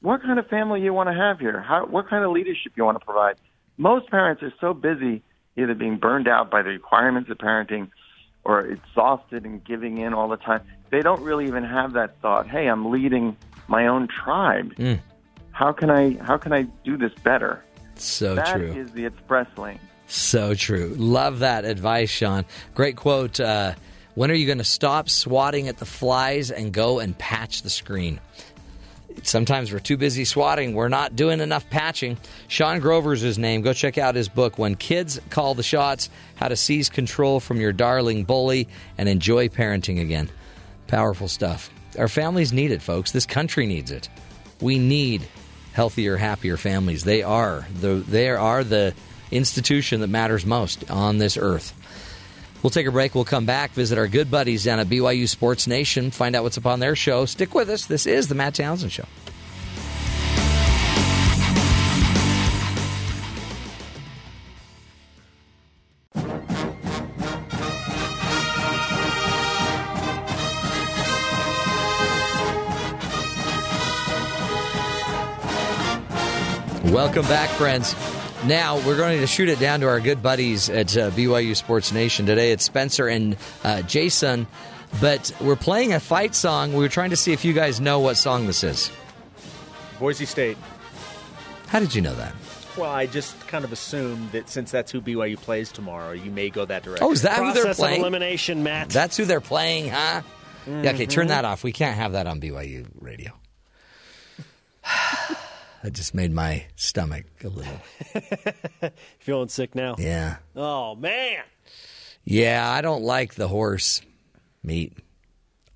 what 0.00 0.22
kind 0.22 0.38
of 0.38 0.46
family 0.48 0.82
you 0.82 0.92
want 0.92 1.08
to 1.08 1.14
have 1.14 1.38
here. 1.40 1.60
How 1.60 1.86
what 1.86 2.08
kind 2.08 2.24
of 2.24 2.30
leadership 2.32 2.72
you 2.76 2.84
want 2.84 2.98
to 2.98 3.04
provide. 3.04 3.36
Most 3.76 4.10
parents 4.10 4.42
are 4.42 4.52
so 4.60 4.74
busy 4.74 5.22
either 5.56 5.74
being 5.74 5.96
burned 5.98 6.28
out 6.28 6.50
by 6.50 6.62
the 6.62 6.70
requirements 6.70 7.30
of 7.30 7.38
parenting 7.38 7.90
or 8.44 8.60
exhausted 8.66 9.44
and 9.44 9.62
giving 9.64 9.98
in 9.98 10.14
all 10.14 10.28
the 10.28 10.36
time. 10.36 10.62
They 10.90 11.00
don't 11.00 11.20
really 11.22 11.46
even 11.46 11.64
have 11.64 11.92
that 11.94 12.20
thought, 12.20 12.48
hey, 12.48 12.66
I'm 12.66 12.90
leading 12.90 13.36
my 13.66 13.86
own 13.86 14.08
tribe. 14.08 14.74
Mm. 14.76 15.00
How 15.52 15.72
can 15.72 15.90
I 15.90 16.16
how 16.22 16.36
can 16.36 16.52
I 16.52 16.62
do 16.84 16.96
this 16.96 17.12
better? 17.24 17.64
So 17.96 18.36
That 18.36 18.56
true. 18.56 18.72
is 18.72 18.92
the 18.92 19.04
express 19.06 19.46
lane. 19.58 19.80
So 20.08 20.54
true. 20.54 20.94
Love 20.96 21.40
that 21.40 21.64
advice, 21.64 22.10
Sean. 22.10 22.46
Great 22.74 22.96
quote. 22.96 23.38
Uh, 23.38 23.74
when 24.14 24.30
are 24.30 24.34
you 24.34 24.46
going 24.46 24.58
to 24.58 24.64
stop 24.64 25.08
swatting 25.08 25.68
at 25.68 25.76
the 25.76 25.84
flies 25.84 26.50
and 26.50 26.72
go 26.72 26.98
and 26.98 27.16
patch 27.16 27.62
the 27.62 27.70
screen? 27.70 28.18
Sometimes 29.22 29.72
we're 29.72 29.80
too 29.80 29.96
busy 29.96 30.24
swatting. 30.24 30.74
We're 30.74 30.88
not 30.88 31.14
doing 31.14 31.40
enough 31.40 31.68
patching. 31.70 32.16
Sean 32.46 32.80
Grover's 32.80 33.20
his 33.20 33.38
name. 33.38 33.62
Go 33.62 33.72
check 33.72 33.98
out 33.98 34.14
his 34.14 34.28
book, 34.28 34.58
When 34.58 34.76
Kids 34.76 35.20
Call 35.30 35.54
the 35.54 35.62
Shots 35.62 36.08
How 36.36 36.48
to 36.48 36.56
Seize 36.56 36.88
Control 36.88 37.40
from 37.40 37.60
Your 37.60 37.72
Darling 37.72 38.24
Bully 38.24 38.68
and 38.96 39.08
Enjoy 39.08 39.48
Parenting 39.48 40.00
Again. 40.00 40.30
Powerful 40.86 41.28
stuff. 41.28 41.70
Our 41.98 42.08
families 42.08 42.52
need 42.52 42.70
it, 42.70 42.80
folks. 42.80 43.12
This 43.12 43.26
country 43.26 43.66
needs 43.66 43.90
it. 43.90 44.08
We 44.60 44.78
need 44.78 45.26
healthier, 45.72 46.16
happier 46.16 46.56
families. 46.56 47.04
They 47.04 47.22
are 47.22 47.66
the 47.80 47.96
they 47.96 48.30
are 48.30 48.64
the 48.64 48.94
institution 49.30 50.00
that 50.00 50.08
matters 50.08 50.44
most 50.44 50.90
on 50.90 51.18
this 51.18 51.36
earth. 51.36 51.74
We'll 52.62 52.70
take 52.70 52.86
a 52.86 52.92
break. 52.92 53.14
We'll 53.14 53.24
come 53.24 53.46
back, 53.46 53.70
visit 53.70 53.98
our 53.98 54.08
good 54.08 54.30
buddies 54.30 54.64
down 54.64 54.80
at 54.80 54.88
BYU 54.88 55.28
Sports 55.28 55.66
Nation, 55.66 56.10
find 56.10 56.34
out 56.34 56.42
what's 56.42 56.58
up 56.58 56.66
on 56.66 56.80
their 56.80 56.96
show. 56.96 57.24
Stick 57.24 57.54
with 57.54 57.68
us. 57.68 57.86
This 57.86 58.06
is 58.06 58.28
the 58.28 58.34
Matt 58.34 58.54
Townsend 58.54 58.92
Show. 58.92 59.04
Welcome 76.90 77.26
back, 77.26 77.48
friends. 77.50 77.94
Now 78.44 78.76
we're 78.86 78.96
going 78.96 79.18
to 79.20 79.26
shoot 79.26 79.48
it 79.48 79.58
down 79.58 79.80
to 79.80 79.88
our 79.88 80.00
good 80.00 80.22
buddies 80.22 80.70
at 80.70 80.96
uh, 80.96 81.10
BYU 81.10 81.56
Sports 81.56 81.92
Nation 81.92 82.24
today. 82.24 82.52
It's 82.52 82.64
Spencer 82.64 83.08
and 83.08 83.36
uh, 83.64 83.82
Jason, 83.82 84.46
but 85.00 85.32
we're 85.40 85.56
playing 85.56 85.92
a 85.92 85.98
fight 86.00 86.34
song. 86.36 86.72
We 86.72 86.78
were 86.78 86.88
trying 86.88 87.10
to 87.10 87.16
see 87.16 87.32
if 87.32 87.44
you 87.44 87.52
guys 87.52 87.80
know 87.80 87.98
what 87.98 88.16
song 88.16 88.46
this 88.46 88.62
is. 88.62 88.92
Boise 89.98 90.24
State. 90.24 90.56
How 91.66 91.80
did 91.80 91.94
you 91.94 92.00
know 92.00 92.14
that? 92.14 92.32
Well, 92.76 92.90
I 92.90 93.06
just 93.06 93.38
kind 93.48 93.64
of 93.64 93.72
assumed 93.72 94.30
that 94.30 94.48
since 94.48 94.70
that's 94.70 94.92
who 94.92 95.00
BYU 95.00 95.36
plays 95.36 95.72
tomorrow, 95.72 96.12
you 96.12 96.30
may 96.30 96.48
go 96.48 96.64
that 96.64 96.84
direction. 96.84 97.04
Oh, 97.08 97.10
is 97.12 97.22
that 97.22 97.38
who 97.38 97.52
they're 97.52 97.64
Process 97.64 97.78
of 97.78 97.82
playing? 97.82 98.00
elimination, 98.02 98.62
Matt. 98.62 98.90
That's 98.90 99.16
who 99.16 99.24
they're 99.24 99.40
playing, 99.40 99.88
huh? 99.90 100.22
Yeah, 100.64 100.92
okay, 100.92 101.06
turn 101.06 101.26
Mhm. 101.26 101.30
that 101.30 101.44
off. 101.44 101.64
We 101.64 101.72
can't 101.72 101.96
have 101.96 102.12
that 102.12 102.28
on 102.28 102.40
BYU 102.40 102.86
radio. 103.00 103.32
that 105.82 105.92
just 105.92 106.14
made 106.14 106.32
my 106.32 106.66
stomach 106.76 107.24
a 107.44 107.48
little. 107.48 107.80
Feeling 109.20 109.48
sick 109.48 109.74
now? 109.74 109.96
Yeah. 109.98 110.36
Oh 110.56 110.94
man. 110.94 111.42
Yeah, 112.24 112.70
I 112.70 112.80
don't 112.80 113.02
like 113.02 113.34
the 113.34 113.48
horse 113.48 114.02
meat. 114.62 114.92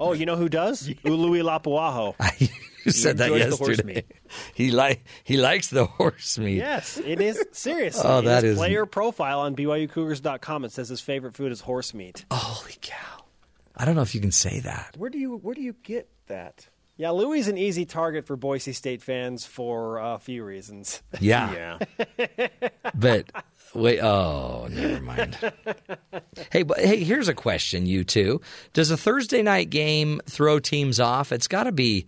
Oh, 0.01 0.13
you 0.13 0.27
know 0.27 0.37
who 0.37 0.49
does? 0.49 0.89
Ului 1.05 1.43
Lapuaho. 1.43 2.15
You 2.85 2.91
said 2.91 3.19
that 3.19 3.31
enjoys 3.31 3.51
the 3.51 3.57
horse 3.59 3.69
yesterday. 3.77 3.95
meat. 3.95 4.13
He 4.55 4.73
like 4.73 5.05
he 5.23 5.37
likes 5.37 5.69
the 5.71 5.85
horse 5.85 6.37
meat. 6.37 6.57
Yes, 6.57 6.99
it 6.99 7.21
is 7.21 7.41
serious. 7.53 7.97
Oh, 8.03 8.19
In 8.19 8.25
that 8.25 8.43
his 8.43 8.55
is- 8.55 8.59
player 8.59 8.87
profile 8.87 9.39
on 9.39 9.55
BYUCougars.com. 9.55 10.65
It 10.65 10.73
says 10.73 10.89
his 10.89 11.01
favorite 11.01 11.35
food 11.37 11.53
is 11.53 11.61
horse 11.61 11.95
meat. 11.95 12.25
Holy 12.33 12.75
cow! 12.81 13.23
I 13.77 13.85
don't 13.85 13.95
know 13.95 14.03
if 14.03 14.17
you 14.17 14.21
can 14.21 14.33
say 14.33 14.59
that. 14.59 14.97
Where 14.99 15.11
do 15.11 15.19
you 15.21 15.37
where 15.37 15.55
do 15.55 15.61
you 15.63 15.77
get 15.85 16.09
that? 16.27 16.67
Yeah, 16.97 17.11
Louis 17.11 17.41
is 17.41 17.49
an 17.49 17.59
easy 17.59 17.85
target 17.87 18.27
for 18.27 18.37
Boise 18.37 18.73
State 18.73 19.03
fans 19.03 19.47
for 19.47 19.99
a 19.99 20.19
few 20.19 20.45
reasons. 20.45 21.03
Yeah. 21.21 21.79
yeah. 21.99 22.49
But 22.95 23.31
wait, 23.75 24.01
oh, 24.01 24.67
never 24.71 25.03
mind. 25.03 25.39
hey, 26.51 26.63
but 26.63 26.79
hey, 26.79 27.03
here's 27.03 27.29
a 27.29 27.35
question, 27.35 27.87
you 27.87 28.05
two. 28.05 28.41
Does 28.73 28.91
a 28.91 28.97
Thursday 28.97 29.43
night 29.43 29.71
game 29.71 30.21
throw 30.27 30.59
teams 30.59 31.01
off? 31.01 31.33
It's 31.33 31.49
got 31.49 31.65
to 31.65 31.73
be 31.73 32.07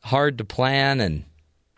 hard 0.00 0.38
to 0.38 0.44
plan, 0.44 1.00
and 1.00 1.24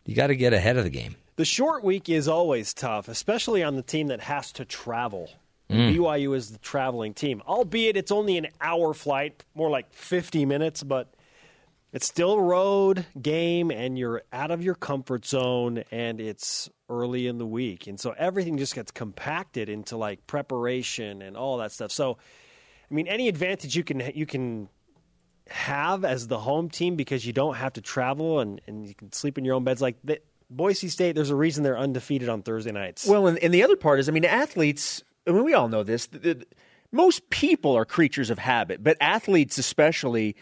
you 0.04 0.14
got 0.14 0.28
to 0.28 0.36
get 0.36 0.52
ahead 0.52 0.76
of 0.76 0.84
the 0.84 0.90
game. 0.90 1.16
The 1.36 1.44
short 1.44 1.82
week 1.82 2.08
is 2.08 2.28
always 2.28 2.72
tough, 2.72 3.08
especially 3.08 3.62
on 3.62 3.76
the 3.76 3.82
team 3.82 4.08
that 4.08 4.20
has 4.20 4.52
to 4.52 4.64
travel. 4.64 5.30
Mm. 5.70 5.96
BYU 5.96 6.36
is 6.36 6.52
the 6.52 6.58
traveling 6.58 7.12
team, 7.12 7.42
albeit 7.46 7.96
it's 7.96 8.12
only 8.12 8.38
an 8.38 8.48
hour 8.60 8.94
flight, 8.94 9.44
more 9.54 9.68
like 9.68 9.92
50 9.92 10.46
minutes, 10.46 10.82
but 10.82 11.12
it's 11.96 12.06
still 12.06 12.34
a 12.34 12.42
road 12.42 13.06
game 13.22 13.70
and 13.70 13.98
you're 13.98 14.20
out 14.30 14.50
of 14.50 14.62
your 14.62 14.74
comfort 14.74 15.24
zone 15.24 15.82
and 15.90 16.20
it's 16.20 16.68
early 16.90 17.26
in 17.26 17.38
the 17.38 17.46
week. 17.46 17.86
And 17.86 17.98
so 17.98 18.14
everything 18.18 18.58
just 18.58 18.74
gets 18.74 18.90
compacted 18.90 19.70
into 19.70 19.96
like 19.96 20.26
preparation 20.26 21.22
and 21.22 21.38
all 21.38 21.56
that 21.56 21.72
stuff. 21.72 21.90
So, 21.90 22.18
I 22.90 22.94
mean, 22.94 23.08
any 23.08 23.28
advantage 23.28 23.74
you 23.74 23.82
can 23.82 24.12
you 24.14 24.26
can 24.26 24.68
have 25.48 26.04
as 26.04 26.28
the 26.28 26.38
home 26.38 26.68
team 26.68 26.96
because 26.96 27.24
you 27.24 27.32
don't 27.32 27.54
have 27.54 27.72
to 27.72 27.80
travel 27.80 28.40
and, 28.40 28.60
and 28.66 28.86
you 28.86 28.94
can 28.94 29.10
sleep 29.12 29.38
in 29.38 29.46
your 29.46 29.54
own 29.54 29.64
beds 29.64 29.80
like 29.80 29.96
that. 30.04 30.22
Boise 30.50 30.88
State, 30.88 31.14
there's 31.14 31.30
a 31.30 31.34
reason 31.34 31.64
they're 31.64 31.78
undefeated 31.78 32.28
on 32.28 32.42
Thursday 32.42 32.72
nights. 32.72 33.06
Well, 33.06 33.26
and, 33.26 33.38
and 33.38 33.54
the 33.54 33.64
other 33.64 33.74
part 33.74 34.00
is, 34.00 34.10
I 34.10 34.12
mean, 34.12 34.26
athletes. 34.26 35.02
I 35.26 35.30
mean, 35.32 35.44
we 35.44 35.54
all 35.54 35.68
know 35.68 35.82
this. 35.82 36.08
The, 36.08 36.18
the, 36.18 36.46
most 36.92 37.30
people 37.30 37.74
are 37.74 37.86
creatures 37.86 38.28
of 38.28 38.38
habit, 38.38 38.84
but 38.84 38.98
athletes 39.00 39.56
especially. 39.56 40.36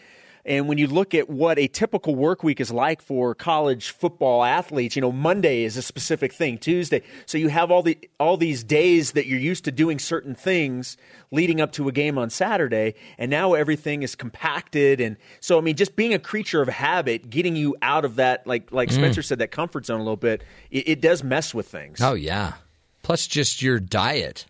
And 0.47 0.67
when 0.67 0.77
you 0.77 0.85
look 0.85 1.15
at 1.15 1.27
what 1.27 1.57
a 1.57 1.67
typical 1.67 2.13
work 2.15 2.43
week 2.43 2.59
is 2.61 2.71
like 2.71 3.01
for 3.01 3.33
college 3.33 3.89
football 3.89 4.43
athletes, 4.43 4.95
you 4.95 5.01
know, 5.01 5.11
Monday 5.11 5.63
is 5.63 5.75
a 5.75 5.81
specific 5.81 6.31
thing, 6.31 6.59
Tuesday. 6.59 7.01
So 7.25 7.39
you 7.39 7.47
have 7.47 7.71
all 7.71 7.81
the 7.81 7.97
all 8.19 8.37
these 8.37 8.63
days 8.63 9.13
that 9.13 9.25
you're 9.25 9.39
used 9.39 9.65
to 9.65 9.71
doing 9.71 9.97
certain 9.97 10.35
things 10.35 10.97
leading 11.31 11.61
up 11.61 11.71
to 11.73 11.87
a 11.87 11.91
game 11.91 12.19
on 12.19 12.29
Saturday, 12.29 12.93
and 13.17 13.31
now 13.31 13.53
everything 13.53 14.03
is 14.03 14.13
compacted 14.15 15.01
and 15.01 15.17
so 15.39 15.57
I 15.57 15.61
mean 15.61 15.75
just 15.75 15.95
being 15.95 16.13
a 16.13 16.19
creature 16.19 16.61
of 16.61 16.67
habit, 16.69 17.29
getting 17.29 17.55
you 17.55 17.75
out 17.81 18.05
of 18.05 18.17
that 18.17 18.45
like 18.45 18.71
like 18.71 18.89
Mm. 18.89 18.93
Spencer 18.93 19.23
said 19.23 19.39
that 19.39 19.49
comfort 19.51 19.87
zone 19.87 19.99
a 19.99 20.03
little 20.03 20.15
bit, 20.15 20.43
it, 20.69 20.87
it 20.87 21.01
does 21.01 21.23
mess 21.23 21.55
with 21.55 21.67
things. 21.67 21.99
Oh 22.01 22.13
yeah. 22.13 22.53
Plus, 23.01 23.25
just 23.25 23.61
your 23.63 23.79
diet. 23.79 24.45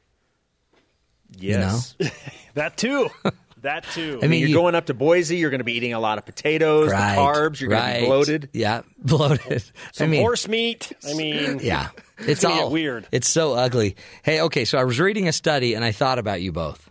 Yes. 1.37 1.95
that 2.53 2.75
too. 2.77 3.09
that 3.65 3.83
too. 3.91 4.19
I 4.23 4.27
mean, 4.27 4.41
you're 4.47 4.57
going 4.59 4.73
up 4.73 4.87
to 4.87 4.93
Boise, 4.95 5.37
you're 5.37 5.49
going 5.51 5.59
to 5.59 5.63
be 5.65 5.73
eating 5.73 5.93
a 5.93 5.99
lot 5.99 6.17
of 6.17 6.25
potatoes, 6.25 6.91
Right, 6.91 7.15
the 7.15 7.21
carbs, 7.21 7.59
you're 7.61 7.69
going 7.69 7.93
to 7.95 7.99
be 7.99 8.05
bloated. 8.07 8.49
Yeah, 8.53 8.81
bloated. 8.97 9.63
Some 9.93 10.07
I 10.07 10.09
mean, 10.09 10.21
horse 10.21 10.47
meat. 10.47 10.91
I 11.07 11.13
mean, 11.13 11.59
Yeah, 11.63 11.89
it's, 12.17 12.27
it's 12.29 12.45
all 12.45 12.71
weird. 12.71 13.07
It's 13.11 13.29
so 13.29 13.53
ugly. 13.53 13.95
Hey, 14.23 14.41
okay, 14.41 14.65
so 14.65 14.77
I 14.77 14.83
was 14.85 14.99
reading 14.99 15.27
a 15.27 15.33
study 15.33 15.73
and 15.75 15.83
I 15.85 15.91
thought 15.91 16.17
about 16.19 16.41
you 16.41 16.51
both. 16.51 16.89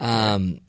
Um, 0.00 0.60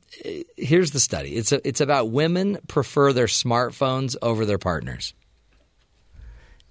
here's 0.57 0.91
the 0.91 0.99
study. 0.99 1.35
It's 1.35 1.51
a, 1.51 1.65
it's 1.67 1.81
about 1.81 2.09
women 2.09 2.57
prefer 2.67 3.13
their 3.13 3.25
smartphones 3.27 4.15
over 4.21 4.45
their 4.45 4.57
partners. 4.59 5.13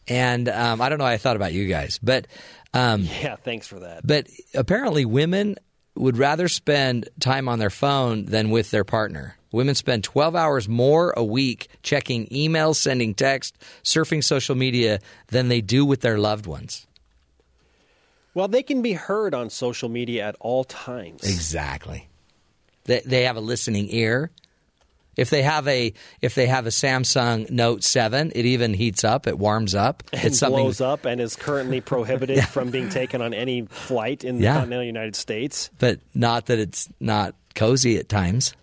And 0.06 0.48
um, 0.48 0.80
I 0.82 0.88
don't 0.88 0.98
know. 0.98 1.04
why 1.04 1.12
I 1.14 1.16
thought 1.18 1.36
about 1.36 1.52
you 1.52 1.66
guys, 1.66 1.98
but 2.02 2.26
um, 2.74 3.02
Yeah, 3.22 3.36
thanks 3.36 3.66
for 3.66 3.80
that. 3.80 4.06
but 4.06 4.26
apparently 4.54 5.04
women 5.04 5.56
would 5.96 6.16
rather 6.18 6.48
spend 6.48 7.08
time 7.20 7.48
on 7.48 7.58
their 7.58 7.70
phone 7.70 8.26
than 8.26 8.50
with 8.50 8.70
their 8.70 8.84
partner. 8.84 9.36
Women 9.52 9.76
spend 9.76 10.02
12 10.02 10.34
hours 10.34 10.68
more 10.68 11.12
a 11.16 11.22
week 11.22 11.68
checking 11.82 12.26
emails, 12.26 12.76
sending 12.76 13.14
text, 13.14 13.56
surfing 13.84 14.24
social 14.24 14.56
media 14.56 14.98
than 15.28 15.48
they 15.48 15.60
do 15.60 15.84
with 15.84 16.00
their 16.00 16.18
loved 16.18 16.46
ones. 16.46 16.86
Well, 18.34 18.48
they 18.48 18.64
can 18.64 18.82
be 18.82 18.94
heard 18.94 19.32
on 19.32 19.50
social 19.50 19.88
media 19.88 20.26
at 20.26 20.36
all 20.40 20.64
times. 20.64 21.22
Exactly. 21.22 22.08
They, 22.84 23.00
they 23.06 23.22
have 23.22 23.36
a 23.36 23.40
listening 23.40 23.86
ear. 23.90 24.32
If 25.16 25.30
they 25.30 25.42
have 25.42 25.66
a 25.68 25.92
if 26.20 26.34
they 26.34 26.46
have 26.46 26.66
a 26.66 26.70
Samsung 26.70 27.50
Note 27.50 27.82
7, 27.84 28.32
it 28.34 28.44
even 28.44 28.74
heats 28.74 29.04
up, 29.04 29.26
it 29.26 29.38
warms 29.38 29.74
up. 29.74 30.02
Something 30.14 30.50
blows 30.50 30.80
up 30.80 31.04
and 31.04 31.20
is 31.20 31.36
currently 31.36 31.80
prohibited 31.80 32.44
from 32.48 32.70
being 32.70 32.88
taken 32.88 33.22
on 33.22 33.32
any 33.34 33.62
flight 33.66 34.24
in 34.24 34.38
the 34.38 34.44
Yeah. 34.44 34.54
continental 34.54 34.84
United 34.84 35.16
States. 35.16 35.70
but 35.78 36.00
not 36.14 36.46
that 36.46 36.58
it's 36.58 36.88
not 37.00 37.34
cozy 37.54 37.98
at 37.98 38.08
times. 38.08 38.54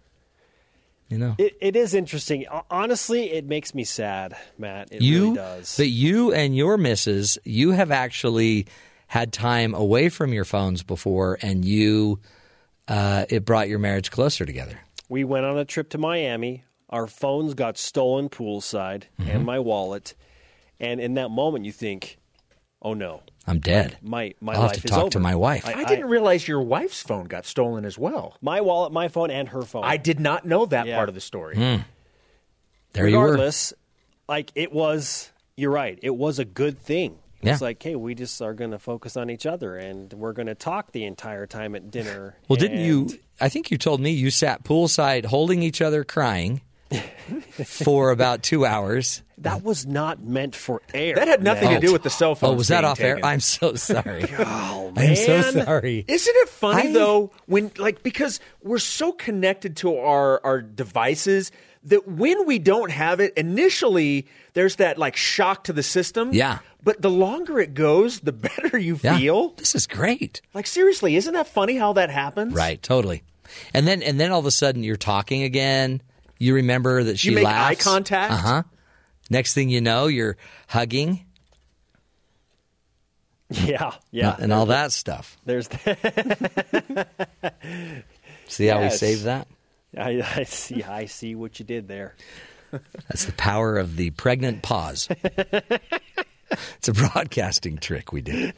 You 1.10 1.18
know. 1.18 1.36
It, 1.38 1.58
it 1.60 1.76
is 1.76 1.94
interesting. 1.94 2.46
Honestly, 2.70 3.32
it 3.32 3.46
makes 3.46 3.76
me 3.76 3.84
sad, 3.84 4.34
Matt. 4.58 4.94
It 4.94 5.02
you, 5.02 5.24
really 5.24 5.36
does. 5.36 5.76
But 5.76 5.90
you 5.90 6.32
and 6.34 6.56
your 6.56 6.78
missus, 6.78 7.38
you 7.44 7.72
have 7.72 7.92
actually 7.92 8.68
had 9.08 9.34
time 9.34 9.74
away 9.74 10.08
from 10.08 10.32
your 10.32 10.46
phones 10.46 10.84
before, 10.84 11.38
and 11.42 11.66
you, 11.66 12.22
uh, 12.88 13.26
it 13.28 13.44
brought 13.44 13.68
your 13.68 13.78
marriage 13.80 14.10
closer 14.10 14.46
together. 14.46 14.80
We 15.12 15.26
went 15.26 15.46
on 15.46 15.58
a 15.58 15.66
trip 15.66 15.90
to 15.90 15.98
Miami. 15.98 16.64
Our 16.90 17.06
phones 17.06 17.54
got 17.54 17.78
stolen 17.78 18.30
poolside 18.30 19.04
Mm-hmm. 19.20 19.30
and 19.30 19.46
my 19.46 19.60
wallet. 19.60 20.14
And 20.80 21.02
in 21.02 21.16
that 21.16 21.30
moment, 21.32 21.66
you 21.66 21.74
think, 21.74 22.18
oh 22.82 22.94
no, 22.94 23.22
I'm 23.46 23.60
dead. 23.60 23.98
my, 24.02 24.34
my 24.40 24.54
I'll 24.54 24.62
life 24.62 24.72
have 24.76 24.82
to 24.84 24.86
is 24.88 24.92
talk 24.92 25.00
over. 25.02 25.10
to 25.12 25.20
my 25.20 25.36
wife. 25.36 25.68
I, 25.68 25.84
didn't 25.84 26.08
realize 26.08 26.48
your 26.48 26.62
wife's 26.62 27.02
phone 27.04 27.26
got 27.26 27.46
stolen 27.46 27.84
as 27.84 27.98
well. 27.98 28.38
My 28.42 28.62
wallet, 28.62 28.94
my 28.94 29.10
phone, 29.10 29.32
and 29.32 29.50
her 29.50 29.64
phone. 29.64 29.84
I 29.84 29.98
did 29.98 30.20
not 30.22 30.46
know 30.46 30.66
that 30.68 30.88
Yeah. 30.88 30.96
part 30.96 31.10
of 31.10 31.16
the 31.16 31.22
story. 31.22 31.56
Hmm. 31.58 31.82
There 32.94 33.06
you 33.08 33.18
were. 33.18 33.24
Regardless, 33.26 33.74
like 34.30 34.52
it 34.56 34.72
was, 34.72 35.30
you're 35.58 35.72
right. 35.72 36.00
It 36.02 36.16
was 36.16 36.40
a 36.40 36.46
good 36.46 36.80
thing. 36.80 37.18
Yeah. 37.42 37.54
It's 37.54 37.62
like, 37.62 37.82
hey, 37.84 37.96
we 37.96 38.14
just 38.16 38.42
are 38.42 38.54
going 38.54 38.72
to 38.72 38.80
focus 38.80 39.18
on 39.18 39.30
each 39.30 39.46
other 39.48 39.76
and 39.76 40.14
we're 40.14 40.34
going 40.34 40.48
to 40.48 40.54
talk 40.56 40.92
the 40.92 41.04
entire 41.06 41.48
time 41.48 41.74
at 41.76 41.90
dinner. 41.92 42.38
Well, 42.48 42.58
didn't 42.58 42.80
you? 42.80 43.10
I 43.42 43.50
think 43.50 43.72
you 43.72 43.78
told 43.78 44.00
me 44.00 44.12
you 44.12 44.30
sat 44.32 44.64
poolside 44.64 45.26
holding 45.26 45.64
each 45.64 45.82
other, 45.82 46.04
crying 46.04 46.62
for 47.66 48.12
about 48.12 48.44
two 48.44 48.66
hours. 48.66 49.22
That 49.42 49.64
was 49.64 49.88
not 49.88 50.22
meant 50.24 50.56
for 50.56 50.84
air. 50.94 51.16
That 51.16 51.28
had 51.28 51.42
nothing 51.42 51.70
Matt. 51.70 51.82
to 51.82 51.88
do 51.88 51.92
with 51.92 52.04
the 52.04 52.12
cell 52.12 52.36
phone. 52.36 52.52
Oh, 52.52 52.54
was 52.54 52.68
that 52.68 52.84
off 52.84 53.00
air? 53.00 53.20
I'm 53.24 53.40
so 53.40 53.74
sorry. 53.74 54.26
Oh, 54.38 54.94
I'm 54.96 55.16
so 55.16 55.42
sorry. 55.42 56.06
Isn't 56.08 56.36
it 56.36 56.50
funny 56.50 56.90
I- 56.90 56.94
though 56.94 57.32
when 57.48 57.72
like 57.80 58.04
because 58.04 58.40
we're 58.62 58.78
so 58.78 59.12
connected 59.12 59.78
to 59.78 59.98
our 59.98 60.40
our 60.46 60.62
devices 60.62 61.52
that 61.86 62.08
when 62.08 62.46
we 62.46 62.60
don't 62.60 62.92
have 62.92 63.20
it 63.20 63.34
initially 63.36 64.28
there's 64.54 64.76
that 64.76 65.00
like 65.00 65.16
shock 65.16 65.64
to 65.64 65.74
the 65.74 65.82
system. 65.82 66.30
Yeah. 66.34 66.60
But 66.84 67.02
the 67.02 67.10
longer 67.10 67.60
it 67.60 67.74
goes, 67.74 68.20
the 68.20 68.32
better 68.48 68.78
you 68.78 69.00
Yeah. 69.02 69.18
feel. 69.18 69.50
This 69.58 69.74
is 69.74 69.88
great. 69.88 70.42
Like 70.54 70.68
seriously, 70.68 71.16
isn't 71.16 71.34
that 71.34 71.48
funny 71.48 71.78
how 71.78 71.94
that 71.94 72.12
happens? 72.12 72.54
Right, 72.54 72.80
totally. 72.80 73.24
And 73.74 73.88
then 73.88 74.02
and 74.04 74.20
then 74.20 74.32
all 74.32 74.40
of 74.40 74.46
a 74.46 74.52
sudden 74.52 74.84
you're 74.84 74.96
talking 74.98 75.44
again. 75.44 76.02
You 76.40 76.56
remember 76.56 77.04
that 77.04 77.20
she 77.20 77.30
You 77.30 77.36
make 77.36 77.46
laughs. 77.46 77.70
eye 77.70 77.76
contact. 77.76 78.34
Uh 78.34 78.38
huh. 78.38 78.64
Next 79.30 79.54
thing 79.54 79.70
you 79.70 79.80
know, 79.82 80.08
you're 80.08 80.38
hugging 80.68 81.26
Yeah, 83.50 83.92
yeah. 84.12 84.36
and 84.40 84.52
all 84.54 84.68
that 84.68 84.92
stuff. 84.92 85.38
There's 85.46 85.68
See 88.48 88.68
how 88.68 88.82
we 88.82 88.90
saved 88.90 89.24
that? 89.26 89.48
I, 89.98 90.22
I 90.36 90.44
see. 90.44 90.84
I 90.84 91.06
see 91.06 91.36
what 91.36 91.60
you 91.60 91.66
did 91.66 91.88
there. 91.88 92.16
That's 93.10 93.26
the 93.26 93.34
power 93.34 93.78
of 93.78 93.98
the 93.98 94.12
pregnant 94.12 94.62
pause. 94.62 95.08
it's 95.12 96.88
a 96.88 96.94
broadcasting 96.94 97.78
trick 97.78 98.14
we 98.14 98.22
did. 98.22 98.54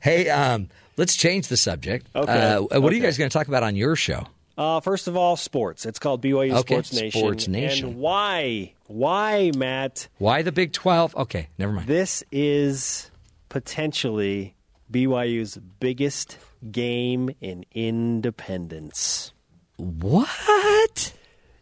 Hey, 0.00 0.28
um, 0.30 0.68
let's 0.96 1.16
change 1.16 1.48
the 1.48 1.56
subject. 1.56 2.08
Okay. 2.14 2.32
Uh, 2.32 2.80
what 2.80 2.92
are 2.92 2.96
you 2.96 3.02
guys 3.02 3.18
going 3.18 3.30
to 3.30 3.32
talk 3.36 3.48
about 3.48 3.62
on 3.62 3.76
your 3.76 3.96
show? 3.96 4.26
Uh, 4.58 4.80
first 4.80 5.06
of 5.06 5.16
all, 5.16 5.36
sports. 5.36 5.84
It's 5.84 5.98
called 5.98 6.22
BYU 6.22 6.52
Okay, 6.52 6.74
Sports 6.74 6.92
Nation. 6.94 7.20
Sports 7.20 7.48
Nation. 7.48 7.88
And 7.88 7.96
why? 7.98 8.72
Why, 8.86 9.50
Matt? 9.54 10.08
Why 10.18 10.42
the 10.42 10.52
Big 10.52 10.72
12? 10.72 11.14
Okay, 11.16 11.48
never 11.58 11.72
mind. 11.72 11.86
This 11.88 12.24
is 12.32 13.10
potentially 13.50 14.54
BYU's 14.90 15.58
biggest 15.78 16.38
game 16.70 17.30
in 17.40 17.66
independence. 17.72 19.32
What? 19.76 21.12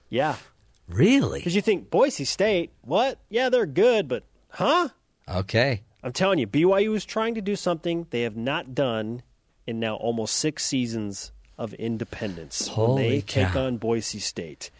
Yeah. 0.09 0.37
Really? 0.89 1.41
Because 1.41 1.57
you 1.57 1.63
think 1.63 1.91
Boise 1.91 2.25
State, 2.25 2.71
what? 2.83 3.19
Yeah, 3.29 3.49
they're 3.49 3.67
good, 3.67 4.07
but 4.07 4.23
huh? 4.51 4.89
Okay. 5.29 5.83
I'm 6.05 6.12
telling 6.12 6.39
you, 6.39 6.47
BYU 6.47 6.94
is 6.94 7.05
trying 7.05 7.34
to 7.34 7.41
do 7.41 7.57
something 7.57 8.07
they 8.10 8.23
have 8.23 8.36
not 8.36 8.74
done 8.74 9.23
in 9.66 9.81
now 9.81 9.97
almost 9.97 10.36
six 10.36 10.65
seasons 10.65 11.33
of 11.57 11.73
independence 11.74 12.66
when 12.68 12.74
Holy 12.76 13.08
they 13.08 13.20
take 13.23 13.57
on 13.57 13.78
Boise 13.78 14.18
State. 14.18 14.70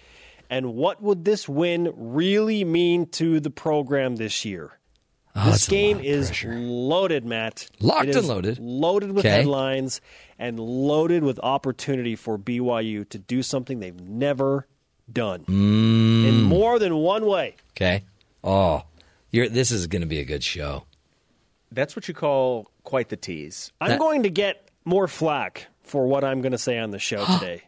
And 0.51 0.75
what 0.75 1.03
would 1.03 1.25
this 1.25 1.49
win 1.49 1.93
really 1.97 2.63
mean 2.65 3.07
to 3.13 3.41
the 3.41 3.49
program 3.51 4.17
this 4.17 4.45
year? 4.45 4.79
Oh, 5.35 5.51
this 5.51 5.67
game 5.67 5.99
is 5.99 6.31
loaded, 6.45 7.25
Matt. 7.25 7.69
Locked 7.81 8.09
and 8.15 8.29
loaded. 8.29 8.59
Loaded 8.61 9.13
with 9.13 9.25
Okay. 9.25 9.37
headlines 9.39 10.01
and 10.39 10.61
loaded 10.61 11.25
with 11.25 11.41
opportunity 11.43 12.15
for 12.17 12.39
BYU 12.39 13.09
to 13.09 13.19
do 13.19 13.43
something 13.43 13.81
they've 13.81 13.99
never 13.99 14.67
done 15.11 15.41
Mm. 15.47 16.29
in 16.29 16.43
more 16.43 16.79
than 16.79 16.97
one 16.97 17.25
way. 17.27 17.57
Okay. 17.73 18.03
Oh, 18.45 18.83
you're, 19.31 19.49
this 19.49 19.71
is 19.73 19.87
going 19.87 20.03
to 20.03 20.07
be 20.07 20.21
a 20.21 20.25
good 20.25 20.45
show. 20.45 20.85
That's 21.75 21.97
what 21.97 22.09
you 22.09 22.15
call 22.15 22.71
quite 22.85 23.09
the 23.09 23.17
tease. 23.17 23.73
I'm 23.81 23.99
going 23.99 24.23
to 24.23 24.31
get 24.31 24.71
more 24.85 25.09
flack 25.09 25.67
for 25.83 26.07
what 26.07 26.25
I'm 26.25 26.41
going 26.41 26.53
to 26.53 26.59
say 26.59 26.79
on 26.79 26.91
the 26.91 26.99
show 26.99 27.25
today. 27.39 27.63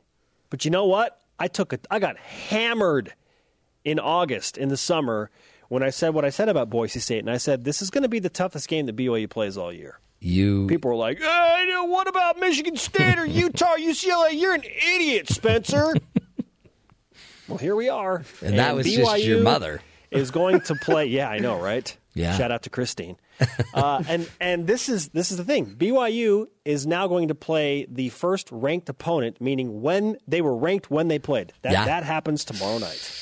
But 0.50 0.64
you 0.64 0.70
know 0.70 0.86
what? 0.86 1.20
I 1.38 1.48
took 1.48 1.72
a, 1.72 1.78
I 1.90 1.98
got 1.98 2.16
hammered 2.18 3.12
in 3.84 3.98
August 3.98 4.56
in 4.56 4.68
the 4.68 4.76
summer 4.76 5.30
when 5.68 5.82
I 5.82 5.90
said 5.90 6.10
what 6.10 6.24
I 6.24 6.30
said 6.30 6.48
about 6.48 6.70
Boise 6.70 7.00
State, 7.00 7.20
and 7.20 7.30
I 7.30 7.36
said 7.36 7.64
this 7.64 7.82
is 7.82 7.90
going 7.90 8.02
to 8.02 8.08
be 8.08 8.18
the 8.18 8.30
toughest 8.30 8.68
game 8.68 8.86
that 8.86 8.96
BYU 8.96 9.28
plays 9.28 9.56
all 9.56 9.72
year. 9.72 9.98
You 10.20 10.66
People 10.66 10.90
were 10.90 10.96
like, 10.96 11.18
"Hey, 11.18 11.66
what 11.86 12.08
about 12.08 12.38
Michigan 12.38 12.76
State 12.76 13.18
or 13.18 13.26
Utah, 13.26 13.76
UCLA? 13.76 14.32
You're 14.32 14.54
an 14.54 14.64
idiot, 14.64 15.28
Spencer." 15.28 15.94
well, 17.48 17.58
here 17.58 17.76
we 17.76 17.88
are, 17.88 18.24
And 18.42 18.58
that 18.58 18.74
was 18.74 18.86
just 18.92 19.24
your 19.24 19.42
mother. 19.42 19.82
is 20.10 20.30
going 20.30 20.60
to 20.62 20.74
play. 20.74 21.06
Yeah, 21.06 21.28
I 21.28 21.38
know, 21.38 21.60
right? 21.60 21.96
Yeah. 22.16 22.36
Shout 22.36 22.50
out 22.50 22.62
to 22.62 22.70
Christine. 22.70 23.16
Uh, 23.74 24.02
and 24.08 24.28
and 24.40 24.66
this 24.66 24.88
is 24.88 25.08
this 25.10 25.30
is 25.30 25.36
the 25.36 25.44
thing. 25.44 25.66
BYU 25.76 26.46
is 26.64 26.86
now 26.86 27.06
going 27.08 27.28
to 27.28 27.34
play 27.34 27.86
the 27.90 28.08
first 28.08 28.48
ranked 28.50 28.88
opponent, 28.88 29.40
meaning 29.40 29.82
when 29.82 30.16
they 30.26 30.40
were 30.40 30.56
ranked 30.56 30.90
when 30.90 31.08
they 31.08 31.18
played. 31.18 31.52
That 31.62 31.72
Yeah. 31.72 31.84
that 31.84 32.04
happens 32.04 32.44
tomorrow 32.44 32.78
night. 32.78 33.12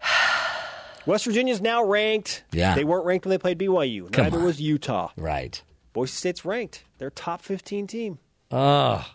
West 1.06 1.24
Virginia 1.24 1.52
is 1.54 1.60
now 1.60 1.84
ranked. 1.84 2.42
Yeah. 2.52 2.74
They 2.74 2.84
weren't 2.84 3.04
ranked 3.06 3.24
when 3.26 3.30
they 3.30 3.38
played 3.38 3.58
BYU. 3.58 4.10
Come 4.10 4.24
Neither 4.24 4.38
on. 4.38 4.44
was 4.44 4.60
Utah. 4.60 5.10
Right. 5.16 5.62
Boise 5.92 6.12
State's 6.12 6.44
ranked. 6.44 6.82
They're 6.98 7.10
top 7.10 7.42
15 7.42 7.86
team. 7.86 8.18
Oh, 8.50 9.06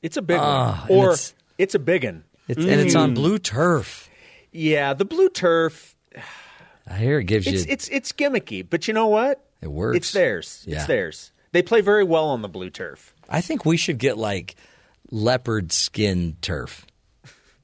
It's 0.00 0.16
a 0.16 0.22
big 0.22 0.38
Ah, 0.40 0.84
one. 0.88 0.98
Or 0.98 1.04
it's- 1.12 1.34
it's, 1.58 1.74
a 1.74 1.78
big 1.78 2.04
one. 2.04 2.24
it's, 2.48 2.58
and 2.58 2.80
it's 2.80 2.94
on 2.96 3.12
Mm. 3.12 3.14
blue 3.14 3.38
turf. 3.38 4.08
Yeah, 4.50 4.94
the 4.94 5.04
blue 5.04 5.28
turf. 5.28 5.94
I 6.88 6.96
hear 6.98 7.18
it 7.20 7.24
gives 7.24 7.46
It's 7.46 7.66
you. 7.66 7.72
it's 7.72 7.88
it's 7.88 8.12
gimmicky, 8.12 8.66
but 8.68 8.88
you 8.88 8.94
know 8.94 9.06
what? 9.08 9.44
It 9.60 9.68
works. 9.70 9.96
It's 9.96 10.12
theirs. 10.12 10.64
Yeah. 10.66 10.76
It's 10.78 10.86
theirs. 10.86 11.32
They 11.52 11.62
play 11.62 11.80
very 11.80 12.04
well 12.04 12.26
on 12.28 12.42
the 12.42 12.48
blue 12.48 12.70
turf. 12.70 13.14
I 13.28 13.40
think 13.40 13.64
we 13.64 13.76
should 13.76 13.98
get 13.98 14.18
like 14.18 14.56
leopard 15.10 15.70
skin 15.72 16.36
turf, 16.40 16.86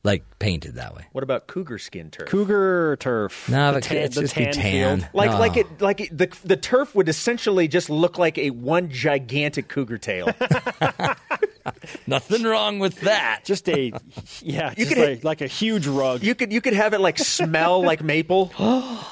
like 0.04 0.22
painted 0.38 0.76
that 0.76 0.94
way. 0.94 1.06
What 1.12 1.24
about 1.24 1.46
cougar 1.48 1.78
skin 1.78 2.10
turf? 2.10 2.28
Cougar 2.28 2.96
turf. 3.00 3.48
No, 3.48 3.72
The 3.74 3.80
tan- 3.80 3.96
it's 3.98 4.14
the 4.14 4.22
just 4.22 4.34
be 4.36 4.44
tan 4.44 4.52
tan. 4.52 4.98
field. 5.00 5.10
Like 5.12 5.30
No. 5.32 5.38
like 5.38 5.56
it 5.56 5.80
like 5.80 6.00
it, 6.00 6.16
the 6.16 6.28
the 6.44 6.56
turf 6.56 6.94
would 6.94 7.08
essentially 7.08 7.66
just 7.68 7.90
look 7.90 8.16
like 8.18 8.38
a 8.38 8.50
one 8.50 8.90
gigantic 8.90 9.68
cougar 9.68 9.98
tail. 9.98 10.28
Nothing 12.06 12.44
wrong 12.44 12.78
with 12.78 13.00
that. 13.00 13.40
Just 13.44 13.68
a 13.68 13.92
yeah, 14.40 14.70
You 14.70 14.84
just 14.84 14.88
could 14.90 14.98
like, 14.98 15.08
hit- 15.08 15.24
like 15.24 15.40
a 15.42 15.46
huge 15.46 15.86
rug. 15.86 16.22
you 16.22 16.34
could 16.34 16.52
you 16.52 16.60
could 16.60 16.74
have 16.74 16.94
it 16.94 17.00
like 17.00 17.18
smell 17.18 17.82
like 17.82 18.02
maple. 18.02 18.52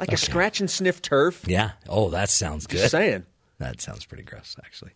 Like 0.00 0.12
a 0.12 0.16
scratch 0.16 0.58
and 0.60 0.68
sniff 0.70 1.00
turf. 1.02 1.44
Yeah. 1.46 1.72
Oh, 1.88 2.10
that 2.10 2.28
sounds 2.28 2.66
good. 2.66 2.78
Just 2.78 2.90
saying. 2.90 3.24
That 3.58 3.80
sounds 3.80 4.04
pretty 4.04 4.24
gross, 4.24 4.56
actually. 4.64 4.90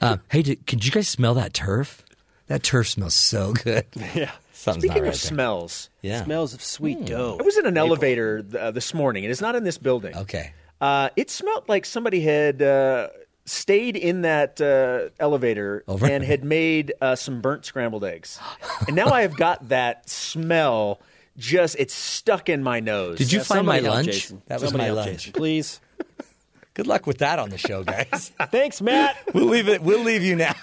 um, 0.00 0.20
hey, 0.30 0.42
did, 0.42 0.64
could 0.68 0.84
you 0.84 0.92
guys 0.92 1.08
smell 1.08 1.34
that 1.34 1.52
turf? 1.52 2.04
That 2.52 2.62
turf 2.62 2.88
smells 2.88 3.14
so 3.14 3.54
good. 3.54 3.86
yeah. 4.14 4.30
Something's 4.52 4.82
Speaking 4.84 4.88
not 4.88 4.94
right 4.94 4.96
of 4.98 5.04
there. 5.04 5.12
smells, 5.14 5.88
Yeah. 6.02 6.22
Smells 6.24 6.52
of 6.52 6.62
sweet 6.62 7.06
dough. 7.06 7.38
I 7.40 7.42
was 7.42 7.56
in 7.56 7.64
an 7.64 7.78
elevator 7.78 8.44
uh, 8.58 8.70
this 8.70 8.92
morning, 8.92 9.24
and 9.24 9.32
it's 9.32 9.40
not 9.40 9.54
in 9.56 9.64
this 9.64 9.78
building. 9.78 10.14
Okay. 10.14 10.52
Uh, 10.78 11.08
it 11.16 11.30
smelled 11.30 11.66
like 11.68 11.86
somebody 11.86 12.20
had 12.20 12.60
uh, 12.60 13.08
stayed 13.46 13.96
in 13.96 14.20
that 14.22 14.60
uh, 14.60 15.08
elevator 15.18 15.82
Over- 15.88 16.04
and 16.06 16.22
had 16.22 16.44
made 16.44 16.92
uh, 17.00 17.16
some 17.16 17.40
burnt 17.40 17.64
scrambled 17.64 18.04
eggs. 18.04 18.38
and 18.86 18.94
now 18.94 19.08
I 19.08 19.22
have 19.22 19.36
got 19.36 19.70
that 19.70 20.08
smell 20.10 21.00
just, 21.38 21.76
it's 21.78 21.94
stuck 21.94 22.50
in 22.50 22.62
my 22.62 22.80
nose. 22.80 23.16
Did 23.16 23.32
you 23.32 23.38
Yeah, 23.38 23.44
find 23.44 23.66
my 23.66 23.78
somebody 23.78 23.84
help 23.84 23.94
lunch? 23.96 24.06
Jason. 24.08 24.42
That 24.48 24.60
was 24.60 24.68
Somebody 24.70 24.90
my 24.90 24.94
help 24.94 25.06
lunch. 25.06 25.16
Jason, 25.18 25.32
please. 25.32 25.80
Good 26.74 26.86
luck 26.86 27.06
with 27.06 27.18
that 27.18 27.38
on 27.38 27.48
the 27.48 27.58
show, 27.58 27.82
guys. 27.84 28.30
Thanks, 28.50 28.80
Matt. 28.82 29.16
we'll 29.34 29.46
leave 29.46 29.68
it. 29.68 29.82
We'll 29.82 30.02
leave 30.04 30.22
you 30.22 30.36
now. 30.36 30.54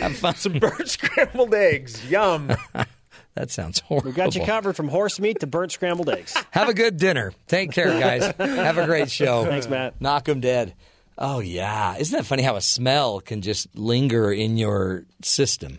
Have 0.00 0.16
fun. 0.16 0.34
Some 0.36 0.54
burnt 0.58 0.88
scrambled 0.88 1.54
eggs. 1.54 2.08
Yum. 2.10 2.52
That 3.34 3.50
sounds 3.50 3.80
horrible. 3.80 4.10
We 4.10 4.14
got 4.14 4.34
you 4.34 4.44
covered 4.44 4.76
from 4.76 4.88
horse 4.88 5.18
meat 5.18 5.40
to 5.40 5.46
burnt 5.46 5.72
scrambled 5.72 6.10
eggs. 6.10 6.36
Have 6.50 6.68
a 6.68 6.74
good 6.74 6.98
dinner. 6.98 7.32
Take 7.48 7.70
care, 7.72 7.88
guys. 7.98 8.24
Have 8.36 8.76
a 8.76 8.84
great 8.84 9.10
show. 9.10 9.46
Thanks, 9.46 9.66
Matt. 9.70 9.98
Knock 10.02 10.28
'em 10.28 10.40
dead. 10.40 10.74
Oh 11.16 11.40
yeah, 11.40 11.96
isn't 11.96 12.14
that 12.14 12.26
funny 12.26 12.42
how 12.42 12.56
a 12.56 12.60
smell 12.60 13.20
can 13.20 13.40
just 13.40 13.74
linger 13.74 14.30
in 14.30 14.58
your 14.58 15.06
system? 15.22 15.78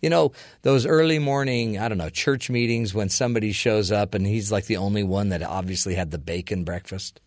You 0.00 0.08
know, 0.08 0.32
those 0.62 0.86
early 0.86 1.18
morning, 1.18 1.78
I 1.78 1.88
don't 1.88 1.98
know, 1.98 2.08
church 2.08 2.48
meetings 2.48 2.94
when 2.94 3.10
somebody 3.10 3.52
shows 3.52 3.92
up 3.92 4.14
and 4.14 4.26
he's 4.26 4.50
like 4.50 4.64
the 4.66 4.76
only 4.78 5.02
one 5.02 5.28
that 5.30 5.42
obviously 5.42 5.96
had 5.96 6.12
the 6.12 6.18
bacon 6.18 6.64
breakfast. 6.64 7.20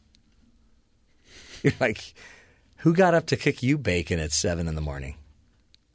You're 1.61 1.73
like, 1.79 2.13
who 2.77 2.93
got 2.95 3.13
up 3.13 3.27
to 3.27 3.37
cook 3.37 3.61
you 3.61 3.77
bacon 3.77 4.19
at 4.19 4.31
seven 4.31 4.67
in 4.67 4.73
the 4.73 4.81
morning? 4.81 5.15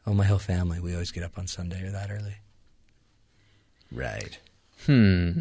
Oh, 0.07 0.15
my 0.15 0.25
whole 0.25 0.39
family. 0.39 0.81
We 0.81 0.93
always 0.93 1.11
get 1.11 1.25
up 1.25 1.37
on 1.37 1.47
Sunday 1.47 1.83
or 1.85 1.91
that 1.91 2.11
early. 2.11 2.37
Right. 3.91 4.39
Hmm. 4.87 5.41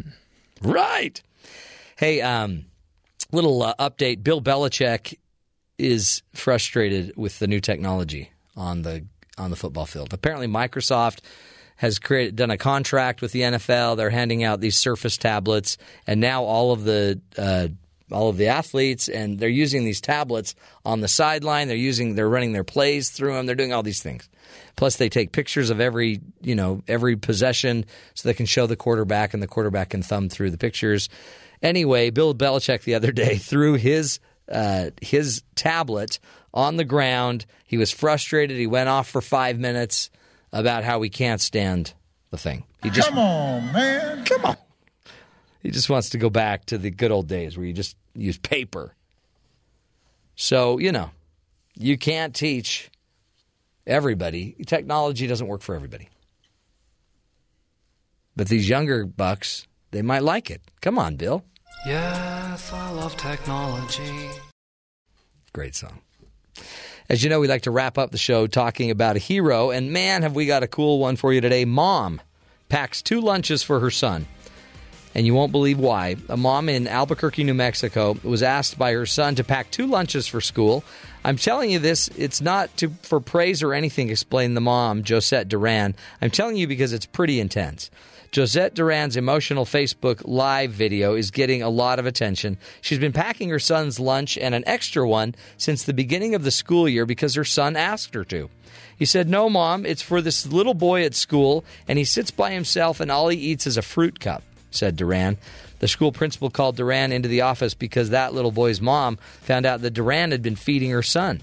Right. 0.60 1.22
Hey, 1.96 2.20
um, 2.20 2.66
little 3.32 3.62
uh, 3.62 3.74
update. 3.78 4.24
Bill 4.24 4.40
Belichick 4.40 5.18
is 5.78 6.22
frustrated 6.34 7.16
with 7.16 7.38
the 7.38 7.46
new 7.46 7.60
technology 7.60 8.30
on 8.56 8.82
the 8.82 9.04
on 9.38 9.50
the 9.50 9.56
football 9.56 9.86
field. 9.86 10.12
Apparently, 10.12 10.46
Microsoft 10.46 11.18
has 11.76 11.98
created 11.98 12.36
done 12.36 12.50
a 12.50 12.56
contract 12.56 13.20
with 13.20 13.32
the 13.32 13.42
NFL. 13.42 13.96
They're 13.96 14.10
handing 14.10 14.42
out 14.42 14.60
these 14.60 14.76
Surface 14.76 15.16
tablets, 15.18 15.76
and 16.06 16.20
now 16.20 16.44
all 16.44 16.72
of 16.72 16.84
the 16.84 17.20
uh, 17.36 17.68
all 18.12 18.28
of 18.28 18.36
the 18.36 18.46
athletes 18.46 19.08
and 19.08 19.38
they're 19.38 19.48
using 19.48 19.84
these 19.84 20.00
tablets 20.00 20.54
on 20.84 21.00
the 21.00 21.08
sideline. 21.08 21.68
They're 21.68 21.76
using 21.76 22.14
they're 22.14 22.28
running 22.28 22.52
their 22.52 22.64
plays 22.64 23.10
through 23.10 23.34
them. 23.34 23.46
They're 23.46 23.54
doing 23.54 23.72
all 23.72 23.82
these 23.82 24.02
things. 24.02 24.28
Plus, 24.76 24.96
they 24.96 25.08
take 25.08 25.32
pictures 25.32 25.70
of 25.70 25.80
every 25.80 26.20
you 26.42 26.54
know 26.54 26.82
every 26.86 27.16
possession 27.16 27.84
so 28.14 28.28
they 28.28 28.34
can 28.34 28.46
show 28.46 28.66
the 28.66 28.76
quarterback 28.76 29.34
and 29.34 29.42
the 29.42 29.48
quarterback 29.48 29.90
can 29.90 30.02
thumb 30.02 30.28
through 30.28 30.50
the 30.50 30.58
pictures. 30.58 31.08
Anyway, 31.62 32.10
Bill 32.10 32.34
Belichick 32.34 32.82
the 32.82 32.94
other 32.94 33.12
day 33.12 33.36
threw 33.38 33.74
his 33.74 34.20
uh, 34.50 34.90
his 35.00 35.42
tablet 35.54 36.18
on 36.54 36.76
the 36.76 36.84
ground. 36.84 37.46
He 37.64 37.78
was 37.78 37.90
frustrated. 37.90 38.56
He 38.56 38.66
went 38.66 38.88
off 38.88 39.08
for 39.08 39.20
five 39.20 39.58
minutes 39.58 40.10
about 40.52 40.84
how 40.84 41.02
he 41.02 41.10
can't 41.10 41.40
stand 41.40 41.92
the 42.30 42.38
thing. 42.38 42.64
He 42.82 42.90
just 42.90 43.08
Come 43.08 43.18
on, 43.18 43.72
man. 43.72 44.24
Come 44.24 44.44
on. 44.44 44.56
He 45.66 45.72
just 45.72 45.90
wants 45.90 46.10
to 46.10 46.18
go 46.18 46.30
back 46.30 46.66
to 46.66 46.78
the 46.78 46.92
good 46.92 47.10
old 47.10 47.26
days 47.26 47.56
where 47.56 47.66
you 47.66 47.72
just 47.72 47.96
use 48.14 48.38
paper. 48.38 48.94
So, 50.36 50.78
you 50.78 50.92
know, 50.92 51.10
you 51.74 51.98
can't 51.98 52.32
teach 52.32 52.88
everybody. 53.84 54.54
Technology 54.64 55.26
doesn't 55.26 55.48
work 55.48 55.62
for 55.62 55.74
everybody. 55.74 56.08
But 58.36 58.46
these 58.46 58.68
younger 58.68 59.06
bucks, 59.06 59.66
they 59.90 60.02
might 60.02 60.22
like 60.22 60.52
it. 60.52 60.62
Come 60.82 61.00
on, 61.00 61.16
Bill. 61.16 61.42
Yes, 61.84 62.72
I 62.72 62.90
love 62.90 63.16
technology. 63.16 64.30
Great 65.52 65.74
song. 65.74 65.98
As 67.08 67.24
you 67.24 67.28
know, 67.28 67.40
we 67.40 67.48
like 67.48 67.62
to 67.62 67.72
wrap 67.72 67.98
up 67.98 68.12
the 68.12 68.18
show 68.18 68.46
talking 68.46 68.92
about 68.92 69.16
a 69.16 69.18
hero, 69.18 69.72
and 69.72 69.92
man, 69.92 70.22
have 70.22 70.36
we 70.36 70.46
got 70.46 70.62
a 70.62 70.68
cool 70.68 71.00
one 71.00 71.16
for 71.16 71.32
you 71.32 71.40
today. 71.40 71.64
Mom 71.64 72.20
packs 72.68 73.02
two 73.02 73.20
lunches 73.20 73.64
for 73.64 73.80
her 73.80 73.90
son, 73.90 74.28
and 75.16 75.24
you 75.24 75.32
won't 75.32 75.50
believe 75.50 75.78
why. 75.78 76.16
A 76.28 76.36
mom 76.36 76.68
in 76.68 76.86
Albuquerque, 76.86 77.42
New 77.42 77.54
Mexico, 77.54 78.18
was 78.22 78.42
asked 78.42 78.78
by 78.78 78.92
her 78.92 79.06
son 79.06 79.34
to 79.36 79.44
pack 79.44 79.70
two 79.70 79.86
lunches 79.86 80.26
for 80.26 80.42
school. 80.42 80.84
I'm 81.24 81.38
telling 81.38 81.70
you 81.70 81.78
this, 81.78 82.08
it's 82.18 82.42
not 82.42 82.76
to, 82.76 82.90
for 83.00 83.18
praise 83.18 83.62
or 83.62 83.72
anything, 83.72 84.10
explained 84.10 84.58
the 84.58 84.60
mom, 84.60 85.02
Josette 85.02 85.48
Duran. 85.48 85.94
I'm 86.20 86.30
telling 86.30 86.56
you 86.56 86.66
because 86.66 86.92
it's 86.92 87.06
pretty 87.06 87.40
intense. 87.40 87.90
Josette 88.30 88.74
Duran's 88.74 89.16
emotional 89.16 89.64
Facebook 89.64 90.20
live 90.26 90.72
video 90.72 91.14
is 91.14 91.30
getting 91.30 91.62
a 91.62 91.70
lot 91.70 91.98
of 91.98 92.04
attention. 92.04 92.58
She's 92.82 92.98
been 92.98 93.14
packing 93.14 93.48
her 93.48 93.58
son's 93.58 93.98
lunch 93.98 94.36
and 94.36 94.54
an 94.54 94.64
extra 94.66 95.08
one 95.08 95.34
since 95.56 95.82
the 95.82 95.94
beginning 95.94 96.34
of 96.34 96.44
the 96.44 96.50
school 96.50 96.86
year 96.86 97.06
because 97.06 97.36
her 97.36 97.44
son 97.44 97.74
asked 97.74 98.12
her 98.12 98.24
to. 98.26 98.50
He 98.98 99.06
said, 99.06 99.30
No, 99.30 99.48
mom, 99.48 99.86
it's 99.86 100.02
for 100.02 100.20
this 100.20 100.44
little 100.44 100.74
boy 100.74 101.04
at 101.04 101.14
school, 101.14 101.64
and 101.88 101.98
he 101.98 102.04
sits 102.04 102.30
by 102.30 102.50
himself 102.50 103.00
and 103.00 103.10
all 103.10 103.28
he 103.28 103.38
eats 103.38 103.66
is 103.66 103.78
a 103.78 103.82
fruit 103.82 104.20
cup, 104.20 104.42
said 104.70 104.96
Duran. 104.96 105.38
The 105.78 105.88
school 105.88 106.12
principal 106.12 106.50
called 106.50 106.76
Duran 106.76 107.12
into 107.12 107.28
the 107.28 107.42
office 107.42 107.74
because 107.74 108.10
that 108.10 108.34
little 108.34 108.50
boy's 108.50 108.80
mom 108.80 109.18
found 109.42 109.66
out 109.66 109.82
that 109.82 109.90
Duran 109.90 110.30
had 110.30 110.42
been 110.42 110.56
feeding 110.56 110.90
her 110.90 111.02
son. 111.02 111.42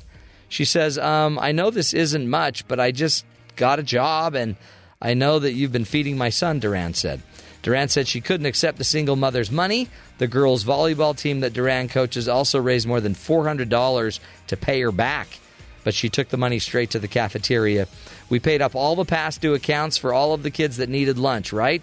She 0.50 0.66
says, 0.66 0.98
um, 0.98 1.40
I 1.40 1.52
know 1.52 1.70
this 1.70 1.94
isn't 1.94 2.30
much, 2.30 2.68
but 2.68 2.80
I 2.80 2.92
just 2.92 3.26
got 3.56 3.80
a 3.80 3.84
job 3.84 4.36
and 4.36 4.56
I 5.02 5.14
know 5.14 5.40
that 5.40 5.54
you've 5.54 5.72
been 5.72 5.86
feeding 5.86 6.18
my 6.18 6.30
son, 6.30 6.60
Duran 6.60 6.94
said. 6.94 7.22
Duran 7.62 7.90
said 7.90 8.08
she 8.08 8.22
couldn't 8.22 8.46
accept 8.46 8.78
the 8.78 8.84
single 8.84 9.16
mother's 9.16 9.52
money. 9.52 9.90
The 10.18 10.28
girls' 10.28 10.64
volleyball 10.64 11.18
team 11.18 11.40
that 11.40 11.54
Duran 11.54 11.88
coaches 11.88 12.28
also 12.28 12.60
raised 12.60 12.88
more 12.88 13.02
than 13.02 13.16
$400 13.16 14.20
to 14.48 14.58
pay 14.58 14.82
her 14.82 14.92
back, 14.92 15.40
but 15.84 15.94
she 15.94 16.10
took 16.10 16.30
the 16.30 16.38
money 16.38 16.60
straight 16.60 16.92
to 16.92 17.00
the 17.00 17.08
cafeteria. 17.08 17.88
We 18.30 18.40
paid 18.40 18.62
up 18.62 18.76
all 18.76 18.96
the 18.96 19.06
past 19.06 19.42
due 19.42 19.54
accounts 19.54 19.98
for 19.98 20.14
all 20.14 20.34
of 20.34 20.44
the 20.44 20.52
kids 20.52 20.78
that 20.78 20.90
needed 20.90 21.18
lunch, 21.18 21.54
right? 21.54 21.82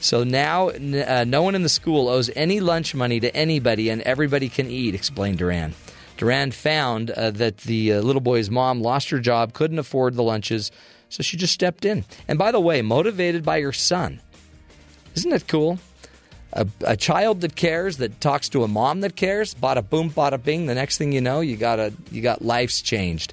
So 0.00 0.24
now 0.24 0.68
uh, 0.68 1.24
no 1.26 1.42
one 1.42 1.54
in 1.54 1.62
the 1.62 1.68
school 1.68 2.08
owes 2.08 2.30
any 2.36 2.60
lunch 2.60 2.94
money 2.94 3.20
to 3.20 3.34
anybody 3.34 3.90
and 3.90 4.00
everybody 4.02 4.48
can 4.48 4.70
eat, 4.70 4.94
explained 4.94 5.38
Duran. 5.38 5.74
Duran 6.16 6.50
found 6.50 7.10
uh, 7.10 7.30
that 7.32 7.58
the 7.58 7.94
uh, 7.94 8.00
little 8.00 8.20
boy's 8.20 8.50
mom 8.50 8.80
lost 8.80 9.10
her 9.10 9.20
job, 9.20 9.52
couldn't 9.52 9.78
afford 9.78 10.14
the 10.14 10.22
lunches, 10.22 10.70
so 11.08 11.22
she 11.22 11.36
just 11.36 11.54
stepped 11.54 11.84
in. 11.84 12.04
And 12.26 12.38
by 12.38 12.52
the 12.52 12.60
way, 12.60 12.82
motivated 12.82 13.44
by 13.44 13.60
her 13.60 13.72
son. 13.72 14.20
Isn't 15.14 15.30
that 15.30 15.48
cool? 15.48 15.78
A, 16.52 16.66
a, 16.84 16.96
child 16.96 17.42
that 17.42 17.56
cares, 17.56 17.98
that 17.98 18.20
talks 18.20 18.48
to 18.50 18.64
a 18.64 18.68
mom 18.68 19.00
that 19.02 19.16
cares, 19.16 19.54
bada 19.54 19.88
boom, 19.88 20.10
bada 20.10 20.42
bing. 20.42 20.66
The 20.66 20.74
next 20.74 20.98
thing 20.98 21.12
you 21.12 21.20
know, 21.20 21.40
you 21.40 21.56
got 21.56 21.78
a, 21.78 21.92
you 22.10 22.22
got 22.22 22.42
lives 22.42 22.80
changed. 22.80 23.32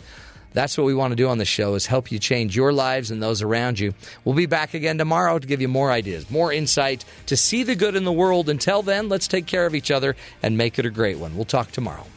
That's 0.55 0.77
what 0.77 0.85
we 0.85 0.95
want 0.95 1.11
to 1.11 1.17
do 1.17 1.27
on 1.27 1.37
the 1.37 1.45
show 1.45 1.75
is 1.75 1.85
help 1.85 2.13
you 2.13 2.17
change 2.17 2.55
your 2.55 2.71
lives 2.71 3.11
and 3.11 3.21
those 3.21 3.41
around 3.41 3.77
you. 3.77 3.93
We'll 4.23 4.35
be 4.35 4.45
back 4.45 4.73
again 4.73 4.97
tomorrow 4.97 5.37
to 5.37 5.45
give 5.45 5.59
you 5.59 5.67
more 5.67 5.91
ideas, 5.91 6.31
more 6.31 6.51
insight 6.51 7.03
to 7.25 7.35
see 7.35 7.63
the 7.63 7.75
good 7.75 7.93
in 7.93 8.05
the 8.05 8.13
world. 8.13 8.47
Until 8.47 8.81
then, 8.81 9.09
let's 9.09 9.27
take 9.27 9.47
care 9.47 9.65
of 9.65 9.75
each 9.75 9.91
other 9.91 10.15
and 10.41 10.57
make 10.57 10.79
it 10.79 10.85
a 10.85 10.89
great 10.89 11.17
one. 11.17 11.35
We'll 11.35 11.43
talk 11.43 11.71
tomorrow. 11.71 12.07